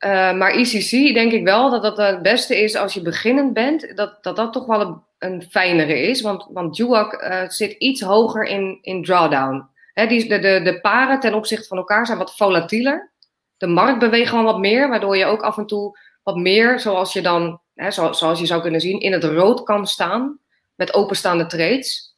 Uh, 0.00 0.32
maar 0.38 0.50
ECC 0.50 1.14
denk 1.14 1.32
ik 1.32 1.44
wel 1.44 1.70
dat 1.70 1.82
dat 1.82 1.96
het 1.96 2.22
beste 2.22 2.62
is 2.62 2.74
als 2.74 2.94
je 2.94 3.02
beginnend 3.02 3.52
bent. 3.52 3.96
Dat 3.96 4.22
dat, 4.22 4.36
dat 4.36 4.52
toch 4.52 4.66
wel 4.66 4.80
een, 4.80 5.02
een 5.18 5.42
fijnere 5.42 6.00
is. 6.00 6.20
Want, 6.20 6.46
want 6.50 6.76
Duac 6.76 7.44
zit 7.48 7.72
iets 7.72 8.00
hoger 8.00 8.44
in, 8.44 8.78
in 8.82 9.04
drawdown. 9.04 9.68
Hè, 9.92 10.06
die, 10.06 10.28
de, 10.28 10.38
de, 10.38 10.60
de 10.64 10.80
paren 10.80 11.20
ten 11.20 11.34
opzichte 11.34 11.68
van 11.68 11.76
elkaar 11.76 12.06
zijn 12.06 12.18
wat 12.18 12.36
volatieler. 12.36 13.12
De 13.56 13.66
markt 13.66 13.98
beweegt 13.98 14.28
gewoon 14.28 14.44
wat 14.44 14.58
meer, 14.58 14.88
waardoor 14.88 15.16
je 15.16 15.24
ook 15.24 15.42
af 15.42 15.58
en 15.58 15.66
toe 15.66 15.98
wat 16.26 16.36
meer, 16.36 16.80
zoals 16.80 17.12
je 17.12 17.22
dan, 17.22 17.60
hè, 17.74 17.90
zoals 17.90 18.38
je 18.38 18.46
zou 18.46 18.62
kunnen 18.62 18.80
zien, 18.80 19.00
in 19.00 19.12
het 19.12 19.24
rood 19.24 19.62
kan 19.62 19.86
staan 19.86 20.38
met 20.74 20.94
openstaande 20.94 21.46
trades. 21.46 22.16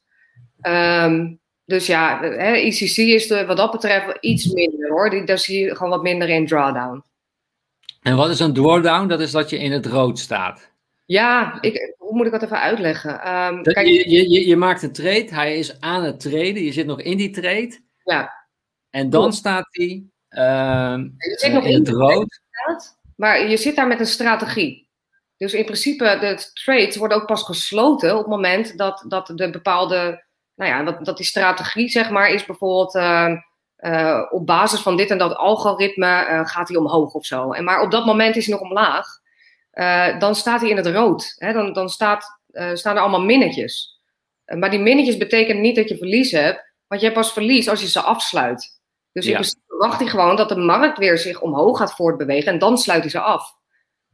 Um, 0.61 1.39
dus 1.65 1.85
ja, 1.85 2.19
hè, 2.21 2.51
ECC 2.53 2.97
is 2.97 3.27
de, 3.27 3.45
wat 3.45 3.57
dat 3.57 3.71
betreft 3.71 4.17
iets 4.19 4.45
minder 4.51 4.89
hoor. 4.89 5.09
Die, 5.09 5.23
daar 5.23 5.37
zie 5.37 5.59
je 5.59 5.75
gewoon 5.75 5.89
wat 5.89 6.01
minder 6.01 6.29
in 6.29 6.47
drawdown. 6.47 7.03
En 8.01 8.15
wat 8.15 8.29
is 8.29 8.39
een 8.39 8.53
drawdown? 8.53 9.07
Dat 9.07 9.19
is 9.19 9.31
dat 9.31 9.49
je 9.49 9.57
in 9.57 9.71
het 9.71 9.85
rood 9.85 10.19
staat. 10.19 10.71
Ja, 11.05 11.61
ik, 11.61 11.95
hoe 11.97 12.15
moet 12.15 12.25
ik 12.25 12.31
dat 12.31 12.43
even 12.43 12.59
uitleggen? 12.59 13.35
Um, 13.35 13.63
dat, 13.63 13.73
kijk, 13.73 13.87
je, 13.87 14.09
je, 14.09 14.47
je 14.47 14.55
maakt 14.55 14.83
een 14.83 14.93
trade, 14.93 15.27
hij 15.29 15.57
is 15.57 15.79
aan 15.79 16.03
het 16.03 16.19
traden, 16.19 16.63
je 16.63 16.71
zit 16.71 16.85
nog 16.85 17.01
in 17.01 17.17
die 17.17 17.29
trade. 17.29 17.79
Ja. 18.03 18.47
En 18.89 19.09
dan 19.09 19.33
staat 19.33 19.67
hij 19.69 20.03
um, 20.93 21.15
in, 21.39 21.63
in 21.63 21.79
het 21.79 21.89
rood. 21.89 22.39
Maar 23.19 23.47
je 23.47 23.57
zit 23.57 23.75
daar 23.75 23.87
met 23.87 23.99
een 23.99 24.05
strategie. 24.05 24.89
Dus 25.37 25.53
in 25.53 25.65
principe, 25.65 26.17
de 26.19 26.51
trades 26.53 26.95
worden 26.95 27.17
ook 27.17 27.25
pas 27.25 27.43
gesloten 27.43 28.11
op 28.11 28.17
het 28.17 28.27
moment 28.27 28.77
dat, 28.77 29.05
dat 29.07 29.31
de 29.35 29.49
bepaalde, 29.49 30.25
nou 30.55 30.71
ja, 30.71 30.83
dat, 30.83 31.05
dat 31.05 31.17
die 31.17 31.25
strategie, 31.25 31.89
zeg 31.89 32.09
maar, 32.09 32.29
is 32.29 32.45
bijvoorbeeld 32.45 32.95
uh, 32.95 33.31
uh, 33.77 34.21
op 34.29 34.45
basis 34.45 34.79
van 34.79 34.97
dit 34.97 35.09
en 35.09 35.17
dat 35.17 35.35
algoritme 35.35 36.27
uh, 36.29 36.47
gaat 36.47 36.67
hij 36.67 36.77
omhoog 36.77 37.13
of 37.13 37.25
zo. 37.25 37.51
En 37.51 37.63
maar 37.63 37.81
op 37.81 37.91
dat 37.91 38.05
moment 38.05 38.35
is 38.35 38.45
hij 38.45 38.55
nog 38.55 38.63
omlaag. 38.63 39.07
dan 40.19 40.35
staat 40.35 40.61
hij 40.61 40.69
in 40.69 40.77
het 40.77 40.87
rood. 40.87 41.35
Hè? 41.37 41.53
Dan, 41.53 41.73
dan 41.73 41.89
staat, 41.89 42.39
staan 42.73 42.95
er 42.95 43.01
allemaal 43.01 43.21
minnetjes. 43.21 43.99
maar 44.45 44.69
die 44.69 44.79
minnetjes 44.79 45.17
betekenen 45.17 45.61
niet 45.61 45.75
dat 45.75 45.89
je 45.89 45.97
verlies 45.97 46.31
hebt, 46.31 46.73
want 46.87 47.01
je 47.01 47.07
hebt 47.07 47.19
pas 47.19 47.33
verlies 47.33 47.69
als 47.69 47.81
je 47.81 47.87
ze 47.87 48.01
afsluit. 48.01 48.79
Dus 49.11 49.25
ja. 49.25 49.31
in 49.31 49.35
principe 49.35 49.68
wacht 49.79 49.99
hij 49.99 50.07
gewoon 50.07 50.35
dat 50.35 50.49
de 50.49 50.55
markt 50.55 50.97
weer 50.97 51.17
zich 51.17 51.41
omhoog 51.41 51.77
gaat 51.77 51.95
voortbewegen 51.95 52.51
en 52.51 52.59
dan 52.59 52.77
sluit 52.77 53.01
hij 53.01 53.09
ze 53.09 53.19
af. 53.19 53.57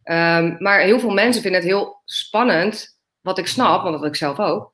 Um, 0.04 0.56
maar 0.60 0.80
heel 0.80 1.00
veel 1.00 1.10
mensen 1.10 1.42
vinden 1.42 1.62
het 1.62 1.70
heel 1.70 2.02
spannend, 2.06 3.00
wat 3.22 3.38
ik 3.38 3.48
snap, 3.48 3.84
want 3.84 3.96
dat 3.96 4.06
ik 4.06 4.16
zelf 4.16 4.40
ook, 4.40 4.74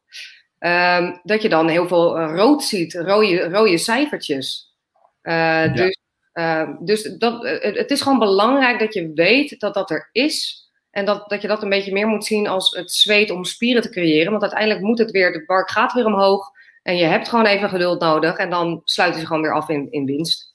um, 0.59 1.19
dat 1.23 1.41
je 1.41 1.49
dan 1.49 1.67
heel 1.67 1.87
veel 1.87 2.19
uh, 2.19 2.35
rood 2.35 2.63
ziet, 2.63 2.93
rode, 2.93 3.49
rode 3.49 3.77
cijfertjes. 3.77 4.75
Uh, 5.23 5.33
ja. 5.33 5.67
Dus, 5.67 5.99
uh, 6.33 6.69
dus 6.79 7.03
dat, 7.03 7.43
het, 7.43 7.77
het 7.77 7.91
is 7.91 8.01
gewoon 8.01 8.19
belangrijk 8.19 8.79
dat 8.79 8.93
je 8.93 9.11
weet 9.13 9.59
dat 9.59 9.73
dat 9.73 9.91
er 9.91 10.09
is. 10.11 10.59
En 10.89 11.05
dat, 11.05 11.29
dat 11.29 11.41
je 11.41 11.47
dat 11.47 11.63
een 11.63 11.69
beetje 11.69 11.93
meer 11.93 12.07
moet 12.07 12.25
zien 12.25 12.47
als 12.47 12.75
het 12.75 12.91
zweet 12.91 13.29
om 13.29 13.43
spieren 13.43 13.81
te 13.81 13.89
creëren. 13.89 14.31
Want 14.31 14.41
uiteindelijk 14.41 14.81
moet 14.81 14.99
het 14.99 15.11
weer, 15.11 15.31
de 15.31 15.43
markt 15.45 15.71
gaat 15.71 15.93
weer 15.93 16.05
omhoog. 16.05 16.49
En 16.83 16.97
je 16.97 17.05
hebt 17.05 17.29
gewoon 17.29 17.45
even 17.45 17.69
geduld 17.69 17.99
nodig. 17.99 18.37
En 18.37 18.49
dan 18.49 18.81
sluiten 18.83 19.19
ze 19.19 19.25
gewoon 19.25 19.41
weer 19.41 19.53
af 19.53 19.69
in, 19.69 19.91
in 19.91 20.05
winst. 20.05 20.50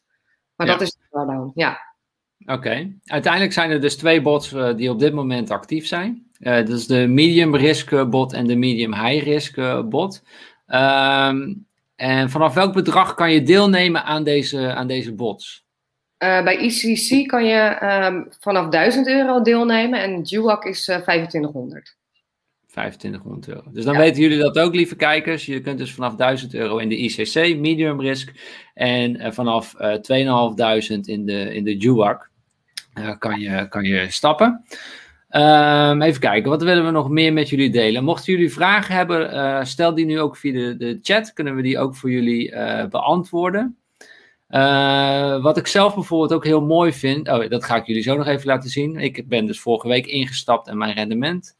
Maar 0.57 0.67
dat 0.67 0.81
is 0.81 0.91
de 0.91 0.99
drawdown, 1.11 1.51
ja. 1.55 1.79
Oké. 2.39 2.53
Okay. 2.53 2.97
Uiteindelijk 3.05 3.53
zijn 3.53 3.71
er 3.71 3.81
dus 3.81 3.97
twee 3.97 4.21
bots 4.21 4.53
uh, 4.53 4.75
die 4.75 4.91
op 4.91 4.99
dit 4.99 5.13
moment 5.13 5.51
actief 5.51 5.87
zijn. 5.87 6.27
Uh, 6.41 6.57
dat 6.57 6.69
is 6.69 6.87
de 6.87 7.07
medium 7.07 7.57
risk 7.57 8.09
bot 8.11 8.33
en 8.33 8.47
de 8.47 8.57
medium 8.57 8.95
high 8.95 9.25
risk 9.25 9.57
bot. 9.89 10.23
Um, 10.67 11.67
en 11.97 12.31
vanaf 12.31 12.55
welk 12.55 12.73
bedrag 12.73 13.15
kan 13.15 13.33
je 13.33 13.43
deelnemen 13.43 14.05
aan 14.05 14.25
deze, 14.25 14.75
aan 14.75 14.87
deze 14.87 15.15
bots? 15.15 15.65
Uh, 16.25 16.45
bij 16.45 16.59
ECC 16.59 17.29
kan 17.29 17.45
je 17.45 17.79
um, 18.05 18.27
vanaf 18.41 18.69
1000 18.69 19.09
euro 19.09 19.43
deelnemen 19.43 20.03
en 20.03 20.23
Duac 20.23 20.65
is 20.65 20.85
2500. 20.85 21.97
2500 22.77 23.49
euro. 23.49 23.71
Dus 23.73 23.85
dan 23.85 23.95
ja. 23.95 24.01
weten 24.01 24.23
jullie 24.23 24.39
dat 24.39 24.59
ook, 24.59 24.75
lieve 24.75 24.97
kijkers. 24.97 25.47
Je 25.47 25.61
kunt 25.61 25.79
dus 25.79 25.93
vanaf 25.93 26.15
1000 26.15 26.55
euro 26.55 26.79
in 26.79 26.89
de 26.89 26.97
ICC, 26.97 27.59
medium 27.59 28.01
risk, 28.01 28.33
en 28.75 29.17
uh, 29.17 29.31
vanaf 29.31 29.75
uh, 29.81 29.95
2500 29.95 31.09
in 31.09 31.27
de, 31.27 31.55
in 31.55 31.65
de 31.65 31.77
JUAC 31.77 32.31
uh, 32.99 33.19
kan, 33.19 33.41
je, 33.41 33.69
kan 33.69 33.85
je 33.85 34.07
stappen. 34.11 34.65
Um, 35.31 36.03
even 36.03 36.21
kijken, 36.21 36.51
wat 36.51 36.63
willen 36.63 36.85
we 36.85 36.91
nog 36.91 37.09
meer 37.09 37.33
met 37.33 37.49
jullie 37.49 37.71
delen? 37.71 38.05
Mochten 38.05 38.33
jullie 38.33 38.53
vragen 38.53 38.95
hebben, 38.95 39.67
stel 39.67 39.95
die 39.95 40.07
nu 40.07 40.21
ook 40.21 40.37
via 40.37 40.53
de, 40.53 40.77
de 40.77 40.99
chat. 41.03 41.33
Kunnen 41.33 41.55
we 41.57 41.63
die 41.63 41.79
ook 41.79 41.97
voor 41.97 42.11
jullie 42.11 42.55
beantwoorden. 42.91 43.77
Uh, 44.49 45.43
wat 45.43 45.57
ik 45.57 45.67
zelf 45.67 45.95
bijvoorbeeld 45.95 46.33
ook 46.33 46.45
heel 46.45 46.61
mooi 46.61 46.93
vind, 46.93 47.29
oh, 47.29 47.49
dat 47.49 47.65
ga 47.65 47.77
ik 47.77 47.87
jullie 47.87 48.03
zo 48.03 48.17
nog 48.17 48.27
even 48.27 48.47
laten 48.47 48.71
zien. 48.71 48.97
Ik 48.97 49.29
ben 49.29 49.47
dus 49.47 49.61
vorige 49.61 49.89
week 49.89 50.07
ingestapt 50.07 50.69
en 50.69 50.79
mijn 50.79 50.95
rendement 50.95 51.57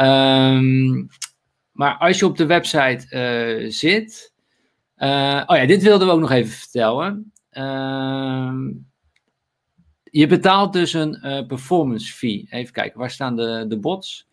Um, 0.00 1.08
maar 1.72 1.96
als 1.96 2.18
je 2.18 2.26
op 2.26 2.36
de 2.36 2.46
website 2.46 3.06
uh, 3.10 3.70
zit. 3.70 4.32
Uh, 4.96 5.42
oh 5.46 5.56
ja, 5.56 5.66
dit 5.66 5.82
wilden 5.82 6.06
we 6.06 6.12
ook 6.12 6.20
nog 6.20 6.30
even 6.30 6.52
vertellen. 6.52 7.32
Uh, 7.52 8.52
je 10.04 10.26
betaalt 10.26 10.72
dus 10.72 10.92
een 10.92 11.20
uh, 11.22 11.46
performance 11.46 12.12
fee. 12.12 12.46
Even 12.50 12.72
kijken, 12.72 12.98
waar 12.98 13.10
staan 13.10 13.36
de, 13.36 13.64
de 13.68 13.78
bots? 13.78 14.28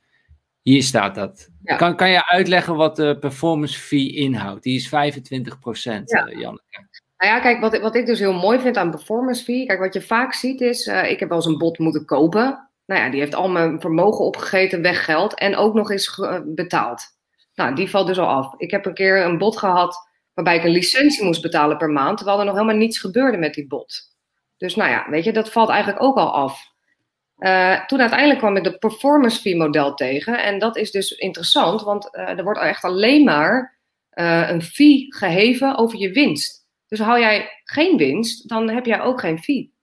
Hier 0.62 0.84
staat 0.84 1.16
dat. 1.16 1.50
Ja. 1.64 1.76
Kan, 1.76 1.96
kan 1.96 2.10
je 2.10 2.28
uitleggen 2.28 2.76
wat 2.76 2.96
de 2.96 3.18
performance 3.20 3.80
fee 3.80 4.12
inhoudt? 4.12 4.64
Die 4.64 4.76
is 4.76 4.88
25%, 4.88 4.92
ja. 4.94 6.30
Janneke. 6.30 6.88
Nou 7.18 7.34
ja, 7.34 7.40
kijk, 7.40 7.60
wat, 7.60 7.80
wat 7.80 7.96
ik 7.96 8.06
dus 8.06 8.20
heel 8.20 8.34
mooi 8.34 8.60
vind 8.60 8.78
aan 8.78 8.92
performance 8.92 9.44
fee. 9.44 9.66
Kijk, 9.66 9.80
wat 9.80 9.94
je 9.94 10.02
vaak 10.02 10.34
ziet 10.34 10.62
is, 10.62 10.88
ik 10.88 11.20
heb 11.20 11.30
wel 11.30 11.38
eens 11.38 11.48
een 11.48 11.58
bot 11.58 11.78
moeten 11.78 12.06
kopen 12.06 12.70
nou 12.86 13.02
ja, 13.02 13.10
die 13.10 13.20
heeft 13.20 13.36
al 13.36 13.50
mijn 13.50 13.82
vermogen 13.82 14.26
opgegeten, 14.26 14.82
weggeld 14.82 15.34
en 15.34 15.56
ook 15.56 15.74
nog 15.74 15.92
eens 15.92 16.22
betaald. 16.46 17.04
Nou, 17.56 17.76
die 17.76 17.90
valt 17.90 18.08
dus 18.08 18.20
al 18.20 18.28
af. 18.28 18.54
Ik 18.58 18.72
heb 18.72 18.86
een 18.86 18.94
keer 18.94 19.26
een 19.26 19.38
bod 19.38 19.58
gehad 19.58 20.10
waarbij 20.34 20.56
ik 20.56 20.64
een 20.64 20.70
licentie 20.70 21.24
moest 21.24 21.42
betalen 21.42 21.78
per 21.78 21.90
maand, 21.90 22.18
terwijl 22.18 22.40
er 22.40 22.46
nog 22.46 22.54
helemaal 22.54 22.76
niets 22.76 23.00
gebeurde 23.00 23.38
met 23.38 23.54
die 23.54 23.68
bod. 23.68 24.14
Dus 24.58 24.76
nou 24.76 24.90
ja, 24.90 25.10
weet 25.10 25.24
je, 25.24 25.34
dat 25.34 25.52
valt 25.52 25.70
eigenlijk 25.70 26.04
ook 26.04 26.18
al 26.18 26.32
af. 26.32 26.74
Uh, 27.38 27.86
toen 27.86 28.00
uiteindelijk 28.00 28.40
kwam 28.40 28.56
ik 28.56 28.64
de 28.64 28.78
performance 28.78 29.42
fee 29.42 29.56
model 29.56 29.94
tegen. 29.94 30.44
En 30.44 30.60
dat 30.60 30.78
is 30.78 30.92
dus 30.92 31.12
interessant, 31.12 31.82
want 31.82 32.10
uh, 32.12 32.30
er 32.30 32.44
wordt 32.44 32.60
echt 32.60 32.84
alleen 32.84 33.24
maar 33.24 33.80
uh, 34.14 34.50
een 34.50 34.62
fee 34.62 35.06
geheven 35.10 35.78
over 35.78 36.00
je 36.00 36.12
winst. 36.12 36.68
Dus 36.88 37.00
hou 37.00 37.20
jij 37.20 37.50
geen 37.64 37.98
winst, 37.98 38.50
dan 38.50 38.70
heb 38.70 38.86
jij 38.86 39.02
ook 39.02 39.20
geen 39.20 39.44
fee. 39.44 39.75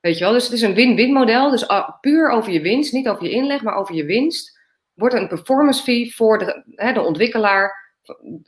Weet 0.00 0.18
je 0.18 0.24
wel, 0.24 0.32
dus 0.32 0.44
het 0.44 0.52
is 0.52 0.62
een 0.62 0.74
win-win 0.74 1.12
model. 1.12 1.50
Dus 1.50 1.66
puur 2.00 2.30
over 2.30 2.52
je 2.52 2.60
winst, 2.60 2.92
niet 2.92 3.08
over 3.08 3.24
je 3.24 3.30
inleg, 3.30 3.62
maar 3.62 3.74
over 3.74 3.94
je 3.94 4.04
winst, 4.04 4.58
wordt 4.94 5.14
een 5.14 5.28
performance 5.28 5.82
fee 5.82 6.14
voor 6.14 6.38
de, 6.38 6.62
hè, 6.74 6.92
de 6.92 7.02
ontwikkelaar 7.02 7.94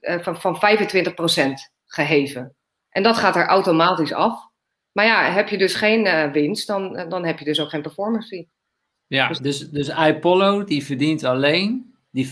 van, 0.01 0.41
van 0.41 0.57
25% 0.57 0.59
geheven. 1.87 2.55
En 2.89 3.03
dat 3.03 3.17
gaat 3.17 3.37
er 3.37 3.47
automatisch 3.47 4.13
af. 4.13 4.51
Maar 4.93 5.05
ja, 5.05 5.31
heb 5.31 5.49
je 5.49 5.59
dus 5.59 5.75
geen 5.75 6.07
uh, 6.07 6.31
winst, 6.31 6.67
dan, 6.67 6.97
eh, 6.97 7.09
dan 7.09 7.25
heb 7.25 7.39
je 7.39 7.45
dus 7.45 7.61
ook 7.61 7.69
geen 7.69 7.83
performance 7.83 8.29
fee. 8.29 8.49
Ja, 9.07 9.29
dus, 9.29 9.39
dus, 9.39 9.71
dus 9.71 9.89
iPollo 9.89 10.65
die 10.65 10.85
verdient 10.85 11.25
alleen 11.25 11.95
die 12.11 12.27
25% 12.27 12.31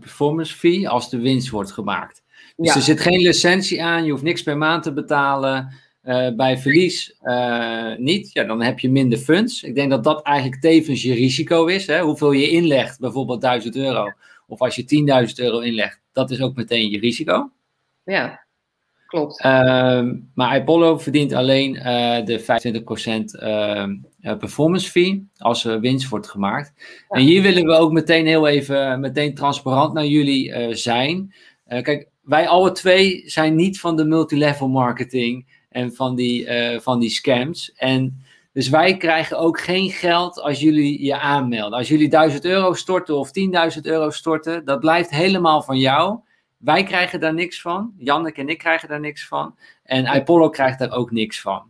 performance 0.00 0.54
fee 0.54 0.88
als 0.88 1.10
de 1.10 1.18
winst 1.20 1.50
wordt 1.50 1.72
gemaakt. 1.72 2.22
Dus 2.56 2.68
ja. 2.68 2.74
er 2.74 2.82
zit 2.82 3.00
geen 3.00 3.20
licentie 3.20 3.84
aan, 3.84 4.04
je 4.04 4.10
hoeft 4.10 4.22
niks 4.22 4.42
per 4.42 4.56
maand 4.56 4.82
te 4.82 4.92
betalen. 4.92 5.72
Uh, 6.04 6.28
bij 6.36 6.58
verlies 6.58 7.16
uh, 7.22 7.96
niet, 7.96 8.32
ja, 8.32 8.44
dan 8.44 8.62
heb 8.62 8.78
je 8.78 8.90
minder 8.90 9.18
funds. 9.18 9.62
Ik 9.62 9.74
denk 9.74 9.90
dat 9.90 10.04
dat 10.04 10.22
eigenlijk 10.22 10.60
tevens 10.60 11.02
je 11.02 11.14
risico 11.14 11.66
is. 11.66 11.86
Hè? 11.86 12.00
Hoeveel 12.00 12.32
je 12.32 12.50
inlegt, 12.50 13.00
bijvoorbeeld 13.00 13.40
1000 13.40 13.76
euro. 13.76 14.12
Of 14.46 14.60
als 14.60 14.74
je 14.74 15.26
10.000 15.28 15.34
euro 15.34 15.58
inlegt, 15.58 16.00
dat 16.12 16.30
is 16.30 16.40
ook 16.40 16.54
meteen 16.54 16.90
je 16.90 16.98
risico. 16.98 17.50
Ja. 18.04 18.44
Klopt. 19.06 19.44
Uh, 19.44 20.10
maar 20.34 20.60
Apollo 20.60 20.98
verdient 20.98 21.32
alleen 21.32 21.74
uh, 21.74 22.24
de 22.24 22.40
25% 22.40 23.42
uh, 23.42 24.36
performance 24.38 24.90
fee 24.90 25.28
als 25.36 25.64
er 25.64 25.80
winst 25.80 26.08
wordt 26.08 26.28
gemaakt. 26.28 26.72
Ja. 26.76 27.16
En 27.16 27.22
hier 27.22 27.42
willen 27.42 27.64
we 27.64 27.72
ook 27.72 27.92
meteen 27.92 28.26
heel 28.26 28.46
even 28.48 29.00
meteen 29.00 29.34
transparant 29.34 29.92
naar 29.92 30.06
jullie 30.06 30.74
zijn. 30.76 31.34
kijk, 31.66 32.08
wij 32.22 32.48
alle 32.48 32.72
twee 32.72 33.22
zijn 33.26 33.54
niet 33.54 33.80
van 33.80 33.96
de 33.96 34.04
multilevel 34.04 34.68
marketing 34.68 35.46
en 35.74 35.94
van 35.94 36.14
die, 36.14 36.48
van 36.80 36.98
die 37.00 37.10
scams. 37.10 37.72
En 37.76 38.24
dus 38.54 38.68
wij 38.68 38.96
krijgen 38.96 39.38
ook 39.38 39.60
geen 39.60 39.90
geld 39.90 40.40
als 40.40 40.60
jullie 40.60 41.04
je 41.04 41.18
aanmelden. 41.18 41.78
Als 41.78 41.88
jullie 41.88 42.08
1000 42.08 42.44
euro 42.44 42.74
storten 42.74 43.16
of 43.16 43.30
10.000 43.74 43.80
euro 43.82 44.10
storten, 44.10 44.64
dat 44.64 44.80
blijft 44.80 45.10
helemaal 45.10 45.62
van 45.62 45.78
jou. 45.78 46.18
Wij 46.56 46.82
krijgen 46.82 47.20
daar 47.20 47.34
niks 47.34 47.60
van. 47.60 47.92
Janneke 47.98 48.40
en 48.40 48.48
ik 48.48 48.58
krijgen 48.58 48.88
daar 48.88 49.00
niks 49.00 49.26
van. 49.26 49.58
En 49.82 50.06
Apollo 50.06 50.48
krijgt 50.48 50.78
daar 50.78 50.92
ook 50.92 51.10
niks 51.10 51.40
van. 51.40 51.62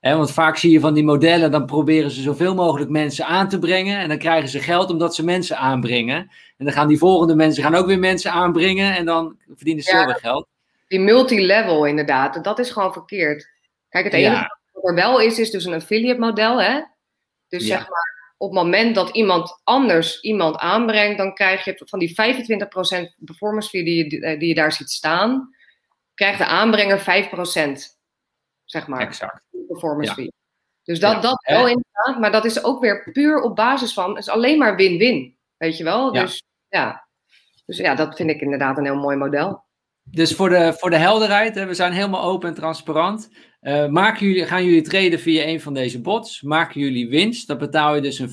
want 0.00 0.30
vaak 0.30 0.56
zie 0.56 0.70
je 0.70 0.80
van 0.80 0.94
die 0.94 1.04
modellen, 1.04 1.50
dan 1.50 1.66
proberen 1.66 2.10
ze 2.10 2.22
zoveel 2.22 2.54
mogelijk 2.54 2.90
mensen 2.90 3.26
aan 3.26 3.48
te 3.48 3.58
brengen. 3.58 3.98
En 3.98 4.08
dan 4.08 4.18
krijgen 4.18 4.48
ze 4.48 4.58
geld 4.58 4.90
omdat 4.90 5.14
ze 5.14 5.24
mensen 5.24 5.58
aanbrengen. 5.58 6.16
En 6.56 6.64
dan 6.64 6.72
gaan 6.72 6.88
die 6.88 6.98
volgende 6.98 7.34
mensen 7.34 7.62
gaan 7.62 7.74
ook 7.74 7.86
weer 7.86 7.98
mensen 7.98 8.32
aanbrengen. 8.32 8.96
En 8.96 9.04
dan 9.04 9.36
verdienen 9.54 9.84
ze 9.84 9.96
ja, 9.96 10.06
weer 10.06 10.14
geld. 10.14 10.46
Die 10.94 11.02
multilevel 11.02 11.84
inderdaad, 11.86 12.44
dat 12.44 12.58
is 12.58 12.70
gewoon 12.70 12.92
verkeerd. 12.92 13.50
Kijk, 13.88 14.04
het 14.04 14.14
enige 14.14 14.58
wat 14.72 14.88
er 14.88 14.94
wel 14.94 15.20
is, 15.20 15.38
is 15.38 15.50
dus 15.50 15.64
een 15.64 15.74
affiliate 15.74 16.20
model. 16.20 16.62
Hè? 16.62 16.80
Dus 17.48 17.66
ja. 17.66 17.76
zeg 17.76 17.88
maar, 17.88 18.34
op 18.36 18.50
het 18.50 18.62
moment 18.62 18.94
dat 18.94 19.10
iemand 19.10 19.60
anders 19.64 20.20
iemand 20.20 20.56
aanbrengt, 20.56 21.18
dan 21.18 21.34
krijg 21.34 21.64
je 21.64 21.82
van 21.84 21.98
die 21.98 22.10
25% 22.10 22.14
performance 23.24 23.68
fee 23.68 23.84
die 23.84 24.10
je, 24.10 24.20
eh, 24.20 24.38
die 24.38 24.48
je 24.48 24.54
daar 24.54 24.72
ziet 24.72 24.90
staan, 24.90 25.54
krijgt 26.14 26.38
de 26.38 26.46
aanbrenger 26.46 27.00
5%. 27.00 27.98
Zeg 28.64 28.86
maar. 28.86 29.00
Exact. 29.00 29.44
Performance 29.68 30.14
fee. 30.14 30.32
Dus 30.82 31.00
dat, 31.00 31.22
dat 31.22 31.44
wel 31.46 31.68
inderdaad, 31.68 32.20
maar 32.20 32.32
dat 32.32 32.44
is 32.44 32.64
ook 32.64 32.80
weer 32.80 33.10
puur 33.12 33.40
op 33.40 33.56
basis 33.56 33.92
van, 33.92 34.08
het 34.08 34.18
is 34.18 34.28
alleen 34.28 34.58
maar 34.58 34.76
win-win. 34.76 35.36
Weet 35.56 35.76
je 35.76 35.84
wel? 35.84 36.12
Dus 36.12 36.42
ja. 36.68 37.08
Dus 37.66 37.76
ja, 37.76 37.94
dat 37.94 38.16
vind 38.16 38.30
ik 38.30 38.40
inderdaad 38.40 38.78
een 38.78 38.84
heel 38.84 39.00
mooi 39.00 39.16
model. 39.16 39.64
Dus 40.04 40.34
voor 40.34 40.48
de, 40.48 40.74
voor 40.78 40.90
de 40.90 40.96
helderheid, 40.96 41.54
hè, 41.54 41.66
we 41.66 41.74
zijn 41.74 41.92
helemaal 41.92 42.22
open 42.22 42.48
en 42.48 42.54
transparant. 42.54 43.30
Uh, 43.62 43.86
maken 43.86 44.26
jullie, 44.26 44.46
gaan 44.46 44.64
jullie 44.64 44.82
traden 44.82 45.20
via 45.20 45.44
een 45.44 45.60
van 45.60 45.74
deze 45.74 46.00
bots? 46.00 46.42
Maken 46.42 46.80
jullie 46.80 47.08
winst? 47.08 47.46
Dan 47.46 47.58
betaal 47.58 47.94
je 47.94 48.00
dus 48.00 48.18
een 48.18 48.30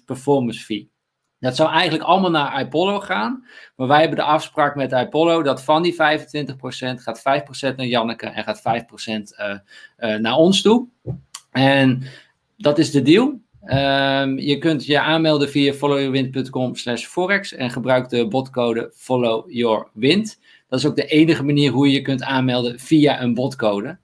25% 0.00 0.04
performance 0.04 0.64
fee. 0.64 0.90
Dat 1.38 1.56
zou 1.56 1.70
eigenlijk 1.70 2.04
allemaal 2.04 2.30
naar 2.30 2.48
Apollo 2.48 3.00
gaan. 3.00 3.46
Maar 3.76 3.86
wij 3.86 4.00
hebben 4.00 4.16
de 4.16 4.24
afspraak 4.24 4.74
met 4.74 4.92
Apollo 4.92 5.42
dat 5.42 5.62
van 5.62 5.82
die 5.82 5.94
25% 5.94 5.96
gaat 6.94 7.20
5% 7.72 7.74
naar 7.76 7.86
Janneke 7.86 8.26
en 8.26 8.44
gaat 8.44 8.60
5% 8.60 8.62
uh, 8.62 9.56
uh, 9.98 10.18
naar 10.18 10.36
ons 10.36 10.62
toe. 10.62 10.88
En 11.50 12.02
dat 12.56 12.78
is 12.78 12.90
de 12.90 13.02
deal. 13.02 13.40
Um, 13.64 14.38
je 14.38 14.58
kunt 14.58 14.86
je 14.86 15.00
aanmelden 15.00 15.48
via 15.48 15.72
followyourwind.com 15.72 16.76
slash 16.76 17.04
forex 17.04 17.52
en 17.52 17.70
gebruik 17.70 18.08
de 18.08 18.28
botcode 18.28 18.92
followyourwind. 18.94 20.40
Dat 20.72 20.80
is 20.80 20.86
ook 20.86 20.96
de 20.96 21.06
enige 21.06 21.44
manier 21.44 21.70
hoe 21.70 21.86
je 21.86 21.92
je 21.92 22.02
kunt 22.02 22.22
aanmelden 22.22 22.78
via 22.78 23.22
een 23.22 23.34
botcode. 23.34 23.98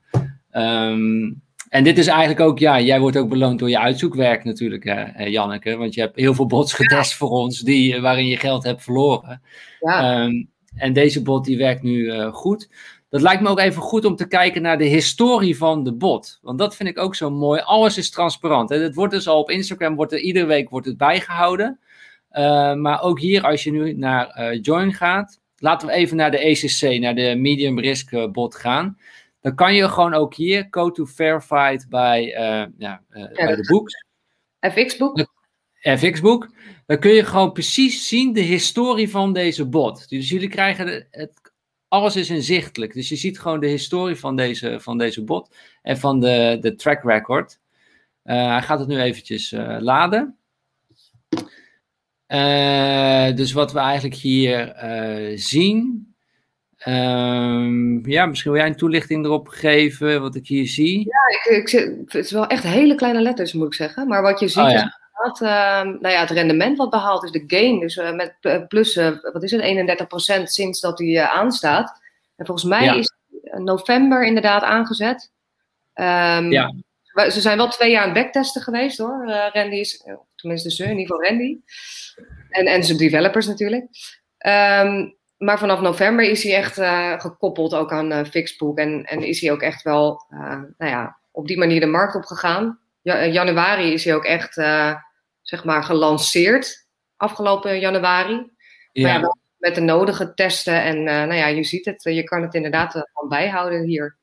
Um, 0.53 1.43
en 1.69 1.85
dit 1.85 1.99
is 1.99 2.07
eigenlijk 2.07 2.41
ook, 2.41 2.59
ja, 2.59 2.81
jij 2.81 3.01
wordt 3.01 3.17
ook 3.17 3.29
beloond 3.29 3.59
door 3.59 3.71
je 3.71 3.79
uitzoekwerk 3.79 4.45
natuurlijk, 4.45 4.85
hè, 4.85 5.25
Janneke. 5.25 5.77
Want 5.77 5.95
je 5.95 6.01
hebt 6.01 6.17
heel 6.17 6.35
veel 6.35 6.47
bots 6.47 6.73
getest 6.73 7.15
voor 7.15 7.29
ons 7.29 7.61
die, 7.61 8.01
waarin 8.01 8.27
je 8.27 8.37
geld 8.37 8.65
hebt 8.65 8.83
verloren. 8.83 9.43
Ja. 9.81 10.25
Um, 10.25 10.51
en 10.75 10.93
deze 10.93 11.23
bot 11.23 11.45
die 11.45 11.59
werkt 11.59 11.83
nu 11.83 11.99
uh, 11.99 12.33
goed. 12.33 12.71
Dat 13.11 13.23
lijkt 13.23 13.43
me 13.43 13.49
ook 13.49 13.59
even 13.59 13.83
goed 13.83 14.05
om 14.05 14.17
te 14.17 14.29
kijken 14.29 14.63
naar 14.63 14.79
de 14.79 14.85
historie 14.85 15.57
van 15.57 15.85
de 15.85 15.93
bot. 15.93 16.39
Want 16.43 16.59
dat 16.59 16.77
vind 16.77 16.89
ik 16.89 16.99
ook 16.99 17.15
zo 17.15 17.31
mooi. 17.31 17.61
Alles 17.61 17.99
is 17.99 18.11
transparant. 18.11 18.69
Hè. 18.69 18.77
Het 18.77 18.95
wordt 18.95 19.13
dus 19.13 19.29
al 19.29 19.41
op 19.41 19.51
Instagram, 19.51 19.97
wordt 19.97 20.13
er, 20.13 20.19
iedere 20.21 20.47
week 20.47 20.71
wordt 20.71 20.87
het 20.87 20.97
bijgehouden. 20.97 21.79
Uh, 22.33 22.75
maar 22.75 23.03
ook 23.03 23.21
hier, 23.21 23.43
als 23.43 23.65
je 23.65 23.73
nu 23.73 23.93
naar 23.93 24.41
uh, 24.41 24.63
Join 24.63 24.93
gaat, 24.93 25.41
laten 25.59 25.89
we 25.89 25.95
even 25.95 26.17
naar 26.17 26.31
de 26.31 26.39
ECC, 26.39 27.01
naar 27.01 27.15
de 27.15 27.35
Medium 27.37 27.81
Risk 27.81 28.13
uh, 28.13 28.31
bot 28.31 28.55
gaan. 28.55 28.99
Dan 29.41 29.55
kan 29.55 29.75
je 29.75 29.89
gewoon 29.89 30.15
ook 30.15 30.35
hier 30.35 30.67
go 30.71 30.91
to 30.91 31.05
verified 31.05 31.87
bij, 31.89 32.23
ja, 32.25 32.71
ja, 32.79 33.03
bij 33.33 33.57
de 33.57 33.67
boeks. 33.69 34.05
FX-boek. 34.61 35.27
FX-boek. 35.81 36.49
Dan 36.87 36.99
kun 36.99 37.11
je 37.11 37.25
gewoon 37.25 37.53
precies 37.53 38.09
zien 38.09 38.33
de 38.33 38.41
historie 38.41 39.11
van 39.11 39.33
deze 39.33 39.67
bot. 39.67 40.09
Dus 40.09 40.29
jullie 40.29 40.49
krijgen 40.49 41.07
het 41.11 41.53
alles 41.89 42.17
is 42.17 42.31
inzichtelijk. 42.31 42.93
Dus 42.93 43.09
je 43.09 43.17
ziet 43.17 43.41
gewoon 43.41 43.61
de 43.61 43.67
historie 43.67 44.17
van 44.17 44.37
deze, 44.37 44.81
van 44.81 44.99
deze 44.99 45.25
bot 45.25 45.57
en 45.83 45.99
van 45.99 46.21
de, 46.21 46.59
de 46.61 46.75
track 46.75 47.03
record. 47.03 47.59
Uh, 48.25 48.47
hij 48.47 48.63
gaat 48.63 48.79
het 48.79 48.89
nu 48.89 49.01
eventjes 49.01 49.53
uh, 49.53 49.77
laden. 49.81 50.39
Uh, 52.29 53.37
dus 53.37 53.53
wat 53.53 53.73
we 53.73 53.79
eigenlijk 53.79 54.15
hier 54.15 54.75
zien. 55.35 56.07
Um, 56.87 58.07
ja, 58.09 58.27
misschien 58.27 58.53
wil 58.53 58.61
jij 58.61 58.71
een 58.71 58.77
toelichting 58.77 59.25
erop 59.25 59.49
geven, 59.49 60.21
wat 60.21 60.35
ik 60.35 60.47
hier 60.47 60.67
zie. 60.67 60.99
Ja, 60.99 61.55
ik, 61.57 61.73
ik, 61.73 62.05
het 62.05 62.15
is 62.15 62.31
wel 62.31 62.47
echt 62.47 62.63
hele 62.63 62.95
kleine 62.95 63.21
letters, 63.21 63.53
moet 63.53 63.67
ik 63.67 63.75
zeggen. 63.75 64.09
Maar 64.09 64.23
wat 64.23 64.41
je 64.41 64.49
ziet, 64.49 64.63
oh, 64.63 64.71
ja. 64.71 64.99
is 65.33 65.41
uh, 65.41 65.49
nou 65.83 66.09
ja, 66.09 66.21
het 66.21 66.31
rendement 66.31 66.77
wat 66.77 66.91
behaald 66.91 67.25
is, 67.25 67.31
de 67.31 67.45
gain. 67.47 67.81
Dus 67.81 67.97
uh, 67.97 68.13
met 68.13 68.35
plus, 68.69 68.95
wat 69.33 69.43
is 69.43 69.51
het, 69.51 70.41
31% 70.41 70.43
sinds 70.43 70.81
dat 70.81 70.99
hij 70.99 71.23
aanstaat. 71.23 72.01
En 72.37 72.47
volgens 72.47 72.69
mij 72.69 72.85
ja. 72.85 72.95
is 72.95 73.13
november 73.55 74.25
inderdaad 74.27 74.63
aangezet. 74.63 75.31
Um, 75.95 76.53
ja. 76.53 76.75
Ze 77.13 77.41
zijn 77.41 77.57
wel 77.57 77.69
twee 77.69 77.91
jaar 77.91 78.03
aan 78.03 78.15
het 78.15 78.23
backtesten 78.23 78.63
geweest 78.63 78.99
hoor. 78.99 79.25
Randy 79.53 79.77
is, 79.77 80.05
tenminste 80.39 80.71
ze, 80.71 80.85
in 80.85 80.99
ieder 80.99 81.07
geval 81.07 81.23
Randy. 81.23 81.59
En, 82.49 82.67
en 82.67 82.85
zijn 82.85 82.99
developers 82.99 83.47
natuurlijk. 83.47 83.85
Um, 84.47 85.17
maar 85.39 85.59
vanaf 85.59 85.81
november 85.81 86.25
is 86.25 86.43
hij 86.43 86.55
echt 86.55 86.79
uh, 86.79 87.21
gekoppeld 87.21 87.75
ook 87.75 87.93
aan 87.93 88.13
uh, 88.13 88.25
Fixbook. 88.25 88.79
En, 88.79 89.05
en 89.05 89.23
is 89.23 89.41
hij 89.41 89.53
ook 89.53 89.63
echt 89.63 89.83
wel 89.83 90.27
uh, 90.31 90.63
nou 90.79 90.91
ja, 90.93 91.19
op 91.31 91.47
die 91.47 91.59
manier 91.59 91.81
de 91.81 91.87
markt 91.87 92.15
opgegaan. 92.15 92.81
Ja, 93.03 93.27
januari 93.27 93.93
is 93.93 94.05
hij 94.05 94.15
ook 94.15 94.25
echt 94.25 94.55
zeg 95.43 95.65
maar 95.65 95.85
gelanceerd. 95.85 96.87
Afgelopen 97.17 97.81
januari. 97.81 98.51
Ja. 98.93 99.19
Maar 99.19 99.37
met 99.57 99.75
de 99.75 99.81
nodige 99.81 100.35
testen. 100.35 100.83
En 100.83 101.03
nou 101.03 101.35
ja, 101.35 101.47
je 101.47 101.65
ziet 101.65 101.85
het. 101.85 102.03
Je 102.03 102.25
kan 102.25 102.43
het 102.43 102.55
inderdaad 102.55 102.93
van 103.13 103.29
bijhouden 103.29 103.85
hier. 103.85 104.19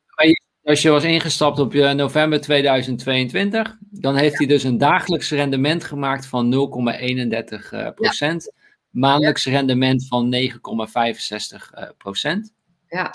Als 0.66 0.82
je 0.82 0.90
was 0.90 1.04
ingestapt 1.04 1.58
op 1.58 1.74
november 1.74 2.40
2022, 2.40 3.76
dan 3.80 4.16
heeft 4.16 4.38
hij 4.38 4.46
dus 4.46 4.62
een 4.62 4.78
dagelijks 4.78 5.30
rendement 5.30 5.84
gemaakt 5.84 6.26
van 6.26 6.54
0,31 6.54 7.94
procent. 7.94 8.44
Ja 8.44 8.64
maandelijks 8.96 9.44
rendement 9.44 10.06
van 10.06 10.34
9,65 10.34 10.40
uh, 10.40 11.88
procent. 11.98 12.54
Ja. 12.88 13.10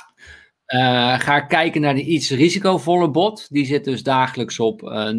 Uh, 0.68 1.20
ga 1.20 1.40
kijken 1.40 1.82
naar 1.82 1.96
de 1.96 2.04
iets 2.04 2.30
risicovolle 2.30 3.10
bot. 3.10 3.48
Die 3.50 3.66
zit 3.66 3.84
dus 3.84 4.04
dagelijks 4.04 4.60
op 4.60 4.82
uh, 4.82 5.10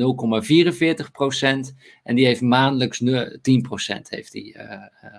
0,44 1.04 1.10
procent. 1.12 1.74
En 2.02 2.14
die 2.14 2.26
heeft 2.26 2.40
maandelijks 2.40 3.02
10 3.42 3.62
procent 3.62 4.10
heeft 4.10 4.32
die, 4.32 4.56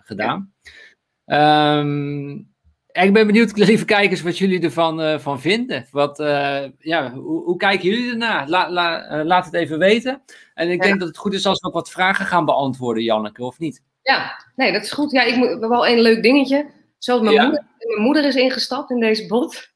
gedaan. 0.04 0.54
Um, 1.26 2.53
ik 3.02 3.14
ben 3.14 3.28
benieuwd, 3.28 3.58
lieve 3.58 3.86
kijkers, 3.86 4.22
wat 4.22 4.38
jullie 4.38 4.62
ervan 4.62 5.02
uh, 5.02 5.20
van 5.20 5.42
vinden. 5.42 5.88
Wat, 5.92 6.20
uh, 6.20 6.64
ja, 6.78 7.14
hoe, 7.14 7.44
hoe, 7.44 7.58
kijken 7.58 7.90
jullie 7.90 8.12
ernaar? 8.12 8.50
La, 8.50 8.72
la, 8.72 9.12
uh, 9.12 9.26
laat 9.26 9.46
het 9.46 9.54
even 9.54 9.80
weten. 9.80 10.22
En 10.54 10.70
ik 10.70 10.82
ja. 10.82 10.88
denk 10.88 11.00
dat 11.00 11.08
het 11.08 11.18
goed 11.18 11.34
is 11.34 11.46
als 11.46 11.60
we 11.60 11.68
ook 11.68 11.74
wat 11.74 11.92
vragen 11.92 12.26
gaan 12.26 12.46
beantwoorden, 12.46 13.04
Janneke, 13.04 13.44
of 13.44 13.60
niet? 13.60 13.82
Ja, 14.02 14.46
nee, 14.56 14.72
dat 14.72 14.84
is 14.84 14.92
goed. 14.92 15.12
Ja, 15.12 15.22
ik 15.24 15.36
moet 15.36 15.60
wel 15.60 15.88
een 15.88 16.02
leuk 16.02 16.24
dingetje. 16.24 16.70
Zelfs 16.98 17.24
mijn, 17.24 17.36
ja. 17.36 17.44
moeder, 17.44 17.66
mijn 17.78 18.02
moeder 18.02 18.26
is 18.26 18.36
ingestapt 18.36 18.92
in 18.92 19.00
deze 19.00 19.28
bot. 19.28 19.72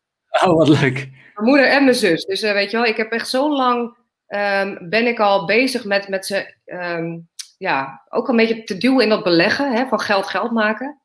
Oh, 0.46 0.58
wat 0.58 0.68
leuk. 0.68 1.10
Mijn 1.36 1.50
moeder 1.50 1.70
en 1.70 1.84
mijn 1.84 1.96
zus. 1.96 2.26
Dus 2.26 2.42
weet 2.42 2.72
je 2.72 2.78
wel, 2.78 2.86
ik 2.86 2.98
heb 2.98 3.12
echt 3.12 3.30
zo 3.30 3.56
lang 3.56 3.98
um, 4.28 4.90
ben 4.90 5.08
ik 5.08 5.20
al 5.20 5.46
bezig 5.46 5.86
met, 5.86 6.08
met 6.08 6.26
ze, 6.26 6.54
um, 6.66 7.30
ja, 7.58 8.04
ook 8.10 8.28
een 8.28 8.36
beetje 8.36 8.64
te 8.64 8.78
duwen 8.78 9.04
in 9.04 9.10
dat 9.10 9.24
beleggen, 9.24 9.74
hè, 9.74 9.88
van 9.88 10.00
geld 10.00 10.28
geld 10.28 10.52
maken. 10.52 11.02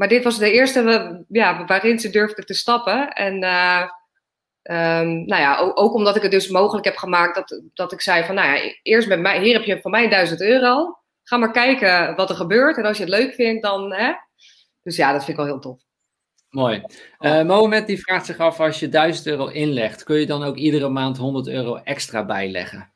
Maar 0.00 0.08
dit 0.08 0.24
was 0.24 0.38
de 0.38 0.50
eerste 0.50 1.24
ja, 1.28 1.64
waarin 1.64 1.98
ze 1.98 2.10
durfde 2.10 2.44
te 2.44 2.54
stappen. 2.54 3.08
En 3.08 3.42
uh, 3.42 3.82
um, 4.62 5.24
nou 5.24 5.42
ja, 5.42 5.58
ook, 5.58 5.80
ook, 5.80 5.94
omdat 5.94 6.16
ik 6.16 6.22
het 6.22 6.30
dus 6.30 6.48
mogelijk 6.48 6.84
heb 6.84 6.96
gemaakt 6.96 7.34
dat, 7.34 7.62
dat 7.74 7.92
ik 7.92 8.00
zei 8.00 8.24
van, 8.24 8.34
nou 8.34 8.48
ja, 8.48 8.74
eerst 8.82 9.08
met 9.08 9.20
mij, 9.20 9.40
hier 9.40 9.52
heb 9.52 9.64
je 9.64 9.80
van 9.80 9.90
mij 9.90 10.08
1000 10.08 10.40
euro. 10.40 10.98
Ga 11.22 11.36
maar 11.36 11.50
kijken 11.50 12.16
wat 12.16 12.30
er 12.30 12.36
gebeurt. 12.36 12.76
En 12.76 12.84
als 12.84 12.96
je 12.96 13.02
het 13.02 13.12
leuk 13.12 13.34
vindt, 13.34 13.62
dan, 13.62 13.92
hè. 13.92 14.12
Dus 14.82 14.96
ja, 14.96 15.12
dat 15.12 15.24
vind 15.24 15.38
ik 15.38 15.44
wel 15.44 15.52
heel 15.52 15.60
tof. 15.60 15.80
Mooi. 16.48 16.82
Uh, 17.18 17.42
Mohamed 17.42 17.86
die 17.86 18.00
vraagt 18.00 18.26
zich 18.26 18.38
af, 18.38 18.60
als 18.60 18.80
je 18.80 18.88
1000 18.88 19.26
euro 19.26 19.46
inlegt, 19.46 20.02
kun 20.02 20.16
je 20.16 20.26
dan 20.26 20.42
ook 20.42 20.56
iedere 20.56 20.88
maand 20.88 21.16
100 21.16 21.48
euro 21.48 21.76
extra 21.76 22.24
bijleggen? 22.24 22.92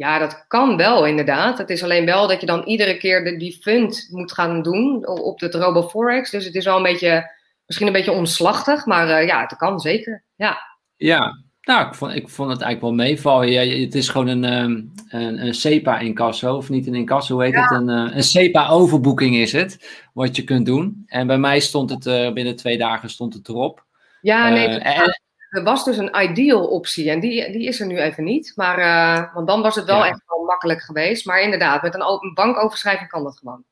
Ja, 0.00 0.18
dat 0.18 0.44
kan 0.48 0.76
wel 0.76 1.06
inderdaad. 1.06 1.58
Het 1.58 1.70
is 1.70 1.82
alleen 1.82 2.04
wel 2.04 2.28
dat 2.28 2.40
je 2.40 2.46
dan 2.46 2.64
iedere 2.64 2.96
keer 2.96 3.24
de, 3.24 3.36
die 3.36 3.58
fund 3.60 4.08
moet 4.10 4.32
gaan 4.32 4.62
doen 4.62 5.06
op 5.06 5.38
de 5.38 5.50
RoboForex. 5.50 6.30
Dus 6.30 6.44
het 6.44 6.54
is 6.54 6.64
wel 6.64 6.76
een 6.76 6.82
beetje, 6.82 7.30
misschien 7.66 7.86
een 7.86 7.92
beetje 7.92 8.12
omslachtig, 8.12 8.86
maar 8.86 9.08
uh, 9.08 9.26
ja, 9.26 9.40
het 9.40 9.56
kan 9.56 9.80
zeker. 9.80 10.24
Ja. 10.36 10.58
Ja, 10.96 11.42
nou, 11.60 11.88
ik 11.88 11.94
vond, 11.94 12.14
ik 12.14 12.28
vond 12.28 12.50
het 12.50 12.60
eigenlijk 12.60 12.96
wel 12.96 13.06
meevallen. 13.06 13.50
Ja, 13.50 13.82
het 13.84 13.94
is 13.94 14.08
gewoon 14.08 14.26
een, 14.26 14.44
um, 14.44 14.92
een, 15.08 15.46
een 15.46 15.54
SEPA-incasso, 15.54 16.56
of 16.56 16.68
niet 16.68 16.86
een 16.86 16.94
incasso, 16.94 17.34
hoe 17.34 17.44
heet 17.44 17.52
ja. 17.52 17.62
het? 17.62 17.70
Een, 17.70 17.88
uh, 17.88 18.16
een 18.16 18.22
SEPA-overboeking 18.22 19.36
is 19.36 19.52
het, 19.52 20.02
wat 20.12 20.36
je 20.36 20.44
kunt 20.44 20.66
doen. 20.66 21.02
En 21.06 21.26
bij 21.26 21.38
mij 21.38 21.60
stond 21.60 21.90
het 21.90 22.06
uh, 22.06 22.32
binnen 22.32 22.56
twee 22.56 22.78
dagen 22.78 23.10
stond 23.10 23.34
het 23.34 23.48
erop. 23.48 23.84
Ja, 24.20 24.48
nee, 24.48 24.66
en, 24.66 25.20
er 25.50 25.62
was 25.62 25.84
dus 25.84 25.96
een 25.96 26.22
ideal 26.22 26.66
optie 26.66 27.10
en 27.10 27.20
die, 27.20 27.52
die 27.52 27.66
is 27.66 27.80
er 27.80 27.86
nu 27.86 27.98
even 27.98 28.24
niet. 28.24 28.52
Maar, 28.56 28.78
uh, 28.78 29.34
want 29.34 29.46
dan 29.46 29.62
was 29.62 29.74
het 29.74 29.84
wel 29.84 30.04
ja. 30.04 30.08
echt 30.08 30.22
wel 30.26 30.44
makkelijk 30.44 30.82
geweest. 30.82 31.26
Maar 31.26 31.40
inderdaad, 31.40 31.82
met 31.82 31.94
een 31.94 32.32
bankoverschrijving 32.34 33.08
kan 33.08 33.22
dat 33.22 33.38
gewoon. 33.38 33.64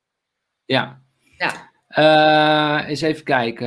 Ja. 0.65 1.01
Ja. 1.39 1.53
Uh, 1.89 2.89
eens 2.89 3.01
even 3.01 3.25
kijken. 3.25 3.67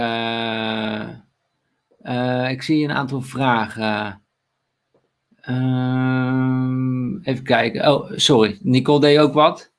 Uh, 2.02 2.50
ik 2.50 2.62
zie 2.62 2.84
een 2.84 2.96
aantal 2.96 3.22
vragen. 3.22 4.22
even 7.24 7.44
kijken. 7.44 7.94
Oh, 7.94 8.12
sorry. 8.16 8.60
Nicole 8.62 9.00
deed 9.00 9.20
ook 9.20 9.34
wat. 9.34 9.71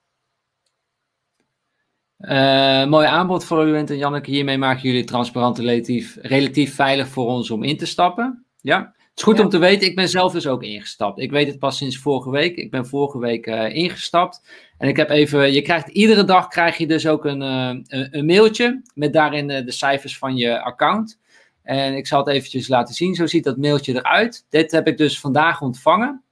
Uh, 2.23 2.87
mooi 2.87 3.07
aanbod 3.07 3.45
voor 3.45 3.67
u 3.67 3.77
en 3.77 3.97
Janneke. 3.97 4.31
Hiermee 4.31 4.59
maken 4.59 4.83
jullie 4.83 5.05
transparant 5.05 5.59
relatief, 5.59 6.19
relatief 6.21 6.75
veilig 6.75 7.09
voor 7.09 7.27
ons 7.27 7.51
om 7.51 7.63
in 7.63 7.77
te 7.77 7.87
stappen. 7.87 8.45
Ja, 8.61 8.79
het 8.79 9.13
is 9.15 9.23
goed 9.23 9.37
ja. 9.37 9.43
om 9.43 9.49
te 9.49 9.59
weten. 9.59 9.89
Ik 9.89 9.97
ben 9.97 10.09
zelf 10.09 10.33
dus 10.33 10.47
ook 10.47 10.63
ingestapt. 10.63 11.19
Ik 11.19 11.31
weet 11.31 11.47
het 11.47 11.59
pas 11.59 11.77
sinds 11.77 11.99
vorige 11.99 12.31
week. 12.31 12.57
Ik 12.57 12.71
ben 12.71 12.87
vorige 12.87 13.19
week 13.19 13.47
uh, 13.47 13.75
ingestapt. 13.75 14.43
En 14.79 14.89
ik 14.89 14.97
heb 14.97 15.11
even, 15.11 15.53
je 15.53 15.63
krijgt 15.63 15.89
iedere 15.89 16.25
dag 16.25 16.49
krijg 16.49 16.77
je 16.77 16.87
dus 16.87 17.07
ook 17.07 17.25
een, 17.25 17.43
uh, 17.43 17.83
een, 17.87 18.09
een, 18.19 18.27
mailtje 18.27 18.83
met 18.95 19.13
daarin 19.13 19.47
de 19.47 19.73
cijfers 19.73 20.19
van 20.19 20.37
je 20.37 20.63
account. 20.63 21.21
En 21.63 21.97
ik 21.97 22.07
zal 22.07 22.19
het 22.19 22.29
eventjes 22.29 22.69
laten 22.69 22.95
zien. 22.95 23.15
Zo 23.15 23.27
ziet 23.27 23.45
dat 23.45 23.57
mailtje 23.57 23.95
eruit. 23.95 24.47
Dit 24.49 24.71
heb 24.71 24.87
ik 24.87 24.97
dus 24.97 25.21
vandaag 25.21 25.61
ontvangen. 25.61 26.23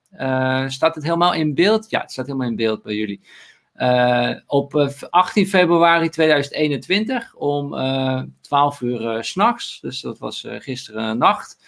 staat 0.67 0.95
het 0.95 1.05
helemaal 1.05 1.35
in 1.35 1.55
beeld? 1.55 1.91
Ja, 1.91 2.01
het 2.01 2.12
staat 2.12 2.27
helemaal 2.27 2.49
in 2.49 2.57
beeld 2.57 2.83
bij 2.83 2.95
jullie. 2.95 3.21
Uh, 3.81 4.31
op 4.47 4.74
18 5.11 5.47
februari 5.47 6.09
2021 6.09 7.35
om 7.35 7.74
uh, 7.74 8.23
12 8.40 8.81
uur 8.81 9.01
uh, 9.01 9.23
s'nachts, 9.23 9.78
dus 9.81 10.01
dat 10.01 10.19
was 10.19 10.47
gisteren 10.48 11.19
nacht, 11.19 11.59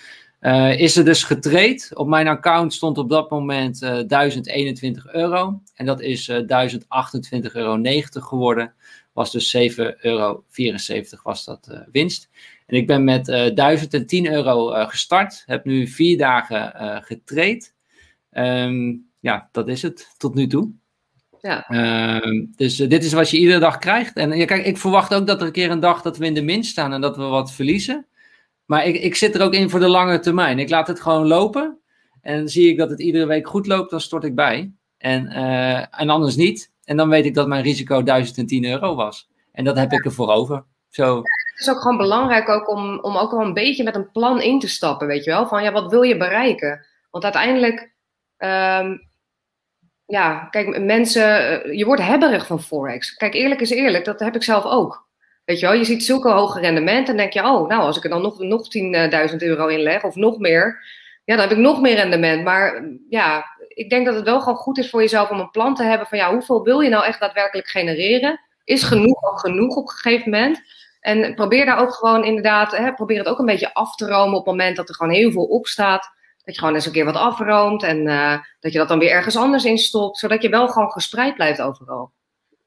is 0.77 0.97
er 0.97 1.05
dus 1.05 1.25
getraind. 1.25 1.91
Op 1.95 2.07
mijn 2.07 2.29
account 2.29 2.75
stond 2.75 2.99
op 2.99 3.09
dat 3.09 3.31
moment 3.31 3.81
1021 3.81 5.13
euro 5.13 5.61
en 5.75 5.87
dat 5.87 6.01
is 6.01 6.31
1028,90 6.31 6.37
euro 7.53 7.81
geworden. 8.03 8.75
Was 9.13 9.31
dus 9.31 9.57
7,74 9.57 9.77
euro 10.01 10.45
was 11.23 11.45
dat 11.45 11.85
winst. 11.93 12.31
En 12.67 12.77
ik 12.77 12.87
ben 12.87 13.05
met 13.05 13.25
1010 13.25 14.33
euro 14.33 14.87
gestart, 14.87 15.43
heb 15.47 15.65
nu 15.65 15.87
vier 15.87 16.19
dagen 16.19 16.73
getraind. 17.05 17.75
Um, 18.33 19.11
ja, 19.21 19.49
dat 19.53 19.69
is 19.69 19.83
het 19.83 20.15
tot 20.17 20.35
nu 20.35 20.47
toe. 20.47 20.73
Ja. 21.43 21.71
Uh, 21.71 22.47
dus 22.57 22.81
uh, 22.81 22.89
dit 22.89 23.05
is 23.05 23.13
wat 23.13 23.31
je 23.31 23.39
iedere 23.39 23.59
dag 23.59 23.79
krijgt. 23.79 24.17
En 24.17 24.33
ja, 24.33 24.45
kijk, 24.45 24.65
ik 24.65 24.79
verwacht 24.79 25.15
ook 25.15 25.27
dat 25.27 25.41
er 25.41 25.47
een 25.47 25.53
keer 25.53 25.71
een 25.71 25.81
dag 25.81 26.03
dat 26.03 26.17
we 26.17 26.27
in 26.27 26.35
de 26.35 26.43
min 26.43 26.65
staan 26.65 26.93
en 26.93 27.01
dat 27.01 27.17
we 27.17 27.23
wat 27.23 27.53
verliezen. 27.53 28.07
Maar 28.65 28.87
ik, 28.87 28.97
ik 28.97 29.15
zit 29.15 29.35
er 29.35 29.43
ook 29.43 29.55
in 29.55 29.71
voor 29.71 29.81
de 29.81 29.89
lange 29.89 30.19
termijn. 30.19 30.59
Ik 30.59 30.71
laat 30.71 30.87
het 30.87 31.01
gewoon 31.01 31.27
lopen. 31.27 31.79
En 32.21 32.49
zie 32.49 32.69
ik 32.69 32.79
dat 32.79 32.91
het 32.91 33.01
iedere 33.01 33.27
week 33.27 33.49
goed 33.49 33.67
loopt, 33.67 33.91
dan 33.91 34.01
stort 34.01 34.25
ik 34.25 34.35
bij. 34.35 34.73
En, 34.99 35.25
uh, 35.27 36.01
en 36.01 36.09
anders 36.09 36.37
niet. 36.37 36.73
En 36.85 36.97
dan 36.97 37.09
weet 37.09 37.25
ik 37.25 37.35
dat 37.35 37.47
mijn 37.47 37.63
risico 37.63 38.03
1010 38.03 38.65
euro 38.65 38.95
was. 38.95 39.29
En 39.53 39.65
dat 39.65 39.77
heb 39.77 39.91
ja. 39.91 39.97
ik 39.97 40.05
ervoor 40.05 40.29
over. 40.29 40.65
Zo. 40.89 41.15
Ja, 41.15 41.21
het 41.53 41.61
is 41.61 41.71
ook 41.71 41.81
gewoon 41.81 41.97
belangrijk 41.97 42.49
ook 42.49 42.69
om, 42.69 42.99
om 43.01 43.17
ook 43.17 43.31
wel 43.31 43.41
een 43.41 43.55
beetje 43.55 43.85
met 43.85 43.95
een 43.95 44.11
plan 44.11 44.41
in 44.41 44.59
te 44.59 44.69
stappen, 44.69 45.07
weet 45.07 45.25
je 45.25 45.31
wel. 45.31 45.47
Van 45.47 45.63
ja, 45.63 45.73
wat 45.73 45.91
wil 45.91 46.03
je 46.03 46.17
bereiken? 46.17 46.87
Want 47.11 47.25
uiteindelijk 47.25 47.93
um, 48.39 49.11
ja, 50.13 50.47
kijk, 50.51 50.81
mensen, 50.81 51.63
eh, 51.65 51.79
je 51.79 51.85
wordt 51.85 52.03
hebberig 52.03 52.47
van 52.47 52.63
Forex. 52.63 53.15
Kijk, 53.15 53.35
eerlijk 53.35 53.61
is 53.61 53.71
eerlijk, 53.71 54.05
dat 54.05 54.21
heb 54.21 54.35
ik 54.35 54.43
zelf 54.43 54.65
ook. 54.65 55.09
Weet 55.45 55.61
je 55.61 55.67
wel, 55.67 55.75
je 55.75 55.85
ziet 55.85 56.05
zulke 56.05 56.31
hoge 56.31 56.61
rendementen 56.61 57.15
en 57.15 57.17
denk 57.17 57.33
je, 57.33 57.41
oh, 57.41 57.69
nou, 57.69 57.83
als 57.83 57.97
ik 57.97 58.05
er 58.05 58.11
dan 58.11 58.23
nog, 58.23 58.39
nog 58.39 58.69
10.000 59.31 59.37
euro 59.37 59.67
in 59.67 59.81
leg 59.81 60.03
of 60.03 60.15
nog 60.15 60.39
meer, 60.39 60.85
ja, 61.25 61.37
dan 61.37 61.49
heb 61.49 61.59
ik 61.59 61.65
nog 61.65 61.81
meer 61.81 61.95
rendement. 61.95 62.45
Maar 62.45 62.85
ja, 63.09 63.45
ik 63.69 63.91
denk 63.91 64.07
dat 64.07 64.15
het 64.15 64.25
wel 64.25 64.41
gewoon 64.41 64.59
goed 64.59 64.79
is 64.79 64.91
voor 64.91 65.01
jezelf 65.01 65.31
om 65.31 65.41
een 65.41 65.51
plan 65.51 65.75
te 65.75 65.83
hebben 65.83 66.07
van, 66.07 66.19
ja, 66.19 66.33
hoeveel 66.33 66.63
wil 66.63 66.81
je 66.81 66.89
nou 66.89 67.05
echt 67.05 67.21
daadwerkelijk 67.21 67.69
genereren? 67.69 68.41
Is 68.65 68.83
genoeg 68.83 69.23
ook 69.23 69.39
genoeg 69.39 69.77
op 69.77 69.89
een 69.89 69.95
gegeven 69.95 70.31
moment? 70.31 70.61
En 71.01 71.35
probeer 71.35 71.67
daar 71.67 71.79
ook 71.79 71.95
gewoon 71.95 72.25
inderdaad, 72.25 72.77
hè, 72.77 72.95
probeer 72.95 73.19
het 73.19 73.29
ook 73.29 73.39
een 73.39 73.47
beetje 73.47 73.75
af 73.75 73.95
te 73.95 74.07
romen 74.07 74.39
op 74.39 74.47
het 74.47 74.57
moment 74.57 74.77
dat 74.77 74.89
er 74.89 74.95
gewoon 74.95 75.13
heel 75.13 75.31
veel 75.31 75.45
op 75.45 75.67
staat. 75.67 76.11
Dat 76.45 76.55
je 76.55 76.61
gewoon 76.61 76.75
eens 76.75 76.87
een 76.87 76.93
keer 76.93 77.05
wat 77.05 77.15
afroomt 77.15 77.83
en 77.83 78.07
uh, 78.07 78.39
dat 78.61 78.73
je 78.73 78.79
dat 78.79 78.89
dan 78.89 78.99
weer 78.99 79.11
ergens 79.11 79.37
anders 79.37 79.65
in 79.65 79.79
stopt, 79.79 80.19
zodat 80.19 80.43
je 80.43 80.49
wel 80.49 80.69
gewoon 80.69 80.91
gespreid 80.91 81.35
blijft 81.35 81.61
overal. 81.61 82.13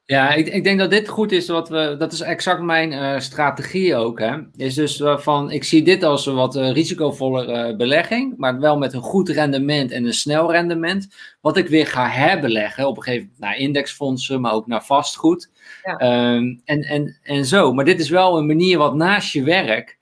Ja, 0.08 0.34
ik, 0.34 0.48
ik 0.48 0.64
denk 0.64 0.80
dat 0.80 0.90
dit 0.90 1.08
goed 1.08 1.32
is. 1.32 1.48
Wat 1.48 1.70
we, 1.70 1.96
dat 1.98 2.12
is 2.12 2.22
exact 2.22 2.62
mijn 2.62 2.92
uh, 2.92 3.20
strategie 3.20 3.96
ook. 3.96 4.20
Hè. 4.20 4.38
Is 4.56 4.74
dus 4.74 5.02
van, 5.04 5.52
ik 5.52 5.64
zie 5.64 5.84
dit 5.84 6.04
als 6.04 6.26
een 6.26 6.36
wat 6.36 6.56
uh, 6.56 6.72
risicovolle 6.72 7.76
belegging, 7.76 8.34
maar 8.38 8.60
wel 8.60 8.78
met 8.78 8.94
een 8.94 9.02
goed 9.02 9.30
rendement 9.30 9.92
en 9.92 10.06
een 10.06 10.14
snel 10.14 10.52
rendement. 10.52 11.08
Wat 11.42 11.58
ik 11.58 11.68
weer 11.68 11.88
ga 11.88 12.08
herbeleggen 12.08 12.88
op 12.88 12.98
een 12.98 13.04
gegeven 13.04 13.24
moment 13.24 13.42
naar 13.42 13.58
indexfondsen, 13.58 14.42
maar 14.42 14.54
ook 14.54 14.68
naar 14.68 14.86
vastgoed. 14.86 15.50
Ja. 15.84 16.34
Um, 16.34 16.62
en, 16.66 16.82
en, 16.82 17.18
en 17.24 17.46
zo. 17.46 17.74
Maar 17.74 17.86
dit 17.86 18.00
is 18.00 18.10
wel 18.10 18.38
een 18.38 18.46
manier 18.46 18.78
wat 18.78 18.96
naast 18.96 19.34
je 19.34 19.44
werk 19.44 19.98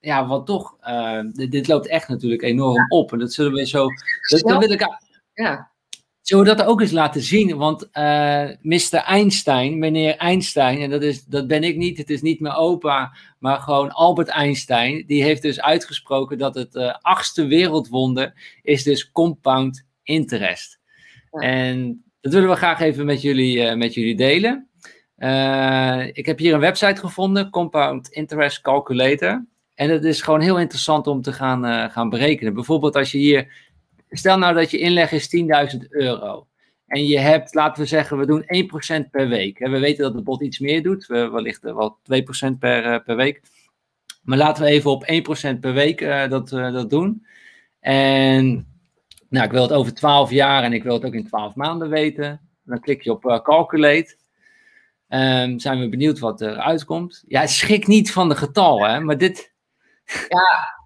ja, 0.00 0.26
wat 0.26 0.46
toch, 0.46 0.76
uh, 0.88 1.20
dit, 1.32 1.50
dit, 1.50 1.68
loopt 1.68 1.86
echt 1.86 2.08
natuurlijk 2.08 2.42
enorm 2.42 2.74
ja. 2.74 2.86
op. 2.88 3.12
En 3.12 3.18
dat 3.18 3.32
zullen 3.32 3.52
we 3.52 3.66
zo, 3.66 3.86
dat, 4.30 4.40
dat 4.40 4.58
wil 4.58 4.70
ik, 4.70 4.86
ja. 5.34 5.70
zullen 6.20 6.44
we 6.44 6.54
dat 6.54 6.66
ook 6.66 6.80
eens 6.80 6.90
laten 6.90 7.22
zien? 7.22 7.56
Want 7.56 7.88
uh, 7.92 8.48
Mr. 8.60 8.94
Einstein, 8.94 9.78
meneer 9.78 10.16
Einstein, 10.16 10.80
en 10.80 10.90
dat, 10.90 11.02
is, 11.02 11.24
dat 11.24 11.46
ben 11.46 11.64
ik 11.64 11.76
niet, 11.76 11.98
het 11.98 12.10
is 12.10 12.22
niet 12.22 12.40
mijn 12.40 12.54
opa, 12.54 13.16
maar 13.38 13.58
gewoon 13.58 13.90
Albert 13.90 14.28
Einstein, 14.28 15.04
die 15.06 15.22
heeft 15.22 15.42
dus 15.42 15.60
uitgesproken 15.60 16.38
dat 16.38 16.54
het 16.54 16.74
uh, 16.74 16.94
achtste 17.00 17.46
wereldwonder 17.46 18.58
is 18.62 18.82
dus 18.82 19.12
compound 19.12 19.86
interest. 20.02 20.78
Ja. 21.30 21.40
En 21.40 22.04
dat 22.20 22.32
willen 22.32 22.48
we 22.48 22.56
graag 22.56 22.80
even 22.80 23.06
met 23.06 23.22
jullie, 23.22 23.76
met 23.76 23.94
jullie 23.94 24.16
delen. 24.16 24.68
ik 26.12 26.26
heb 26.26 26.38
hier 26.38 26.54
een 26.54 26.60
website 26.60 27.00
gevonden, 27.00 27.50
Compound 27.50 28.08
Interest 28.08 28.60
Calculator. 28.60 29.46
En 29.78 29.90
het 29.90 30.04
is 30.04 30.22
gewoon 30.22 30.40
heel 30.40 30.58
interessant 30.58 31.06
om 31.06 31.22
te 31.22 31.32
gaan, 31.32 31.66
uh, 31.66 31.88
gaan 31.88 32.08
berekenen. 32.08 32.54
Bijvoorbeeld 32.54 32.96
als 32.96 33.12
je 33.12 33.18
hier, 33.18 33.52
stel 34.10 34.38
nou 34.38 34.54
dat 34.54 34.70
je 34.70 34.78
inleg 34.78 35.12
is 35.12 35.28
10.000 35.36 35.88
euro. 35.88 36.46
En 36.86 37.06
je 37.06 37.18
hebt, 37.18 37.54
laten 37.54 37.82
we 37.82 37.88
zeggen, 37.88 38.18
we 38.18 38.26
doen 38.26 38.42
1% 39.06 39.10
per 39.10 39.28
week. 39.28 39.58
We 39.58 39.78
weten 39.78 40.02
dat 40.02 40.12
de 40.12 40.22
bot 40.22 40.42
iets 40.42 40.58
meer 40.58 40.82
doet, 40.82 41.06
we, 41.06 41.28
wellicht 41.28 41.62
wel 41.62 41.98
2% 42.02 42.58
per, 42.58 42.84
uh, 42.84 42.98
per 43.04 43.16
week. 43.16 43.42
Maar 44.22 44.38
laten 44.38 44.64
we 44.64 44.70
even 44.70 44.90
op 44.90 45.04
1% 45.56 45.60
per 45.60 45.72
week 45.72 46.00
dat, 46.30 46.48
dat 46.48 46.90
doen. 46.90 47.26
En 47.80 48.66
nou, 49.28 49.44
ik 49.46 49.52
wil 49.52 49.62
het 49.62 49.72
over 49.72 49.94
12 49.94 50.30
jaar 50.30 50.62
en 50.62 50.72
ik 50.72 50.82
wil 50.82 50.94
het 50.94 51.04
ook 51.04 51.14
in 51.14 51.26
12 51.26 51.54
maanden 51.54 51.88
weten. 51.88 52.40
Dan 52.64 52.80
klik 52.80 53.02
je 53.02 53.10
op 53.10 53.40
calculate. 53.42 54.16
Um, 55.08 55.58
zijn 55.58 55.80
we 55.80 55.88
benieuwd 55.88 56.18
wat 56.18 56.40
er 56.40 56.56
uitkomt. 56.56 57.24
Ja, 57.26 57.46
schrik 57.46 57.86
niet 57.86 58.12
van 58.12 58.28
de 58.28 58.36
getallen, 58.36 58.90
hè, 58.90 59.00
maar 59.00 59.18
dit... 59.18 59.56
Ja, 60.28 60.78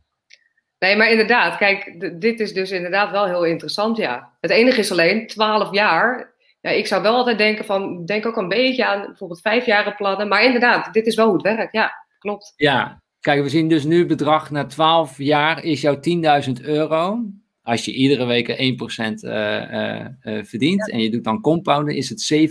nee, 0.79 0.97
maar 0.97 1.11
inderdaad, 1.11 1.57
kijk, 1.57 2.01
dit 2.21 2.41
is 2.41 2.53
dus 2.53 2.71
inderdaad 2.71 3.11
wel 3.11 3.27
heel 3.27 3.45
interessant, 3.45 3.97
ja. 3.97 4.37
Het 4.41 4.51
enige 4.51 4.79
is 4.79 4.91
alleen, 4.91 5.27
12 5.27 5.73
jaar, 5.73 6.35
ja, 6.61 6.71
ik 6.71 6.87
zou 6.87 7.03
wel 7.03 7.15
altijd 7.15 7.39
denken 7.39 7.65
van, 7.65 8.05
denk 8.05 8.27
ook 8.27 8.37
een 8.37 8.49
beetje 8.49 8.87
aan 8.87 9.07
bijvoorbeeld 9.07 9.41
vijfjaren 9.41 9.95
plannen, 9.95 10.29
maar 10.29 10.45
inderdaad, 10.45 10.93
dit 10.93 11.07
is 11.07 11.15
wel 11.15 11.27
hoe 11.27 11.35
het 11.35 11.57
werkt, 11.57 11.73
ja, 11.73 11.93
klopt. 12.19 12.53
Ja, 12.57 13.03
kijk, 13.21 13.43
we 13.43 13.49
zien 13.49 13.69
dus 13.69 13.85
nu 13.85 14.07
bedrag 14.07 14.51
na 14.51 14.67
12 14.67 15.19
jaar 15.19 15.65
is 15.65 15.81
jouw 15.81 16.01
10.000 16.47 16.65
euro 16.65 17.19
als 17.63 17.85
je 17.85 17.93
iedere 17.93 18.25
week 18.25 18.49
1% 18.49 18.55
uh, 18.55 19.73
uh, 19.73 20.45
verdient 20.45 20.91
en 20.91 20.99
je 20.99 21.11
doet 21.11 21.25
dan 21.25 21.41
compounden, 21.41 21.95
is 21.95 22.09
het 22.09 22.51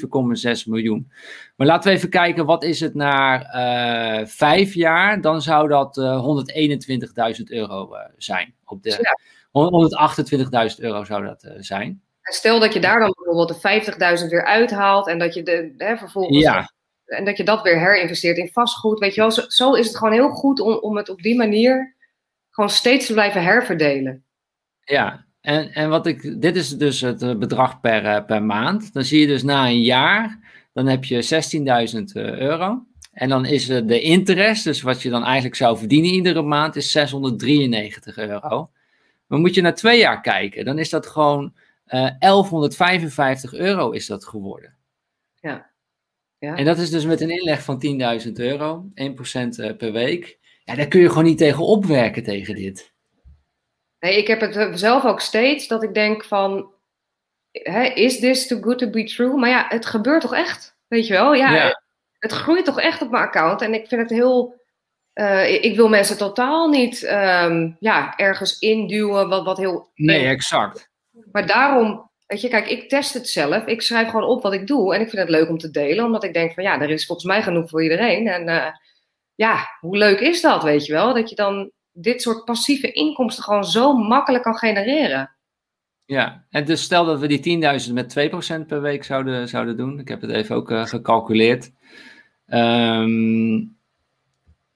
7,6 0.64 0.70
miljoen. 0.70 1.12
Maar 1.56 1.68
laten 1.68 1.92
we 1.92 1.98
even 1.98 2.10
kijken, 2.10 2.46
wat 2.46 2.64
is 2.64 2.80
het 2.80 2.96
na 2.96 4.26
vijf 4.28 4.74
jaar? 4.74 5.22
Dan 5.22 5.42
zou 5.42 5.68
dat 5.68 5.98
121.000 7.38 7.44
euro 7.44 7.90
zijn. 8.18 8.54
Op 8.66 8.84
de, 8.84 9.18
128.000 10.76 10.80
euro 10.80 11.04
zou 11.04 11.26
dat 11.26 11.54
zijn. 11.58 12.02
stel 12.22 12.60
dat 12.60 12.74
je 12.74 12.80
daar 12.80 13.00
dan 13.00 13.14
bijvoorbeeld 13.16 13.62
de 13.62 14.20
50.000 14.24 14.30
weer 14.30 14.46
uithaalt 14.46 15.08
en 15.08 15.20
dat 15.20 15.34
je 15.34 15.44
de, 15.44 15.74
hè, 15.78 15.98
vervolgens... 15.98 16.38
Ja. 16.38 16.74
En 17.06 17.26
dat 17.26 17.38
je 17.38 17.44
dat 17.44 17.62
weer 17.62 17.80
herinvesteert 17.80 18.38
in 18.38 18.50
vastgoed. 18.54 19.00
Weet 19.00 19.16
je 19.16 19.22
wel, 19.22 19.32
zo, 19.32 19.42
zo 19.48 19.74
is 19.74 19.88
het 19.88 19.98
gewoon 19.98 20.14
heel 20.14 20.30
goed 20.30 20.60
om, 20.60 20.74
om 20.74 20.98
het 20.98 21.10
op 21.10 21.22
die 21.22 21.36
manier 21.36 21.96
gewoon 22.50 22.70
steeds 22.70 23.06
te 23.06 23.14
blijven 23.14 23.44
herverdelen. 23.44 24.26
Ja, 24.92 25.26
en, 25.42 25.74
en 25.74 25.90
wat 25.90 26.06
ik, 26.06 26.42
dit 26.42 26.56
is 26.56 26.70
dus 26.70 27.02
het 27.02 27.22
eh, 27.22 27.36
bedrag 27.36 27.80
per, 27.80 28.06
eh, 28.06 28.26
per 28.26 28.44
maand. 28.44 28.94
Dan 28.94 29.04
zie 29.04 29.20
je 29.20 29.28
dus 29.28 29.44
na 29.44 29.66
een 29.66 29.82
jaar, 29.82 30.40
dan 30.74 30.88
heb 30.88 31.04
je 31.04 31.24
16.000 31.24 32.14
eh, 32.14 32.40
euro. 32.40 32.86
En 33.12 33.30
dan 33.30 33.46
is 33.46 33.66
de 33.66 34.02
interest, 34.02 34.64
dus 34.64 34.82
wat 34.82 35.02
je 35.02 35.10
dan 35.10 35.24
eigenlijk 35.24 35.56
zou 35.56 35.78
verdienen 35.78 36.12
iedere 36.12 36.42
maand, 36.42 36.76
is 36.76 36.92
693 36.92 38.18
euro. 38.18 38.70
Maar 39.28 39.40
moet 39.40 39.56
je 39.56 39.62
naar 39.62 39.76
twee 39.76 40.00
jaar 40.00 40.22
kijken, 40.22 40.66
dan 40.66 40.80
is 40.80 40.90
dat 40.90 41.08
gewoon 41.08 41.54
uh, 41.88 42.10
1155 42.20 43.54
euro 43.54 43.90
is 43.92 44.06
dat 44.06 44.26
geworden. 44.26 44.76
Ja. 45.40 45.70
ja. 46.38 46.56
En 46.56 46.66
dat 46.66 46.78
is 46.78 46.90
dus 46.90 47.06
met 47.06 47.22
een 47.22 47.30
inleg 47.30 47.64
van 47.64 47.84
10.000 48.26 48.32
euro, 48.34 48.92
1% 49.74 49.78
per 49.78 49.92
week. 49.92 50.40
Ja, 50.64 50.76
daar 50.76 50.88
kun 50.88 51.02
je 51.02 51.10
gewoon 51.10 51.24
niet 51.24 51.38
tegen 51.38 51.66
opwerken 51.66 52.24
tegen 52.24 52.56
dit. 52.56 52.94
Nee, 54.02 54.18
ik 54.18 54.28
heb 54.28 54.41
het 54.41 54.80
zelf 54.80 55.06
ook 55.06 55.22
steeds 55.22 55.68
dat 55.68 55.84
ik 55.84 55.94
denk 55.94 56.23
van, 56.23 56.72
hè, 57.52 57.84
is 57.84 58.19
this 58.19 58.48
too 58.48 58.61
good 58.61 58.78
to 58.78 58.90
be 58.90 59.03
true? 59.03 59.36
Maar 59.36 59.49
ja, 59.49 59.65
het 59.69 59.86
gebeurt 59.86 60.22
toch 60.22 60.34
echt, 60.34 60.76
weet 60.88 61.07
je 61.07 61.14
wel? 61.14 61.34
Ja, 61.34 61.80
Het, 62.19 62.32
groeit 62.32 62.65
toch 62.65 62.80
echt 62.80 63.02
op 63.02 63.10
mijn 63.10 63.23
account 63.23 63.61
en 63.61 63.73
ik 63.73 63.88
vind 63.88 64.02
het 64.02 64.10
heel, 64.10 64.61
uh, 65.14 65.64
ik 65.64 65.76
wil 65.76 65.90
mensen 65.90 66.18
totaal 66.18 66.69
niet 66.69 67.03
um, 67.03 67.78
ja, 67.80 68.18
ergens 68.18 68.60
induwen 68.60 69.30
wat, 69.30 69.45
wat 69.45 69.57
heel... 69.57 69.90
Nee, 69.95 70.26
exact. 70.26 70.90
Maar 71.32 71.48
daarom, 71.48 72.10
weet 72.26 72.41
je, 72.41 72.49
kijk, 72.49 72.68
ik 72.68 72.90
test 72.90 73.14
het 73.14 73.30
zelf. 73.30 73.65
Ik 73.65 73.82
schrijf 73.82 74.10
gewoon 74.10 74.30
op 74.30 74.41
wat 74.44 74.53
ik 74.53 74.68
doe 74.68 74.95
en 74.95 75.02
ik 75.02 75.10
vind 75.10 75.22
het 75.22 75.32
leuk 75.32 75.49
om 75.49 75.57
te 75.57 75.72
delen, 75.72 76.06
omdat 76.06 76.23
ik 76.23 76.34
denk 76.34 76.53
van, 76.53 76.64
ja, 76.64 76.82
er 76.82 76.90
is 76.90 77.06
volgens 77.06 77.28
mij 77.28 77.41
genoeg 77.41 77.69
voor 77.69 77.84
iedereen. 77.84 78.28
En 78.28 78.48
uh, 78.48 78.68
ja, 79.36 79.78
hoe 79.80 79.98
leuk 79.98 80.19
is 80.19 80.41
dat, 80.41 80.64
weet 80.64 80.86
je 80.86 80.94
wel? 80.94 81.14
Dat 81.14 81.30
je 81.30 81.36
dan 81.36 81.72
dit 81.94 82.22
soort 82.22 82.46
passieve 82.46 82.92
inkomsten 82.92 83.44
gewoon 83.44 83.66
zo 83.66 83.94
makkelijk 83.94 84.44
kan 84.44 84.56
genereren. 84.56 85.32
Ja, 86.06 86.46
en 86.50 86.66
dus 86.66 86.82
stel 86.82 87.06
dat 87.06 87.20
we 87.20 87.28
die 87.28 87.62
10.000 87.88 87.94
met 87.94 88.32
2% 88.64 88.66
per 88.68 88.82
week 88.82 89.04
zouden, 89.04 89.48
zouden 89.48 89.78
doen. 89.78 90.00
Ik 90.00 90.08
heb 90.08 90.22
het 90.22 90.32
even 90.32 90.56
ook 90.56 90.72
uh, 90.72 90.86
gecalculeerd. 90.86 91.72
Um, 92.48 93.78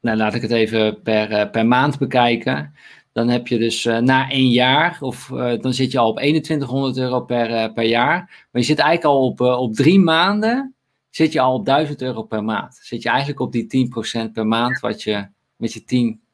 nou, 0.01 0.17
laat 0.17 0.33
ik 0.33 0.41
het 0.41 0.51
even 0.51 1.01
per, 1.01 1.31
uh, 1.31 1.49
per 1.51 1.65
maand 1.65 1.97
bekijken. 1.97 2.73
Dan 3.11 3.29
heb 3.29 3.47
je 3.47 3.57
dus 3.57 3.85
uh, 3.85 3.97
na 3.97 4.29
één 4.29 4.49
jaar, 4.49 4.97
of 4.99 5.27
dan 5.61 5.73
zit 5.73 5.91
je 5.91 5.97
al 5.97 6.09
op 6.09 6.17
2100 6.17 6.97
euro 6.97 7.21
per, 7.21 7.73
per 7.73 7.85
jaar. 7.85 8.17
Maar 8.51 8.61
je 8.61 8.67
zit 8.67 8.79
eigenlijk 8.79 9.15
al 9.15 9.25
op, 9.25 9.41
op 9.41 9.73
drie 9.73 9.99
maanden, 9.99 10.75
zit 11.09 11.31
je 11.31 11.39
al 11.39 11.53
op 11.53 11.65
1000 11.65 12.01
euro 12.01 12.23
per 12.23 12.43
maand. 12.43 12.79
Zit 12.81 13.03
je 13.03 13.09
eigenlijk 13.09 13.39
op 13.39 13.51
die 13.51 13.87
10% 14.27 14.31
per 14.33 14.47
maand, 14.47 14.79
wat 14.79 15.03
je 15.03 15.27
met 15.55 15.73
je 15.73 15.83
10 15.83 16.24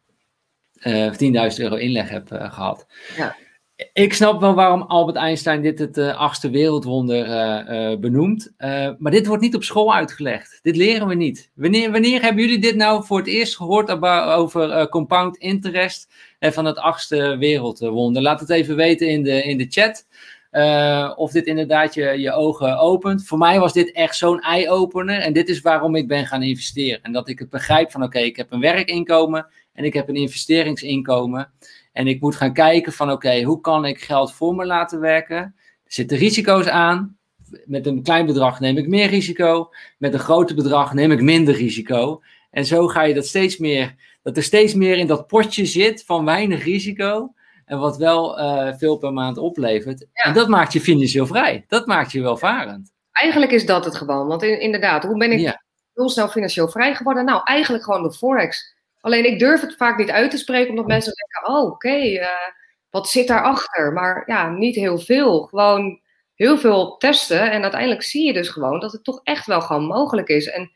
uh, 0.83 1.05
eh, 1.05 1.51
10.000 1.53 1.59
euro 1.61 1.75
inleg 1.75 2.09
heb 2.09 2.31
uh, 2.31 2.53
gehad. 2.53 2.85
Ja. 3.17 3.35
Ik 3.93 4.13
snap 4.13 4.39
wel 4.39 4.53
waarom 4.53 4.81
Albert 4.81 5.17
Einstein 5.17 5.61
dit 5.61 5.79
het 5.79 5.97
uh, 5.97 6.17
achtste 6.17 6.49
wereldwonder 6.49 7.99
benoemt. 7.99 8.53
maar 8.97 9.11
dit 9.11 9.27
wordt 9.27 9.41
niet 9.41 9.55
op 9.55 9.63
school 9.63 9.93
uitgelegd. 9.93 10.59
Dit 10.61 10.75
leren 10.75 11.07
we 11.07 11.15
niet. 11.15 11.51
Wanneer, 11.53 11.91
wanneer 11.91 12.21
hebben 12.21 12.43
jullie 12.43 12.59
dit 12.59 12.75
nou 12.75 13.03
voor 13.03 13.17
het 13.17 13.27
eerst 13.27 13.55
gehoord 13.55 14.03
over 14.27 14.89
compound 14.89 15.37
interest 15.37 16.13
en 16.39 16.53
van 16.53 16.65
het 16.65 16.77
achtste 16.77 17.37
wereldwonder? 17.37 18.21
Laat 18.21 18.39
het 18.39 18.49
even 18.49 18.75
weten 18.75 19.07
in 19.07 19.23
de, 19.23 19.43
in 19.43 19.57
de 19.57 19.67
chat. 19.69 20.05
of 21.17 21.31
dit 21.31 21.45
inderdaad 21.45 21.93
je, 21.93 22.19
je 22.19 22.31
ogen 22.31 22.79
opent. 22.79 23.25
Voor 23.25 23.37
mij 23.37 23.59
was 23.59 23.73
dit 23.73 23.91
echt 23.91 24.15
zo'n 24.15 24.39
eye-opener. 24.39 25.19
En 25.19 25.33
dit 25.33 25.49
is 25.49 25.61
waarom 25.61 25.95
ik 25.95 26.07
ben 26.07 26.25
gaan 26.25 26.43
investeren. 26.43 27.03
En 27.03 27.11
dat 27.11 27.29
ik 27.29 27.39
het 27.39 27.49
begrijp 27.49 27.91
van 27.91 28.03
oké, 28.03 28.19
ik 28.19 28.35
heb 28.35 28.51
een 28.51 28.59
werkinkomen 28.59 29.47
en 29.73 29.83
ik 29.83 29.93
heb 29.93 30.09
een 30.09 30.15
investeringsinkomen. 30.15 31.51
En 31.91 32.07
ik 32.07 32.21
moet 32.21 32.35
gaan 32.35 32.53
kijken 32.53 32.93
van 32.93 33.11
oké, 33.11 33.41
hoe 33.41 33.61
kan 33.61 33.85
ik 33.85 34.01
geld 34.01 34.33
voor 34.33 34.55
me 34.55 34.65
laten 34.65 34.99
werken? 34.99 35.37
Er 35.37 35.93
zitten 35.93 36.17
risico's 36.17 36.67
aan. 36.67 37.17
Met 37.65 37.85
een 37.85 38.03
klein 38.03 38.25
bedrag 38.25 38.59
neem 38.59 38.77
ik 38.77 38.87
meer 38.87 39.09
risico. 39.09 39.69
Met 39.97 40.13
een 40.13 40.19
groot 40.19 40.55
bedrag 40.55 40.93
neem 40.93 41.11
ik 41.11 41.21
minder 41.21 41.55
risico. 41.55 42.21
En 42.51 42.65
zo 42.65 42.87
ga 42.87 43.03
je 43.03 43.13
dat 43.13 43.25
steeds 43.25 43.57
meer, 43.57 43.95
dat 44.21 44.37
er 44.37 44.43
steeds 44.43 44.73
meer 44.73 44.97
in 44.97 45.07
dat 45.07 45.27
potje 45.27 45.65
zit 45.65 46.05
van 46.05 46.25
weinig 46.25 46.63
risico. 46.63 47.33
En 47.65 47.79
wat 47.79 47.97
wel 47.97 48.39
uh, 48.39 48.73
veel 48.77 48.97
per 48.97 49.13
maand 49.13 49.37
oplevert. 49.37 50.05
En 50.13 50.33
dat 50.33 50.47
maakt 50.47 50.73
je 50.73 50.81
financieel 50.81 51.25
vrij. 51.25 51.65
Dat 51.67 51.85
maakt 51.85 52.11
je 52.11 52.21
welvarend. 52.21 52.91
Eigenlijk 53.11 53.51
is 53.51 53.65
dat 53.65 53.85
het 53.85 53.95
gewoon. 53.95 54.27
Want 54.27 54.43
inderdaad, 54.43 55.03
hoe 55.03 55.17
ben 55.17 55.31
ik 55.31 55.59
heel 55.93 56.09
snel 56.09 56.27
financieel 56.27 56.69
vrij 56.69 56.95
geworden? 56.95 57.25
Nou, 57.25 57.41
eigenlijk 57.43 57.83
gewoon 57.83 58.03
de 58.03 58.13
Forex. 58.13 58.75
Alleen 59.01 59.25
ik 59.25 59.39
durf 59.39 59.61
het 59.61 59.75
vaak 59.75 59.97
niet 59.97 60.11
uit 60.11 60.31
te 60.31 60.37
spreken, 60.37 60.69
omdat 60.69 60.87
mensen 60.87 61.13
denken: 61.15 61.55
oh, 61.55 61.71
oké, 61.71 61.97
eh, 61.97 62.27
wat 62.89 63.09
zit 63.09 63.27
daarachter? 63.27 63.93
Maar 63.93 64.23
ja, 64.25 64.49
niet 64.49 64.75
heel 64.75 64.97
veel. 64.99 65.41
Gewoon 65.41 65.99
heel 66.35 66.57
veel 66.57 66.97
testen. 66.97 67.51
En 67.51 67.61
uiteindelijk 67.61 68.03
zie 68.03 68.25
je 68.25 68.33
dus 68.33 68.49
gewoon 68.49 68.79
dat 68.79 68.91
het 68.91 69.03
toch 69.03 69.19
echt 69.23 69.45
wel 69.45 69.61
gewoon 69.61 69.85
mogelijk 69.85 70.27
is. 70.27 70.47
En 70.47 70.71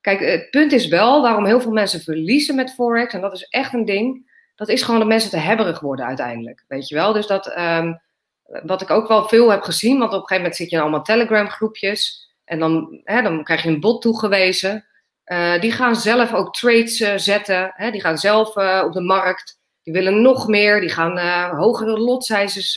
kijk, 0.00 0.20
het 0.20 0.50
punt 0.50 0.72
is 0.72 0.88
wel 0.88 1.22
waarom 1.22 1.46
heel 1.46 1.60
veel 1.60 1.72
mensen 1.72 2.00
verliezen 2.00 2.54
met 2.54 2.74
Forex. 2.74 3.14
En 3.14 3.20
dat 3.20 3.32
is 3.32 3.48
echt 3.48 3.72
een 3.72 3.84
ding. 3.84 4.32
Dat 4.54 4.68
is 4.68 4.82
gewoon 4.82 5.00
dat 5.00 5.08
mensen 5.08 5.30
te 5.30 5.36
hebberig 5.36 5.80
worden 5.80 6.06
uiteindelijk. 6.06 6.64
Weet 6.68 6.88
je 6.88 6.94
wel? 6.94 7.12
Dus 7.12 7.26
dat, 7.26 7.58
um, 7.58 8.00
wat 8.62 8.82
ik 8.82 8.90
ook 8.90 9.08
wel 9.08 9.28
veel 9.28 9.50
heb 9.50 9.62
gezien, 9.62 9.98
want 9.98 10.12
op 10.12 10.20
een 10.20 10.26
gegeven 10.26 10.36
moment 10.36 10.56
zit 10.56 10.70
je 10.70 10.76
in 10.76 10.82
allemaal 10.82 11.02
Telegram 11.02 11.48
groepjes. 11.48 12.30
En 12.44 12.58
dan, 12.58 13.00
hè, 13.04 13.22
dan 13.22 13.44
krijg 13.44 13.62
je 13.62 13.68
een 13.68 13.80
bot 13.80 14.02
toegewezen. 14.02 14.86
Uh, 15.26 15.60
die 15.60 15.72
gaan 15.72 15.96
zelf 15.96 16.32
ook 16.34 16.54
trades 16.54 17.00
uh, 17.00 17.12
zetten. 17.16 17.72
Hè? 17.74 17.90
Die 17.90 18.00
gaan 18.00 18.18
zelf 18.18 18.56
uh, 18.56 18.82
op 18.86 18.92
de 18.92 19.00
markt. 19.00 19.60
Die 19.82 19.92
willen 19.92 20.22
nog 20.22 20.48
meer. 20.48 20.80
Die 20.80 20.88
gaan 20.88 21.18
hogere 21.56 21.98
lot 21.98 22.24
sizes 22.24 22.72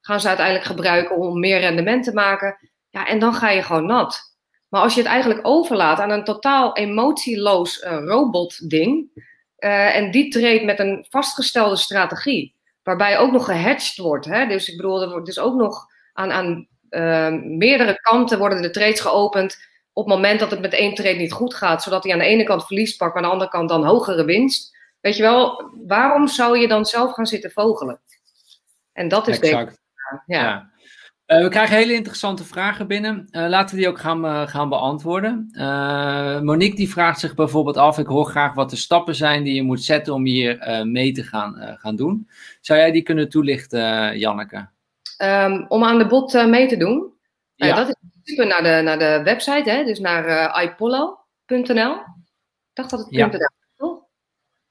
gaan 0.00 0.20
ze 0.20 0.28
uiteindelijk 0.28 0.66
gebruiken 0.66 1.16
om 1.16 1.40
meer 1.40 1.60
rendement 1.60 2.04
te 2.04 2.12
maken. 2.12 2.56
Ja, 2.90 3.06
en 3.06 3.18
dan 3.18 3.34
ga 3.34 3.50
je 3.50 3.62
gewoon 3.62 3.86
nat. 3.86 4.36
Maar 4.68 4.82
als 4.82 4.94
je 4.94 5.00
het 5.00 5.10
eigenlijk 5.10 5.40
overlaat 5.42 5.98
aan 5.98 6.10
een 6.10 6.24
totaal 6.24 6.76
emotieloos 6.76 7.82
robot-ding. 7.82 9.08
en 9.56 10.10
die 10.10 10.28
treedt 10.28 10.64
met 10.64 10.78
een 10.78 11.06
vastgestelde 11.08 11.76
strategie. 11.76 12.54
Waarbij 12.82 13.18
ook 13.18 13.32
nog 13.32 13.44
gehedged 13.44 13.96
wordt. 13.96 14.26
Hè? 14.26 14.46
Dus 14.46 14.68
ik 14.68 14.76
bedoel, 14.76 15.02
er 15.02 15.10
wordt 15.10 15.26
dus 15.26 15.38
ook 15.38 15.54
nog 15.54 15.86
aan, 16.12 16.32
aan 16.32 16.68
meerdere 17.58 18.00
kanten 18.00 18.38
worden 18.38 18.62
de 18.62 18.70
trades 18.70 19.00
geopend 19.00 19.56
op 19.94 20.04
het 20.04 20.14
moment 20.14 20.40
dat 20.40 20.50
het 20.50 20.60
met 20.60 20.72
één 20.72 20.94
trade 20.94 21.16
niet 21.16 21.32
goed 21.32 21.54
gaat, 21.54 21.82
zodat 21.82 22.04
hij 22.04 22.12
aan 22.12 22.18
de 22.18 22.24
ene 22.24 22.44
kant 22.44 22.66
verlies 22.66 22.96
pakt, 22.96 23.14
maar 23.14 23.22
aan 23.22 23.28
de 23.28 23.34
andere 23.34 23.50
kant 23.50 23.68
dan 23.68 23.84
hogere 23.84 24.24
winst. 24.24 24.76
Weet 25.00 25.16
je 25.16 25.22
wel, 25.22 25.70
waarom 25.86 26.28
zou 26.28 26.58
je 26.58 26.68
dan 26.68 26.84
zelf 26.84 27.12
gaan 27.12 27.26
zitten 27.26 27.50
vogelen? 27.50 28.00
En 28.92 29.08
dat 29.08 29.28
is 29.28 29.38
exact. 29.38 29.54
denk 29.54 29.70
ik. 29.70 29.78
Ja. 30.26 30.42
ja. 30.42 30.72
Uh, 31.26 31.42
we 31.42 31.48
krijgen 31.48 31.76
hele 31.76 31.92
interessante 31.92 32.44
vragen 32.44 32.86
binnen. 32.86 33.28
Uh, 33.30 33.48
laten 33.48 33.74
we 33.74 33.80
die 33.80 33.90
ook 33.90 33.98
gaan, 33.98 34.24
uh, 34.24 34.46
gaan 34.46 34.68
beantwoorden. 34.68 35.48
Monique 36.42 36.76
die 36.76 36.90
vraagt 36.90 37.20
zich 37.20 37.34
bijvoorbeeld 37.34 37.76
af: 37.76 37.98
ik 37.98 38.06
hoor 38.06 38.26
graag 38.26 38.54
wat 38.54 38.70
de 38.70 38.76
stappen 38.76 39.14
zijn 39.14 39.42
die 39.42 39.54
je 39.54 39.62
moet 39.62 39.82
zetten 39.82 40.14
om 40.14 40.24
hier 40.24 40.82
mee 40.86 41.12
te 41.12 41.22
gaan, 41.22 41.76
gaan 41.78 41.96
doen. 41.96 42.28
Zou 42.60 42.78
jij 42.78 42.90
die 42.90 43.02
kunnen 43.02 43.28
toelichten, 43.28 44.18
Janneke? 44.18 44.68
Um, 45.22 45.64
om 45.68 45.84
aan 45.84 45.98
de 45.98 46.06
bot 46.06 46.46
mee 46.48 46.66
te 46.66 46.76
doen? 46.76 47.12
Ja. 47.54 47.74
dat 47.74 47.88
is 47.88 47.94
super 48.24 48.46
naar 48.46 48.62
de, 48.62 48.82
naar 48.82 48.98
de 48.98 49.20
website, 49.24 49.70
hè? 49.70 49.84
dus 49.84 49.98
naar 49.98 50.28
uh, 50.28 50.64
ipollo.nl. 50.64 51.92
Ik 51.94 52.72
dacht 52.72 52.90
dat 52.90 52.98
het 52.98 53.08
ja. 53.10 53.26
.nl 53.26 53.48
toch? 53.76 53.98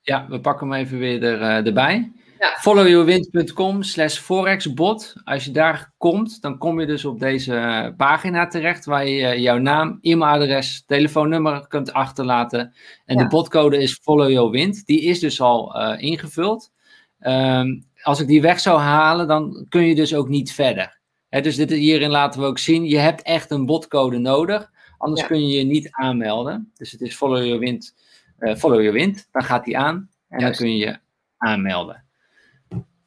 Ja, 0.01 0.27
we 0.29 0.39
pakken 0.39 0.69
hem 0.69 0.79
even 0.79 0.97
weer 0.97 1.23
er, 1.23 1.41
uh, 1.41 1.67
erbij. 1.67 2.11
Ja. 2.39 2.49
Followyourwind.com 2.59 3.83
slash 3.83 4.17
forexbot. 4.17 5.13
Als 5.23 5.45
je 5.45 5.51
daar 5.51 5.93
komt, 5.97 6.41
dan 6.41 6.57
kom 6.57 6.79
je 6.79 6.85
dus 6.85 7.05
op 7.05 7.19
deze 7.19 7.93
pagina 7.97 8.47
terecht 8.47 8.85
waar 8.85 9.07
je 9.07 9.41
jouw 9.41 9.57
naam, 9.57 9.97
e-mailadres, 10.01 10.83
telefoonnummer 10.85 11.67
kunt 11.67 11.93
achterlaten. 11.93 12.73
En 13.05 13.17
de 13.17 13.27
botcode 13.27 13.77
is 13.77 13.99
followyourwind. 14.01 14.85
Die 14.85 15.01
is 15.01 15.19
dus 15.19 15.41
al 15.41 15.75
uh, 15.81 16.01
ingevuld. 16.01 16.71
Um, 17.19 17.85
als 18.01 18.19
ik 18.19 18.27
die 18.27 18.41
weg 18.41 18.59
zou 18.59 18.79
halen, 18.79 19.27
dan 19.27 19.65
kun 19.69 19.85
je 19.85 19.95
dus 19.95 20.15
ook 20.15 20.27
niet 20.27 20.53
verder. 20.53 21.01
Dus 21.41 21.55
dit, 21.55 21.69
hierin 21.69 22.09
laten 22.09 22.41
we 22.41 22.45
ook 22.45 22.59
zien, 22.59 22.85
je 22.85 22.97
hebt 22.97 23.21
echt 23.21 23.51
een 23.51 23.65
botcode 23.65 24.17
nodig. 24.17 24.71
Anders 24.97 25.27
kun 25.27 25.47
je 25.47 25.57
je 25.57 25.63
niet 25.63 25.87
aanmelden. 25.91 26.71
Dus 26.75 26.91
het 26.91 27.01
is 27.01 27.15
follow 27.15 27.43
your 27.43 27.59
wind, 27.59 27.95
uh, 28.39 28.55
follow 28.55 28.79
your 28.79 28.93
wind. 28.93 29.27
Dan 29.31 29.43
gaat 29.43 29.65
die 29.65 29.77
aan 29.77 30.09
en 30.29 30.39
dan 30.39 30.51
kun 30.51 30.77
je 30.77 30.85
je 30.85 30.97
aanmelden. 31.37 32.03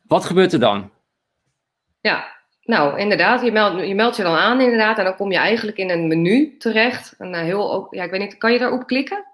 Wat 0.02 0.24
gebeurt 0.24 0.52
er 0.52 0.60
dan? 0.60 0.90
Ja, 2.00 2.36
nou 2.62 2.98
inderdaad, 2.98 3.42
je 3.42 3.52
meldt, 3.52 3.86
je 3.86 3.94
meldt 3.94 4.16
je 4.16 4.22
dan 4.22 4.36
aan 4.36 4.60
inderdaad 4.60 4.98
en 4.98 5.04
dan 5.04 5.16
kom 5.16 5.32
je 5.32 5.38
eigenlijk 5.38 5.76
in 5.76 5.90
een 5.90 6.08
menu 6.08 6.56
terecht. 6.58 7.14
Een 7.18 7.34
eh, 7.34 7.42
heel, 7.42 7.86
ja, 7.90 8.04
ik 8.04 8.10
weet 8.10 8.20
niet, 8.20 8.38
kan 8.38 8.52
je 8.52 8.58
daarop 8.58 8.86
klikken? 8.86 9.24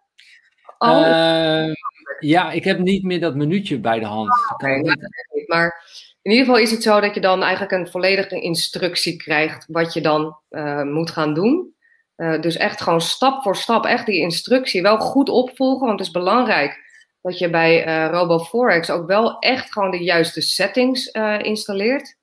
Oh. 0.78 1.00
Uh, 1.00 1.72
ja, 2.18 2.50
ik 2.50 2.64
heb 2.64 2.78
niet 2.78 3.02
meer 3.02 3.20
dat 3.20 3.34
minuutje 3.34 3.78
bij 3.78 3.98
de 3.98 4.06
hand. 4.06 4.30
Oh, 4.30 4.52
okay. 4.52 4.96
Maar 5.46 5.84
in 6.22 6.30
ieder 6.30 6.46
geval 6.46 6.60
is 6.60 6.70
het 6.70 6.82
zo 6.82 7.00
dat 7.00 7.14
je 7.14 7.20
dan 7.20 7.42
eigenlijk 7.42 7.72
een 7.72 7.90
volledige 7.90 8.40
instructie 8.40 9.16
krijgt 9.16 9.66
wat 9.68 9.92
je 9.92 10.00
dan 10.00 10.36
uh, 10.50 10.82
moet 10.82 11.10
gaan 11.10 11.34
doen. 11.34 11.74
Uh, 12.16 12.40
dus 12.40 12.56
echt 12.56 12.80
gewoon 12.80 13.00
stap 13.00 13.42
voor 13.42 13.56
stap, 13.56 13.84
echt 13.84 14.06
die 14.06 14.20
instructie 14.20 14.82
wel 14.82 14.98
goed 14.98 15.28
opvolgen. 15.28 15.86
Want 15.86 15.98
het 15.98 16.08
is 16.08 16.12
belangrijk 16.14 16.80
dat 17.20 17.38
je 17.38 17.50
bij 17.50 17.86
uh, 17.86 18.10
RoboForex 18.12 18.90
ook 18.90 19.06
wel 19.06 19.38
echt 19.38 19.72
gewoon 19.72 19.90
de 19.90 20.02
juiste 20.02 20.40
settings 20.40 21.06
installeert. 21.38 22.16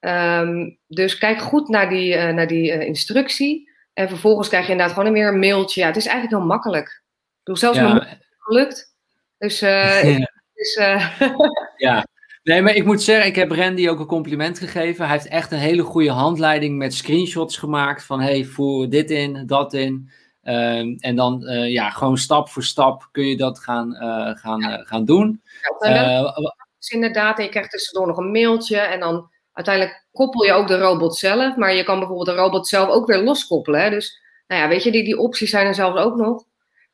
Um, 0.00 0.78
dus 0.86 1.18
kijk 1.18 1.40
goed 1.40 1.68
naar 1.68 1.88
die, 1.88 2.16
naar 2.16 2.46
die 2.46 2.86
instructie. 2.86 3.70
En 3.92 4.08
vervolgens 4.08 4.48
krijg 4.48 4.66
je 4.66 4.72
inderdaad 4.72 4.96
gewoon 4.96 5.12
weer 5.12 5.28
een 5.28 5.38
mailtje. 5.38 5.80
Ja, 5.80 5.86
het 5.86 5.96
is 5.96 6.06
eigenlijk 6.06 6.36
heel 6.36 6.46
makkelijk. 6.46 6.86
Ik 6.86 7.40
bedoel, 7.42 7.60
zelfs 7.60 7.78
ja. 7.78 8.18
gelukt. 8.38 8.94
Dus, 9.38 9.60
ja. 9.60 10.30
dus 10.52 10.76
uh... 10.76 11.18
ja. 11.76 12.04
Nee, 12.42 12.62
maar 12.62 12.74
ik 12.74 12.84
moet 12.84 13.02
zeggen, 13.02 13.26
ik 13.26 13.36
heb 13.36 13.50
Randy 13.50 13.88
ook 13.88 13.98
een 13.98 14.06
compliment 14.06 14.58
gegeven. 14.58 15.04
Hij 15.04 15.14
heeft 15.14 15.28
echt 15.28 15.52
een 15.52 15.58
hele 15.58 15.82
goede 15.82 16.10
handleiding 16.10 16.78
met 16.78 16.94
screenshots 16.94 17.56
gemaakt 17.56 18.04
van 18.04 18.20
hey, 18.20 18.44
voer 18.44 18.88
dit 18.88 19.10
in, 19.10 19.46
dat 19.46 19.72
in. 19.72 20.10
Um, 20.42 20.96
en 20.98 21.16
dan 21.16 21.42
uh, 21.42 21.72
ja, 21.72 21.90
gewoon 21.90 22.16
stap 22.16 22.48
voor 22.48 22.62
stap 22.62 23.08
kun 23.12 23.26
je 23.26 23.36
dat 23.36 23.58
gaan, 23.58 23.94
gaan, 24.36 24.60
ja. 24.60 24.82
gaan 24.82 25.04
doen. 25.04 25.42
Ja, 25.80 26.34
dus 26.78 26.88
inderdaad, 26.88 27.38
en 27.38 27.44
je 27.44 27.50
krijgt 27.50 27.70
tussendoor 27.70 28.06
nog 28.06 28.16
een 28.16 28.30
mailtje 28.30 28.78
en 28.78 29.00
dan 29.00 29.30
uiteindelijk 29.52 30.06
koppel 30.12 30.44
je 30.44 30.52
ook 30.52 30.68
de 30.68 30.78
robot 30.78 31.16
zelf. 31.16 31.56
Maar 31.56 31.74
je 31.74 31.82
kan 31.82 31.98
bijvoorbeeld 31.98 32.28
de 32.28 32.42
robot 32.42 32.68
zelf 32.68 32.88
ook 32.88 33.06
weer 33.06 33.22
loskoppelen. 33.22 33.80
Hè? 33.80 33.90
Dus 33.90 34.20
nou 34.46 34.62
ja, 34.62 34.68
weet 34.68 34.82
je, 34.82 34.90
die, 34.90 35.04
die 35.04 35.18
opties 35.18 35.50
zijn 35.50 35.66
er 35.66 35.74
zelfs 35.74 36.00
ook 36.00 36.16
nog. 36.16 36.44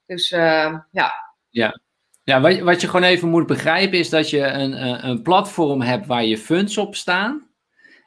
Dus 0.06 0.28
ja. 0.28 0.86
Ja, 1.51 1.81
ja, 2.27 2.40
wat, 2.40 2.59
wat 2.59 2.81
je 2.81 2.86
gewoon 2.86 3.07
even 3.07 3.28
moet 3.28 3.47
begrijpen 3.47 3.98
is 3.98 4.11
dat 4.11 4.31
je 4.31 4.40
een, 4.40 5.09
een, 5.09 5.23
platform 5.23 5.81
hebt 5.81 6.07
waar 6.07 6.24
je 6.24 6.39
funds 6.39 6.78
op 6.78 6.94
staan. 6.94 7.48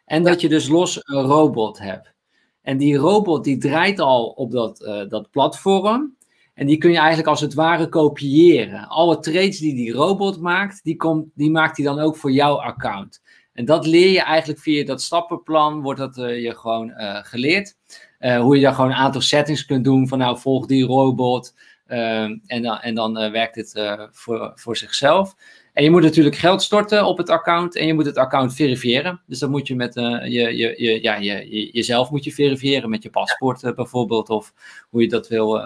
En 0.05 0.23
dat 0.23 0.41
je 0.41 0.49
dus 0.49 0.67
los 0.67 0.99
een 1.03 1.21
robot 1.21 1.79
hebt. 1.79 2.13
En 2.61 2.77
die 2.77 2.97
robot 2.97 3.43
die 3.43 3.57
draait 3.57 3.99
al 3.99 4.27
op 4.27 4.51
dat, 4.51 4.81
uh, 4.81 5.09
dat 5.09 5.31
platform. 5.31 6.15
En 6.53 6.67
die 6.67 6.77
kun 6.77 6.91
je 6.91 6.97
eigenlijk 6.97 7.27
als 7.27 7.41
het 7.41 7.53
ware 7.53 7.89
kopiëren. 7.89 8.87
Alle 8.87 9.19
trades 9.19 9.59
die 9.59 9.75
die 9.75 9.91
robot 9.91 10.39
maakt, 10.39 10.83
die, 10.83 10.95
komt, 10.95 11.25
die 11.33 11.51
maakt 11.51 11.77
hij 11.77 11.85
dan 11.85 11.99
ook 11.99 12.15
voor 12.15 12.31
jouw 12.31 12.61
account. 12.61 13.21
En 13.53 13.65
dat 13.65 13.85
leer 13.85 14.11
je 14.11 14.21
eigenlijk 14.21 14.59
via 14.59 14.85
dat 14.85 15.01
stappenplan, 15.01 15.81
wordt 15.81 15.99
dat 15.99 16.17
uh, 16.17 16.43
je 16.43 16.55
gewoon 16.55 16.89
uh, 16.89 17.19
geleerd. 17.23 17.75
hoe 18.19 18.55
je 18.55 18.61
daar 18.61 18.73
gewoon 18.73 18.89
een 18.89 18.95
aantal 18.95 19.21
settings 19.21 19.65
kunt 19.65 19.83
doen 19.83 20.07
van 20.07 20.17
nou 20.17 20.39
volg 20.39 20.65
die 20.65 20.85
robot. 20.85 21.53
Ehm, 21.89 22.37
en 22.45 22.61
dan, 22.61 22.79
en 22.79 22.95
dan 22.95 23.23
uh, 23.23 23.31
werkt 23.31 23.55
het 23.55 23.75
uh, 23.75 24.03
voor, 24.11 24.51
voor 24.55 24.77
zichzelf. 24.77 25.35
En 25.73 25.83
je 25.83 25.91
moet 25.91 26.01
natuurlijk 26.01 26.35
geld 26.35 26.61
storten 26.61 27.05
op 27.05 27.17
het 27.17 27.29
account 27.29 27.75
en 27.75 27.87
je 27.87 27.93
moet 27.93 28.05
het 28.05 28.17
account 28.17 28.53
verifiëren. 28.53 29.21
Dus 29.25 29.39
dan 29.39 29.49
moet 29.49 29.67
je 29.67 29.75
met 29.75 29.95
uh, 29.95 30.23
je, 30.23 30.57
je, 30.57 30.73
je, 30.77 31.01
ja, 31.01 31.15
je, 31.15 31.55
je, 31.55 31.69
jezelf 31.71 32.09
moet 32.09 32.23
je 32.23 32.31
verifiëren 32.31 32.89
met 32.89 33.03
je 33.03 33.09
paspoort 33.09 33.75
bijvoorbeeld, 33.75 34.29
of 34.29 34.53
hoe 34.89 35.01
je 35.01 35.07
dat 35.07 35.27
wil, 35.27 35.61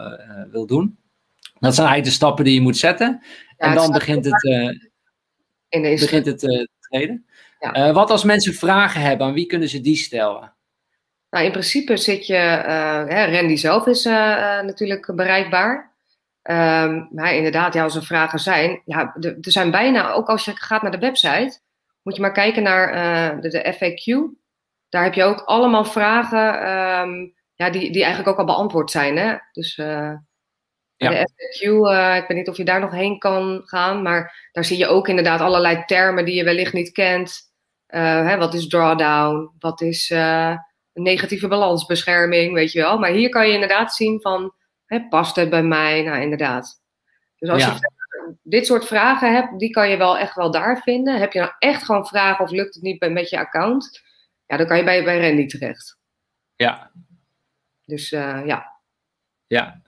wil 0.51 0.65
doen. 0.65 0.97
Dat 1.59 1.75
zijn 1.75 1.87
eigenlijk 1.87 2.03
de 2.03 2.11
stappen 2.11 2.45
die 2.45 2.53
je 2.53 2.61
moet 2.61 2.77
zetten. 2.77 3.21
Ja, 3.57 3.67
en 3.67 3.75
dan 3.75 3.91
begint 3.91 4.25
het, 4.25 4.41
begint 5.81 6.25
het 6.25 6.39
te 6.39 6.69
treden. 6.79 7.25
Ja. 7.59 7.93
wat 7.93 8.09
als 8.09 8.23
mensen 8.23 8.53
vragen 8.53 9.01
hebben, 9.01 9.27
aan 9.27 9.33
wie 9.33 9.45
kunnen 9.45 9.69
ze 9.69 9.81
die 9.81 9.95
stellen? 9.95 10.53
Nou, 11.29 11.45
in 11.45 11.51
principe 11.51 11.97
zit 11.97 12.27
je, 12.27 12.33
hè, 12.33 13.25
Randy 13.25 13.55
zelf 13.55 13.87
is 13.87 14.03
natuurlijk 14.03 15.11
bereikbaar. 15.15 15.92
Um, 16.43 17.09
maar 17.11 17.33
inderdaad, 17.35 17.73
ja, 17.73 17.83
als 17.83 17.95
er 17.95 18.03
vragen 18.03 18.39
zijn, 18.39 18.81
ja, 18.85 19.15
er 19.19 19.37
zijn 19.39 19.71
bijna, 19.71 20.11
ook 20.11 20.27
als 20.27 20.45
je 20.45 20.51
gaat 20.55 20.81
naar 20.81 20.91
de 20.91 20.97
website, 20.97 21.59
moet 22.01 22.15
je 22.15 22.21
maar 22.21 22.31
kijken 22.31 22.63
naar 22.63 22.95
uh, 22.95 23.41
de, 23.41 23.49
de, 23.49 23.73
FAQ. 23.73 24.35
Daar 24.89 25.03
heb 25.03 25.13
je 25.13 25.23
ook 25.23 25.39
allemaal 25.39 25.85
vragen 25.85 26.69
um, 26.69 27.33
ja, 27.53 27.69
die, 27.69 27.91
die 27.91 28.03
eigenlijk 28.03 28.27
ook 28.27 28.37
al 28.37 28.53
beantwoord 28.53 28.91
zijn. 28.91 29.17
Hè? 29.17 29.35
Dus 29.51 29.77
uh, 29.77 30.13
ja. 30.95 31.09
de 31.09 31.29
FAQ, 31.29 31.61
uh, 31.63 32.15
ik 32.15 32.27
weet 32.27 32.37
niet 32.37 32.49
of 32.49 32.57
je 32.57 32.65
daar 32.65 32.79
nog 32.79 32.91
heen 32.91 33.19
kan 33.19 33.61
gaan, 33.65 34.01
maar 34.01 34.49
daar 34.51 34.65
zie 34.65 34.77
je 34.77 34.87
ook 34.87 35.07
inderdaad 35.07 35.41
allerlei 35.41 35.83
termen 35.85 36.25
die 36.25 36.35
je 36.35 36.43
wellicht 36.43 36.73
niet 36.73 36.91
kent. 36.91 37.51
Hè, 37.87 38.37
wat 38.37 38.53
is 38.53 38.67
drawdown? 38.67 39.51
Wat 39.59 39.81
is 39.81 40.13
negatieve 40.93 41.47
balansbescherming? 41.47 42.53
Weet 42.53 42.71
je 42.71 42.81
wel. 42.81 42.97
Maar 42.97 43.11
hier 43.11 43.29
kan 43.29 43.47
je 43.47 43.53
inderdaad 43.53 43.93
zien 43.93 44.21
van 44.21 44.53
Hè, 44.93 45.07
past 45.07 45.35
het 45.35 45.49
bij 45.49 45.63
mij? 45.63 46.03
Nou, 46.03 46.21
inderdaad. 46.21 46.81
Dus 47.37 47.49
als 47.49 47.63
je 47.63 47.91
dit 48.43 48.65
soort 48.65 48.85
vragen 48.85 49.33
hebt, 49.33 49.59
die 49.59 49.69
kan 49.69 49.89
je 49.89 49.97
wel 49.97 50.17
echt 50.17 50.35
wel 50.35 50.51
daar 50.51 50.81
vinden. 50.81 51.19
Heb 51.19 51.33
je 51.33 51.39
nou 51.39 51.51
echt 51.59 51.83
gewoon 51.83 52.07
vragen 52.07 52.45
of 52.45 52.51
lukt 52.51 52.73
het 52.73 52.83
niet 52.83 52.99
bij, 52.99 53.09
met 53.09 53.29
je 53.29 53.37
account? 53.37 54.01
Ja, 54.45 54.57
dan 54.57 54.67
kan 54.67 54.77
je 54.77 54.83
bij, 54.83 55.03
bij 55.03 55.27
Randy 55.27 55.45
terecht. 55.45 55.97
Ja. 56.55 56.91
Dus 57.85 58.11
uh, 58.11 58.41
ja. 58.45 58.71
Ja. 59.47 59.81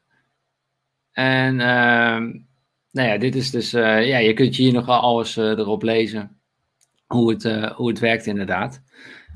En 1.11 1.53
uh, 1.53 2.41
nou 2.91 3.07
ja, 3.09 3.17
dit 3.17 3.35
is 3.35 3.51
dus, 3.51 3.73
uh, 3.73 4.07
ja, 4.07 4.17
je 4.17 4.33
kunt 4.33 4.55
hier 4.55 4.73
nog 4.73 4.87
alles 4.87 5.37
uh, 5.37 5.45
erop 5.45 5.81
lezen. 5.81 6.39
Hoe 7.05 7.31
het, 7.31 7.71
hoe 7.71 7.87
het 7.87 7.99
werkt 7.99 8.25
inderdaad. 8.25 8.81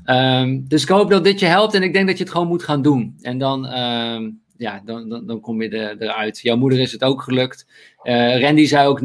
Um, 0.04 0.68
dus 0.68 0.82
ik 0.82 0.88
hoop 0.88 1.10
dat 1.10 1.24
dit 1.24 1.40
je 1.40 1.46
helpt 1.46 1.74
en 1.74 1.82
ik 1.82 1.92
denk 1.92 2.06
dat 2.06 2.18
je 2.18 2.22
het 2.22 2.32
gewoon 2.32 2.46
moet 2.46 2.62
gaan 2.62 2.82
doen. 2.82 3.18
En 3.20 3.38
dan, 3.38 3.66
ehm, 3.66 4.30
ja, 4.60 4.80
dan, 4.84 5.08
dan, 5.08 5.26
dan 5.26 5.40
kom 5.40 5.62
je 5.62 5.68
er, 5.68 6.02
eruit. 6.02 6.40
Jouw 6.40 6.56
moeder 6.56 6.80
is 6.80 6.92
het 6.92 7.04
ook 7.04 7.22
gelukt. 7.22 7.66
Uh, 8.02 8.40
Randy 8.40 8.66
zei 8.66 8.88
ook 8.88 9.00
90% 9.00 9.02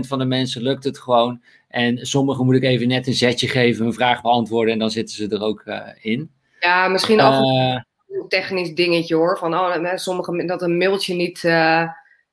van 0.00 0.18
de 0.18 0.24
mensen 0.24 0.62
lukt 0.62 0.84
het 0.84 0.98
gewoon. 0.98 1.42
En 1.68 2.06
sommigen 2.06 2.44
moet 2.44 2.54
ik 2.54 2.62
even 2.62 2.88
net 2.88 3.06
een 3.06 3.14
zetje 3.14 3.48
geven, 3.48 3.86
een 3.86 3.92
vraag 3.92 4.22
beantwoorden 4.22 4.72
en 4.72 4.78
dan 4.78 4.90
zitten 4.90 5.16
ze 5.16 5.28
er 5.28 5.42
ook 5.42 5.62
uh, 5.64 5.88
in. 6.00 6.30
Ja, 6.60 6.88
misschien 6.88 7.20
ook 7.20 7.42
uh, 7.42 7.80
een 8.08 8.28
technisch 8.28 8.74
dingetje 8.74 9.14
hoor. 9.14 9.38
Van 9.38 9.54
oh, 9.54 9.94
sommigen 9.94 10.46
dat 10.46 10.62
een 10.62 10.76
mailtje 10.76 11.14
niet 11.14 11.44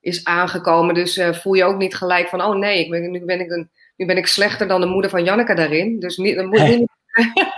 is 0.02 0.24
aangekomen. 0.24 0.94
Dus 0.94 1.22
voel 1.32 1.54
je 1.54 1.64
ook 1.64 1.78
niet 1.78 1.96
gelijk 1.96 2.28
van 2.28 2.42
oh 2.42 2.56
nee, 2.56 2.84
ik 2.84 2.90
ben, 2.90 3.12
nu, 3.12 3.26
ben 3.26 3.40
ik 3.40 3.50
een, 3.50 3.70
nu 3.96 4.06
ben 4.06 4.18
ik 4.18 4.28
slechter 4.28 4.68
dan 4.68 4.82
de 4.82 4.88
moeder 4.88 5.10
van 5.10 5.24
Janneke 5.24 5.54
daarin. 5.54 6.00
Dus 6.00 6.18
niet, 6.18 6.36
dan 6.36 6.48
moet 6.48 6.68
niet... 6.68 6.90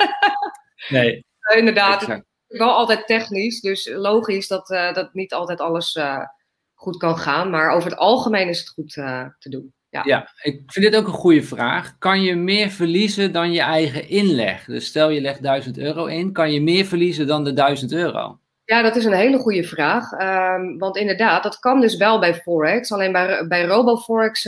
nee. 0.90 1.26
Inderdaad 1.56 2.22
wel 2.58 2.74
altijd 2.74 3.08
technisch, 3.08 3.62
dus 3.62 3.90
logisch 3.94 4.48
dat, 4.48 4.70
uh, 4.70 4.94
dat 4.94 5.14
niet 5.14 5.34
altijd 5.34 5.60
alles 5.60 5.96
uh, 5.96 6.26
goed 6.74 6.98
kan 6.98 7.18
gaan. 7.18 7.50
Maar 7.50 7.72
over 7.72 7.90
het 7.90 8.00
algemeen 8.00 8.50
is 8.50 8.60
het 8.60 8.70
goed 8.70 8.96
uh, 8.96 9.26
te 9.40 9.50
doen. 9.50 9.74
Ja. 9.90 10.02
ja, 10.06 10.30
ik 10.42 10.62
vind 10.66 10.86
dit 10.86 10.96
ook 10.96 11.08
een 11.08 11.14
goede 11.14 11.44
vraag. 11.44 11.98
Kan 11.98 12.22
je 12.22 12.36
meer 12.36 12.70
verliezen 12.70 13.32
dan 13.32 13.52
je 13.52 13.62
eigen 13.62 14.10
inleg? 14.10 14.66
Dus 14.66 14.86
stel 14.86 15.10
je 15.10 15.22
legt 15.22 15.42
1000 15.42 15.78
euro 15.78 16.06
in, 16.06 16.32
kan 16.32 16.52
je 16.52 16.62
meer 16.62 16.86
verliezen 16.86 17.28
dan 17.28 17.44
de 17.44 17.54
1000 17.54 17.92
euro? 17.92 18.40
Ja, 18.66 18.82
dat 18.82 18.96
is 18.96 19.06
een 19.06 19.14
hele 19.14 19.38
goede 19.38 19.64
vraag. 19.64 20.12
Um, 20.12 20.78
want 20.78 20.98
inderdaad, 20.98 21.44
dat 21.44 21.60
kan 21.60 21.82
dus 21.82 21.98
wel 21.98 22.20
bij 22.20 22.36
Forex. 22.36 22.92
Alleen 22.92 23.12
bij, 23.12 23.48
bij 23.48 23.66
RoboForex, 23.66 24.48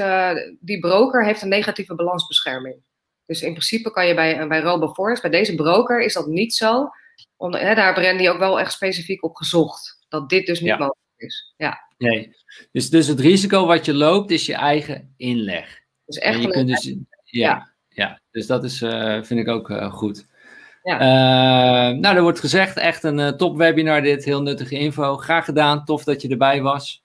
die 0.60 0.80
broker 0.80 1.26
heeft 1.26 1.42
een 1.42 1.50
negatieve 1.50 1.96
balansbescherming. 1.96 2.76
Dus 3.26 3.42
in 3.42 3.52
principe 3.52 3.92
kan 3.92 4.08
je 4.08 4.14
bij, 4.14 4.48
bij 4.48 4.62
RoboForex, 4.62 5.22
bij 5.22 5.30
deze 5.30 5.56
broker, 5.56 6.02
is 6.02 6.14
dat 6.14 6.28
niet 6.28 6.54
zo 6.54 6.90
hè, 7.38 7.76
daar 7.76 7.86
hebben 7.86 8.04
Randy 8.04 8.28
ook 8.28 8.38
wel 8.38 8.60
echt 8.60 8.72
specifiek 8.72 9.24
op 9.24 9.36
gezocht. 9.36 10.06
Dat 10.10 10.30
dit 10.30 10.46
dus 10.46 10.60
niet 10.60 10.72
mogelijk 10.72 11.00
is. 11.18 11.54
Ja. 11.58 11.80
Nee. 11.98 12.36
Dus, 12.72 12.90
dus 12.90 13.08
het 13.08 13.20
risico 13.20 13.66
wat 13.66 13.86
je 13.86 13.94
loopt 13.94 14.32
is 14.32 14.46
je 14.46 14.54
eigen 14.54 15.14
inleg. 15.18 15.80
Dus 16.06 16.18
echt 16.18 16.36
en 16.36 16.42
je 16.42 16.48
kunt 16.48 16.68
dus, 16.68 16.96
ja, 17.24 17.72
ja. 17.90 18.22
dus 18.32 18.48
dat 18.48 18.64
is, 18.64 18.82
uh, 18.82 19.24
vind 19.24 19.40
ik 19.40 19.48
ook 19.48 19.70
uh, 19.70 19.94
goed. 19.94 20.28
Ja. 20.84 20.94
Uh, 20.94 21.98
nou, 21.98 22.16
er 22.16 22.22
wordt 22.22 22.40
gezegd, 22.40 22.78
echt 22.78 23.04
een 23.04 23.38
top 23.38 23.58
webinar 23.58 24.02
dit, 24.02 24.26
heel 24.26 24.42
nuttige 24.42 24.78
info. 24.78 25.18
Graag 25.18 25.46
gedaan, 25.46 25.86
tof 25.86 26.04
dat 26.04 26.22
je 26.22 26.30
erbij 26.30 26.62
was. 26.62 27.04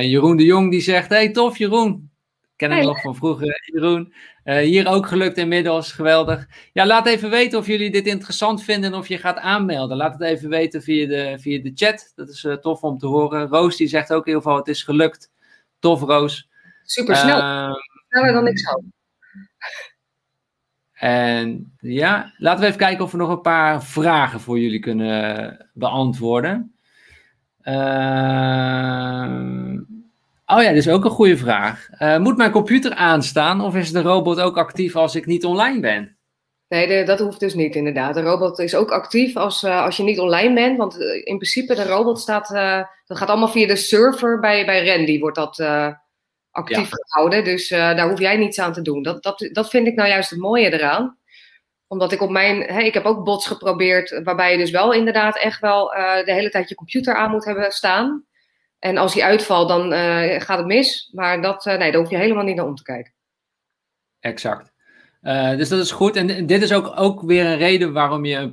Jeroen 0.00 0.36
de 0.36 0.44
Jong 0.44 0.70
die 0.70 0.80
zegt, 0.80 1.08
hey 1.08 1.30
tof 1.30 1.58
Jeroen, 1.58 2.10
ken 2.56 2.70
hem 2.70 2.84
nog 2.84 3.00
van 3.00 3.16
vroeger, 3.16 3.70
Jeroen. 3.72 4.14
Hier 4.44 4.88
ook 4.88 5.06
gelukt 5.06 5.38
inmiddels, 5.38 5.92
geweldig. 5.92 6.46
Ja, 6.72 6.86
laat 6.86 7.06
even 7.06 7.30
weten 7.30 7.58
of 7.58 7.66
jullie 7.66 7.90
dit 7.90 8.06
interessant 8.06 8.64
vinden 8.64 8.92
en 8.92 8.98
of 8.98 9.08
je 9.08 9.18
gaat 9.18 9.38
aanmelden. 9.38 9.96
Laat 9.96 10.12
het 10.12 10.22
even 10.22 10.48
weten 10.48 10.82
via 10.82 11.06
de, 11.06 11.38
via 11.38 11.62
de 11.62 11.72
chat. 11.74 12.12
Dat 12.14 12.28
is 12.28 12.46
tof 12.60 12.82
om 12.82 12.98
te 12.98 13.06
horen. 13.06 13.48
Roos 13.48 13.76
die 13.76 13.88
zegt 13.88 14.12
ook 14.12 14.26
heel 14.26 14.42
veel, 14.42 14.56
het 14.56 14.68
is 14.68 14.82
gelukt. 14.82 15.30
Tof, 15.78 16.00
Roos. 16.00 16.48
Super 16.82 17.16
snel. 17.16 17.38
Ehm, 17.38 17.72
Sneller 18.08 18.32
dan 18.32 18.46
ik 18.46 18.58
zou. 18.58 18.82
En 20.92 21.72
ja, 21.78 22.34
laten 22.36 22.60
we 22.60 22.66
even 22.66 22.78
kijken 22.78 23.04
of 23.04 23.12
we 23.12 23.16
nog 23.16 23.28
een 23.28 23.40
paar 23.40 23.84
vragen 23.84 24.40
voor 24.40 24.58
jullie 24.58 24.80
kunnen 24.80 25.70
beantwoorden. 25.74 26.74
Uh, 27.62 29.34
oh 30.50 30.62
ja, 30.62 30.68
dat 30.68 30.76
is 30.76 30.88
ook 30.88 31.04
een 31.04 31.10
goede 31.10 31.36
vraag. 31.36 31.88
Uh, 31.98 32.18
moet 32.18 32.36
mijn 32.36 32.50
computer 32.50 32.94
aanstaan 32.94 33.60
of 33.60 33.74
is 33.74 33.92
de 33.92 34.02
robot 34.02 34.40
ook 34.40 34.58
actief 34.58 34.96
als 34.96 35.14
ik 35.14 35.26
niet 35.26 35.44
online 35.44 35.80
ben? 35.80 36.18
Nee, 36.68 37.04
dat 37.04 37.18
hoeft 37.18 37.40
dus 37.40 37.54
niet 37.54 37.74
inderdaad. 37.74 38.14
De 38.14 38.22
robot 38.22 38.58
is 38.58 38.74
ook 38.74 38.90
actief 38.90 39.36
als, 39.36 39.62
uh, 39.62 39.84
als 39.84 39.96
je 39.96 40.02
niet 40.02 40.18
online 40.18 40.54
bent. 40.54 40.76
Want 40.76 41.00
in 41.00 41.36
principe, 41.36 41.74
de 41.74 41.84
robot 41.84 42.20
staat, 42.20 42.48
dat 43.06 43.18
gaat 43.18 43.28
allemaal 43.28 43.48
via 43.48 43.66
de 43.66 43.76
server 43.76 44.40
bij, 44.40 44.66
bij 44.66 44.86
Randy, 44.86 45.18
wordt 45.18 45.36
dat 45.36 45.60
actief 46.50 46.88
gehouden. 46.90 47.44
Dus 47.44 47.68
daar 47.68 48.08
hoef 48.08 48.18
jij 48.18 48.36
niets 48.36 48.60
aan 48.60 48.72
te 48.72 48.82
doen. 48.82 49.02
Dat, 49.02 49.22
dat, 49.22 49.48
dat 49.52 49.70
vind 49.70 49.86
ik 49.86 49.94
nou 49.94 50.08
juist 50.08 50.30
het 50.30 50.38
mooie 50.38 50.72
eraan. 50.72 51.18
Omdat 51.86 52.12
ik 52.12 52.22
op 52.22 52.30
mijn. 52.30 52.62
Hè, 52.62 52.80
ik 52.80 52.94
heb 52.94 53.04
ook 53.04 53.24
bots 53.24 53.46
geprobeerd. 53.46 54.20
Waarbij 54.24 54.52
je 54.52 54.58
dus 54.58 54.70
wel 54.70 54.92
inderdaad 54.92 55.38
echt 55.38 55.60
wel 55.60 55.86
de 56.24 56.32
hele 56.32 56.50
tijd 56.50 56.68
je 56.68 56.74
computer 56.74 57.14
aan 57.14 57.30
moet 57.30 57.44
hebben 57.44 57.72
staan. 57.72 58.24
En 58.80 58.96
als 58.96 59.12
die 59.12 59.24
uitvalt, 59.24 59.68
dan 59.68 59.92
uh, 59.92 60.40
gaat 60.40 60.58
het 60.58 60.66
mis. 60.66 61.10
Maar 61.12 61.42
dat, 61.42 61.64
nee, 61.64 61.78
daar 61.78 62.00
hoef 62.00 62.10
je 62.10 62.16
helemaal 62.16 62.44
niet 62.44 62.56
naar 62.56 62.66
om 62.66 62.74
te 62.74 62.82
kijken. 62.82 63.12
Exact. 64.20 64.72
Uh, 65.22 65.56
dus 65.56 65.68
dat 65.68 65.80
is 65.80 65.90
goed. 65.90 66.16
En 66.16 66.46
dit 66.46 66.62
is 66.62 66.72
ook, 66.72 66.92
ook 66.96 67.22
weer 67.22 67.46
een 67.46 67.56
reden 67.56 67.92
waarom 67.92 68.24
je 68.24 68.36
een 68.36 68.50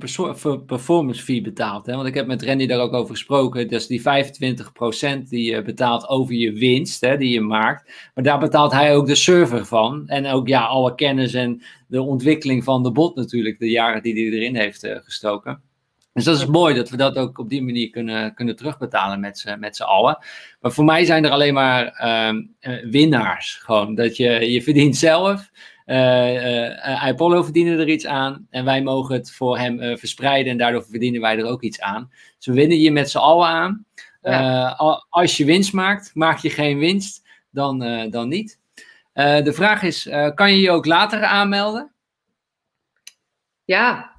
performance 0.65 1.23
fee 1.23 1.41
betaalt. 1.41 1.85
Hè? 1.85 1.95
Want 1.95 2.07
ik 2.07 2.13
heb 2.13 2.27
met 2.27 2.43
Randy 2.43 2.65
daar 2.65 2.79
ook 2.79 2.93
over 2.93 3.15
gesproken. 3.15 3.67
Dus 3.67 3.87
die 3.87 4.01
25% 4.01 4.03
die 5.29 5.51
je 5.51 5.61
betaalt 5.61 6.07
over 6.07 6.33
je 6.33 6.53
winst 6.53 7.01
hè, 7.01 7.17
die 7.17 7.33
je 7.33 7.41
maakt. 7.41 7.91
Maar 8.13 8.23
daar 8.23 8.39
betaalt 8.39 8.71
hij 8.71 8.95
ook 8.95 9.07
de 9.07 9.15
server 9.15 9.65
van. 9.65 10.07
En 10.07 10.25
ook 10.25 10.47
ja, 10.47 10.65
alle 10.65 10.95
kennis 10.95 11.33
en 11.33 11.61
de 11.87 12.01
ontwikkeling 12.01 12.63
van 12.63 12.83
de 12.83 12.91
bot 12.91 13.15
natuurlijk. 13.15 13.59
De 13.59 13.69
jaren 13.69 14.01
die 14.01 14.13
hij 14.13 14.39
erin 14.39 14.55
heeft 14.55 14.87
gestoken. 15.03 15.61
Dus 16.17 16.25
dat 16.25 16.37
is 16.37 16.45
mooi 16.45 16.75
dat 16.75 16.89
we 16.89 16.97
dat 16.97 17.17
ook 17.17 17.37
op 17.37 17.49
die 17.49 17.63
manier 17.63 17.89
kunnen, 17.89 18.33
kunnen 18.33 18.55
terugbetalen 18.55 19.19
met 19.19 19.39
z'n, 19.39 19.59
met 19.59 19.75
z'n 19.75 19.83
allen. 19.83 20.17
Maar 20.61 20.71
voor 20.71 20.85
mij 20.85 21.05
zijn 21.05 21.25
er 21.25 21.31
alleen 21.31 21.53
maar 21.53 21.99
uh, 22.03 22.91
winnaars. 22.91 23.55
Gewoon 23.55 23.95
dat 23.95 24.17
je, 24.17 24.51
je 24.51 24.61
verdient 24.61 24.95
zelf. 24.95 25.49
Uh, 25.85 27.05
Apollo 27.05 27.43
verdienen 27.43 27.79
er 27.79 27.89
iets 27.89 28.05
aan 28.05 28.47
en 28.49 28.65
wij 28.65 28.81
mogen 28.81 29.15
het 29.15 29.31
voor 29.31 29.57
hem 29.57 29.97
verspreiden 29.97 30.51
en 30.51 30.57
daardoor 30.57 30.85
verdienen 30.89 31.21
wij 31.21 31.37
er 31.37 31.45
ook 31.45 31.61
iets 31.61 31.81
aan. 31.81 32.11
Dus 32.37 32.45
we 32.45 32.53
winnen 32.53 32.77
hier 32.77 32.91
met 32.91 33.09
z'n 33.09 33.17
allen 33.17 33.47
aan. 33.47 33.85
als 35.09 35.37
je 35.37 35.45
winst 35.45 35.73
maakt, 35.73 36.11
maak 36.13 36.37
je 36.37 36.49
geen 36.49 36.77
winst, 36.77 37.27
dan, 37.51 37.79
dan 38.09 38.27
niet. 38.27 38.59
de 39.13 39.53
vraag 39.53 39.83
is, 39.83 40.09
kan 40.35 40.53
je 40.53 40.61
je 40.61 40.71
ook 40.71 40.85
later 40.85 41.23
aanmelden? 41.23 41.91
Ja, 43.67 44.15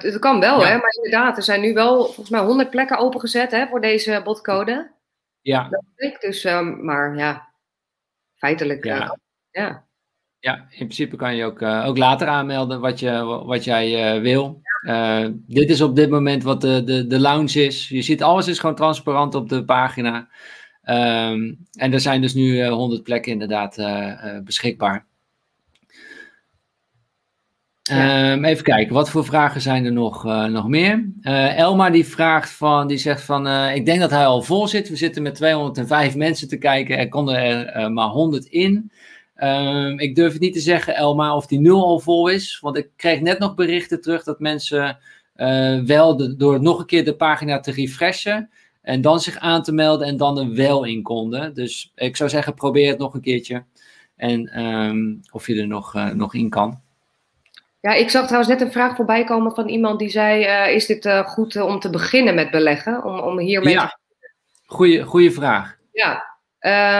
dat 0.00 0.18
kan 0.18 0.40
wel, 0.40 0.64
hè? 0.64 0.76
maar 0.76 0.94
inderdaad, 0.94 1.36
er 1.36 1.42
zijn 1.42 1.60
nu 1.60 1.72
wel 1.72 2.04
volgens 2.04 2.30
mij 2.30 2.40
100 2.40 2.70
plekken 2.70 2.98
opengezet 2.98 3.50
hè, 3.50 3.66
voor 3.66 3.80
deze 3.80 4.20
botcode. 4.24 4.90
Ja. 5.40 5.68
Dus, 6.18 6.44
um, 6.44 6.84
maar 6.84 7.16
ja, 7.16 7.48
feitelijk. 8.34 8.84
Ja. 8.84 9.18
ja. 9.50 9.88
Ja, 10.38 10.56
in 10.56 10.68
principe 10.76 11.16
kan 11.16 11.36
je 11.36 11.44
ook, 11.44 11.60
uh, 11.60 11.86
ook 11.86 11.98
later 11.98 12.26
aanmelden 12.28 12.80
wat, 12.80 13.00
je, 13.00 13.24
wat 13.24 13.64
jij 13.64 14.14
uh, 14.16 14.22
wil. 14.22 14.60
Uh, 14.82 15.26
dit 15.46 15.70
is 15.70 15.80
op 15.80 15.96
dit 15.96 16.10
moment 16.10 16.42
wat 16.42 16.60
de, 16.60 16.84
de, 16.84 17.06
de 17.06 17.20
lounge 17.20 17.64
is. 17.64 17.88
Je 17.88 18.02
ziet, 18.02 18.22
alles 18.22 18.48
is 18.48 18.58
gewoon 18.58 18.74
transparant 18.74 19.34
op 19.34 19.48
de 19.48 19.64
pagina. 19.64 20.28
Um, 20.82 21.58
en 21.72 21.92
er 21.92 22.00
zijn 22.00 22.20
dus 22.20 22.34
nu 22.34 22.66
100 22.66 23.02
plekken 23.02 23.32
inderdaad 23.32 23.76
beschikbaar. 24.44 25.06
Um, 27.92 28.44
even 28.44 28.64
kijken, 28.64 28.94
wat 28.94 29.10
voor 29.10 29.24
vragen 29.24 29.60
zijn 29.60 29.84
er 29.84 29.92
nog, 29.92 30.24
nog 30.24 30.68
meer? 30.68 31.12
Elma 31.56 31.90
die 31.90 32.06
vraagt 32.06 32.50
van, 32.50 32.86
die 32.86 32.98
zegt 32.98 33.22
van, 33.22 33.48
ik 33.48 33.84
denk 33.84 34.00
dat 34.00 34.10
hij 34.10 34.26
al 34.26 34.42
vol 34.42 34.68
zit. 34.68 34.88
We 34.88 34.96
zitten 34.96 35.22
met 35.22 35.34
205 35.34 36.16
mensen 36.16 36.48
te 36.48 36.58
kijken. 36.58 36.98
Er 36.98 37.08
konden 37.08 37.36
er 37.74 37.92
maar 37.92 38.08
100 38.08 38.44
in. 38.44 38.90
Um, 39.42 39.98
ik 39.98 40.14
durf 40.14 40.32
het 40.32 40.40
niet 40.40 40.52
te 40.52 40.60
zeggen, 40.60 40.94
Elma, 40.94 41.36
of 41.36 41.46
die 41.46 41.60
nul 41.60 41.84
al 41.84 42.00
vol 42.00 42.28
is. 42.28 42.58
Want 42.60 42.76
ik 42.76 42.88
kreeg 42.96 43.20
net 43.20 43.38
nog 43.38 43.54
berichten 43.54 44.00
terug 44.00 44.24
dat 44.24 44.40
mensen 44.40 44.98
uh, 45.36 45.80
wel 45.80 46.36
door 46.36 46.62
nog 46.62 46.78
een 46.78 46.86
keer 46.86 47.04
de 47.04 47.16
pagina 47.16 47.60
te 47.60 47.72
refreshen. 47.72 48.50
En 48.82 49.00
dan 49.00 49.20
zich 49.20 49.36
aan 49.38 49.62
te 49.62 49.72
melden 49.72 50.06
en 50.06 50.16
dan 50.16 50.38
er 50.38 50.54
wel 50.54 50.84
in 50.84 51.02
konden. 51.02 51.54
Dus 51.54 51.92
ik 51.94 52.16
zou 52.16 52.30
zeggen, 52.30 52.54
probeer 52.54 52.88
het 52.88 52.98
nog 52.98 53.14
een 53.14 53.20
keertje. 53.20 53.64
En 54.16 54.64
um, 54.64 55.20
of 55.32 55.46
je 55.46 55.60
er 55.60 55.66
nog, 55.66 55.94
uh, 55.94 56.10
nog 56.10 56.34
in 56.34 56.48
kan. 56.48 56.80
Ja, 57.80 57.92
ik 57.92 58.10
zag 58.10 58.24
trouwens 58.24 58.52
net 58.52 58.60
een 58.60 58.72
vraag 58.72 58.96
voorbij 58.96 59.24
komen 59.24 59.54
van 59.54 59.68
iemand 59.68 59.98
die 59.98 60.10
zei: 60.10 60.44
uh, 60.44 60.74
Is 60.74 60.86
dit 60.86 61.08
goed 61.24 61.56
om 61.56 61.80
te 61.80 61.90
beginnen 61.90 62.34
met 62.34 62.50
beleggen? 62.50 63.04
Om, 63.04 63.18
om 63.18 63.38
hiermee 63.38 63.74
ja. 63.74 63.86
te. 63.86 63.98
Goeie, 64.66 65.02
goeie 65.02 65.30
vraag. 65.30 65.76
Ja, 65.92 66.12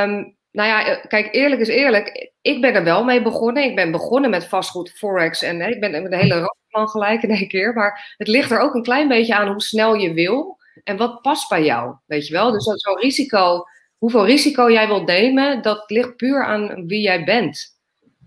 um, 0.02 0.36
nou 0.51 0.69
ja, 0.69 0.94
kijk, 0.94 1.28
eerlijk 1.35 1.61
is 1.61 1.69
eerlijk 1.69 2.31
ik 2.43 2.61
ben 2.61 2.74
er 2.74 2.85
wel 2.85 3.05
mee 3.05 3.23
begonnen. 3.23 3.65
Ik 3.65 3.74
ben 3.74 3.90
begonnen 3.90 4.31
met 4.31 4.44
vastgoed, 4.44 4.90
forex 4.90 5.43
en 5.43 5.61
ik 5.61 5.81
ben 5.81 5.90
met 5.90 6.12
een 6.12 6.19
hele 6.19 6.55
plan 6.69 6.89
gelijk 6.89 7.23
in 7.23 7.31
één 7.31 7.48
keer. 7.48 7.73
Maar 7.73 8.15
het 8.16 8.28
ligt 8.28 8.51
er 8.51 8.59
ook 8.59 8.74
een 8.74 8.82
klein 8.82 9.09
beetje 9.09 9.35
aan 9.35 9.48
hoe 9.48 9.62
snel 9.62 9.94
je 9.94 10.12
wil 10.12 10.59
en 10.85 10.97
wat 10.97 11.23
past 11.23 11.48
bij 11.48 11.65
jou, 11.65 11.94
weet 12.07 12.27
je 12.27 12.32
wel. 12.32 12.52
Dus 12.52 12.65
zo'n 12.65 12.98
risico, 12.98 13.65
hoeveel 13.98 14.27
risico 14.27 14.70
jij 14.70 14.86
wilt 14.86 15.07
nemen, 15.07 15.62
dat 15.62 15.90
ligt 15.90 16.16
puur 16.16 16.44
aan 16.44 16.86
wie 16.86 17.01
jij 17.01 17.24
bent. 17.24 17.78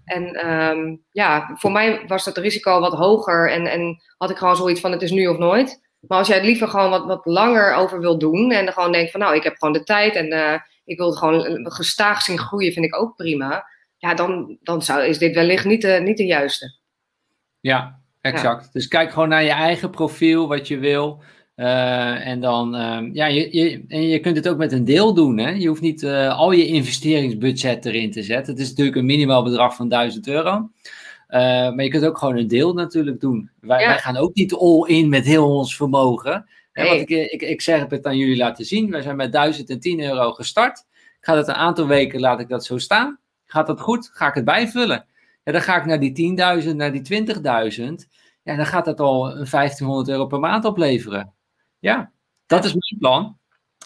En 0.05 0.51
um, 0.51 1.03
ja, 1.11 1.51
voor 1.53 1.71
mij 1.71 2.03
was 2.07 2.23
dat 2.23 2.38
risico 2.38 2.80
wat 2.80 2.93
hoger 2.93 3.51
en, 3.51 3.67
en 3.67 4.01
had 4.17 4.30
ik 4.30 4.38
gewoon 4.38 4.55
zoiets 4.55 4.81
van 4.81 4.91
het 4.91 5.01
is 5.01 5.11
nu 5.11 5.27
of 5.27 5.38
nooit. 5.38 5.81
Maar 5.99 6.17
als 6.17 6.27
jij 6.27 6.38
het 6.38 6.45
liever 6.45 6.67
gewoon 6.67 6.89
wat, 6.89 7.05
wat 7.05 7.25
langer 7.25 7.73
over 7.73 7.99
wil 7.99 8.17
doen 8.17 8.51
en 8.51 8.65
dan 8.65 8.73
gewoon 8.73 8.91
denkt 8.91 9.11
van 9.11 9.19
nou, 9.19 9.35
ik 9.35 9.43
heb 9.43 9.55
gewoon 9.57 9.73
de 9.73 9.84
tijd 9.84 10.15
en 10.15 10.34
uh, 10.34 10.53
ik 10.85 10.97
wil 10.97 11.07
het 11.07 11.17
gewoon 11.17 11.71
gestaag 11.71 12.21
zien 12.21 12.39
groeien, 12.39 12.73
vind 12.73 12.85
ik 12.85 12.95
ook 12.95 13.15
prima 13.15 13.65
ja, 14.03 14.13
dan, 14.13 14.57
dan 14.61 14.81
zou, 14.81 15.03
is 15.03 15.17
dit 15.17 15.35
wellicht 15.35 15.65
niet 15.65 15.81
de, 15.81 15.99
niet 16.03 16.17
de 16.17 16.25
juiste. 16.25 16.80
Ja, 17.59 17.99
exact. 18.21 18.73
Dus 18.73 18.88
kijk 18.88 19.11
gewoon 19.11 19.30
naar 19.30 19.43
je 19.43 19.49
eigen 19.49 19.89
profiel, 19.89 20.47
wat 20.47 20.67
je 20.67 20.77
wil. 20.77 21.23
Uh, 21.55 22.27
en 22.27 22.39
dan, 22.39 22.75
uh, 22.75 23.13
ja, 23.13 23.25
je, 23.25 23.57
je, 23.57 23.84
en 23.88 24.07
je 24.07 24.19
kunt 24.19 24.35
het 24.35 24.47
ook 24.47 24.57
met 24.57 24.71
een 24.71 24.85
deel 24.85 25.13
doen. 25.13 25.38
Hè? 25.38 25.49
Je 25.49 25.67
hoeft 25.67 25.81
niet 25.81 26.01
uh, 26.01 26.38
al 26.38 26.51
je 26.51 26.65
investeringsbudget 26.65 27.85
erin 27.85 28.11
te 28.11 28.23
zetten. 28.23 28.53
Het 28.53 28.61
is 28.61 28.69
natuurlijk 28.69 28.97
een 28.97 29.05
minimaal 29.05 29.43
bedrag 29.43 29.75
van 29.75 29.89
1000 29.89 30.27
euro. 30.27 30.51
Uh, 30.53 31.39
maar 31.39 31.84
je 31.84 31.89
kunt 31.89 32.05
ook 32.05 32.17
gewoon 32.17 32.38
een 32.38 32.47
deel 32.47 32.73
natuurlijk 32.73 33.19
doen. 33.19 33.49
Wij, 33.59 33.81
ja. 33.81 33.88
wij 33.88 33.97
gaan 33.97 34.17
ook 34.17 34.34
niet 34.34 34.53
all 34.53 34.88
in 34.88 35.09
met 35.09 35.25
heel 35.25 35.55
ons 35.55 35.75
vermogen. 35.75 36.45
Nee. 36.73 36.89
Wat 36.89 37.09
ik, 37.09 37.31
ik, 37.31 37.41
ik 37.41 37.61
zeg 37.61 37.89
het 37.89 38.05
aan 38.05 38.17
jullie 38.17 38.38
laten 38.38 38.65
zien. 38.65 38.91
Wij 38.91 39.01
zijn 39.01 39.15
met 39.15 39.31
1010 39.31 40.01
euro 40.01 40.31
gestart. 40.31 40.85
Ik 41.19 41.25
ga 41.30 41.35
dat 41.35 41.47
een 41.47 41.53
aantal 41.53 41.88
weken, 41.88 42.19
laat 42.19 42.39
ik 42.39 42.49
dat 42.49 42.65
zo 42.65 42.77
staan. 42.77 43.19
Gaat 43.45 43.67
dat 43.67 43.81
goed? 43.81 44.09
Ga 44.13 44.27
ik 44.27 44.34
het 44.34 44.45
bijvullen? 44.45 45.05
Ja, 45.43 45.51
dan 45.51 45.61
ga 45.61 45.77
ik 45.77 45.85
naar 45.85 45.99
die 45.99 46.35
10.000, 46.63 46.75
naar 46.75 46.91
die 46.91 47.25
20.000. 47.25 47.84
Ja, 48.43 48.55
dan 48.55 48.65
gaat 48.65 48.85
dat 48.85 48.99
al 48.99 49.21
1500 49.23 50.07
euro 50.07 50.25
per 50.25 50.39
maand 50.39 50.65
opleveren. 50.65 51.34
Ja, 51.84 52.11
dat 52.45 52.65
is 52.65 52.73
mijn 52.73 52.99
plan. 52.99 53.38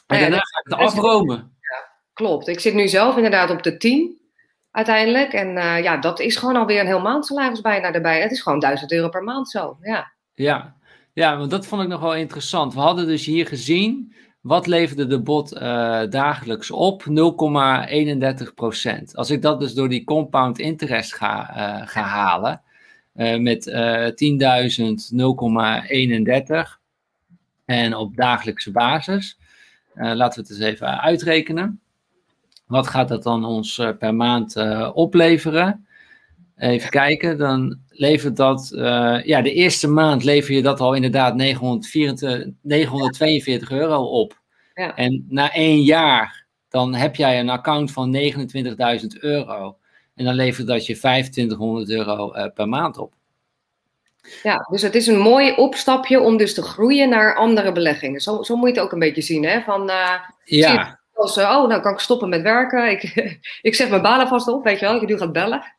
En 0.08 0.16
ja, 0.16 0.22
daarna 0.22 0.38
ga 0.38 0.60
ik 0.60 0.72
het 0.72 0.80
afromen. 0.80 1.36
Ja, 1.60 1.88
klopt. 2.14 2.48
Ik 2.48 2.60
zit 2.60 2.74
nu 2.74 2.88
zelf 2.88 3.16
inderdaad 3.16 3.50
op 3.50 3.64
de 3.64 3.78
10 3.78 4.20
uiteindelijk. 4.72 5.34
En 5.34 5.48
uh, 5.58 5.84
ja, 5.84 5.98
dat 5.98 6.20
is 6.20 6.36
gewoon 6.36 6.56
alweer 6.56 6.80
een 6.80 6.86
heel 6.86 7.02
maandsalaris 7.02 7.62
bijna 7.62 7.94
erbij. 7.94 8.22
Het 8.22 8.32
is 8.32 8.42
gewoon 8.42 8.60
1000 8.60 8.92
euro 8.92 9.10
per 9.10 9.24
maand 9.24 9.50
zo. 9.50 9.78
Ja. 9.82 10.12
Ja. 10.34 10.76
ja, 11.14 11.38
want 11.38 11.52
dat 11.52 11.66
vond 11.66 11.82
ik 11.82 11.88
nog 11.88 12.02
wel 12.02 12.16
interessant. 12.16 12.74
We 12.74 12.80
hadden 12.80 13.08
dus 13.08 13.26
hier 13.26 13.48
gezien 13.48 14.14
wat 14.42 14.68
leverde 14.68 15.08
de 15.08 15.22
bot 15.22 15.54
uh, 15.54 15.60
dagelijks 16.10 16.72
op? 16.72 17.04
0,31% 17.04 17.12
Als 19.12 19.30
ik 19.30 19.42
dat 19.42 19.60
dus 19.60 19.74
door 19.74 19.90
die 19.90 20.04
compound 20.04 20.60
interest 20.60 21.16
ga, 21.16 21.50
uh, 21.50 21.88
ga 21.88 22.02
halen, 22.02 22.62
met 23.42 23.70
10.000 23.70 23.74
0,31 25.14 26.86
en 27.68 27.96
op 27.96 28.16
dagelijkse 28.16 28.72
basis, 28.72 29.38
laten 29.94 30.42
we 30.42 30.48
het 30.48 30.50
eens 30.50 30.70
even 30.70 31.02
uitrekenen. 31.02 31.82
Wat 32.66 32.88
gaat 32.88 33.08
dat 33.08 33.24
dan 33.24 33.46
ons 33.46 33.82
per 34.00 34.16
maand 34.16 34.56
opleveren? 34.94 35.88
Even 36.58 36.90
kijken, 36.90 37.38
dan 37.38 37.80
levert 37.90 38.36
dat, 38.36 38.72
ja, 39.24 39.42
de 39.42 39.54
eerste 39.54 39.88
maand 39.88 40.24
lever 40.24 40.54
je 40.54 40.62
dat 40.62 40.80
al 40.80 40.94
inderdaad 40.94 41.36
944, 41.36 42.48
942 42.62 43.72
euro 43.72 44.04
op. 44.04 44.42
Ja. 44.74 44.96
En 44.96 45.26
na 45.30 45.54
één 45.54 45.82
jaar, 45.82 46.46
dan 46.70 46.94
heb 46.94 47.16
jij 47.16 47.40
een 47.40 47.50
account 47.50 47.92
van 47.92 48.16
29.000 48.16 49.08
euro. 49.20 49.78
En 50.16 50.26
dan 50.26 50.34
levert 50.34 50.68
dat 50.68 50.86
je 50.86 50.98
2500 50.98 51.90
euro 51.90 52.32
per 52.54 52.70
maand 52.70 52.98
op. 52.98 53.14
Ja, 54.44 54.68
dus 54.70 54.82
het 54.82 54.96
is 54.96 55.08
een 55.08 55.20
mooi 55.20 55.56
opstapje 55.56 56.20
om 56.20 56.38
dus 56.38 56.54
te 56.54 56.62
groeien 56.62 57.10
naar 57.10 57.36
andere 57.36 57.72
beleggingen. 57.72 58.22
Zo, 58.22 58.44
zo 58.44 58.56
moet 58.56 58.70
je 58.70 58.74
het 58.74 58.84
ook 58.84 58.92
een 58.92 59.00
beetje 59.00 59.22
zien, 59.22 59.46
hè? 59.46 59.62
Van, 59.62 59.92
ja. 60.44 61.00
Als, 61.14 61.38
oh, 61.38 61.68
nou 61.68 61.82
kan 61.82 61.94
ik 61.94 62.00
stoppen 62.00 62.30
met 62.30 62.42
werken. 62.42 62.92
Ik, 62.92 63.04
ik 63.62 63.76
zet 63.76 63.90
mijn 63.90 64.02
balen 64.02 64.28
vast 64.28 64.48
op, 64.48 64.64
weet 64.64 64.80
je 64.80 64.86
wel. 64.86 65.02
Ik 65.02 65.08
nu 65.08 65.18
gaat 65.18 65.32
bellen. 65.32 65.76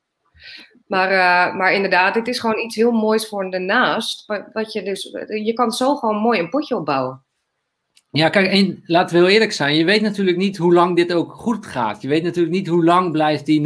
Maar, 0.86 1.10
uh, 1.10 1.56
maar 1.56 1.72
inderdaad, 1.72 2.14
dit 2.14 2.28
is 2.28 2.38
gewoon 2.38 2.58
iets 2.58 2.76
heel 2.76 2.90
moois 2.90 3.28
voor 3.28 3.50
daarnaast. 3.50 4.24
Wat 4.52 4.72
je, 4.72 4.82
dus, 4.82 5.10
je 5.26 5.52
kan 5.52 5.70
zo 5.70 5.94
gewoon 5.94 6.16
mooi 6.16 6.38
een 6.38 6.48
potje 6.48 6.76
opbouwen. 6.76 7.24
Ja, 8.10 8.28
kijk, 8.28 8.50
en, 8.50 8.82
laten 8.86 9.16
we 9.16 9.22
heel 9.22 9.32
eerlijk 9.32 9.52
zijn. 9.52 9.76
Je 9.76 9.84
weet 9.84 10.00
natuurlijk 10.00 10.36
niet 10.36 10.56
hoe 10.56 10.74
lang 10.74 10.96
dit 10.96 11.12
ook 11.12 11.32
goed 11.32 11.66
gaat. 11.66 12.02
Je 12.02 12.08
weet 12.08 12.22
natuurlijk 12.22 12.54
niet 12.54 12.66
hoe 12.66 12.84
lang 12.84 13.12
blijft 13.12 13.46
die 13.46 13.60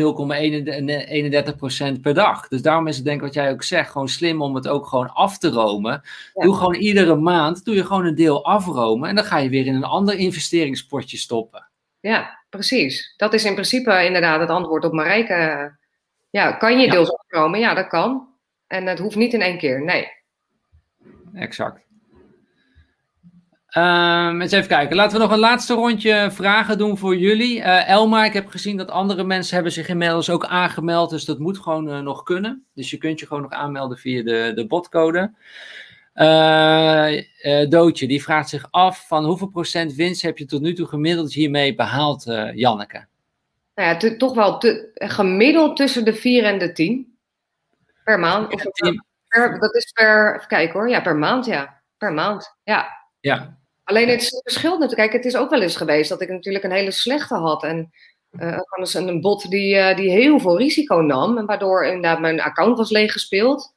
0,31% 1.97 2.01
per 2.01 2.14
dag. 2.14 2.48
Dus 2.48 2.62
daarom 2.62 2.86
is 2.86 2.97
het 2.97 3.05
denk 3.05 3.16
ik 3.16 3.23
wat 3.23 3.35
jij 3.35 3.51
ook 3.51 3.62
zegt, 3.62 3.90
gewoon 3.90 4.09
slim 4.09 4.43
om 4.43 4.55
het 4.55 4.69
ook 4.69 4.86
gewoon 4.86 5.12
af 5.12 5.39
te 5.39 5.48
romen. 5.48 6.02
Doe 6.35 6.55
gewoon 6.55 6.74
iedere 6.74 7.16
maand, 7.16 7.64
doe 7.64 7.74
je 7.74 7.86
gewoon 7.86 8.06
een 8.06 8.14
deel 8.14 8.44
afromen. 8.44 9.09
En 9.09 9.14
dan 9.14 9.24
ga 9.24 9.39
je 9.39 9.48
weer 9.48 9.66
in 9.66 9.74
een 9.74 9.85
ander 9.85 10.14
investeringspotje 10.14 11.16
stoppen. 11.16 11.69
Ja, 12.01 12.44
precies. 12.48 13.14
Dat 13.16 13.35
is 13.35 13.44
in 13.44 13.55
principe 13.55 14.05
inderdaad 14.05 14.40
het 14.40 14.48
antwoord 14.48 14.85
op 14.85 14.93
Marijke 14.93 15.70
ja, 16.32 16.52
kan 16.52 16.78
je 16.78 16.90
deels 16.90 17.10
opkomen? 17.10 17.60
Ja, 17.60 17.74
dat 17.74 17.86
kan. 17.86 18.28
En 18.66 18.86
het 18.86 18.98
hoeft 18.98 19.16
niet 19.16 19.32
in 19.32 19.43
één 19.43 19.59
keer, 19.59 19.85
nee. 19.85 20.09
Exact. 21.35 21.81
Um, 23.78 24.40
eens 24.40 24.53
even 24.53 24.69
kijken. 24.69 24.97
Laten 24.97 25.16
we 25.16 25.23
nog 25.23 25.32
een 25.32 25.39
laatste 25.39 25.74
rondje 25.74 26.28
vragen 26.31 26.78
doen 26.78 26.99
voor 26.99 27.16
jullie. 27.16 27.59
Uh, 27.59 27.89
Elma, 27.89 28.24
ik 28.24 28.32
heb 28.32 28.47
gezien 28.47 28.77
dat 28.77 28.90
andere 28.90 29.24
mensen 29.24 29.55
hebben 29.55 29.73
zich 29.73 29.89
inmiddels 29.89 30.31
ook 30.31 30.44
aangemeld. 30.44 31.11
Dus 31.11 31.24
dat 31.24 31.39
moet 31.39 31.59
gewoon 31.59 31.89
uh, 31.89 31.99
nog 31.99 32.23
kunnen. 32.23 32.66
Dus 32.74 32.90
je 32.90 32.97
kunt 32.97 33.20
je 33.20 33.27
gewoon 33.27 33.43
nog 33.43 33.53
aanmelden 33.53 33.99
via 33.99 34.23
de, 34.23 34.53
de 34.55 34.66
botcode. 34.66 35.35
Uh, 36.15 37.69
Doodje, 37.69 38.07
die 38.07 38.23
vraagt 38.23 38.49
zich 38.49 38.69
af 38.70 39.07
van 39.07 39.24
hoeveel 39.24 39.49
procent 39.49 39.94
winst 39.94 40.23
heb 40.23 40.39
je 40.39 40.44
tot 40.44 40.61
nu 40.61 40.74
toe 40.74 40.86
gemiddeld 40.86 41.32
hiermee 41.32 41.74
behaald, 41.74 42.24
Janneke? 42.55 43.07
nou 43.74 43.89
ja, 43.89 44.16
toch 44.16 44.35
wel 44.35 44.62
gemiddeld 44.94 45.77
tussen 45.77 46.05
de 46.05 46.15
4 46.15 46.44
en 46.44 46.59
de 46.59 46.73
10 46.73 47.19
per 48.05 48.19
maand. 48.19 48.53
Of 48.53 48.62
per, 49.28 49.59
dat 49.61 49.74
is 49.74 49.93
per, 49.93 50.35
even 50.35 50.49
kijken 50.49 50.78
hoor, 50.78 50.89
ja, 50.89 51.01
per 51.01 51.16
maand, 51.16 51.47
ja. 51.47 51.82
Per 51.99 52.12
maand, 52.12 52.57
ja. 52.62 52.89
Ja. 53.20 53.61
Alleen 53.93 54.09
het 54.09 54.40
verschilt 54.43 54.78
natuurlijk. 54.78 55.10
Kijk, 55.10 55.23
het 55.23 55.32
is 55.32 55.40
ook 55.40 55.51
wel 55.51 55.62
eens 55.62 55.77
geweest 55.77 56.09
dat 56.09 56.20
ik 56.20 56.28
natuurlijk 56.28 56.64
een 56.64 56.73
hele 56.73 56.90
slechte 56.90 57.35
had. 57.35 57.64
En 57.64 57.93
uh, 58.40 58.59
een, 58.93 59.20
bot 59.20 59.51
die, 59.51 59.74
uh, 59.74 59.97
die 59.97 60.10
heel 60.10 60.40
veel 60.40 60.59
risico 60.59 60.97
nam. 60.97 61.39
En 61.39 61.47
waardoor 61.47 61.85
inderdaad 61.85 62.20
mijn 62.20 62.40
account 62.40 62.77
was 62.77 62.90
leeggespeeld. 62.90 63.74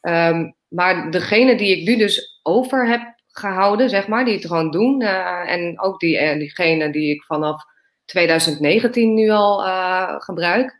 Um, 0.00 0.54
maar 0.68 1.10
degene 1.10 1.56
die 1.56 1.76
ik 1.76 1.86
nu 1.86 1.96
dus 1.96 2.40
over 2.42 2.88
heb 2.88 3.14
gehouden, 3.28 3.90
zeg 3.90 4.08
maar, 4.08 4.24
die 4.24 4.34
het 4.34 4.46
gewoon 4.46 4.70
doen. 4.70 5.00
Uh, 5.00 5.50
en 5.50 5.80
ook 5.80 6.00
die, 6.00 6.38
diegene 6.38 6.90
die 6.90 7.14
ik 7.14 7.24
vanaf 7.24 7.62
2019 8.04 9.14
nu 9.14 9.30
al 9.30 9.58
gebruik. 10.20 10.76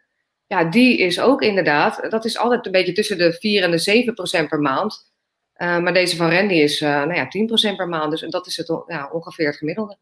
Ja, 0.46 0.64
die 0.64 0.98
is 0.98 1.20
ook 1.20 1.42
inderdaad, 1.42 2.10
dat 2.10 2.24
is 2.24 2.38
altijd 2.38 2.66
een 2.66 2.72
beetje 2.72 2.92
tussen 2.92 3.18
de 3.18 3.32
4 3.32 3.62
en 3.62 3.70
de 3.70 3.78
7 3.78 4.14
procent 4.14 4.48
per 4.48 4.60
maand. 4.60 5.12
Uh, 5.58 5.78
maar 5.78 5.92
deze 5.92 6.16
van 6.16 6.30
Randy 6.30 6.54
is 6.54 6.80
uh, 6.80 6.88
nou 6.88 7.14
ja, 7.14 7.28
10 7.28 7.46
procent 7.46 7.76
per 7.76 7.88
maand. 7.88 8.10
Dus 8.10 8.20
dat 8.20 8.46
is 8.46 8.56
het 8.56 8.70
ongeveer 9.12 9.46
het 9.46 9.56
gemiddelde. 9.56 9.96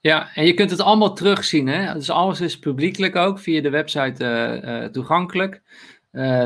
Ja, 0.00 0.34
en 0.34 0.46
je 0.46 0.54
kunt 0.54 0.70
het 0.70 0.80
allemaal 0.80 1.14
terugzien. 1.14 1.66
Hè? 1.66 1.94
Dus 1.94 2.10
alles 2.10 2.40
is 2.40 2.58
publiekelijk 2.58 3.16
ook 3.16 3.38
via 3.38 3.60
de 3.60 3.70
website 3.70 4.90
toegankelijk. 4.92 5.62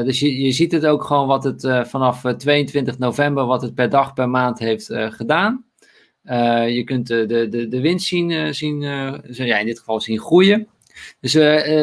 dus 0.05 0.21
je, 0.21 0.41
je 0.41 0.53
ziet 0.53 0.73
het 0.73 0.87
ook 0.87 1.05
gewoon 1.05 1.27
wat 1.27 1.45
het 1.45 1.89
vanaf 1.89 2.23
22 2.37 2.99
november, 2.99 3.47
wat 3.47 3.63
het 3.63 3.75
per 3.75 3.91
dag 3.91 4.13
per 4.13 4.29
maand 4.29 4.59
heeft 4.59 4.87
gedaan. 4.93 5.65
Je 6.69 6.83
kunt 6.85 7.07
de, 7.07 7.27
de, 7.27 7.69
de 7.69 7.81
winst 7.81 8.07
zien, 8.07 8.55
zien 8.55 8.81
ja, 9.31 9.59
in 9.59 9.67
dit 9.67 9.79
geval 9.79 10.01
zien 10.01 10.19
groeien. 10.19 10.69
Dus 11.21 11.33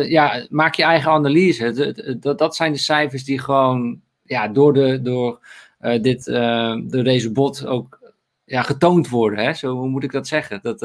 ja, 0.10 0.46
maak 0.50 0.76
je 0.76 0.84
eigen 0.84 1.12
analyse. 1.12 2.20
Dat, 2.20 2.38
dat 2.38 2.56
zijn 2.56 2.72
de 2.72 2.80
cijfers 2.80 3.24
die 3.24 3.40
gewoon 3.40 4.02
ja, 4.24 4.48
door, 4.48 4.74
de, 4.74 5.02
door, 5.02 5.40
dit, 6.02 6.26
door 6.84 7.04
deze 7.04 7.32
bot 7.32 7.66
ook 7.66 8.00
ja, 8.46 8.62
getoond 8.62 9.10
worden. 9.10 9.46
Hè? 9.46 9.54
Zo 9.54 9.76
hoe 9.76 9.88
moet 9.88 10.04
ik 10.04 10.12
dat 10.12 10.28
zeggen? 10.28 10.60
Dat, 10.62 10.80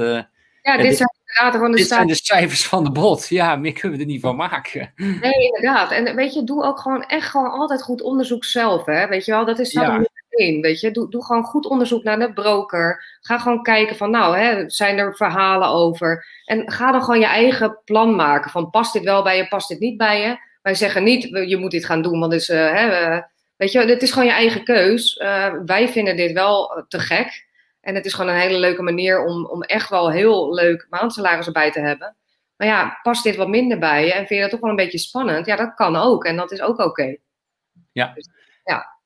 ja, 0.63 0.77
dit, 0.77 0.97
zijn 0.97 1.11
inderdaad 1.27 1.71
de, 1.71 1.77
dit 1.77 1.89
zijn 1.89 2.07
de 2.07 2.15
cijfers 2.15 2.67
van 2.67 2.85
de 2.85 2.91
bot. 2.91 3.29
Ja, 3.29 3.57
meer 3.57 3.73
kunnen 3.73 3.99
we 3.99 4.05
er 4.05 4.11
niet 4.11 4.21
van 4.21 4.37
maken. 4.37 4.93
Nee, 4.97 5.47
inderdaad. 5.55 5.91
En 5.91 6.17
weet 6.17 6.35
je, 6.35 6.45
doe 6.45 6.65
ook 6.65 6.81
gewoon 6.81 7.03
echt 7.03 7.29
gewoon 7.31 7.51
altijd 7.51 7.83
goed 7.83 8.03
onderzoek 8.03 8.45
zelf. 8.45 8.87
Hè? 8.87 9.09
Weet 9.09 9.25
je 9.25 9.33
wel, 9.33 9.45
dat 9.45 9.59
is 9.59 9.73
ja 9.73 10.03
weet 10.47 10.81
je. 10.81 10.91
Doe, 10.91 11.11
doe 11.11 11.25
gewoon 11.25 11.43
goed 11.43 11.67
onderzoek 11.67 12.03
naar 12.03 12.19
de 12.19 12.33
broker. 12.33 13.05
Ga 13.21 13.39
gewoon 13.39 13.63
kijken 13.63 13.97
van, 13.97 14.11
nou, 14.11 14.37
hè, 14.37 14.71
zijn 14.71 14.99
er 14.99 15.17
verhalen 15.17 15.69
over? 15.69 16.27
En 16.45 16.71
ga 16.71 16.93
dan 16.93 17.03
gewoon 17.03 17.21
je 17.21 17.27
eigen 17.27 17.79
plan 17.85 18.15
maken 18.15 18.51
van, 18.51 18.71
past 18.71 18.93
dit 18.93 19.05
wel 19.05 19.23
bij 19.23 19.37
je, 19.37 19.49
past 19.49 19.69
dit 19.69 19.81
niet 19.81 19.97
bij 19.97 20.21
je? 20.21 20.37
Wij 20.63 20.75
zeggen 20.75 21.05
niet, 21.05 21.23
je 21.49 21.57
moet 21.57 21.71
dit 21.71 21.85
gaan 21.85 22.03
doen, 22.03 22.21
want 22.21 22.33
het 22.33 22.41
is, 22.41 22.49
uh, 22.49 22.73
hè, 22.73 23.21
weet 23.59 23.73
je, 23.73 23.87
dit 23.87 24.03
is 24.03 24.11
gewoon 24.11 24.29
je 24.29 24.35
eigen 24.35 24.65
keus. 24.65 25.17
Uh, 25.17 25.55
wij 25.65 25.89
vinden 25.89 26.17
dit 26.17 26.33
wel 26.33 26.85
te 26.89 26.99
gek. 26.99 27.47
En 27.81 27.95
het 27.95 28.05
is 28.05 28.15
gewoon 28.15 28.31
een 28.31 28.41
hele 28.41 28.59
leuke 28.59 28.83
manier 28.83 29.25
om, 29.25 29.47
om 29.47 29.63
echt 29.63 29.91
wel 29.91 30.11
heel 30.11 30.55
leuk 30.55 30.87
maandsalaris 30.91 31.47
erbij 31.47 31.73
te 31.73 31.81
hebben. 31.81 32.17
Maar 32.57 32.67
ja, 32.67 32.99
past 33.03 33.23
dit 33.25 33.37
wat 33.37 33.49
minder 33.49 33.79
bij 33.79 34.05
je 34.05 34.13
en 34.13 34.27
vind 34.27 34.29
je 34.29 34.41
dat 34.41 34.51
toch 34.51 34.61
wel 34.61 34.71
een 34.71 34.77
beetje 34.77 34.99
spannend? 34.99 35.47
Ja, 35.47 35.57
dat 35.57 35.75
kan 35.75 35.97
ook 35.97 36.25
en 36.25 36.37
dat 36.37 36.53
is 36.53 36.61
ook 36.61 36.79
oké. 36.79 37.17
Ja. 37.93 38.13
Dus, 38.15 38.29
ja. 38.65 38.97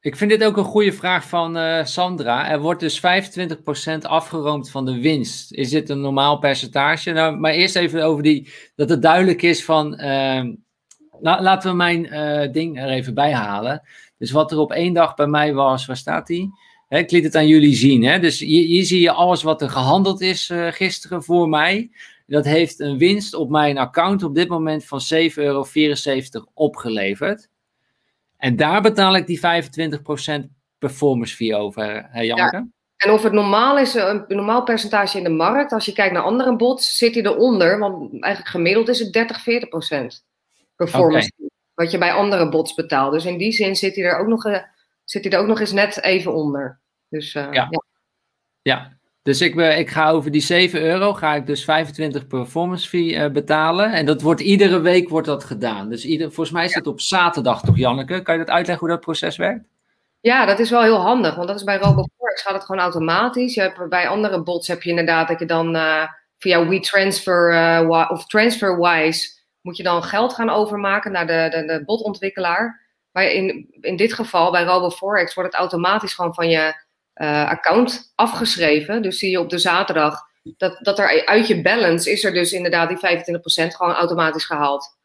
Ik 0.00 0.16
vind 0.16 0.30
dit 0.30 0.44
ook 0.44 0.56
een 0.56 0.64
goede 0.64 0.92
vraag 0.92 1.28
van 1.28 1.56
uh, 1.56 1.84
Sandra. 1.84 2.50
Er 2.50 2.60
wordt 2.60 2.80
dus 2.80 3.00
25% 3.00 3.02
afgeroomd 4.00 4.70
van 4.70 4.84
de 4.84 5.00
winst. 5.00 5.52
Is 5.52 5.70
dit 5.70 5.88
een 5.88 6.00
normaal 6.00 6.38
percentage? 6.38 7.12
Nou, 7.12 7.36
maar 7.36 7.52
eerst 7.52 7.76
even 7.76 8.04
over 8.04 8.22
die, 8.22 8.52
dat 8.74 8.88
het 8.88 9.02
duidelijk 9.02 9.42
is 9.42 9.64
van. 9.64 10.00
Uh, 10.00 10.44
laten 11.20 11.70
we 11.70 11.76
mijn 11.76 12.04
uh, 12.04 12.52
ding 12.52 12.80
er 12.80 12.88
even 12.88 13.14
bij 13.14 13.32
halen. 13.32 13.82
Dus 14.18 14.30
wat 14.30 14.52
er 14.52 14.58
op 14.58 14.72
één 14.72 14.92
dag 14.92 15.14
bij 15.14 15.26
mij 15.26 15.54
was, 15.54 15.86
waar 15.86 15.96
staat 15.96 16.26
die? 16.26 16.50
Hè, 16.88 16.98
ik 16.98 17.10
liet 17.10 17.24
het 17.24 17.34
aan 17.34 17.46
jullie 17.46 17.74
zien. 17.74 18.04
Hè? 18.04 18.18
Dus 18.18 18.38
hier, 18.38 18.66
hier 18.66 18.84
zie 18.84 19.00
je 19.00 19.12
alles 19.12 19.42
wat 19.42 19.62
er 19.62 19.70
gehandeld 19.70 20.20
is 20.20 20.50
uh, 20.50 20.66
gisteren 20.72 21.22
voor 21.22 21.48
mij. 21.48 21.90
Dat 22.26 22.44
heeft 22.44 22.80
een 22.80 22.98
winst 22.98 23.34
op 23.34 23.50
mijn 23.50 23.78
account 23.78 24.22
op 24.22 24.34
dit 24.34 24.48
moment 24.48 24.84
van 24.84 25.00
7,74 25.14 25.34
euro 25.34 25.66
opgeleverd. 26.54 27.48
En 28.36 28.56
daar 28.56 28.82
betaal 28.82 29.16
ik 29.16 29.26
die 29.26 29.40
25% 30.42 30.44
performance 30.78 31.36
fee 31.36 31.56
over, 31.56 32.06
hè 32.10 32.20
Janneke? 32.20 32.56
Ja. 32.56 32.66
En 32.96 33.10
of 33.10 33.22
het 33.22 33.32
normaal 33.32 33.78
is, 33.78 33.94
een 33.94 34.24
normaal 34.28 34.62
percentage 34.62 35.18
in 35.18 35.24
de 35.24 35.30
markt, 35.30 35.72
als 35.72 35.84
je 35.84 35.92
kijkt 35.92 36.12
naar 36.12 36.22
andere 36.22 36.56
bots, 36.56 36.98
zit 36.98 37.14
hij 37.14 37.24
eronder. 37.24 37.78
Want 37.78 38.22
eigenlijk 38.22 38.52
gemiddeld 38.54 38.88
is 38.88 38.98
het 38.98 39.12
30, 39.12 39.42
40 39.42 39.68
performance 40.78 41.30
okay. 41.36 41.50
Wat 41.74 41.90
je 41.90 41.98
bij 41.98 42.12
andere 42.12 42.48
bots 42.48 42.74
betaalt. 42.74 43.12
Dus 43.12 43.24
in 43.24 43.38
die 43.38 43.52
zin 43.52 43.76
zit 43.76 43.94
hij 43.94 44.04
er 44.04 44.18
ook 44.18 44.26
nog, 44.26 44.44
eh, 44.44 44.62
zit 45.04 45.24
hij 45.24 45.32
er 45.32 45.38
ook 45.38 45.46
nog 45.46 45.60
eens 45.60 45.72
net 45.72 46.02
even 46.02 46.34
onder. 46.34 46.80
Dus, 47.08 47.34
uh, 47.34 47.42
ja. 47.42 47.68
ja. 47.70 47.82
ja. 48.62 48.96
Dus 49.22 49.40
ik, 49.40 49.54
ik 49.54 49.90
ga 49.90 50.10
over 50.10 50.30
die 50.30 50.40
7 50.40 50.82
euro, 50.82 51.14
ga 51.14 51.34
ik 51.34 51.46
dus 51.46 51.64
25 51.64 52.26
performance 52.26 52.88
fee 52.88 53.12
uh, 53.12 53.28
betalen. 53.30 53.92
En 53.92 54.06
dat 54.06 54.22
wordt 54.22 54.40
iedere 54.40 54.80
week 54.80 55.08
wordt 55.08 55.26
dat 55.26 55.44
gedaan. 55.44 55.88
Dus 55.88 56.04
ieder, 56.04 56.26
volgens 56.26 56.50
mij 56.50 56.64
is 56.64 56.74
het 56.74 56.86
op 56.86 57.00
zaterdag 57.00 57.62
toch, 57.62 57.76
Janneke? 57.76 58.22
Kan 58.22 58.34
je 58.38 58.44
dat 58.44 58.54
uitleggen 58.54 58.86
hoe 58.86 58.94
dat 58.94 59.04
proces 59.04 59.36
werkt? 59.36 59.64
Ja, 60.20 60.46
dat 60.46 60.58
is 60.58 60.70
wel 60.70 60.82
heel 60.82 61.00
handig, 61.00 61.34
want 61.34 61.48
dat 61.48 61.56
is 61.56 61.64
bij 61.64 61.78
RoboForex 61.78 62.42
gaat 62.42 62.54
het 62.54 62.64
gewoon 62.64 62.80
automatisch. 62.80 63.54
Je 63.54 63.60
hebt, 63.60 63.88
bij 63.88 64.08
andere 64.08 64.42
bots 64.42 64.68
heb 64.68 64.82
je 64.82 64.90
inderdaad 64.90 65.28
dat 65.28 65.38
je 65.38 65.46
dan 65.46 65.76
uh, 65.76 66.02
via 66.38 66.68
WeTransfer 66.68 67.52
uh, 67.52 68.06
of 68.10 68.26
TransferWise 68.26 69.37
moet 69.68 69.76
je 69.76 69.82
dan 69.82 70.02
geld 70.02 70.32
gaan 70.32 70.50
overmaken 70.50 71.12
naar 71.12 71.26
de, 71.26 71.48
de, 71.50 71.64
de 71.64 71.82
botontwikkelaar. 71.84 72.86
Maar 73.12 73.24
in, 73.24 73.68
in 73.80 73.96
dit 73.96 74.12
geval, 74.12 74.50
bij 74.50 74.64
RoboForex, 74.64 75.34
wordt 75.34 75.50
het 75.52 75.60
automatisch 75.60 76.14
gewoon 76.14 76.34
van 76.34 76.48
je 76.48 76.82
uh, 77.14 77.48
account 77.48 78.12
afgeschreven. 78.14 79.02
Dus 79.02 79.18
zie 79.18 79.30
je 79.30 79.40
op 79.40 79.50
de 79.50 79.58
zaterdag 79.58 80.20
dat, 80.56 80.78
dat 80.82 80.98
er 80.98 81.26
uit 81.26 81.46
je 81.46 81.62
balance 81.62 82.12
is 82.12 82.24
er 82.24 82.32
dus 82.32 82.52
inderdaad 82.52 82.88
die 82.88 82.96
25% 82.96 83.74
gewoon 83.76 83.94
automatisch 83.94 84.44
gehaald. 84.44 84.96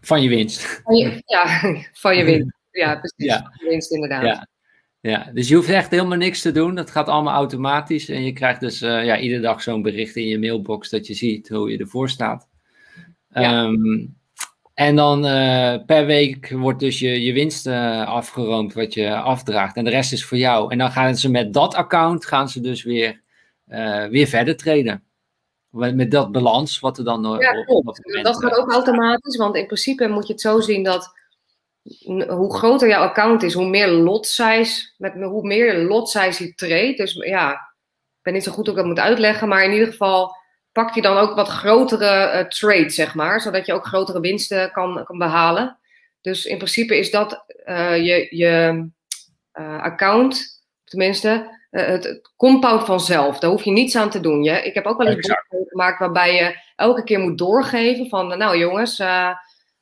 Van 0.00 0.22
je 0.22 0.28
winst. 0.28 0.80
Van 0.84 0.96
je, 0.96 1.22
ja, 1.34 1.60
van 1.92 2.16
je 2.16 2.24
winst. 2.24 2.56
Ja, 2.70 2.96
precies. 2.96 3.34
Ja. 3.34 3.52
winst 3.58 3.90
inderdaad. 3.90 4.24
Ja. 4.24 4.48
Ja, 5.00 5.30
dus 5.32 5.48
je 5.48 5.54
hoeft 5.54 5.68
echt 5.68 5.90
helemaal 5.90 6.18
niks 6.18 6.42
te 6.42 6.52
doen. 6.52 6.74
Dat 6.74 6.90
gaat 6.90 7.08
allemaal 7.08 7.34
automatisch. 7.34 8.08
En 8.08 8.24
je 8.24 8.32
krijgt 8.32 8.60
dus 8.60 8.82
uh, 8.82 9.04
ja, 9.04 9.18
iedere 9.18 9.40
dag 9.40 9.62
zo'n 9.62 9.82
bericht 9.82 10.16
in 10.16 10.26
je 10.26 10.38
mailbox 10.38 10.90
dat 10.90 11.06
je 11.06 11.14
ziet 11.14 11.48
hoe 11.48 11.70
je 11.70 11.78
ervoor 11.78 12.08
staat. 12.08 12.49
Ja. 13.32 13.64
Um, 13.64 14.18
en 14.74 14.96
dan 14.96 15.24
uh, 15.24 15.74
per 15.86 16.06
week 16.06 16.50
wordt 16.50 16.80
dus 16.80 16.98
je, 16.98 17.22
je 17.22 17.32
winst 17.32 17.66
uh, 17.66 18.06
afgeroomd 18.06 18.74
wat 18.74 18.94
je 18.94 19.14
afdraagt. 19.14 19.76
En 19.76 19.84
de 19.84 19.90
rest 19.90 20.12
is 20.12 20.24
voor 20.24 20.38
jou. 20.38 20.72
En 20.72 20.78
dan 20.78 20.90
gaan 20.90 21.16
ze 21.16 21.30
met 21.30 21.52
dat 21.52 21.74
account 21.74 22.26
gaan 22.26 22.48
ze 22.48 22.60
dus 22.60 22.82
weer, 22.82 23.20
uh, 23.68 24.06
weer 24.06 24.26
verder 24.26 24.56
treden. 24.56 25.04
met 25.70 26.10
dat 26.10 26.32
balans 26.32 26.80
wat 26.80 26.98
er 26.98 27.04
dan... 27.04 27.36
Ja, 27.40 27.64
klopt. 27.64 28.22
dat 28.22 28.42
gaat 28.42 28.56
ook 28.56 28.72
automatisch, 28.72 29.36
want 29.36 29.56
in 29.56 29.66
principe 29.66 30.08
moet 30.08 30.26
je 30.26 30.32
het 30.32 30.42
zo 30.42 30.60
zien 30.60 30.82
dat 30.82 31.18
hoe 32.28 32.54
groter 32.54 32.88
jouw 32.88 33.02
account 33.02 33.42
is, 33.42 33.54
hoe 33.54 33.68
meer 33.68 33.88
lot 33.88 34.26
size, 34.26 34.92
met 34.96 35.14
hoe 35.14 35.46
meer 35.46 35.78
lot 35.78 36.08
size 36.08 36.44
je 36.44 36.54
treedt. 36.54 36.98
Dus 36.98 37.12
ja, 37.12 37.52
ik 37.52 38.22
ben 38.22 38.32
niet 38.32 38.44
zo 38.44 38.52
goed 38.52 38.66
hoe 38.66 38.74
ik 38.74 38.80
dat 38.80 38.88
moet 38.88 38.98
uitleggen, 38.98 39.48
maar 39.48 39.64
in 39.64 39.72
ieder 39.72 39.88
geval 39.88 40.36
pak 40.84 40.94
je 40.94 41.02
dan 41.02 41.16
ook 41.16 41.34
wat 41.34 41.48
grotere 41.48 42.32
uh, 42.34 42.48
trades, 42.48 42.94
zeg 42.94 43.14
maar, 43.14 43.40
zodat 43.40 43.66
je 43.66 43.72
ook 43.72 43.86
grotere 43.86 44.20
winsten 44.20 44.72
kan, 44.72 45.04
kan 45.04 45.18
behalen. 45.18 45.78
Dus 46.20 46.44
in 46.44 46.56
principe 46.56 46.98
is 46.98 47.10
dat 47.10 47.44
uh, 47.66 47.96
je, 47.96 48.36
je 48.36 48.86
uh, 49.54 49.82
account, 49.82 50.62
tenminste, 50.84 51.58
het, 51.70 52.04
het, 52.04 52.32
compound 52.36 52.84
vanzelf. 52.84 53.38
Daar 53.38 53.50
hoef 53.50 53.64
je 53.64 53.70
niets 53.70 53.96
aan 53.96 54.10
te 54.10 54.20
doen. 54.20 54.42
Je, 54.42 54.62
ik 54.62 54.74
heb 54.74 54.86
ook 54.86 54.98
wel 54.98 55.06
eens 55.06 55.28
een 55.28 55.66
gemaakt 55.68 55.98
waarbij 55.98 56.34
je 56.34 56.56
elke 56.76 57.04
keer 57.04 57.18
moet 57.18 57.38
doorgeven 57.38 58.08
van, 58.08 58.38
nou 58.38 58.58
jongens, 58.58 58.98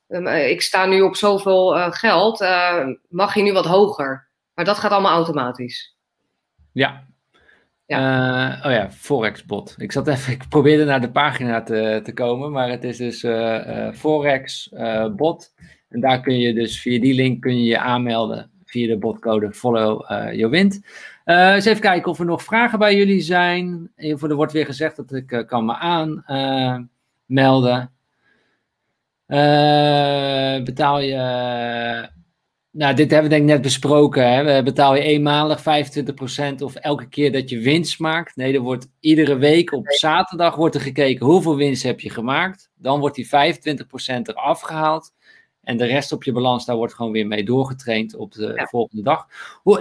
Ehm, 0.09 0.27
eh, 0.27 0.51
ik 0.51 0.63
sta 0.63 0.87
nu 0.87 1.01
op 1.01 1.17
zoveel 1.17 1.93
geld, 1.93 2.45
mag 3.09 3.35
je 3.35 3.43
nu 3.43 3.53
wat 3.53 3.67
hoger? 3.67 4.29
Maar 4.55 4.65
dat 4.65 4.79
gaat 4.79 4.91
allemaal 4.91 5.13
automatisch. 5.13 5.97
Ja. 6.73 7.07
Ja. 7.97 8.61
oh 8.65 8.71
ja, 8.71 8.91
Forex-bot. 8.91 9.75
Ik 9.79 9.93
zat 9.93 10.09
even, 10.09 10.33
ik 10.33 10.49
probeerde 10.49 10.85
naar 10.85 11.01
de 11.01 11.11
pagina 11.11 11.63
te, 11.63 12.01
te 12.05 12.13
komen, 12.13 12.53
maar 12.53 12.71
het 12.71 12.85
is 12.85 12.97
dus 12.97 13.21
Forex-bot. 13.99 15.55
en 15.89 16.01
daar 16.01 16.21
kun 16.21 16.39
je 16.39 16.55
dus 16.55 16.81
via 16.81 17.01
die 17.01 17.15
link 17.15 17.43
kun 17.43 17.57
je, 17.57 17.65
je 17.65 17.79
aanmelden 17.79 18.51
via 18.65 18.87
de 18.87 18.99
botcode 18.99 19.53
Follow 19.53 20.11
Your 20.11 20.51
Wind. 20.51 20.81
eens 21.25 21.65
even 21.65 21.81
kijken 21.81 22.11
of 22.11 22.19
er 22.19 22.25
nog 22.25 22.43
vragen 22.43 22.79
bij 22.79 22.97
jullie 22.97 23.21
zijn. 23.21 23.91
Er 23.97 24.35
wordt 24.35 24.53
weer 24.53 24.67
gezegd 24.67 24.97
dat 24.97 25.13
ik 25.13 25.45
kan 25.47 25.65
me 25.65 25.75
aanmelden. 27.27 27.93
Uh, 29.29 30.63
betaal 30.63 31.01
je. 31.01 32.09
Nou, 32.79 32.95
dit 32.95 33.11
hebben 33.11 33.31
we 33.31 33.37
denk 33.37 33.49
ik 33.49 33.55
net 33.55 33.63
besproken. 33.63 34.33
Hè? 34.33 34.63
Betaal 34.63 34.95
je 34.95 35.03
eenmalig 35.03 35.61
25% 35.61 35.63
of 36.63 36.75
elke 36.75 37.09
keer 37.09 37.33
dat 37.33 37.51
je 37.51 37.61
winst 37.61 37.99
maakt? 37.99 38.37
Nee, 38.37 38.55
er 38.55 38.61
wordt 38.61 38.89
iedere 39.01 39.37
week 39.37 39.73
op 39.73 39.89
zaterdag 39.89 40.55
wordt 40.57 40.75
er 40.75 40.81
gekeken 40.81 41.27
hoeveel 41.27 41.57
winst 41.57 41.83
heb 41.83 42.01
je 42.01 42.11
gemaakt. 42.11 42.71
Dan 42.75 43.01
wordt 43.01 43.17
die 43.17 43.27
25% 43.27 43.31
eraf 44.23 44.61
gehaald. 44.61 45.13
En 45.63 45.77
de 45.77 45.85
rest 45.85 46.13
op 46.13 46.25
je 46.25 46.33
balans, 46.33 46.67
daar 46.67 46.77
wordt 46.77 46.95
gewoon 46.95 47.13
weer 47.13 47.27
mee 47.27 47.45
doorgetraind 47.45 48.17
op 48.17 48.33
de 48.33 48.67
volgende 48.71 49.03
dag. 49.03 49.27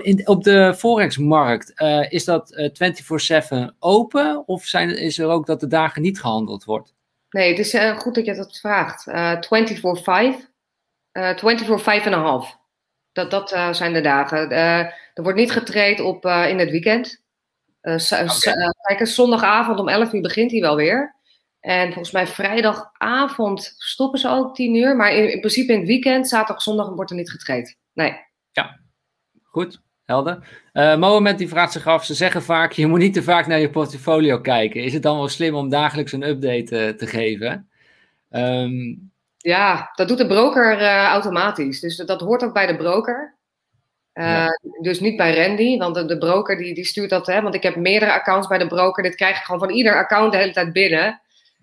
In, 0.02 0.28
op 0.28 0.44
de 0.44 0.74
Forex-markt, 0.78 1.82
uh, 1.82 2.12
is 2.12 2.26
dat 2.26 2.72
uh, 2.80 3.70
24-7 3.72 3.76
open? 3.80 4.48
Of 4.48 4.66
zijn, 4.66 4.98
is 4.98 5.20
er 5.20 5.28
ook 5.28 5.46
dat 5.46 5.60
de 5.60 5.68
dagen 5.68 6.02
niet 6.02 6.20
gehandeld 6.20 6.64
wordt? 6.64 6.96
Nee, 7.30 7.50
het 7.50 7.60
is 7.60 7.74
uh, 7.74 7.98
goed 7.98 8.16
dat 8.16 8.26
je 8.26 8.36
dat 8.36 8.58
vraagt. 8.58 9.08
Uh, 9.08 9.36
24-5. 9.36 9.40
Uh, 11.14 11.38
24-5 11.38 12.06
en 12.06 12.14
een 12.14 12.20
half. 12.20 12.66
Dat, 13.18 13.32
dat 13.32 13.54
uh, 13.54 13.74
zijn 13.74 13.94
de 13.94 14.02
dagen. 14.02 14.52
Uh, 14.52 14.80
er 15.14 15.24
wordt 15.24 15.38
niet 15.38 15.52
getraind 15.52 16.00
op 16.00 16.26
in 16.26 16.60
het 16.60 16.70
weekend. 16.70 17.24
Okay. 17.82 18.28
kijk, 18.82 19.08
zondagavond 19.08 19.80
om 19.80 19.90
11 19.90 20.14
uur 20.14 20.22
begint 20.22 20.52
hij 20.52 20.60
wel 20.60 20.76
weer. 20.76 21.16
En 21.60 21.86
volgens 21.86 22.12
mij 22.12 22.28
vrijdagavond 22.28 23.74
stoppen 23.78 24.20
ze 24.20 24.30
ook 24.30 24.56
10 24.56 24.76
uur. 24.76 24.96
Maar 24.96 25.12
in, 25.12 25.32
in 25.32 25.40
principe 25.40 25.74
in 25.74 25.80
het 25.80 25.88
weekend, 25.88 26.28
zaterdag, 26.28 26.64
zondag 26.64 26.90
wordt 26.90 27.12
er 27.12 27.18
niet 27.18 27.32
getraind. 27.32 27.76
Nee. 27.94 28.18
Ja, 28.52 28.80
goed. 29.44 29.82
Helder. 30.06 30.60
Mohamed 30.74 31.38
die 31.38 31.48
vraagt 31.48 31.72
zich 31.72 31.88
af, 31.88 32.06
ze 32.06 32.14
zeggen 32.14 32.44
vaak, 32.44 32.72
je 32.72 32.88
moet 32.88 33.00
niet 33.00 33.14
te 33.14 33.24
vaak 33.24 33.48
naar 33.48 33.60
je 33.60 33.70
portfolio 33.70 34.40
kijken. 34.40 34.84
Is 34.84 34.94
het 34.94 35.04
dan 35.04 35.18
wel 35.18 35.28
slim 35.28 35.56
om 35.56 35.70
dagelijks 35.70 36.12
een 36.12 36.28
update 36.28 36.96
te 36.98 37.08
geven? 37.08 37.70
Um... 38.32 39.12
Ja, 39.38 39.92
dat 39.96 40.08
doet 40.08 40.18
de 40.18 40.28
broker 40.28 40.82
uh, 40.82 41.04
automatisch. 41.04 41.80
Dus 41.80 41.96
dat, 41.96 42.22
hoort 42.22 42.44
ook 42.44 42.54
bij 42.54 42.68
de 42.68 42.76
broker. 42.76 43.36
Ja. 44.14 44.60
Dus 44.82 45.00
niet 45.00 45.18
bij 45.18 45.48
Randy, 45.48 45.78
want 45.78 45.96
de, 45.96 46.06
de, 46.06 46.18
broker 46.18 46.58
die, 46.58 46.74
die 46.74 46.86
stuurt 46.86 47.10
dat. 47.10 47.28
Hè, 47.28 47.42
want 47.42 47.56
ik 47.56 47.64
heb 47.64 47.76
meerdere 47.76 48.14
accounts 48.14 48.48
bij 48.48 48.58
de 48.58 48.68
broker. 48.68 49.04
Dit 49.04 49.16
krijg 49.16 49.38
ik 49.38 49.44
gewoon 49.44 49.60
van 49.60 49.70
ieder 49.70 49.96
account 49.96 50.32
de 50.32 50.38
hele 50.38 50.52
tijd 50.52 50.74
binnen. 50.74 51.22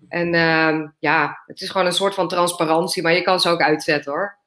En 0.09 0.33
ehm, 0.33 0.87
ja, 0.99 1.41
het 1.45 1.61
is 1.61 1.69
gewoon 1.69 1.87
een 1.87 1.93
soort 1.93 2.13
van 2.13 2.27
transparantie, 2.27 3.03
maar 3.03 3.13
je 3.13 3.21
kan 3.21 3.39
ze 3.39 3.49
ook 3.49 3.61
uitzetten 3.61 4.11
hoor. 4.11 4.37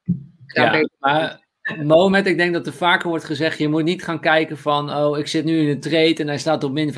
Ja, 0.45 0.89
maar 0.99 1.47
moment, 1.83 2.27
ik 2.27 2.37
denk 2.37 2.53
dat 2.53 2.67
er 2.67 2.73
vaker 2.73 3.09
wordt 3.09 3.25
gezegd, 3.25 3.57
je 3.57 3.67
moet 3.67 3.83
niet 3.83 4.03
gaan 4.03 4.19
kijken 4.19 4.57
van, 4.57 4.93
oh, 4.93 5.17
ik 5.17 5.27
zit 5.27 5.45
nu 5.45 5.59
in 5.59 5.67
een 5.67 5.79
trade 5.79 6.15
en 6.15 6.27
hij 6.27 6.37
staat 6.37 6.63
op 6.63 6.71
min 6.71 6.91
5% 6.91 6.95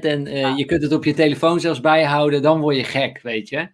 en 0.00 0.26
uh, 0.26 0.56
je 0.56 0.64
kunt 0.64 0.82
het 0.82 0.92
op 0.92 1.04
je 1.04 1.14
telefoon 1.14 1.60
zelfs 1.60 1.80
bijhouden, 1.80 2.42
dan 2.42 2.60
word 2.60 2.76
je 2.76 2.84
gek, 2.84 3.20
weet 3.22 3.48
je. 3.48 3.68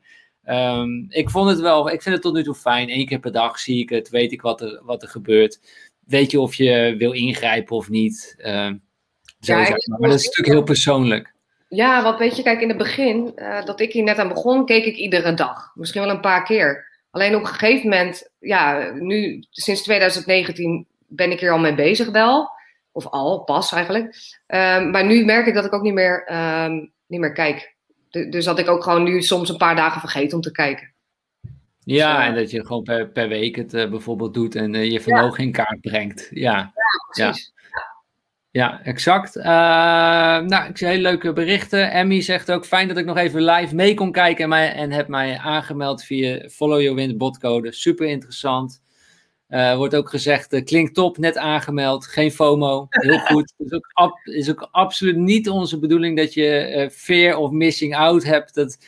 Um, 0.47 1.07
ik 1.09 1.31
vond 1.31 1.51
het 1.51 1.61
wel, 1.61 1.91
ik 1.91 2.03
vind 2.03 2.15
het 2.15 2.25
tot 2.25 2.35
nu 2.35 2.43
toe 2.43 2.55
fijn. 2.55 2.91
Eén 2.91 3.07
keer 3.07 3.19
per 3.19 3.33
dag 3.33 3.59
zie 3.59 3.83
ik 3.83 3.89
het, 3.89 4.09
weet 4.09 4.33
ik 4.33 4.43
wat 4.43 4.61
er, 4.61 4.81
wat 4.85 5.03
er 5.03 5.09
gebeurt. 5.09 5.61
Weet 6.07 6.31
je 6.31 6.41
of 6.41 6.55
je 6.55 6.95
wil 6.99 7.13
ingrijpen 7.13 7.77
of 7.77 7.89
niet. 7.89 8.35
Uh, 8.39 8.71
ja, 9.39 9.59
maar. 9.59 9.83
maar 9.87 10.11
dat 10.11 10.19
is 10.19 10.25
natuurlijk 10.25 10.55
heel 10.55 10.63
persoonlijk. 10.63 11.35
Ja, 11.69 12.03
want 12.03 12.19
weet 12.19 12.37
je, 12.37 12.43
kijk, 12.43 12.61
in 12.61 12.69
het 12.69 12.79
begin, 12.79 13.33
uh, 13.37 13.65
dat 13.65 13.81
ik 13.81 13.93
hier 13.93 14.03
net 14.03 14.19
aan 14.19 14.29
begon, 14.29 14.67
keek 14.67 14.85
ik 14.85 14.97
iedere 14.97 15.35
dag. 15.35 15.73
Misschien 15.75 16.03
wel 16.03 16.11
een 16.11 16.21
paar 16.21 16.45
keer. 16.45 16.93
Alleen 17.11 17.35
op 17.35 17.41
een 17.41 17.47
gegeven 17.47 17.89
moment, 17.89 18.31
ja, 18.39 18.91
nu 18.93 19.45
sinds 19.51 19.83
2019 19.83 20.87
ben 21.07 21.31
ik 21.31 21.41
hier 21.41 21.53
al 21.53 21.59
mee 21.59 21.75
bezig 21.75 22.11
wel. 22.11 22.51
Of 22.93 23.07
al, 23.07 23.45
pas 23.45 23.73
eigenlijk. 23.73 24.05
Um, 24.47 24.91
maar 24.91 25.05
nu 25.05 25.25
merk 25.25 25.47
ik 25.47 25.55
dat 25.55 25.65
ik 25.65 25.75
ook 25.75 25.83
niet 25.83 25.95
meer, 25.95 26.33
um, 26.33 26.93
niet 27.07 27.21
meer 27.21 27.33
kijk. 27.33 27.74
Dus 28.31 28.45
dat 28.45 28.59
ik 28.59 28.69
ook 28.69 28.83
gewoon 28.83 29.03
nu 29.03 29.23
soms 29.23 29.49
een 29.49 29.57
paar 29.57 29.77
dagen 29.77 30.01
vergeet 30.01 30.33
om 30.33 30.41
te 30.41 30.53
kijken. 30.53 30.93
Ja, 31.79 32.17
dus, 32.17 32.27
en 32.27 32.35
dat 32.35 32.51
je 32.51 32.67
gewoon 32.67 32.83
per, 32.83 33.09
per 33.09 33.29
week 33.29 33.57
het 33.57 33.75
uh, 33.75 33.91
bijvoorbeeld 33.91 34.35
doet 34.35 34.55
en 34.55 34.75
uh, 34.75 34.91
je 34.91 35.01
vermogen 35.01 35.41
ja. 35.41 35.45
in 35.45 35.53
kaart 35.53 35.81
brengt. 35.81 36.29
Ja, 36.31 36.53
ja 36.53 36.73
precies. 37.09 37.53
Ja, 38.51 38.83
exact. 38.83 39.37
Uh, 39.37 39.45
nou, 39.45 40.69
ik 40.69 40.79
zie 40.79 40.87
hele 40.87 41.03
leuke 41.03 41.33
berichten. 41.33 41.91
Emmy 41.91 42.21
zegt 42.21 42.51
ook, 42.51 42.67
fijn 42.67 42.89
dat 42.89 42.97
ik 42.97 43.05
nog 43.05 43.17
even 43.17 43.43
live 43.43 43.75
mee 43.75 43.95
kon 43.95 44.13
kijken 44.13 44.43
en, 44.43 44.49
mij, 44.49 44.73
en 44.73 44.91
heb 44.91 45.09
mij 45.09 45.39
aangemeld 45.39 46.05
via 46.05 46.49
Follow 46.49 46.81
Your 46.81 46.97
Wind 46.97 47.19
botcode. 47.19 47.73
Super 47.73 48.07
interessant. 48.07 48.83
Uh, 49.49 49.77
wordt 49.77 49.97
ook 49.97 50.09
gezegd, 50.09 50.53
uh, 50.53 50.65
klinkt 50.65 50.95
top, 50.95 51.19
net 51.19 51.37
aangemeld, 51.37 52.07
geen 52.07 52.33
FOMO, 52.33 52.87
heel 52.91 53.19
goed. 53.29 53.53
Het 53.57 53.67
is 53.67 53.73
ook, 53.73 53.91
ab, 53.93 54.19
is 54.25 54.51
ook 54.51 54.69
absoluut 54.71 55.17
niet 55.17 55.49
onze 55.49 55.79
bedoeling 55.79 56.17
dat 56.17 56.35
je 56.35 56.91
fear 56.93 57.37
of 57.37 57.51
missing 57.51 57.97
out 57.97 58.25
hebt. 58.25 58.55
Dat, 58.55 58.79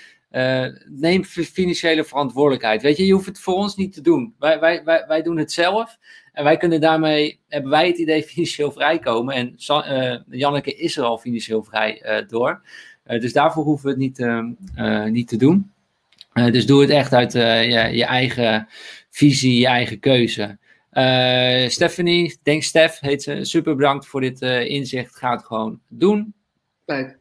neem 0.87 1.24
financiële 1.24 2.05
verantwoordelijkheid. 2.05 2.83
Weet 2.83 2.97
je, 2.97 3.07
je 3.07 3.12
hoeft 3.12 3.27
het 3.27 3.41
voor 3.41 3.55
ons 3.55 3.77
niet 3.77 3.93
te 3.93 4.01
doen. 4.01 4.35
Wij, 4.39 4.61
wij, 4.61 4.85
wij, 4.85 5.05
wij 5.07 5.23
doen 5.23 5.37
het 5.37 5.53
zelf. 5.53 5.99
En 6.37 6.45
wij 6.45 6.57
kunnen 6.57 6.81
daarmee, 6.81 7.41
hebben 7.49 7.70
wij 7.70 7.87
het 7.87 7.99
idee 7.99 8.23
financieel 8.33 8.73
vrijkomen. 8.73 9.35
En 9.35 9.55
uh, 9.69 10.16
Janneke 10.31 10.74
is 10.74 10.97
er 10.97 11.05
al 11.05 11.19
financieel 11.19 11.62
vrij 11.62 12.03
uh, 12.05 12.28
door. 12.28 12.62
Uh, 13.07 13.20
dus 13.20 13.33
daarvoor 13.33 13.65
hoeven 13.65 13.85
we 13.85 13.91
het 13.91 13.99
niet, 13.99 15.12
niet 15.12 15.28
te 15.28 15.37
doen. 15.37 15.73
dus 16.33 16.66
doe 16.66 16.81
het 16.81 16.91
echt 16.91 17.12
uit 17.12 17.33
je, 17.33 17.89
je, 17.93 18.05
eigen 18.05 18.69
visie, 19.17 19.61
je 19.61 19.67
eigen 19.67 20.01
keuze. 20.01 20.59
Stephanie, 21.69 22.39
denk 22.43 22.63
Stef, 22.63 23.01
heet 23.01 23.23
ze. 23.23 23.45
Super 23.45 23.77
bedankt 23.77 24.07
voor 24.07 24.21
dit 24.21 24.41
inzicht. 24.43 25.17
Ga 25.17 25.31
het 25.31 25.45
gewoon 25.45 25.81
doen. 25.89 26.35
Leuk. 26.85 27.19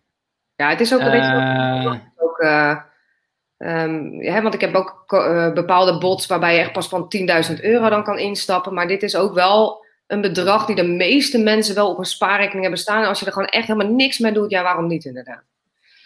Ja, 0.56 0.70
het 0.70 0.82
is 0.82 0.94
ook 0.94 1.00
een 1.00 1.12
beetje 1.12 2.02
ook, 2.18 2.42
Um, 3.58 4.22
ja, 4.22 4.42
want 4.42 4.54
ik 4.54 4.62
heb 4.62 4.76
ook 4.76 5.04
uh, 5.14 5.54
bepaalde 5.54 5.98
bots 5.98 6.28
waarbij 6.28 6.54
je 6.54 6.60
echt 6.60 6.72
pas 6.72 6.88
van 6.88 7.14
10.000 7.50 7.60
euro 7.62 7.90
dan 7.90 8.04
kan 8.04 8.20
instappen. 8.20 8.74
Maar 8.74 8.88
dit 8.88 9.04
is 9.04 9.16
ook 9.16 9.34
wel 9.34 9.86
een 10.08 10.22
bedrag 10.22 10.66
die 10.66 10.76
de 10.76 10.88
meeste 10.88 11.38
mensen 11.38 11.76
wel 11.76 11.90
op 11.90 11.98
een 11.98 12.06
spaarrekening 12.06 12.62
hebben 12.62 12.80
staan. 12.80 13.02
En 13.02 13.08
als 13.08 13.20
je 13.20 13.26
er 13.26 13.32
gewoon 13.32 13.48
echt 13.48 13.68
helemaal 13.68 13.94
niks 13.94 14.20
mee 14.20 14.32
doet, 14.32 14.50
ja, 14.50 14.64
waarom 14.64 14.88
niet 14.88 15.06
inderdaad? 15.06 15.44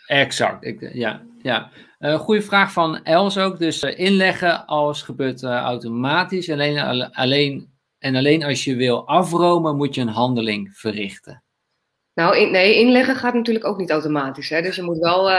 Exact, 0.10 0.66
ik, 0.66 0.94
ja. 0.94 1.22
ja. 1.42 1.70
Uh, 2.00 2.20
goede 2.20 2.42
vraag 2.42 2.72
van 2.72 3.04
Els 3.04 3.38
ook. 3.38 3.60
Dus 3.60 3.84
uh, 3.84 4.00
inleggen, 4.00 4.66
alles 4.66 5.02
gebeurt 5.02 5.44
automatisch. 5.44 6.50
Alleen, 6.50 6.80
alleen, 7.12 7.70
en 8.00 8.16
alleen 8.16 8.44
als 8.44 8.64
je 8.64 8.76
wil 8.76 9.08
afromen, 9.08 9.76
moet 9.76 9.96
je 9.96 10.02
een 10.02 10.08
handeling 10.08 10.70
verrichten. 10.74 11.44
Nou, 12.14 12.38
in, 12.38 12.52
nee, 12.52 12.80
inleggen 12.80 13.16
gaat 13.16 13.34
natuurlijk 13.34 13.66
ook 13.66 13.78
niet 13.78 13.90
automatisch. 13.90 14.50
Hè? 14.50 14.62
Dus 14.62 14.76
je 14.76 14.82
moet, 14.82 14.98
wel, 14.98 15.30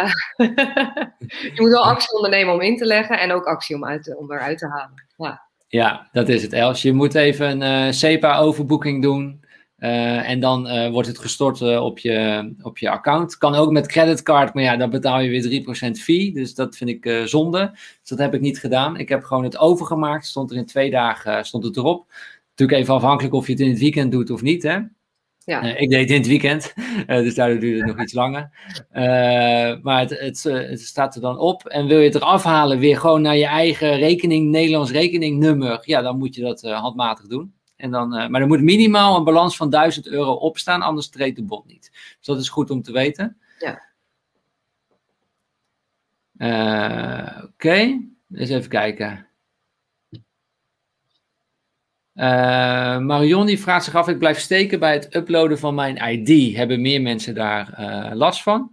je 1.56 1.56
moet 1.56 1.70
wel 1.70 1.84
actie 1.84 2.14
ondernemen 2.14 2.54
om 2.54 2.60
in 2.60 2.76
te 2.76 2.86
leggen 2.86 3.20
en 3.20 3.32
ook 3.32 3.44
actie 3.44 3.76
om, 3.76 3.84
uit, 3.84 4.16
om 4.16 4.32
eruit 4.32 4.58
te 4.58 4.66
halen. 4.66 5.06
Ja. 5.16 5.42
ja, 5.68 6.08
dat 6.12 6.28
is 6.28 6.42
het, 6.42 6.52
Els. 6.52 6.82
Je 6.82 6.92
moet 6.92 7.14
even 7.14 7.60
een 7.60 7.94
SEPA-overboeking 7.94 9.02
doen. 9.02 9.39
Uh, 9.80 10.30
en 10.30 10.40
dan 10.40 10.90
wordt 10.90 11.08
het 11.08 11.18
gestort 11.18 11.78
op, 11.78 11.98
je, 11.98 12.52
op 12.62 12.78
je 12.78 12.90
account. 12.90 13.38
Kan 13.38 13.54
ook 13.54 13.70
met 13.70 13.86
creditcard, 13.86 14.54
maar 14.54 14.62
ja, 14.62 14.76
dan 14.76 14.90
betaal 14.90 15.20
je 15.20 15.30
weer 15.30 15.88
3% 15.88 15.90
fee. 16.00 16.32
Dus 16.32 16.54
dat 16.54 16.76
vind 16.76 16.90
ik 16.90 17.22
zonde. 17.24 17.70
Dus 17.72 18.08
dat 18.08 18.18
heb 18.18 18.34
ik 18.34 18.40
niet 18.40 18.58
gedaan. 18.58 18.96
Ik 18.96 19.08
heb 19.08 19.22
gewoon 19.22 19.44
het 19.44 19.58
overgemaakt. 19.58 20.26
Stond 20.26 20.50
er 20.50 20.56
in 20.56 20.66
twee 20.66 20.90
dagen 20.90 21.44
stond 21.44 21.64
het 21.64 21.76
erop. 21.76 22.12
Natuurlijk 22.48 22.78
even 22.78 22.94
afhankelijk 22.94 23.34
of 23.34 23.46
je 23.46 23.52
het 23.52 23.60
in 23.60 23.68
het 23.68 23.78
weekend 23.78 24.12
doet 24.12 24.30
of 24.30 24.42
niet. 24.42 24.62
Hè? 24.62 24.78
Ja. 25.44 25.62
Eh, 25.62 25.80
ik 25.80 25.90
deed 25.90 26.00
het 26.00 26.10
in 26.10 26.16
het 26.16 26.26
weekend, 26.26 26.74
eh, 27.06 27.16
dus 27.16 27.34
daardoor 27.34 27.60
duurde 27.60 27.78
het 27.78 27.86
nog 27.86 28.00
iets 28.04 28.12
langer. 28.12 28.50
Eh, 28.90 29.02
maar 29.82 30.00
het, 30.00 30.18
het, 30.18 30.46
eh, 30.46 30.68
het 30.68 30.80
staat 30.80 31.14
er 31.14 31.20
dan 31.20 31.38
op. 31.38 31.66
En 31.66 31.86
wil 31.86 31.98
je 31.98 32.04
het 32.04 32.14
eraf 32.14 32.42
halen, 32.42 32.78
weer 32.78 32.96
gewoon 32.96 33.22
naar 33.22 33.36
je 33.36 33.46
eigen 33.46 33.96
rekening, 33.96 34.50
Nederlands 34.50 34.90
rekeningnummer, 34.90 35.80
ja, 35.84 36.02
dan 36.02 36.18
moet 36.18 36.34
je 36.34 36.42
dat 36.42 36.62
eh, 36.62 36.80
handmatig 36.80 37.26
doen. 37.26 37.54
En 37.80 37.90
dan, 37.90 38.16
eh, 38.16 38.28
maar 38.28 38.40
er 38.40 38.46
moet 38.46 38.62
minimaal 38.62 39.16
een 39.16 39.24
balans 39.24 39.56
van 39.56 39.70
1000 39.70 40.06
euro 40.06 40.32
opstaan, 40.32 40.82
anders 40.82 41.08
treedt 41.08 41.36
de 41.36 41.42
bot 41.42 41.66
niet. 41.66 41.90
Dus 41.92 42.26
dat 42.26 42.38
is 42.38 42.48
goed 42.48 42.70
om 42.70 42.82
te 42.82 42.92
weten. 42.92 43.36
Ja. 43.58 43.82
Eh, 46.36 47.44
Oké, 47.44 48.00
eens 48.32 48.50
even 48.50 48.68
kijken. 48.68 49.26
Eh, 52.12 52.98
Marion 52.98 53.46
die 53.46 53.60
vraagt 53.60 53.84
zich 53.84 53.94
af, 53.94 54.08
ik 54.08 54.18
blijf 54.18 54.38
steken 54.38 54.78
bij 54.78 54.92
het 54.92 55.14
uploaden 55.14 55.58
van 55.58 55.74
mijn 55.74 55.96
ID. 55.96 56.56
Hebben 56.56 56.80
meer 56.80 57.02
mensen 57.02 57.34
daar 57.34 57.74
last 58.14 58.42
van? 58.42 58.70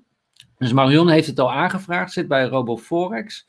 Dus 0.57 0.73
Marion 0.73 1.09
heeft 1.09 1.27
het 1.27 1.39
al 1.39 1.51
aangevraagd, 1.51 2.11
zit 2.11 2.27
bij 2.27 2.45
RoboForex. 2.45 3.47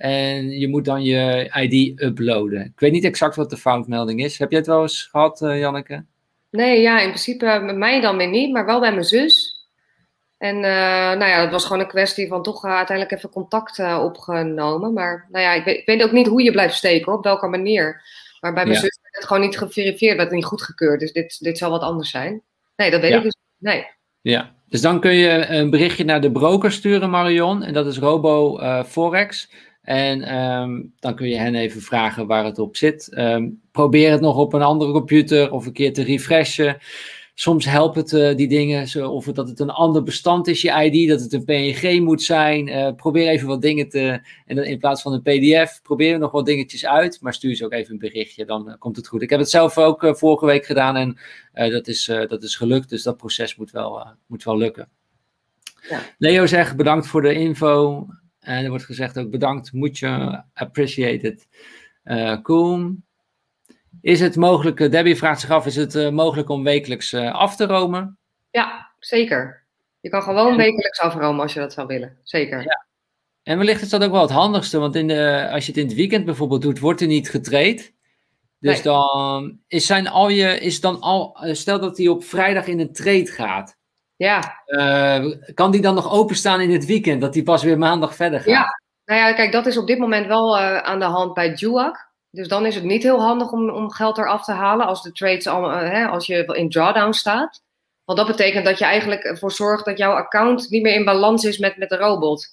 En 0.00 0.50
je 0.50 0.68
moet 0.68 0.84
dan 0.84 1.02
je 1.02 1.50
ID 1.54 2.00
uploaden. 2.02 2.60
Ik 2.64 2.80
weet 2.80 2.92
niet 2.92 3.04
exact 3.04 3.36
wat 3.36 3.50
de 3.50 3.56
foutmelding 3.56 4.20
is. 4.24 4.38
Heb 4.38 4.50
jij 4.50 4.58
het 4.58 4.68
wel 4.68 4.82
eens 4.82 5.08
gehad, 5.10 5.42
eh, 5.42 5.58
Janneke? 5.58 6.04
Nee, 6.50 6.80
ja, 6.80 7.00
in 7.00 7.08
principe 7.08 7.46
eh, 7.46 7.62
met 7.62 7.76
mij 7.76 8.00
dan 8.00 8.16
weer 8.16 8.28
niet, 8.28 8.52
maar 8.52 8.66
wel 8.66 8.80
bij 8.80 8.92
mijn 8.92 9.04
zus. 9.04 9.64
En 10.38 10.56
eh, 10.56 10.62
nou 11.18 11.24
ja, 11.24 11.40
het 11.40 11.50
was 11.50 11.64
gewoon 11.64 11.82
een 11.82 11.88
kwestie 11.88 12.28
van 12.28 12.42
toch 12.42 12.64
uiteindelijk 12.64 13.16
even 13.16 13.30
contact 13.30 13.78
opgenomen. 13.98 14.92
Maar 14.92 15.26
nou 15.30 15.44
ja, 15.44 15.52
ik 15.52 15.64
weet, 15.64 15.76
ik 15.78 15.86
weet 15.86 16.02
ook 16.02 16.12
niet 16.12 16.26
hoe 16.26 16.42
je 16.42 16.50
blijft 16.52 16.74
steken, 16.74 17.12
op 17.12 17.24
welke 17.24 17.46
manier. 17.46 18.02
Maar 18.40 18.52
bij 18.52 18.64
mijn 18.64 18.76
Ja. 18.76 18.82
zus 18.82 18.98
werd 19.02 19.14
het 19.14 19.26
gewoon 19.26 19.42
niet 19.42 19.58
geverifieerd, 19.58 20.16
werd 20.16 20.30
niet 20.30 20.44
goedgekeurd. 20.44 21.00
Dus 21.00 21.12
dit, 21.12 21.38
dit 21.40 21.58
zal 21.58 21.70
wat 21.70 21.82
anders 21.82 22.10
zijn. 22.10 22.42
Nee, 22.76 22.90
dat 22.90 23.00
weet 23.00 23.10
Ja. 23.10 23.16
ik 23.16 23.22
dus 23.22 23.36
niet. 23.58 23.72
Nee. 23.72 23.86
Ja, 24.20 24.54
dus 24.68 24.80
dan 24.80 25.00
kun 25.00 25.14
je 25.14 25.46
een 25.46 25.70
berichtje 25.70 26.04
naar 26.04 26.20
de 26.20 26.32
broker 26.32 26.72
sturen, 26.72 27.10
Marion. 27.10 27.62
En 27.62 27.72
dat 27.72 27.86
is 27.86 27.98
Robo 27.98 28.58
Forex. 28.84 29.50
En 29.82 30.22
ehm, 30.22 30.82
dan 30.98 31.14
kun 31.14 31.28
je 31.28 31.36
hen 31.36 31.54
even 31.54 31.80
vragen 31.80 32.26
waar 32.26 32.44
het 32.44 32.58
op 32.58 32.76
zit. 32.76 33.12
Ehm, 33.12 33.48
probeer 33.72 34.10
het 34.10 34.20
nog 34.20 34.36
op 34.36 34.52
een 34.52 34.62
andere 34.62 34.92
computer 34.92 35.52
of 35.52 35.66
een 35.66 35.72
keer 35.72 35.92
te 35.92 36.02
refreshen. 36.02 36.78
Soms 37.40 37.64
helpt 37.64 37.96
het 37.96 38.12
eh, 38.12 38.36
die 38.36 38.48
dingen, 38.48 38.88
zo, 38.88 39.10
of 39.10 39.26
het, 39.26 39.34
dat 39.34 39.48
het 39.48 39.60
een 39.60 39.70
ander 39.70 40.02
bestand 40.02 40.46
is, 40.46 40.62
je 40.62 40.90
ID, 40.90 41.08
dat 41.08 41.20
het 41.20 41.32
een 41.32 41.44
PNG 41.44 42.00
moet 42.00 42.22
zijn. 42.22 42.68
Eh, 42.68 42.94
probeer 42.94 43.28
even 43.28 43.46
wat 43.46 43.62
dingen 43.62 43.88
te, 43.88 44.20
en 44.46 44.56
dan 44.56 44.64
in 44.64 44.78
plaats 44.78 45.02
van 45.02 45.12
een 45.12 45.22
PDF, 45.22 45.82
probeer 45.82 46.18
nog 46.18 46.30
wat 46.30 46.46
dingetjes 46.46 46.86
uit, 46.86 47.18
maar 47.20 47.34
stuur 47.34 47.54
ze 47.56 47.64
ook 47.64 47.72
even 47.72 47.92
een 47.92 47.98
berichtje, 47.98 48.44
dan 48.44 48.68
eh, 48.68 48.74
komt 48.78 48.96
het 48.96 49.08
goed. 49.08 49.22
Ik 49.22 49.30
heb 49.30 49.38
het 49.38 49.50
zelf 49.50 49.78
ook 49.78 50.16
vorige 50.16 50.46
week 50.46 50.64
gedaan 50.64 50.96
en 50.96 51.16
dat, 51.70 51.88
is, 51.88 52.04
dat 52.04 52.42
is 52.42 52.56
gelukt, 52.56 52.88
dus 52.88 53.02
dat 53.02 53.16
proces 53.16 53.56
moet 53.56 53.70
wel, 53.70 54.06
moet 54.26 54.44
wel 54.44 54.56
lukken. 54.56 54.88
Ja. 55.88 56.00
Leo 56.18 56.46
zegt 56.46 56.76
bedankt 56.76 57.06
voor 57.06 57.22
de 57.22 57.34
info. 57.34 58.06
En 58.40 58.64
er 58.64 58.68
wordt 58.70 58.84
gezegd 58.84 59.18
ook 59.18 59.30
bedankt, 59.30 59.72
moet 59.72 59.98
je, 59.98 60.42
appreciate 60.54 61.26
it. 61.26 61.48
Eh, 62.02 62.40
cool. 62.42 62.94
Is 64.00 64.20
het 64.20 64.36
mogelijk, 64.36 64.80
eh, 64.80 64.90
Debbie 64.90 65.16
vraagt 65.16 65.40
zich 65.40 65.50
af, 65.50 65.66
is 65.66 65.76
het 65.76 65.94
eh, 65.94 66.10
mogelijk 66.10 66.48
om 66.48 66.64
wekelijks 66.64 67.14
af 67.14 67.56
te 67.56 67.66
romen? 67.66 68.18
Ja, 68.50 68.90
zeker. 68.98 69.64
Je 70.00 70.08
kan 70.08 70.22
gewoon 70.22 70.56
wekelijks 70.56 71.00
afromen 71.00 71.40
als 71.42 71.52
je 71.52 71.60
dat 71.60 71.72
zou 71.72 71.86
willen. 71.86 72.18
Zeker. 72.22 72.62
Ja. 72.62 72.86
En 73.42 73.58
wellicht 73.58 73.82
is 73.82 73.88
dat 73.88 74.04
ook 74.04 74.10
wel 74.10 74.20
het 74.20 74.30
handigste, 74.30 74.78
want 74.78 74.94
in 74.94 75.08
de, 75.08 75.48
als 75.52 75.66
je 75.66 75.72
het 75.72 75.80
in 75.80 75.86
het 75.86 75.96
weekend 75.96 76.24
bijvoorbeeld 76.24 76.62
doet, 76.62 76.78
wordt 76.78 77.00
er 77.00 77.06
niet 77.06 77.30
getraind. 77.30 77.92
Dus 78.58 78.74
Nee. 78.74 78.82
dan 78.82 79.58
is, 79.66 79.86
zijn 79.86 80.08
al 80.08 80.28
je, 80.28 80.60
is 80.60 80.80
dan 80.80 81.00
al, 81.00 81.36
stel 81.52 81.80
dat 81.80 81.96
hij 81.96 82.08
op 82.08 82.24
vrijdag 82.24 82.66
in 82.66 82.80
een 82.80 82.92
trade 82.92 83.26
gaat. 83.26 83.78
Ja, 84.20 84.62
eh, 84.64 85.24
kan 85.54 85.70
die 85.70 85.80
dan 85.80 85.94
nog 85.94 86.12
openstaan 86.12 86.60
in 86.60 86.70
het 86.70 86.86
weekend, 86.86 87.20
dat 87.20 87.32
die 87.32 87.42
pas 87.42 87.62
weer 87.62 87.78
maandag 87.78 88.14
verder 88.14 88.40
gaat? 88.40 88.48
Ja. 88.48 88.80
nou 89.04 89.20
ja, 89.20 89.32
kijk, 89.32 89.52
dat 89.52 89.66
is 89.66 89.76
op 89.76 89.86
dit 89.86 89.98
moment 89.98 90.26
wel 90.26 90.58
eh, 90.58 90.76
aan 90.76 90.98
de 90.98 91.04
hand 91.04 91.34
bij 91.34 91.52
Juac. 91.52 92.08
Dus 92.30 92.48
dan 92.48 92.66
is 92.66 92.74
het 92.74 92.84
niet 92.84 93.02
heel 93.02 93.20
handig 93.20 93.52
om, 93.52 93.70
om 93.70 93.90
geld 93.90 94.18
eraf 94.18 94.44
te 94.44 94.52
halen 94.52 94.86
als 94.86 95.02
de 95.02 95.12
trades 95.12 95.46
al, 95.46 95.70
eh, 95.70 95.90
hè, 95.90 96.06
als 96.06 96.26
je 96.26 96.44
in 96.44 96.70
drawdown 96.70 97.12
staat. 97.12 97.62
Want 98.04 98.18
dat 98.18 98.26
betekent 98.26 98.64
dat 98.64 98.78
je 98.78 98.84
eigenlijk 98.84 99.22
ervoor 99.22 99.52
zorgt 99.52 99.84
dat 99.84 99.98
jouw 99.98 100.12
account 100.12 100.70
niet 100.70 100.82
meer 100.82 100.94
in 100.94 101.04
balans 101.04 101.44
is 101.44 101.58
met, 101.58 101.76
met 101.76 101.88
de 101.88 101.96
robot. 101.96 102.46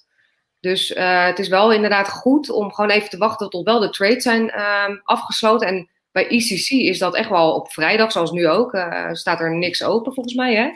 Dus 0.60 0.88
het 0.94 1.38
is 1.38 1.48
wel 1.48 1.72
inderdaad 1.72 2.10
goed 2.10 2.50
om 2.50 2.72
gewoon 2.72 2.90
even 2.90 3.10
te 3.10 3.18
wachten 3.18 3.50
tot 3.50 3.64
wel 3.64 3.80
de 3.80 3.90
trades 3.90 4.22
zijn 4.22 4.50
ehm, 4.50 4.96
afgesloten. 5.02 5.68
En 5.68 5.90
bij 6.18 6.28
ECC 6.28 6.68
is 6.70 6.98
dat 6.98 7.14
echt 7.14 7.28
wel 7.28 7.54
op 7.54 7.72
vrijdag, 7.72 8.12
zoals 8.12 8.30
nu 8.30 8.48
ook. 8.48 8.72
eh, 8.72 9.12
staat 9.12 9.40
er 9.40 9.56
niks 9.56 9.82
open 9.84 10.14
volgens 10.14 10.34
mij, 10.34 10.54
hè? 10.54 10.68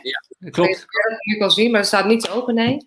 Klopt. 0.49 0.77
Ik 0.77 0.87
nu 1.33 1.37
kan 1.37 1.51
zien, 1.51 1.71
maar 1.71 1.79
er 1.79 1.85
staat 1.85 2.05
niets 2.05 2.29
open, 2.29 2.55
nee. 2.55 2.77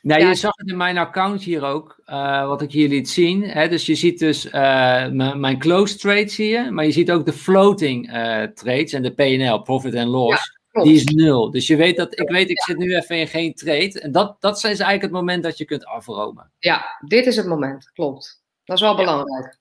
Nou, 0.00 0.20
Ja. 0.20 0.28
je 0.28 0.34
zag 0.34 0.56
het 0.56 0.68
in 0.68 0.76
mijn 0.76 0.98
account 0.98 1.42
hier 1.42 1.62
ook, 1.64 2.00
eh, 2.04 2.46
wat 2.46 2.62
ik 2.62 2.72
hier 2.72 2.88
liet 2.88 3.08
zien. 3.10 3.42
Hè? 3.42 3.68
Dus 3.68 3.86
je 3.86 3.94
ziet 3.94 4.18
dus 4.18 4.50
eh, 4.50 5.08
mijn 5.34 5.58
close 5.58 5.96
trade 5.98 6.28
zie 6.28 6.48
je, 6.48 6.70
maar 6.70 6.84
je 6.84 6.92
ziet 6.92 7.10
ook 7.10 7.26
de 7.26 7.32
floating 7.32 8.06
trades 8.54 8.92
en 8.92 9.02
de 9.02 9.12
PNL, 9.14 9.62
profit 9.62 9.94
and 9.94 10.08
loss. 10.08 10.52
Die 10.82 10.94
is 10.94 11.04
nul. 11.04 11.50
Dus 11.50 11.66
je 11.66 11.76
weet 11.76 11.96
dat, 11.96 12.20
ik 12.20 12.28
weet, 12.28 12.50
ik 12.50 12.62
zit 12.62 12.76
nu 12.76 12.96
even 12.96 13.16
in 13.18 13.26
geen 13.28 13.54
trade. 13.54 14.00
En 14.00 14.12
dat, 14.12 14.36
dat 14.40 14.56
is 14.56 14.62
eigenlijk 14.64 15.02
het 15.02 15.10
moment 15.10 15.42
dat 15.42 15.58
je 15.58 15.64
kunt 15.64 15.84
afromen. 15.84 16.50
Ja, 16.58 16.84
dit 17.06 17.26
is 17.26 17.36
het 17.36 17.46
moment, 17.46 17.90
klopt. 17.92 18.42
Dat 18.64 18.76
is 18.76 18.82
wel 18.82 18.96
belangrijk. 18.96 19.58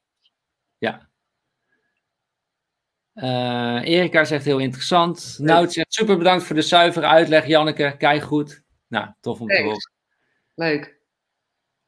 Ja. 0.77 1.09
Eh, 3.14 3.80
Erika 3.84 4.23
zegt 4.23 4.45
heel 4.45 4.57
interessant. 4.57 5.35
Nout 5.40 5.73
zegt 5.73 5.94
super 5.94 6.18
bedankt 6.18 6.44
voor 6.44 6.56
de 6.56 6.61
zuivere 6.61 7.06
uitleg, 7.06 7.48
Janneke. 7.48 7.95
Kijk 7.98 8.23
goed. 8.23 8.64
Nou, 8.88 9.07
tof 9.22 9.40
om 9.40 9.48
te 9.48 9.61
horen. 9.61 9.91
Leuk. 10.56 10.98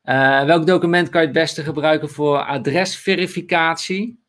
Eh, 0.02 0.44
welk 0.44 0.66
document 0.68 1.10
kan 1.10 1.22
je 1.22 1.28
het 1.28 1.36
beste 1.36 1.64
gebruiken 1.64 2.10
voor 2.10 2.38
adresverificatie? 2.38 4.24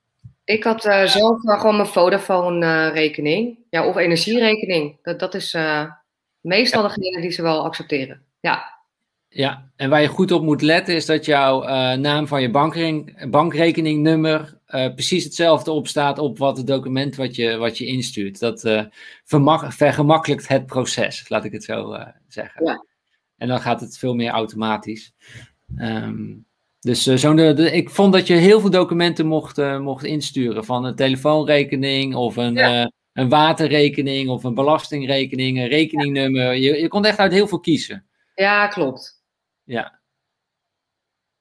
Ik 0.45 0.65
had 0.65 0.85
eh, 0.85 1.05
zelf 1.05 1.41
gewoon 1.41 1.77
mijn 1.77 1.89
Vodafone-rekening. 1.89 3.59
ja, 3.71 3.87
of 3.87 3.97
energierekening. 3.97 4.99
Dat, 5.03 5.19
dat 5.19 5.35
is 5.35 5.57
meestal 6.41 6.83
degene 6.83 7.21
die 7.21 7.31
ze 7.31 7.43
wel 7.43 7.65
accepteren. 7.65 8.23
Ja, 8.41 8.75
Ja, 9.29 9.71
en 9.77 9.91
waar 9.91 10.01
je 10.01 10.09
goed 10.09 10.33
op 10.33 10.43
moet 10.43 10.63
letten 10.63 10.95
is 10.95 11.07
dat 11.07 11.25
jouw 11.25 11.65
naam 11.97 12.27
van 12.27 12.43
je 12.43 12.51
bankrekening, 12.51 13.31
bankrekeningnummer 13.31 14.56
eh, 14.67 14.93
precies 14.95 15.25
hetzelfde 15.25 15.71
opstaat 15.71 16.19
op 16.19 16.39
wat 16.39 16.57
het 16.57 16.67
document 16.67 17.17
wat 17.17 17.37
je, 17.37 17.57
wat 17.57 17.79
je 17.79 17.87
instuurt. 17.87 18.39
Dat 18.39 18.89
vermak- 19.25 19.73
vergemakkelijkt 19.73 20.49
het 20.49 20.67
proces, 20.67 21.29
laat 21.29 21.45
ik 21.45 21.53
het 21.53 21.65
zo 21.65 21.93
eh, 21.93 22.07
zeggen. 22.29 22.65
Ja. 22.65 22.85
En 23.37 23.49
dan 23.49 23.61
gaat 23.61 23.81
het 23.81 23.99
veel 23.99 24.15
meer 24.15 24.31
automatisch. 24.31 25.13
Ehm, 25.77 26.35
dus 26.81 27.03
zo'n 27.03 27.39
ik 27.59 27.91
vond 27.91 28.13
dat 28.13 28.27
je 28.27 28.35
heel 28.35 28.61
veel 28.61 28.71
documenten 28.71 29.27
mocht, 29.27 29.57
mocht 29.79 30.05
insturen. 30.05 30.65
Van 30.65 30.85
een 30.85 30.95
telefoonrekening 30.97 32.15
of 32.15 32.37
een, 32.37 32.55
Ja. 32.55 32.91
een 33.13 33.29
waterrekening 33.29 34.29
of 34.29 34.45
een 34.45 34.55
belastingrekening, 34.55 35.59
een 35.59 35.69
rekeningnummer. 35.69 36.55
Je, 36.55 36.81
je 36.81 36.89
kon 36.89 37.05
echt 37.05 37.19
uit 37.19 37.33
heel 37.33 37.49
veel 37.49 37.61
kiezen. 37.61 38.07
ja 38.35 38.67
klopt. 38.67 39.23
Ja. 39.65 39.96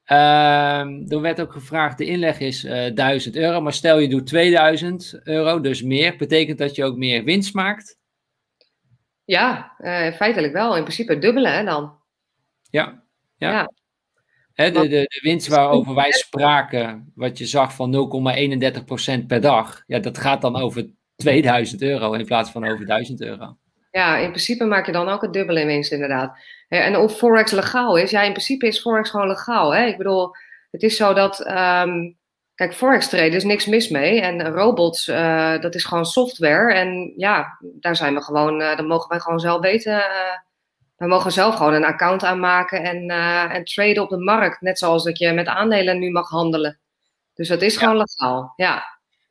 Ehm, 0.06 1.04
er 1.08 1.20
werd 1.20 1.40
ook 1.40 1.52
gevraagd, 1.52 1.98
de 1.98 2.04
inleg 2.04 2.40
is 2.40 2.64
eh 2.64 2.94
1000 2.94 3.36
euro, 3.36 3.60
maar 3.60 3.72
stel 3.72 3.98
je 3.98 4.08
doet 4.08 4.26
2000 4.26 5.20
euro, 5.24 5.60
dus 5.60 5.82
meer, 5.82 6.16
betekent 6.16 6.58
dat 6.58 6.74
je 6.74 6.84
ook 6.84 6.96
meer 6.96 7.24
winst 7.24 7.54
maakt? 7.54 7.98
Ja, 9.24 9.74
eh, 9.78 10.12
feitelijk 10.12 10.52
wel. 10.52 10.76
In 10.76 10.82
principe 10.82 11.12
het 11.12 11.22
dubbele 11.22 11.48
hè, 11.48 11.64
dan. 11.64 11.98
Ja. 12.70 13.02
ja. 13.36 13.72
De, 14.54 14.70
de, 14.72 14.88
de 14.88 15.20
winst 15.22 15.48
waarover 15.48 15.94
wij 15.94 16.12
spraken, 16.26 17.12
wat 17.14 17.38
je 17.38 17.46
zag 17.46 17.74
van 17.74 17.92
0,31% 19.22 19.26
per 19.26 19.40
dag, 19.40 19.82
ja, 19.86 19.98
dat 19.98 20.18
gaat 20.18 20.40
dan 20.40 20.56
over 20.56 20.90
2000 21.16 21.82
euro 21.82 22.12
in 22.12 22.24
plaats 22.24 22.50
van 22.50 22.68
over 22.68 22.86
1000 22.86 23.20
euro. 23.20 23.56
Ja, 23.96 24.16
in 24.16 24.28
principe 24.28 24.64
maak 24.64 24.86
je 24.86 24.92
dan 24.92 25.08
ook 25.08 25.22
het 25.22 25.32
dubbele 25.32 25.60
in 25.60 25.66
winst 25.66 25.92
inderdaad. 25.92 26.38
En 26.68 26.96
of 26.96 27.16
Forex 27.16 27.50
legaal 27.50 27.96
is, 27.96 28.10
ja, 28.10 28.22
in 28.22 28.32
principe 28.32 28.66
is 28.66 28.80
Forex 28.80 29.10
gewoon 29.10 29.28
legaal. 29.28 29.74
Hè? 29.74 29.86
Ik 29.86 29.96
bedoel, 29.96 30.36
het 30.70 30.82
is 30.82 30.96
zo 30.96 31.12
dat, 31.14 31.40
ehm, 31.40 32.12
kijk, 32.54 32.74
Forex 32.74 33.08
traden 33.08 33.32
is 33.32 33.44
niks 33.44 33.66
mis 33.66 33.88
mee. 33.88 34.20
En 34.20 34.52
robots, 34.52 35.08
eh, 35.08 35.60
dat 35.60 35.74
is 35.74 35.84
gewoon 35.84 36.04
software. 36.06 36.74
En 36.74 37.12
ja, 37.16 37.58
daar 37.60 37.96
zijn 37.96 38.14
we 38.14 38.22
gewoon, 38.22 38.60
eh 38.60 38.76
dan 38.76 38.86
mogen 38.86 39.08
wij 39.08 39.20
gewoon 39.20 39.40
zelf 39.40 39.60
weten. 39.60 39.92
eh, 39.92 40.38
wij 40.96 41.08
mogen 41.08 41.32
zelf 41.32 41.54
gewoon 41.54 41.74
een 41.74 41.84
account 41.84 42.24
aanmaken 42.24 42.82
en, 42.82 43.08
eh, 43.10 43.54
en 43.54 43.64
traden 43.64 44.02
op 44.02 44.08
de 44.10 44.18
markt. 44.18 44.60
Net 44.60 44.78
zoals 44.78 45.04
dat 45.04 45.18
je 45.18 45.32
met 45.32 45.46
aandelen 45.46 45.98
nu 45.98 46.10
mag 46.10 46.28
handelen. 46.28 46.78
Dus 47.34 47.48
dat 47.48 47.62
is 47.62 47.76
gewoon 47.76 47.96
legaal, 47.96 48.52
ja. 48.56 48.84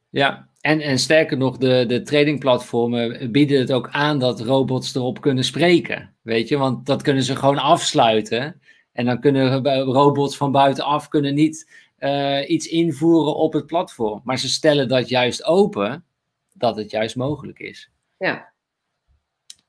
Ja, 0.09 0.47
en, 0.65 0.81
en 0.81 0.99
sterker 0.99 1.37
nog, 1.37 1.57
de, 1.57 1.85
de 1.87 2.01
tradingplatformen 2.01 3.31
bieden 3.31 3.59
het 3.59 3.71
ook 3.71 3.89
aan 3.91 4.19
dat 4.19 4.41
robots 4.41 4.95
erop 4.95 5.21
kunnen 5.21 5.43
spreken. 5.43 6.15
Weet 6.21 6.47
je, 6.47 6.57
want 6.57 6.85
dat 6.85 7.01
kunnen 7.01 7.23
ze 7.23 7.35
gewoon 7.35 7.57
afsluiten. 7.57 8.61
En 8.91 9.05
dan 9.05 9.19
kunnen 9.19 9.65
robots 9.83 10.37
van 10.37 10.51
buitenaf 10.51 11.07
kunnen 11.07 11.33
niet 11.33 11.71
eh, 11.97 12.49
iets 12.49 12.67
invoeren 12.67 13.35
op 13.35 13.53
het 13.53 13.65
platform. 13.65 14.21
Maar 14.23 14.37
ze 14.39 14.47
stellen 14.49 14.87
dat 14.87 15.09
juist 15.09 15.43
open, 15.43 16.05
dat 16.53 16.75
het 16.77 16.91
juist 16.91 17.15
mogelijk 17.15 17.59
is. 17.59 17.91
Ja. 18.17 18.53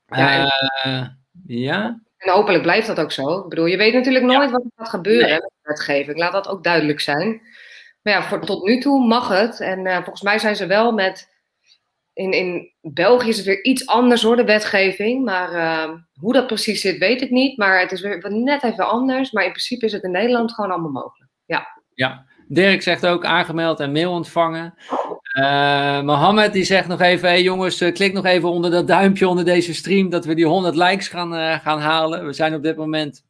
Ja, 0.07 0.43
en, 0.43 0.49
Eh, 0.83 1.07
ja? 1.47 2.01
en 2.17 2.31
hopelijk 2.31 2.63
blijft 2.63 2.87
dat 2.87 2.99
ook 2.99 3.11
zo. 3.11 3.39
Ik 3.43 3.49
bedoel, 3.49 3.65
je 3.65 3.77
weet 3.77 3.93
natuurlijk 3.93 4.25
nooit 4.25 4.51
wat 4.51 4.63
er 4.63 4.71
gaat 4.75 4.89
gebeuren 4.89 5.29
Nee. 5.29 5.39
met 5.39 5.51
de 5.61 5.69
wetgeving. 5.69 6.17
Laat 6.17 6.31
dat 6.31 6.47
ook 6.47 6.63
duidelijk 6.63 6.99
zijn. 6.99 7.41
Maar 8.07 8.15
ja, 8.15 8.23
voor, 8.23 8.45
tot 8.45 8.63
nu 8.63 8.79
toe 8.79 9.07
mag 9.07 9.27
het. 9.27 9.59
En 9.59 9.85
eh, 9.85 9.95
volgens 9.95 10.21
mij 10.21 10.39
zijn 10.39 10.55
ze 10.55 10.65
wel 10.65 10.91
met. 10.91 11.35
In, 12.13 12.31
in 12.31 12.71
België 12.81 13.29
is 13.29 13.37
het 13.37 13.45
weer 13.45 13.63
iets 13.63 13.87
anders 13.87 14.21
hoor, 14.21 14.35
de 14.35 14.43
wetgeving. 14.43 15.25
Maar 15.25 15.53
eh, 15.53 15.93
hoe 16.19 16.33
dat 16.33 16.47
precies 16.47 16.81
zit, 16.81 16.97
weet 16.97 17.21
ik 17.21 17.29
niet. 17.29 17.57
Maar 17.57 17.79
het 17.79 17.91
is 17.91 18.01
weer 18.01 18.31
net 18.31 18.63
even 18.63 18.87
anders. 18.89 19.31
Maar 19.31 19.43
in 19.43 19.49
principe 19.49 19.85
is 19.85 19.91
het 19.91 20.03
in 20.03 20.11
Nederland 20.11 20.53
gewoon 20.53 20.71
allemaal 20.71 20.91
mogelijk. 20.91 21.31
Ja. 21.93 22.25
Dirk 22.47 22.81
zegt 22.81 23.05
ook 23.05 23.25
aangemeld 23.25 23.79
en 23.79 23.91
mail 23.91 24.11
ontvangen. 24.11 24.73
Eh 25.31 26.01
Mohammed 26.01 26.53
die 26.53 26.63
zegt 26.63 26.87
nog 26.87 27.01
even, 27.01 27.29
hey 27.29 27.41
jongens, 27.41 27.77
klik 27.77 28.13
nog 28.13 28.25
even 28.25 28.49
onder 28.49 28.71
dat 28.71 28.87
duimpje 28.87 29.27
onder 29.27 29.45
deze 29.45 29.73
stream, 29.73 30.09
dat 30.09 30.25
we 30.25 30.35
die 30.35 30.45
100 30.45 30.75
likes 30.75 31.07
gaan, 31.07 31.59
gaan 31.59 31.79
halen. 31.79 32.25
We 32.25 32.33
zijn 32.33 32.55
op 32.55 32.63
dit 32.63 32.75
moment 32.75 33.23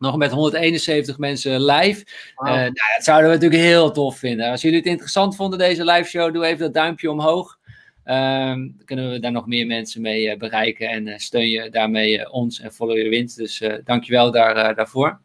nog 0.00 0.16
met 0.16 0.30
171 0.30 1.18
mensen 1.18 1.64
live. 1.64 2.04
Eh, 2.36 2.52
nou, 2.52 2.72
dat 2.72 3.04
zouden 3.04 3.30
we 3.30 3.34
natuurlijk 3.36 3.62
heel 3.62 3.90
tof 3.90 4.18
vinden. 4.18 4.50
Als 4.50 4.62
jullie 4.62 4.78
het 4.78 4.86
interessant 4.86 5.36
vonden, 5.36 5.58
deze 5.58 5.84
live 5.84 6.08
show, 6.08 6.34
doe 6.34 6.44
even 6.44 6.58
dat 6.58 6.74
duimpje 6.74 7.10
omhoog. 7.10 7.58
Ehm, 8.04 8.58
dan 8.58 8.82
kunnen 8.84 9.10
we 9.10 9.18
daar 9.18 9.32
nog 9.32 9.46
meer 9.46 9.66
mensen 9.66 10.00
mee 10.00 10.30
eh, 10.30 10.38
bereiken 10.38 10.88
en 10.88 11.08
eh, 11.08 11.18
steun 11.18 11.48
je 11.48 11.70
daarmee 11.70 12.30
ons 12.30 12.60
en 12.60 12.72
Follow 12.72 12.96
Your 12.96 13.10
Wind. 13.10 13.36
Dus 13.36 13.62
dankjewel 13.84 14.30
daar, 14.30 14.74
daarvoor. 14.74 15.20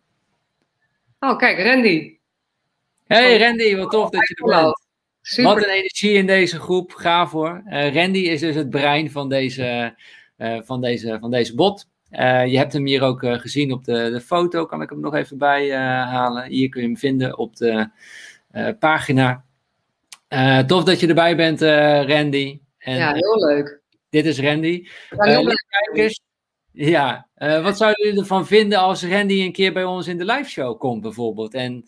Oh, 1.19 1.37
kijk, 1.37 1.59
Randy. 1.59 2.17
Hey 3.07 3.39
Randy, 3.39 3.75
wat 3.75 3.91
tof 3.91 4.09
dat 4.09 4.27
je 4.27 4.35
er 4.35 4.61
bent. 4.61 4.83
Super. 5.21 5.53
Wat 5.53 5.63
een 5.63 5.69
energie 5.69 6.13
in 6.13 6.27
deze 6.27 6.59
groep, 6.59 6.91
gaaf 6.91 7.31
hoor. 7.31 7.63
Randy 7.69 8.19
is 8.19 8.39
dus 8.39 8.55
het 8.55 8.69
brein 8.69 9.11
van 9.11 9.29
deze, 9.29 9.95
van 10.63 10.81
deze, 10.81 11.17
van 11.19 11.31
deze 11.31 11.55
bot. 11.55 11.87
Eh, 12.15 12.45
je 12.45 12.57
hebt 12.57 12.73
hem 12.73 12.85
hier 12.85 13.01
ook 13.01 13.23
eh, 13.23 13.39
gezien 13.39 13.71
op 13.71 13.85
de, 13.85 14.09
de 14.11 14.21
foto, 14.21 14.65
kan 14.65 14.81
ik 14.81 14.89
hem 14.89 14.99
nog 14.99 15.15
even 15.15 15.37
bij 15.37 15.71
eh, 15.71 15.79
halen. 16.11 16.43
Hier 16.43 16.69
kun 16.69 16.81
je 16.81 16.87
hem 16.87 16.97
vinden 16.97 17.37
op 17.37 17.55
de 17.55 17.89
pagina. 18.79 19.43
Tof 20.67 20.83
dat 20.83 20.99
je 20.99 21.07
erbij 21.07 21.35
bent, 21.35 21.61
Randy. 22.09 22.59
En, 22.77 22.97
Ja, 22.97 23.13
heel 23.13 23.45
leuk. 23.47 23.81
dit 24.09 24.25
is 24.25 24.39
Randy. 24.39 24.87
Heel 25.09 25.43
lieve 25.43 25.65
kijkers, 25.69 26.19
ja, 26.71 27.27
wat 27.37 27.77
zouden 27.77 28.05
jullie 28.05 28.19
ervan 28.19 28.47
vinden 28.47 28.79
als 28.79 29.05
Randy 29.05 29.41
een 29.41 29.51
keer 29.51 29.73
bij 29.73 29.83
ons 29.83 30.07
in 30.07 30.17
de 30.17 30.25
live 30.25 30.49
show 30.49 30.79
komt 30.79 31.01
bijvoorbeeld? 31.01 31.53
En 31.53 31.85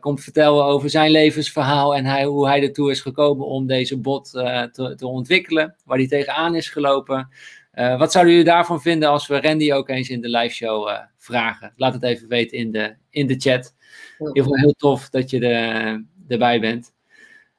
komt 0.00 0.22
vertellen 0.22 0.64
over 0.64 0.90
zijn 0.90 1.10
levensverhaal 1.10 1.94
en 1.94 2.04
hij, 2.04 2.24
hoe 2.24 2.46
hij 2.46 2.62
ertoe 2.62 2.90
is 2.90 3.00
gekomen 3.00 3.46
om 3.46 3.66
deze 3.66 3.98
bot 3.98 4.30
te, 4.30 4.94
te 4.96 5.06
ontwikkelen, 5.06 5.76
waar 5.84 5.98
hij 5.98 6.08
tegenaan 6.08 6.54
is 6.54 6.68
gelopen. 6.68 7.28
Eh, 7.74 7.98
wat 7.98 8.12
zouden 8.12 8.32
jullie 8.34 8.48
daarvan 8.48 8.82
vinden 8.82 9.08
als 9.08 9.26
we 9.26 9.40
Randy 9.40 9.72
ook 9.72 9.88
eens 9.88 10.08
in 10.08 10.20
de 10.20 10.28
live 10.28 10.54
show 10.54 10.88
eh, 10.88 10.98
vragen? 11.16 11.72
Laat 11.76 11.94
het 11.94 12.02
even 12.02 12.28
weten 12.28 12.58
in 12.58 12.72
de, 12.72 12.94
in 13.10 13.26
de 13.26 13.34
chat. 13.38 13.74
In 14.18 14.26
ieder 14.26 14.42
geval 14.42 14.58
heel 14.58 14.72
tof 14.72 15.08
dat 15.08 15.30
je 15.30 15.48
er, 15.48 16.04
erbij 16.28 16.60
bent. 16.60 16.92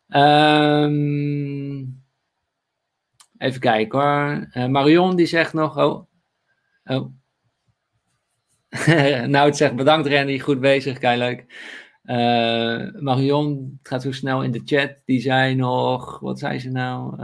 Ehm, 0.10 1.78
even 3.38 3.60
kijken 3.60 4.00
hoor. 4.00 4.48
Eh, 4.52 4.68
Marion 4.68 5.16
die 5.16 5.26
zegt 5.26 5.54
nog. 5.54 5.78
Oh. 5.78 6.06
oh. 6.86 7.06
nou, 9.28 9.46
het 9.46 9.58
zegt 9.58 9.76
bedankt 9.76 10.08
Randy, 10.08 10.40
goed 10.40 10.60
bezig, 10.60 10.98
kei 10.98 11.18
leuk. 11.18 11.46
Marion, 13.00 13.78
het 13.78 13.88
gaat 13.88 14.02
zo 14.02 14.12
snel 14.12 14.44
in 14.44 14.52
de 14.52 14.62
chat. 14.66 15.02
Die 15.06 15.22
zei 15.22 15.56
nog. 15.56 16.20
Wat 16.20 16.40
zei 16.40 16.60
ze 16.60 16.70
nou? 16.70 17.16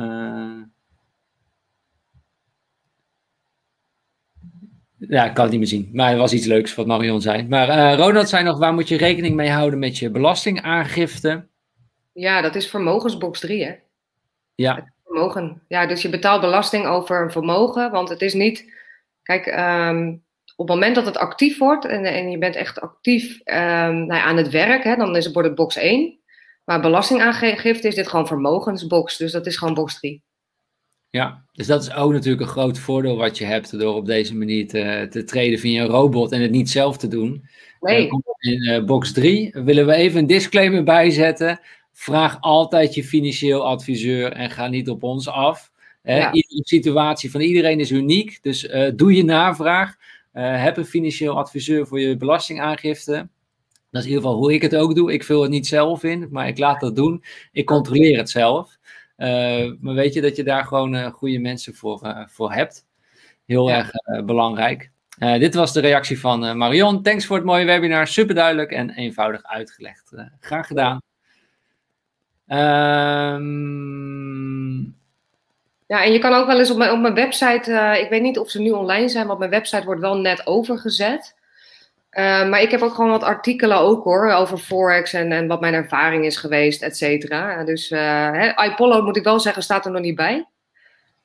Ja, 5.08 5.26
ik 5.26 5.34
kan 5.34 5.44
het 5.44 5.52
niet 5.52 5.60
meer 5.60 5.70
zien. 5.70 5.90
Maar 5.94 6.10
het 6.10 6.18
was 6.18 6.34
iets 6.34 6.46
leuks 6.46 6.76
wat 6.76 6.86
Marion 6.86 7.22
zei. 7.22 7.48
Maar 7.48 7.70
eh, 7.70 7.98
Ronald 7.98 8.30
zei 8.30 8.44
nog, 8.44 8.58
waar 8.58 8.74
moet 8.74 8.88
je 8.88 8.98
rekening 8.98 9.36
mee 9.36 9.50
houden 9.50 9.80
met 9.80 9.98
je 9.98 10.10
belastingaangifte? 10.10 11.48
Ja, 12.14 12.42
dat 12.42 12.56
is 12.56 12.70
vermogensbox 12.70 13.40
3, 13.40 13.66
hè? 13.66 13.76
Ja, 14.56 14.94
Vermogen. 15.12 15.62
Ja, 15.68 15.86
dus 15.86 16.02
je 16.02 16.10
betaalt 16.10 16.42
belasting 16.42 16.86
over 16.86 17.22
een 17.22 17.32
vermogen, 17.32 17.92
want 17.92 18.10
het 18.10 18.22
is 18.22 18.34
niet. 18.34 18.74
Kijk, 19.24 19.46
ehm, 19.46 20.08
op 20.56 20.68
het 20.68 20.76
moment 20.76 20.96
dat 20.96 21.06
het 21.06 21.18
actief 21.18 21.58
wordt 21.58 21.86
en, 21.86 22.06
en 22.06 22.32
je 22.32 22.38
bent 22.38 22.56
echt 22.56 22.80
actief 22.80 23.40
ehm, 23.44 23.96
nou 23.96 24.14
ja, 24.14 24.24
aan 24.24 24.38
het 24.38 24.50
werk, 24.50 24.84
hè, 24.84 24.96
dan 24.96 25.16
is 25.16 25.24
het, 25.24 25.34
wordt 25.34 25.48
het 25.48 25.58
box 25.58 25.76
1. 25.76 26.20
Maar 26.66 26.82
belastingaangifte 26.82 27.88
is 27.88 27.96
dit 27.96 28.08
gewoon 28.08 28.28
vermogensbox, 28.28 29.18
dus 29.18 29.32
dat 29.32 29.46
is 29.46 29.58
gewoon 29.58 29.74
box 29.74 30.00
3. 30.00 30.24
Ja, 31.12 31.44
dus 31.54 31.68
dat 31.68 31.82
is 31.82 31.94
ook 31.94 32.12
natuurlijk 32.12 32.42
een 32.42 32.48
groot 32.48 32.80
voordeel 32.80 33.16
wat 33.18 33.38
je 33.38 33.46
hebt 33.46 33.80
door 33.80 33.96
op 33.96 34.06
deze 34.06 34.36
manier 34.36 34.68
te, 34.68 35.08
te 35.10 35.24
treden 35.24 35.60
via 35.60 35.84
een 35.84 35.90
robot 35.90 36.32
en 36.32 36.42
het 36.42 36.52
niet 36.52 36.70
zelf 36.70 36.98
te 36.98 37.08
doen. 37.08 37.44
Nee, 37.82 38.10
Eh, 38.10 38.54
in 38.54 38.64
eh, 38.64 38.84
box 38.84 39.12
3 39.12 39.52
willen 39.54 39.86
we 39.86 39.94
even 39.94 40.20
een 40.20 40.28
disclaimer 40.28 40.84
bijzetten. 40.84 41.60
Vraag 41.94 42.38
altijd 42.42 42.94
je 42.94 43.04
financieel 43.04 43.66
adviseur 43.66 44.32
en 44.32 44.50
ga 44.50 44.68
niet 44.68 44.90
op 44.90 45.04
ons 45.04 45.28
af. 45.28 45.72
Hè, 46.02 46.18
Ja. 46.18 46.32
Iedere 46.32 46.62
situatie 46.64 47.32
van 47.32 47.42
iedereen 47.42 47.80
is 47.80 47.92
uniek, 47.92 48.40
dus 48.42 48.68
eh, 48.68 48.92
doe 48.96 49.16
je 49.16 49.24
navraag. 49.24 49.96
Eh, 50.32 50.64
heb 50.64 50.78
een 50.78 50.86
financieel 50.86 51.38
adviseur 51.38 51.88
voor 51.88 52.00
je 52.00 52.18
belastingaangifte. 52.18 53.14
Dat 53.92 54.02
is 54.02 54.08
in 54.08 54.14
ieder 54.16 54.24
geval 54.24 54.38
hoe 54.38 54.54
ik 54.54 54.62
het 54.62 54.76
ook 54.76 54.96
doe. 54.96 55.14
Ik 55.14 55.24
vul 55.24 55.42
het 55.42 55.52
niet 55.52 55.68
zelf 55.68 56.04
in, 56.04 56.28
maar 56.32 56.48
ik 56.48 56.58
laat 56.58 56.80
dat 56.80 56.96
doen. 56.96 57.24
Ik 57.52 57.66
controleer 57.66 58.18
het 58.18 58.30
zelf. 58.30 58.78
Eh, 59.22 59.72
maar 59.80 59.94
weet 59.94 60.14
je 60.14 60.22
dat 60.22 60.36
je 60.36 60.44
daar 60.44 60.66
gewoon 60.66 60.96
eh, 60.96 61.12
goede 61.12 61.40
mensen 61.40 61.76
voor, 61.76 62.02
eh, 62.02 62.28
voor 62.28 62.52
hebt. 62.54 62.86
Heel 63.46 63.70
Ja. 63.70 63.78
erg 63.78 63.92
belangrijk. 64.26 64.92
Dit 65.20 65.54
was 65.56 65.74
de 65.74 65.80
reactie 65.80 66.20
van 66.20 66.58
Marion. 66.58 67.04
Thanks 67.04 67.26
voor 67.26 67.36
het 67.36 67.46
mooie 67.46 67.66
webinar. 67.66 68.08
Super 68.08 68.36
duidelijk 68.36 68.72
en 68.72 68.90
eenvoudig 68.90 69.44
uitgelegd. 69.44 70.12
Graag 70.40 70.68
gedaan. 70.68 71.02
Ehm, 73.52 74.80
Ja, 75.88 76.04
en 76.04 76.12
je 76.12 76.20
kan 76.20 76.34
ook 76.34 76.48
wel 76.48 76.60
eens 76.60 76.72
op 76.72 76.78
mijn, 76.78 76.92
op 76.92 77.00
mijn 77.00 77.14
website, 77.14 77.72
eh, 77.74 78.02
ik 78.04 78.10
weet 78.10 78.22
niet 78.22 78.40
of 78.40 78.50
ze 78.50 78.62
nu 78.62 78.72
online 78.72 79.10
zijn, 79.10 79.28
want 79.28 79.40
mijn 79.40 79.52
website 79.52 79.86
wordt 79.86 80.02
wel 80.02 80.18
net 80.18 80.48
overgezet. 80.48 81.36
Eh, 82.12 82.50
maar 82.50 82.62
ik 82.62 82.72
heb 82.72 82.82
ook 82.82 82.94
gewoon 82.94 83.10
wat 83.10 83.24
artikelen 83.24 83.78
ook 83.78 84.04
hoor, 84.04 84.32
over 84.32 84.58
Forex 84.58 85.14
en, 85.14 85.32
en 85.32 85.48
wat 85.48 85.62
mijn 85.62 85.74
ervaring 85.74 86.26
is 86.26 86.38
geweest, 86.38 86.82
et 86.82 86.98
cetera. 86.98 87.64
Dus 87.64 87.92
eh 87.92 88.32
hè, 88.32 88.64
iPollo 88.64 89.02
moet 89.02 89.18
ik 89.18 89.24
wel 89.24 89.40
zeggen, 89.40 89.64
staat 89.64 89.86
er 89.86 89.92
nog 89.92 90.02
niet 90.02 90.16
bij. 90.16 90.46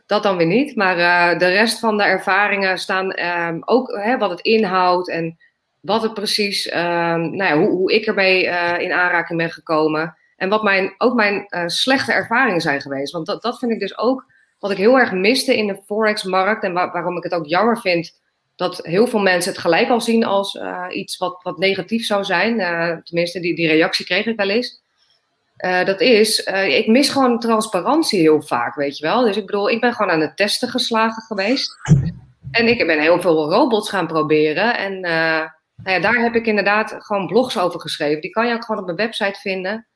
Dat 0.06 0.22
dan 0.22 0.36
weer 0.36 0.46
niet. 0.46 0.76
Maar 0.76 0.98
eh, 0.98 1.38
de 1.38 1.46
rest 1.48 1.78
van 1.78 1.96
de 1.96 2.02
ervaringen 2.04 2.78
staan 2.78 3.10
ehm, 3.12 3.58
ook 3.64 4.00
wat 4.18 4.30
het 4.30 4.40
inhoudt 4.40 5.08
en 5.08 5.36
wat 5.80 6.02
het 6.02 6.14
precies, 6.14 6.68
ehm, 6.68 7.20
nou 7.20 7.36
ja, 7.36 7.56
hoe, 7.56 7.68
hoe 7.70 7.92
ik 7.92 8.06
ermee 8.06 8.42
in 8.78 8.92
aanraking 8.92 9.38
ben 9.38 9.50
gekomen. 9.50 10.16
En 10.36 10.48
wat 10.48 10.62
mijn, 10.62 10.94
ook 10.98 11.14
mijn 11.14 11.46
slechte 11.66 12.12
ervaringen 12.12 12.60
zijn 12.60 12.80
geweest. 12.80 13.12
Want 13.12 13.26
dat, 13.26 13.42
dat 13.42 13.58
vind 13.58 13.72
ik 13.72 13.80
dus 13.80 13.98
ook 13.98 14.24
wat 14.58 14.70
ik 14.70 14.76
heel 14.76 14.98
erg 14.98 15.12
miste 15.12 15.56
in 15.56 15.66
de 15.66 15.82
Forex-markt. 15.86 16.64
En 16.64 16.72
waar- 16.72 16.92
waarom 16.92 17.16
ik 17.16 17.22
het 17.22 17.34
ook 17.34 17.46
jammer 17.46 17.78
vind 17.80 18.24
dat 18.56 18.78
heel 18.82 19.06
veel 19.06 19.20
mensen 19.20 19.52
het 19.52 19.60
gelijk 19.60 19.88
al 19.88 20.00
zien 20.00 20.24
als 20.24 20.56
eh, 20.56 20.84
iets 20.90 21.16
wat, 21.16 21.40
wat 21.42 21.58
negatief 21.58 22.04
zou 22.04 22.24
zijn. 22.24 22.60
Eh, 22.60 22.96
tenminste, 23.04 23.40
die, 23.40 23.54
die 23.54 23.68
reactie 23.68 24.04
kreeg 24.04 24.26
ik 24.26 24.36
wel 24.36 24.48
eens. 24.48 24.80
Eh, 25.56 25.84
dat 25.84 26.00
is, 26.00 26.38
ik 26.68 26.86
mis 26.86 27.08
gewoon 27.08 27.38
transparantie 27.38 28.20
heel 28.20 28.42
vaak, 28.42 28.74
weet 28.74 28.98
je 28.98 29.06
wel. 29.06 29.24
Dus 29.24 29.36
ik 29.36 29.46
bedoel, 29.46 29.70
ik 29.70 29.80
ben 29.80 29.92
gewoon 29.92 30.12
aan 30.12 30.20
het 30.20 30.36
testen 30.36 30.68
geslagen 30.68 31.22
geweest. 31.22 31.76
En 32.50 32.66
ik 32.66 32.86
ben 32.86 33.00
heel 33.00 33.20
veel 33.20 33.50
robots 33.50 33.88
gaan 33.88 34.06
proberen. 34.06 34.76
En 34.76 35.00
nou 35.00 35.96
ja, 35.96 36.00
daar 36.00 36.22
heb 36.22 36.34
ik 36.34 36.46
inderdaad 36.46 36.96
gewoon 36.98 37.26
blogs 37.26 37.58
over 37.58 37.80
geschreven. 37.80 38.20
Die 38.20 38.30
kan 38.30 38.46
je 38.46 38.54
ook 38.54 38.64
gewoon 38.64 38.80
op 38.80 38.86
mijn 38.86 39.08
website 39.08 39.40
vinden. 39.40 39.86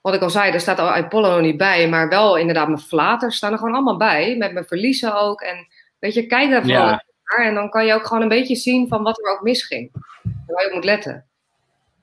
Wat 0.00 0.14
ik 0.14 0.22
al 0.22 0.30
zei, 0.30 0.52
er 0.52 0.60
staat 0.60 0.78
al 0.78 0.90
Apollo 0.90 1.40
niet 1.40 1.56
bij. 1.56 1.88
Maar 1.88 2.08
wel 2.08 2.36
inderdaad 2.36 2.68
mijn 2.68 2.80
flaters 2.80 3.36
staan 3.36 3.52
er 3.52 3.58
gewoon 3.58 3.74
allemaal 3.74 3.96
bij. 3.96 4.36
Met 4.36 4.52
mijn 4.52 4.66
verliezen 4.66 5.20
ook. 5.20 5.40
En 5.40 5.66
weet 5.98 6.14
je, 6.14 6.26
kijk 6.26 6.50
daar 6.50 6.62
vooral. 6.62 7.00
En 7.26 7.54
dan 7.54 7.70
kan 7.70 7.86
je 7.86 7.94
ook 7.94 8.06
gewoon 8.06 8.22
een 8.22 8.28
beetje 8.28 8.56
zien 8.56 8.88
van 8.88 9.02
wat 9.02 9.18
er 9.18 9.32
ook 9.32 9.42
misging. 9.42 9.90
Waar 10.46 10.62
je 10.62 10.68
op 10.68 10.74
moet 10.74 10.84
letten. 10.84 11.24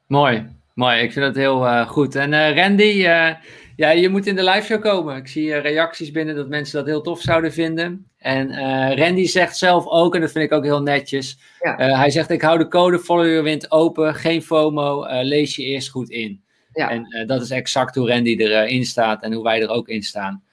mooi, 0.08 0.48
mooi. 0.74 1.02
Ik 1.02 1.12
vind 1.12 1.26
dat 1.26 1.36
heel 1.36 1.66
eh, 1.66 1.88
goed. 1.88 2.16
En 2.16 2.34
eh, 2.34 2.56
Randy, 2.56 3.06
eh, 3.06 3.30
ja, 3.76 3.90
je 3.90 4.10
moet 4.10 4.28
in 4.28 4.36
de 4.36 4.44
live 4.44 4.66
show 4.66 4.82
komen. 4.82 5.16
Ik 5.16 5.28
zie 5.28 5.56
reacties 5.56 6.12
binnen 6.12 6.36
dat 6.36 6.48
mensen 6.48 6.78
dat 6.78 6.88
heel 6.88 7.02
tof 7.02 7.22
zouden 7.22 7.54
vinden. 7.54 8.08
En 8.18 8.58
Randy 8.95 9.26
zegt 9.26 9.58
zelf 9.58 9.88
ook, 9.88 10.16
en 10.16 10.22
dat 10.22 10.32
vind 10.32 10.45
ik 10.45 10.52
ook 10.52 10.64
heel 10.64 10.82
netjes. 10.82 11.40
Ja. 11.60 11.76
hij 11.98 12.10
zegt: 12.10 12.30
Ik 12.30 12.41
hou 12.41 12.58
de 12.58 12.68
code 12.68 13.00
Follow 13.00 13.26
Your 13.26 13.44
Wind 13.44 13.72
open, 13.72 14.16
geen 14.16 14.41
FOMO, 14.41 15.06
lees 15.22 15.56
je 15.56 15.64
eerst 15.64 15.90
goed 15.90 16.10
in. 16.10 16.44
Ja. 16.74 16.90
En 16.90 17.26
dat 17.28 17.41
is 17.41 17.52
exact 17.52 17.95
hoe 17.95 18.08
Randy 18.08 18.36
erin 18.38 18.86
staat 18.86 19.24
en 19.24 19.34
hoe 19.34 19.44
wij 19.44 19.62
er 19.62 19.70
ook 19.70 19.88
in 19.88 20.04
staan. 20.04 20.44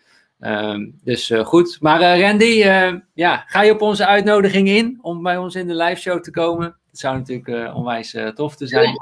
Ehm, 0.40 0.90
dus 1.04 1.30
eh, 1.30 1.44
goed. 1.44 1.76
Maar 1.80 2.00
eh, 2.00 2.20
Randy, 2.20 2.62
eh, 2.62 2.92
ja, 3.14 3.44
ga 3.46 3.62
je 3.62 3.72
op 3.72 3.82
onze 3.82 4.06
uitnodiging 4.06 4.68
in 4.68 4.98
om 5.02 5.22
bij 5.22 5.36
ons 5.36 5.54
in 5.54 5.66
de 5.66 5.74
live 5.74 6.00
show 6.00 6.22
te 6.22 6.30
komen? 6.30 6.76
Dat 6.90 7.00
zou 7.00 7.16
natuurlijk 7.16 7.74
onwijs 7.74 8.16
tof 8.34 8.56
te 8.56 8.66
zijn. 8.66 8.94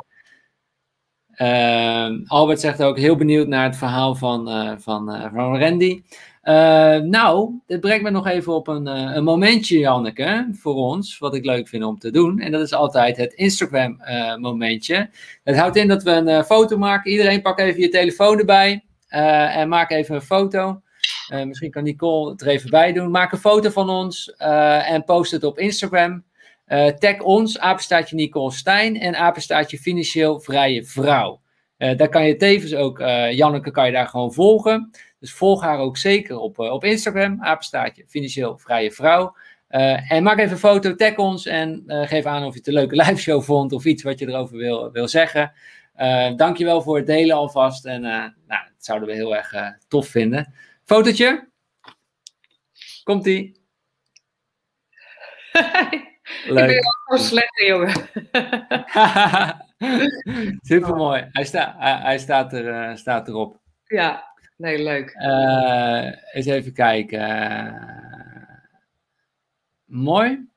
Ehm, 1.30 2.20
Albert 2.26 2.60
zegt 2.60 2.82
ook 2.82 2.98
heel 2.98 3.16
benieuwd 3.16 3.46
naar 3.46 3.64
het 3.64 3.76
verhaal 3.76 4.14
van, 4.14 4.46
van, 4.80 5.30
van 5.32 5.58
Randy. 5.58 6.02
nou, 7.08 7.60
dit 7.66 7.80
brengt 7.80 8.02
me 8.02 8.10
nog 8.10 8.26
even 8.26 8.54
op 8.54 8.68
een, 8.68 8.86
een 8.86 9.24
momentje, 9.24 9.78
Janneke, 9.78 10.48
voor 10.52 10.74
ons, 10.74 11.18
wat 11.18 11.34
ik 11.34 11.44
leuk 11.44 11.68
vind 11.68 11.84
om 11.84 11.98
te 11.98 12.10
doen. 12.10 12.38
En 12.38 12.52
dat 12.52 12.60
is 12.60 12.72
altijd 12.72 13.16
het 13.16 13.32
Instagram-momentje. 13.32 15.10
Het 15.44 15.56
houdt 15.56 15.76
in 15.76 15.88
dat 15.88 16.02
we 16.02 16.10
een 16.10 16.44
foto 16.44 16.78
maken. 16.78 17.10
Iedereen 17.10 17.42
pak 17.42 17.58
even 17.58 17.80
je 17.80 17.88
telefoon 17.88 18.38
erbij 18.38 18.84
en 19.08 19.68
maak 19.68 19.90
even 19.90 20.14
een 20.14 20.22
foto. 20.22 20.80
Misschien 21.28 21.70
kan 21.70 21.84
Nicole 21.84 22.30
het 22.30 22.40
er 22.40 22.48
even 22.48 22.70
bij 22.70 22.92
doen. 22.92 23.10
Maak 23.10 23.32
een 23.32 23.38
foto 23.38 23.70
van 23.70 23.90
ons 23.90 24.34
en 24.36 25.04
post 25.04 25.30
het 25.30 25.44
op 25.44 25.58
Instagram. 25.58 26.24
Uh, 26.68 26.86
tag 26.86 27.20
ons, 27.20 27.58
apenstaatje 27.58 28.16
Nicole 28.16 28.52
Stijn 28.52 29.00
en 29.00 29.16
apenstaatje 29.16 29.78
Financieel 29.78 30.40
Vrije 30.40 30.84
Vrouw. 30.84 31.40
Daar 31.76 32.08
kan 32.08 32.26
je 32.26 32.36
tevens 32.36 32.74
ook, 32.74 32.98
Janneke 33.30 33.70
kan 33.70 33.86
je 33.86 33.92
daar 33.92 34.06
gewoon 34.06 34.32
volgen. 34.32 34.90
Dus 35.20 35.32
volg 35.32 35.62
haar 35.62 35.78
ook 35.78 35.96
zeker 35.96 36.38
op, 36.38 36.58
op 36.58 36.84
Instagram, 36.84 37.42
apenstaatje 37.42 38.04
Financieel 38.06 38.58
Vrije 38.58 38.90
Vrouw. 38.90 39.36
en 40.08 40.22
maak 40.22 40.38
even 40.38 40.52
een 40.52 40.58
foto, 40.58 40.94
tag 40.94 41.16
ons 41.16 41.46
en 41.46 41.82
geef 41.86 42.26
aan 42.26 42.44
of 42.44 42.52
je 42.52 42.58
het 42.58 42.68
een 42.68 42.74
leuke 42.74 42.96
live 43.04 43.16
show 43.16 43.42
vond 43.42 43.72
of 43.72 43.84
iets 43.84 44.02
wat 44.02 44.18
je 44.18 44.28
erover 44.28 44.56
wil, 44.56 44.90
wil 44.90 45.08
zeggen. 45.08 45.52
dankjewel 46.36 46.82
voor 46.82 46.96
het 46.96 47.06
delen 47.06 47.36
alvast 47.36 47.86
en 47.86 48.00
nou, 48.00 48.30
dat 48.46 48.72
zouden 48.78 49.08
we 49.08 49.14
heel 49.14 49.36
erg 49.36 49.54
tof 49.88 50.06
vinden. 50.06 50.54
Fotootje? 50.88 51.50
Komt-ie? 53.04 53.60
Leuk. 56.46 56.70
Ik 56.70 56.80
ben 56.80 56.84
gewoon 57.04 57.24
slecht, 57.24 57.60
jongen. 57.66 57.92
Super 60.70 60.94
mooi. 60.96 61.28
Hij, 61.32 61.44
sta, 61.44 61.74
hij, 61.78 62.18
staat, 62.18 62.52
er, 62.52 62.90
uh, 62.90 62.96
staat 62.96 63.28
erop. 63.28 63.60
Ja, 63.84 64.34
nee, 64.56 64.82
leuk. 64.82 65.14
Uh, 65.14 66.12
eens 66.32 66.46
even 66.46 66.72
kijken. 66.72 67.22
mooi. 69.84 70.48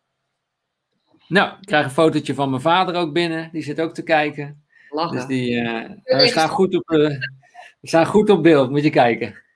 Nou, 1.28 1.52
ik 1.60 1.66
krijg 1.66 1.86
een 1.86 1.92
fotootje 1.92 2.34
van 2.34 2.50
mijn 2.50 2.62
vader 2.62 2.96
ook 2.96 3.14
binnen. 3.14 3.50
Die 3.52 3.64
zit 3.64 3.82
ook 3.82 3.94
te 3.94 4.04
kijken. 4.04 4.66
Lachen. 4.90 5.18
Dus 5.18 5.26
die, 5.26 5.52
uh, 5.52 5.90
we, 6.04 6.28
staan 6.28 6.50
goed 6.50 6.76
op, 6.76 6.88
we 6.88 7.88
staan 7.88 8.06
goed 8.06 8.30
op 8.30 8.44
beeld, 8.44 8.70
moet 8.70 8.84
je 8.84 8.90
kijken. 8.90 9.50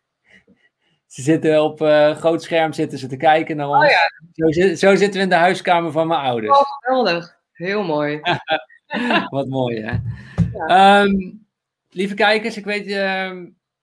Ze 1.15 1.21
zitten 1.21 1.63
op 1.63 1.81
uh, 1.81 2.15
groot 2.15 2.43
scherm 2.43 2.73
zitten 2.73 2.97
ze 2.99 3.07
te 3.07 3.17
kijken 3.17 3.55
naar 3.55 3.67
oh 3.67 3.77
ons. 3.77 3.85
Oh, 3.85 3.91
ja. 4.33 4.51
zo, 4.51 4.75
zo, 4.75 4.95
zitten 4.95 5.13
we 5.13 5.23
in 5.23 5.29
de 5.29 5.35
huiskamer 5.35 5.91
van 5.91 6.07
mijn 6.07 6.19
ouders. 6.19 6.57
Oh, 6.57 6.63
geweldig. 6.79 7.37
Heel 7.51 7.83
mooi. 7.83 8.19
Wat 9.29 9.47
mooi, 9.47 9.81
hè? 9.81 9.97
Ja. 10.67 11.01
Um, 11.01 11.45
lieve 11.89 12.13
kijkers, 12.13 12.57
ik 12.57 12.65
weet... 12.65 12.87
Uh, 12.87 13.31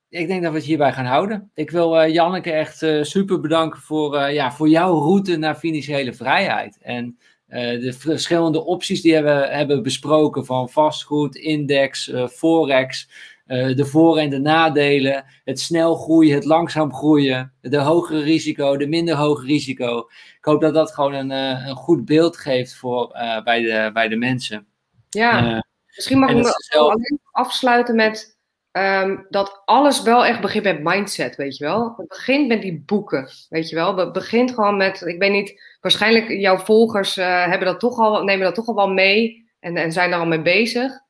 ik 0.08 0.26
denk 0.26 0.42
dat 0.42 0.52
we 0.52 0.58
het 0.58 0.66
hierbij 0.66 0.92
gaan 0.92 1.04
houden. 1.04 1.50
Ik 1.54 1.70
wil 1.70 2.02
uh, 2.02 2.12
Janneke 2.12 2.52
echt 2.52 2.82
uh, 2.82 3.02
super 3.02 3.40
bedanken 3.40 3.80
voor, 3.80 4.30
ja, 4.30 4.52
voor 4.52 4.68
jouw 4.68 4.98
route 4.98 5.36
naar 5.36 5.54
financiële 5.54 6.12
vrijheid. 6.12 6.78
En 6.80 7.18
de 7.46 7.94
verschillende 7.98 8.64
opties 8.64 9.02
die 9.02 9.22
we 9.22 9.30
hebben 9.30 9.82
besproken 9.82 10.46
van 10.46 10.68
vastgoed, 10.70 11.36
index, 11.36 12.12
forex. 12.30 13.08
Eh, 13.46 13.76
de 13.76 13.84
voor- 13.84 14.18
en 14.18 14.30
de 14.30 14.38
nadelen, 14.38 15.24
het 15.44 15.60
snel 15.60 15.94
groeien, 15.94 16.34
het 16.34 16.44
langzaam 16.44 16.94
groeien, 16.94 17.52
de 17.60 17.78
hogere 17.78 18.20
risico, 18.20 18.76
de 18.76 18.86
minder 18.86 19.14
hoge 19.14 19.46
risico. 19.46 19.98
Ik 20.38 20.44
hoop 20.44 20.60
dat 20.60 20.74
dat 20.74 20.94
gewoon 20.94 21.12
een, 21.12 21.30
uh, 21.30 21.66
een 21.66 21.76
goed 21.76 22.04
beeld 22.04 22.36
geeft 22.36 22.74
voor, 22.74 23.16
uh, 23.16 23.42
bij, 23.42 23.62
de, 23.62 23.90
bij 23.92 24.08
de 24.08 24.16
mensen. 24.16 24.66
Ja, 25.08 25.64
misschien 25.94 26.18
mag 26.18 26.30
ik 26.30 26.44
zelf... 26.56 26.92
alleen 26.92 27.20
afsluiten 27.30 27.94
met 27.94 28.38
um, 28.72 29.26
dat 29.28 29.62
alles 29.64 30.02
wel 30.02 30.24
echt 30.26 30.40
begint 30.40 30.64
met 30.64 30.82
mindset, 30.82 31.36
weet 31.36 31.56
je 31.56 31.64
wel. 31.64 31.94
Het 31.96 32.08
begint 32.08 32.48
met 32.48 32.62
die 32.62 32.82
boeken, 32.86 33.28
weet 33.48 33.68
je 33.68 33.74
wel. 33.74 33.96
Het 33.96 34.12
begint 34.12 34.50
gewoon 34.50 34.76
met, 34.76 35.02
ik 35.02 35.18
weet 35.18 35.32
niet, 35.32 35.76
waarschijnlijk 35.80 36.28
jouw 36.28 36.58
volgers 36.58 37.14
hebben 37.14 37.66
dat 37.66 37.80
toch 37.80 37.98
al, 37.98 38.24
nemen 38.24 38.44
dat 38.44 38.54
toch 38.54 38.66
al 38.66 38.74
wel 38.74 38.90
mee 38.90 39.50
en, 39.60 39.76
en 39.76 39.92
zijn 39.92 40.10
daar 40.10 40.20
al 40.20 40.26
mee 40.26 40.42
bezig. 40.42 41.01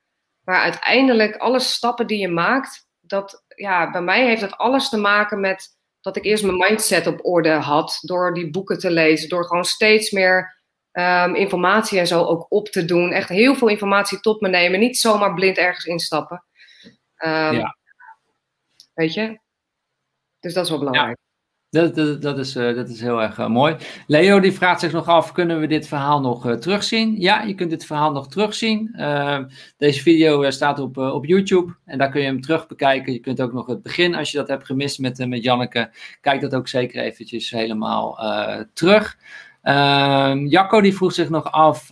Maar 0.44 0.60
uiteindelijk, 0.60 1.36
alle 1.36 1.60
stappen 1.60 2.06
die 2.06 2.19
je 2.19 2.28
maakt, 2.28 2.89
dat, 3.01 3.44
ja, 3.48 3.90
bij 3.90 4.02
mij 4.02 4.27
heeft 4.27 4.40
dat 4.40 4.56
alles 4.56 4.89
te 4.89 4.98
maken 4.98 5.40
met 5.40 5.77
dat 6.01 6.16
ik 6.16 6.24
eerst 6.24 6.44
mijn 6.44 6.56
mindset 6.56 7.06
op 7.06 7.27
orde 7.27 7.51
had. 7.51 7.98
Door 8.01 8.35
die 8.35 8.51
boeken 8.51 8.78
te 8.78 8.90
lezen, 8.90 9.28
door 9.28 9.44
gewoon 9.44 9.64
steeds 9.64 10.10
meer 10.10 10.60
um, 10.93 11.35
informatie 11.35 11.98
en 11.98 12.06
zo 12.06 12.24
ook 12.24 12.47
op 12.48 12.69
te 12.69 12.85
doen. 12.85 13.12
Echt 13.12 13.28
heel 13.28 13.55
veel 13.55 13.69
informatie 13.69 14.20
tot 14.20 14.40
me 14.40 14.48
nemen. 14.48 14.81
Niet 14.81 14.98
zomaar 14.98 15.35
blind 15.35 15.56
ergens 15.59 15.85
instappen. 15.85 16.44
Um, 17.24 17.52
ja. 17.52 17.77
Weet 18.94 19.14
je? 19.14 19.40
Dus 20.40 20.55
dat 20.55 20.64
is 20.64 20.70
wel 20.70 20.78
belangrijk. 20.78 21.19
Dat, 21.72 21.94
dat, 21.94 22.22
dat, 22.22 22.38
is, 22.38 22.56
uh, 22.56 22.74
dat 22.74 22.88
is 22.88 23.00
heel 23.00 23.22
erg 23.22 23.38
uh, 23.38 23.48
mooi. 23.48 23.76
Leo 24.06 24.40
die 24.40 24.52
vraagt 24.52 24.80
zich 24.80 24.92
nog 24.92 25.06
af, 25.08 25.32
kunnen 25.32 25.60
we 25.60 25.66
dit 25.66 25.88
verhaal 25.88 26.20
nog 26.20 26.46
uh, 26.46 26.52
terugzien? 26.52 27.20
Ja, 27.20 27.42
je 27.42 27.54
kunt 27.54 27.70
dit 27.70 27.84
verhaal 27.84 28.12
nog 28.12 28.28
terugzien. 28.28 28.90
Ehm, 28.94 29.44
deze 29.76 30.02
video 30.02 30.50
staat 30.50 30.78
op, 30.78 30.96
op 30.96 31.24
YouTube 31.24 31.74
en 31.84 31.98
daar 31.98 32.10
kun 32.10 32.20
je 32.20 32.26
hem 32.26 32.40
terug 32.40 32.66
bekijken. 32.66 33.12
Je 33.12 33.18
kunt 33.18 33.40
ook 33.40 33.52
nog 33.52 33.66
het 33.66 33.82
begin, 33.82 34.14
als 34.14 34.30
je 34.30 34.38
dat 34.38 34.48
hebt 34.48 34.66
gemist 34.66 34.98
met, 34.98 35.28
met 35.28 35.42
Janneke, 35.42 35.90
kijk 36.20 36.40
dat 36.40 36.54
ook 36.54 36.68
zeker 36.68 37.02
eventjes 37.02 37.50
helemaal 37.50 38.18
terug. 38.72 39.18
Ehm, 39.62 40.46
Jacco 40.46 40.80
die 40.80 40.94
vroeg 40.96 41.12
zich 41.12 41.28
nog 41.28 41.52
af, 41.52 41.88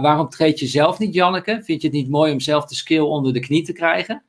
waarom 0.00 0.28
treed 0.28 0.58
je 0.58 0.66
zelf 0.66 0.98
niet 0.98 1.14
Janneke? 1.14 1.60
Vind 1.62 1.82
je 1.82 1.88
het 1.88 1.96
niet 1.96 2.10
mooi 2.10 2.32
om 2.32 2.40
zelf 2.40 2.64
de 2.64 2.74
skill 2.74 3.00
onder 3.00 3.32
de 3.32 3.40
knie 3.40 3.62
te 3.62 3.72
krijgen? 3.72 4.22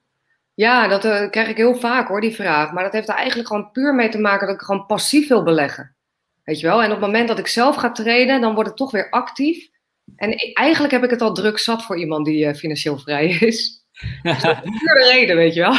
Ja, 0.56 0.88
dat 0.88 1.06
uh, 1.06 1.30
krijg 1.30 1.48
ik 1.48 1.58
heel 1.58 1.76
vaak 1.76 2.08
hoor, 2.08 2.22
die 2.22 2.36
vraag. 2.36 2.72
Maar 2.72 2.84
dat 2.84 2.94
heeft 2.94 3.10
er 3.10 3.16
eigenlijk 3.16 3.48
gewoon 3.48 3.72
puur 3.72 3.96
mee 3.96 4.10
te 4.10 4.20
maken 4.20 4.48
dat 4.48 4.56
ik 4.56 4.62
gewoon 4.62 4.86
passief 4.86 5.28
wil 5.28 5.44
beleggen. 5.44 5.96
Weet 6.44 6.60
je 6.60 6.68
wel? 6.68 6.82
En 6.82 6.86
op 6.86 6.92
het 6.92 7.06
moment 7.06 7.28
dat 7.28 7.40
ik 7.40 7.48
zelf 7.48 7.76
ga 7.76 7.92
treden, 7.92 8.42
dan 8.42 8.54
wordt 8.54 8.70
het 8.70 8.78
toch 8.78 8.92
weer 8.92 9.10
actief. 9.10 9.70
En 10.16 10.36
eigenlijk 10.54 10.94
heb 10.94 11.04
ik 11.04 11.10
het 11.10 11.22
al 11.22 11.34
druk 11.34 11.58
zat 11.58 11.84
voor 11.84 12.00
iemand 12.00 12.26
die 12.26 12.46
uh, 12.46 12.54
financieel 12.54 12.98
vrij 12.98 13.28
is. 13.28 13.84
Dus 14.24 14.42
dat 14.42 14.58
is 14.64 14.80
puur 14.80 14.94
de 14.94 15.10
reden, 15.12 15.36
weet 15.36 15.54
je 15.54 15.62
wel. 15.62 15.76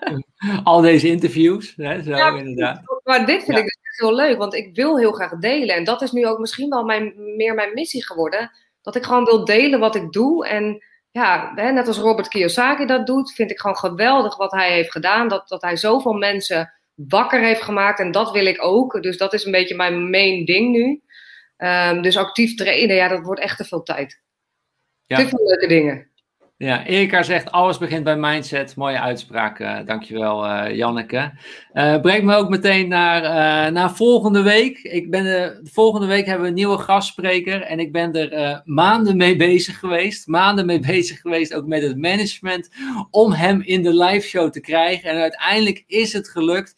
al 0.72 0.80
deze 0.80 1.08
interviews, 1.08 1.72
hè, 1.76 2.02
zo 2.02 2.10
ja, 2.10 2.36
inderdaad. 2.36 2.82
Maar 3.04 3.26
dit 3.26 3.44
vind 3.44 3.58
ik 3.58 3.64
dus 3.64 3.78
echt 3.82 4.00
heel 4.00 4.14
leuk, 4.14 4.38
want 4.38 4.54
ik 4.54 4.74
wil 4.74 4.98
heel 4.98 5.12
graag 5.12 5.38
delen. 5.38 5.76
En 5.76 5.84
dat 5.84 6.02
is 6.02 6.12
nu 6.12 6.26
ook 6.26 6.38
misschien 6.38 6.68
wel 6.68 6.84
mijn, 6.84 7.14
meer 7.36 7.54
mijn 7.54 7.74
missie 7.74 8.06
geworden. 8.06 8.50
Dat 8.82 8.96
ik 8.96 9.04
gewoon 9.04 9.24
wil 9.24 9.44
delen 9.44 9.80
wat 9.80 9.94
ik 9.94 10.12
doe 10.12 10.46
en 10.46 10.82
ja, 11.18 11.52
net 11.54 11.86
als 11.86 11.98
Robert 11.98 12.28
Kiyosaki 12.28 12.86
dat 12.86 13.06
doet, 13.06 13.32
vind 13.32 13.50
ik 13.50 13.60
gewoon 13.60 13.76
geweldig 13.76 14.36
wat 14.36 14.52
hij 14.52 14.72
heeft 14.72 14.90
gedaan. 14.90 15.28
Dat, 15.28 15.48
dat 15.48 15.62
hij 15.62 15.76
zoveel 15.76 16.12
mensen 16.12 16.72
wakker 16.94 17.40
heeft 17.40 17.62
gemaakt 17.62 18.00
en 18.00 18.10
dat 18.10 18.30
wil 18.30 18.46
ik 18.46 18.64
ook. 18.64 19.02
Dus 19.02 19.16
dat 19.16 19.32
is 19.32 19.44
een 19.44 19.52
beetje 19.52 19.74
mijn 19.74 20.10
main 20.10 20.44
ding 20.44 20.70
nu. 20.70 21.02
Um, 21.56 22.02
dus 22.02 22.16
actief 22.16 22.54
trainen, 22.54 22.96
ja, 22.96 23.08
dat 23.08 23.24
wordt 23.24 23.40
echt 23.40 23.56
te 23.56 23.64
veel 23.64 23.82
tijd. 23.82 24.20
Ja. 25.06 25.16
Te 25.16 25.28
veel 25.28 25.46
leuke 25.46 25.66
dingen. 25.66 26.10
Ja, 26.58 26.86
Erika 26.86 27.22
zegt 27.22 27.50
alles 27.50 27.78
begint 27.78 28.04
bij 28.04 28.16
mindset. 28.16 28.76
Mooie 28.76 29.00
uitspraak. 29.00 29.58
Uh, 29.58 29.78
dankjewel 29.84 30.44
uh, 30.44 30.76
Janneke. 30.76 31.32
Uh, 31.74 32.00
breng 32.00 32.24
me 32.24 32.34
ook 32.34 32.48
meteen 32.48 32.88
naar, 32.88 33.72
naar 33.72 33.96
volgende 33.96 34.42
week. 34.42 34.78
Ik 34.78 35.10
ben 35.10 35.24
de, 35.24 35.60
volgende 35.64 36.06
week 36.06 36.26
hebben 36.26 36.42
we 36.42 36.48
een 36.48 36.54
nieuwe 36.54 36.78
gastspreker. 36.78 37.62
En 37.62 37.78
ik 37.78 37.92
ben 37.92 38.12
er 38.12 38.62
maanden 38.64 39.16
mee 39.16 39.36
bezig 39.36 39.78
geweest. 39.78 40.26
Maanden 40.26 40.66
mee 40.66 40.80
bezig 40.92 41.20
geweest 41.20 41.54
ook 41.54 41.66
met 41.66 41.82
het 41.82 41.96
management. 41.96 42.68
Om 43.10 43.32
hem 43.32 43.62
in 43.62 43.82
de 43.82 43.94
live 43.94 44.26
show 44.26 44.50
te 44.50 44.60
krijgen. 44.60 45.10
En 45.10 45.20
uiteindelijk 45.20 45.84
is 45.86 46.12
het 46.12 46.28
gelukt. 46.28 46.76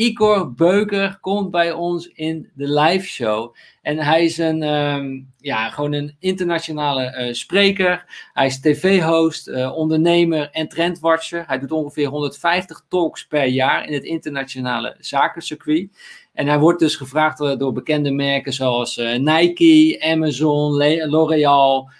Igor 0.00 0.52
Beuker 0.52 1.18
komt 1.20 1.50
bij 1.50 1.72
ons 1.72 2.06
in 2.06 2.50
de 2.54 2.80
live 2.80 3.06
show. 3.06 3.54
En 3.82 3.98
hij 3.98 4.24
is 4.24 4.38
een, 4.38 4.62
um, 4.62 5.32
ja, 5.38 5.70
gewoon 5.70 5.92
een 5.92 6.16
internationale 6.18 7.26
uh, 7.26 7.32
spreker. 7.32 8.04
Hij 8.32 8.46
is 8.46 8.60
tv-host, 8.60 9.48
uh, 9.48 9.76
ondernemer 9.76 10.50
en 10.50 10.68
trendwatcher. 10.68 11.44
Hij 11.46 11.58
doet 11.58 11.72
ongeveer 11.72 12.08
150 12.08 12.84
talks 12.88 13.26
per 13.26 13.44
jaar 13.44 13.86
in 13.86 13.92
het 13.92 14.04
internationale 14.04 14.96
zakencircuit. 14.98 15.98
En 16.32 16.46
hij 16.46 16.58
wordt 16.58 16.80
dus 16.80 16.96
gevraagd 16.96 17.40
uh, 17.40 17.56
door 17.56 17.72
bekende 17.72 18.10
merken 18.10 18.52
zoals 18.52 18.96
Nike, 18.96 20.02
Amazon, 20.04 20.72
L'Oreal, 21.08 21.90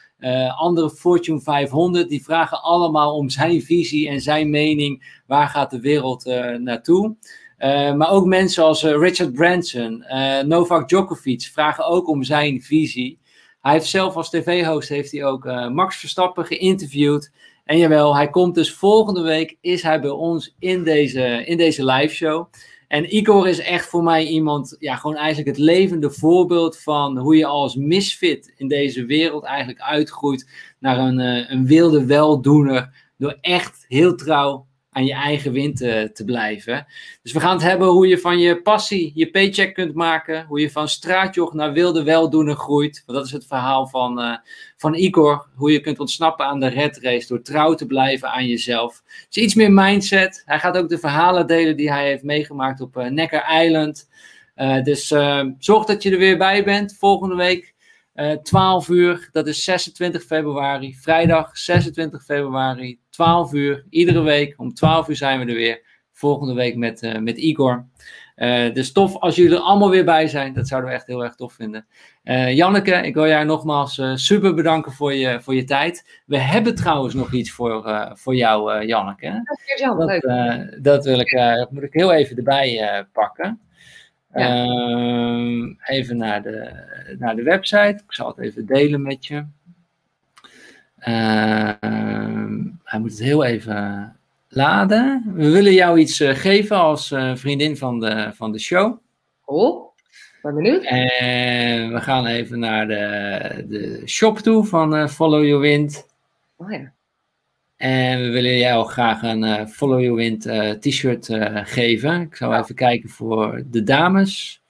andere 0.56 0.90
Fortune 0.90 1.40
500. 1.40 2.08
Die 2.08 2.24
vragen 2.24 2.62
allemaal 2.62 3.16
om 3.16 3.30
zijn 3.30 3.62
visie 3.62 4.08
en 4.08 4.20
zijn 4.20 4.50
mening. 4.50 5.22
Waar 5.26 5.48
gaat 5.48 5.70
de 5.70 5.80
wereld 5.80 6.24
naartoe? 6.58 7.16
Uh, 7.60 7.94
maar 7.94 8.10
ook 8.10 8.26
mensen 8.26 8.64
als 8.64 8.82
uh, 8.82 8.90
Richard 8.90 9.32
Branson, 9.32 10.04
uh, 10.08 10.40
Novak 10.40 10.88
Djokovic 10.88 11.42
vragen 11.52 11.86
ook 11.86 12.08
om 12.08 12.22
zijn 12.22 12.62
visie. 12.62 13.18
Hij 13.60 13.72
heeft 13.72 13.86
zelf 13.86 14.16
als 14.16 14.30
tv-host 14.30 14.88
heeft 14.88 15.12
hij 15.12 15.24
ook 15.24 15.44
Max 15.72 15.96
Verstappen 15.96 16.44
geïnterviewd. 16.44 17.32
En 17.64 17.78
jawel, 17.78 18.16
hij 18.16 18.30
komt 18.30 18.54
dus 18.54 18.74
volgende 18.74 19.22
week 19.22 19.56
is 19.60 19.82
hij 19.82 20.00
bij 20.00 20.10
ons 20.10 20.54
in 20.58 20.84
deze, 20.84 21.44
in 21.44 21.56
deze 21.56 21.84
live 21.84 22.14
show. 22.14 22.46
En 22.88 23.16
Igor 23.16 23.48
is 23.48 23.58
echt 23.58 23.86
voor 23.86 24.02
mij 24.02 24.26
iemand, 24.26 24.76
ja, 24.78 24.96
gewoon 24.96 25.16
eigenlijk 25.16 25.56
het 25.56 25.66
levende 25.66 26.10
voorbeeld 26.10 26.78
van 26.78 27.18
hoe 27.18 27.36
je 27.36 27.46
als 27.46 27.76
misfit 27.76 28.52
in 28.56 28.68
deze 28.68 29.04
wereld 29.04 29.44
eigenlijk 29.44 29.80
uitgroeit 29.80 30.50
naar 30.78 30.98
een, 30.98 31.18
een 31.52 31.66
wilde 31.66 32.04
weldoener 32.06 33.10
door 33.16 33.38
echt 33.40 33.84
heel 33.88 34.14
trouw 34.14 34.66
aan 34.92 35.04
je 35.04 35.12
eigen 35.12 35.52
wind 35.52 35.76
te, 35.76 36.10
te 36.12 36.24
blijven. 36.24 36.86
Dus 37.22 37.32
we 37.32 37.40
gaan 37.40 37.52
het 37.52 37.62
hebben 37.62 37.88
hoe 37.88 38.06
je 38.06 38.18
van 38.18 38.38
je 38.38 38.62
passie 38.62 39.12
je 39.14 39.30
paycheck 39.30 39.74
kunt 39.74 39.94
maken. 39.94 40.44
Hoe 40.46 40.60
je 40.60 40.70
van 40.70 40.88
straatjoch 40.88 41.52
naar 41.52 41.72
wilde 41.72 42.02
weldoener 42.02 42.54
groeit. 42.54 43.02
Want 43.06 43.18
dat 43.18 43.26
is 43.26 43.32
het 43.32 43.46
verhaal 43.46 43.86
van, 43.86 44.20
uh, 44.20 44.36
van 44.76 44.94
Igor. 44.94 45.46
Hoe 45.54 45.72
je 45.72 45.80
kunt 45.80 45.98
ontsnappen 45.98 46.46
aan 46.46 46.60
de 46.60 46.68
red 46.68 46.98
race 46.98 47.26
door 47.26 47.42
trouw 47.42 47.74
te 47.74 47.86
blijven 47.86 48.30
aan 48.30 48.46
jezelf. 48.46 49.02
Dus 49.28 49.42
iets 49.42 49.54
meer 49.54 49.72
mindset. 49.72 50.42
Hij 50.46 50.58
gaat 50.58 50.76
ook 50.76 50.88
de 50.88 50.98
verhalen 50.98 51.46
delen 51.46 51.76
die 51.76 51.92
hij 51.92 52.06
heeft 52.06 52.22
meegemaakt 52.22 52.80
op 52.80 52.96
uh, 52.96 53.06
Necker 53.06 53.62
Island. 53.62 54.08
Dus 54.82 55.06
zorg 55.58 55.84
dat 55.84 56.02
je 56.02 56.10
er 56.10 56.18
weer 56.18 56.38
bij 56.38 56.64
bent 56.64 56.96
volgende 56.98 57.34
week. 57.34 57.74
12 58.42 58.88
uur, 58.88 59.28
dat 59.32 59.46
is 59.46 59.64
26 59.64 60.22
februari, 60.22 60.94
vrijdag 60.94 61.56
26 61.56 62.24
februari, 62.24 63.00
12 63.10 63.52
uur, 63.52 63.84
iedere 63.90 64.20
week. 64.20 64.54
Om 64.56 64.74
12 64.74 65.08
uur 65.08 65.16
zijn 65.16 65.38
we 65.40 65.46
er 65.46 65.54
weer. 65.54 65.88
Volgende 66.12 66.54
week 66.54 66.76
met, 66.76 67.02
uh, 67.02 67.18
met 67.18 67.36
Igor. 67.36 67.86
Uh, 68.36 68.74
dus 68.74 68.92
tof 68.92 69.16
als 69.16 69.36
jullie 69.36 69.54
er 69.56 69.62
allemaal 69.62 69.90
weer 69.90 70.04
bij 70.04 70.28
zijn. 70.28 70.52
Dat 70.52 70.68
zouden 70.68 70.90
we 70.90 70.96
echt 70.96 71.06
heel 71.06 71.24
erg 71.24 71.34
tof 71.34 71.52
vinden. 71.52 71.86
Uh, 72.24 72.56
Janneke, 72.56 72.92
ik 72.92 73.14
wil 73.14 73.26
jij 73.26 73.44
nogmaals 73.44 74.02
super 74.14 74.54
bedanken 74.54 74.92
voor 74.92 75.14
je, 75.14 75.40
voor 75.40 75.54
je 75.54 75.64
tijd. 75.64 76.22
We 76.26 76.38
hebben 76.38 76.74
trouwens 76.74 77.14
nog 77.14 77.32
iets 77.32 77.50
voor, 77.50 78.10
voor 78.14 78.34
jou, 78.34 78.86
Janneke. 78.86 79.42
Dat, 80.20 80.82
dat 80.82 81.04
wil 81.04 81.20
ik, 81.20 81.66
moet 81.70 81.82
ik 81.82 81.92
heel 81.92 82.12
even 82.12 82.36
erbij 82.36 83.06
pakken. 83.12 83.60
Ja. 84.34 84.64
Ehm, 84.64 85.72
even 85.84 86.16
naar 86.16 86.42
de, 86.42 86.70
naar 87.18 87.36
de 87.36 87.42
website. 87.42 88.00
Ik 88.06 88.12
zal 88.12 88.28
het 88.28 88.38
even 88.38 88.66
delen 88.66 89.02
met 89.02 89.26
je. 89.26 89.44
Ehm, 90.98 92.64
hij 92.84 92.98
moet 93.00 93.10
het 93.10 93.20
heel 93.20 93.44
even 93.44 94.16
laden. 94.48 95.32
We 95.34 95.50
willen 95.50 95.72
jou 95.72 95.98
iets 95.98 96.20
uh, 96.20 96.34
geven 96.34 96.76
als 96.76 97.10
uh, 97.10 97.36
vriendin 97.36 97.76
van 97.76 98.00
de, 98.00 98.30
van 98.34 98.52
de 98.52 98.58
show. 98.58 98.98
Oh, 99.44 99.90
ben 100.42 100.54
benieuwd. 100.54 100.84
En 100.84 101.92
we 101.92 102.00
gaan 102.00 102.26
even 102.26 102.58
naar 102.58 102.88
de, 102.88 103.64
de 103.68 104.02
shop 104.06 104.38
toe 104.38 104.64
van 104.64 104.96
uh, 104.96 105.08
Follow 105.08 105.44
Your 105.44 105.60
Wind. 105.60 106.06
Oh 106.56 106.70
ja. 106.70 106.92
En 107.80 108.20
we 108.20 108.28
willen 108.28 108.58
jou 108.58 108.88
graag 108.88 109.22
een 109.22 109.68
Follow 109.68 110.00
Your 110.00 110.14
Wind 110.14 110.42
t-shirt 110.80 111.28
geven. 111.64 112.20
Ik 112.20 112.36
zal 112.36 112.54
even 112.54 112.74
kijken 112.74 113.08
voor 113.08 113.62
de 113.66 113.82
dames. 113.82 114.62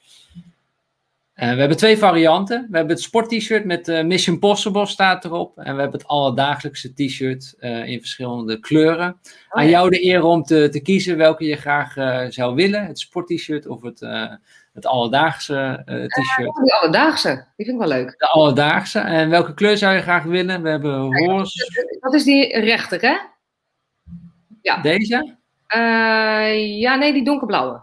We 1.34 1.44
hebben 1.44 1.76
twee 1.76 1.98
varianten. 1.98 2.66
We 2.70 2.76
hebben 2.76 2.94
het 2.94 3.04
sport-t-shirt 3.04 3.64
met 3.64 3.88
uh, 3.88 4.04
Mission 4.04 4.38
Possible 4.38 4.86
staat 4.86 5.24
erop. 5.24 5.58
En 5.58 5.74
we 5.74 5.80
hebben 5.80 6.00
het 6.00 6.08
alledagelijkse 6.08 6.94
t-shirt 6.94 7.54
in 7.60 7.98
verschillende 7.98 8.60
kleuren. 8.60 9.08
Oh, 9.10 9.60
Aan 9.60 9.68
jou 9.68 9.90
de 9.90 10.04
eer 10.04 10.22
om 10.22 10.42
te, 10.42 10.68
te 10.68 10.80
kiezen 10.80 11.16
welke 11.16 11.44
je 11.44 11.56
graag 11.56 11.92
zou 12.32 12.54
willen. 12.54 12.86
Het 12.86 12.98
sport-t-shirt 12.98 13.66
of 13.66 13.82
het, 13.82 14.00
het 14.72 14.86
alledaagse 14.86 15.82
t-shirt. 15.84 16.55
de 16.55 16.78
alledaagse, 16.80 17.34
die 17.56 17.66
vind 17.66 17.80
ik 17.80 17.88
wel 17.88 17.98
leuk. 17.98 18.14
De 18.18 18.28
alledaagse. 18.28 18.98
En 18.98 19.30
welke 19.30 19.55
kleur 19.55 19.76
zou 19.76 19.94
je 19.94 20.02
graag 20.02 20.22
willen? 20.22 20.62
We 20.62 20.68
hebben 20.68 21.18
roze. 21.18 21.98
Dat 22.01 22.14
is 22.14 22.24
die 22.24 22.60
rechter, 22.60 23.01
hè? 23.01 23.16
Ja. 24.62 24.80
Deze? 24.80 25.38
ja, 26.78 26.94
nee, 26.94 27.12
die 27.12 27.24
donkerblauwe. 27.24 27.82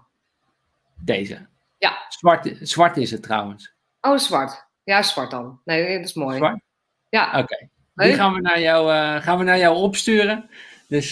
Deze. 1.03 1.47
Ja. 1.77 2.05
Zwart, 2.09 2.57
zwart 2.61 2.97
is 2.97 3.11
het 3.11 3.23
trouwens. 3.23 3.75
Oh, 4.01 4.17
zwart. 4.17 4.67
Ja, 4.83 5.01
zwart 5.01 5.31
dan. 5.31 5.61
Nee, 5.65 5.97
dat 5.97 6.05
is 6.05 6.13
mooi. 6.13 6.37
Zwart? 6.37 6.61
Ja. 7.09 7.27
Oké. 7.27 7.37
Okay. 7.37 7.69
Die 7.93 8.13
gaan 8.13 8.33
we, 8.33 8.41
naar 8.41 8.59
jou, 8.59 8.91
uh, 8.91 9.21
gaan 9.21 9.37
we 9.37 9.43
naar 9.43 9.57
jou 9.57 9.75
opsturen. 9.75 10.49
Dus 10.87 11.11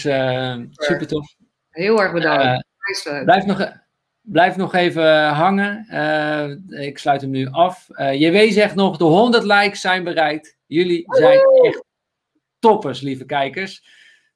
super 0.70 1.06
tof. 1.06 1.34
Heel 1.70 2.02
erg 2.02 2.12
bedankt. 2.12 2.64
Blijf, 3.24 3.44
nog, 3.44 3.72
blijf 4.26 4.56
nog 4.56 4.74
even 4.74 5.28
hangen. 5.28 5.86
ik 6.68 6.98
sluit 6.98 7.20
hem 7.20 7.30
nu 7.30 7.48
af. 7.50 7.86
JW 8.12 8.50
zegt 8.50 8.74
nog, 8.74 8.96
de 8.96 9.04
100 9.04 9.44
likes 9.44 9.80
zijn 9.80 10.04
bereikt. 10.04 10.56
Jullie 10.66 11.04
zijn 11.06 11.40
echt 11.62 11.84
toppers, 12.58 13.00
lieve 13.00 13.24
kijkers. 13.24 13.82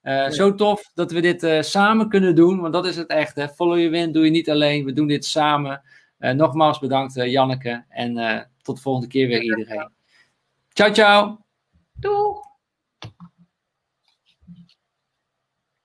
Uh, 0.03 0.29
zo 0.29 0.55
tof 0.55 0.91
dat 0.95 1.13
we 1.13 1.21
dit 1.21 1.43
uh, 1.43 1.63
samen 1.63 2.09
kunnen 2.09 2.35
doen, 2.35 2.61
want 2.61 2.73
dat 2.73 2.87
is 2.87 2.97
het 2.97 3.09
echt. 3.09 3.37
Hè. 3.37 3.49
Follow 3.49 3.77
your 3.77 3.91
win 3.91 4.13
doe 4.13 4.25
je 4.25 4.31
niet 4.31 4.51
alleen, 4.51 4.85
we 4.85 4.93
doen 4.93 5.07
dit 5.07 5.25
samen. 5.25 5.83
Uh, 6.19 6.31
nogmaals 6.31 6.79
bedankt 6.79 7.15
Janneke 7.15 7.85
en 7.89 8.49
tot 8.63 8.77
de 8.77 8.83
volgende 8.83 9.09
keer 9.09 9.29
weer 9.29 9.43
iedereen. 9.43 9.91
Ciao, 10.69 10.93
ciao. 10.93 11.39
Doei. 11.93 12.50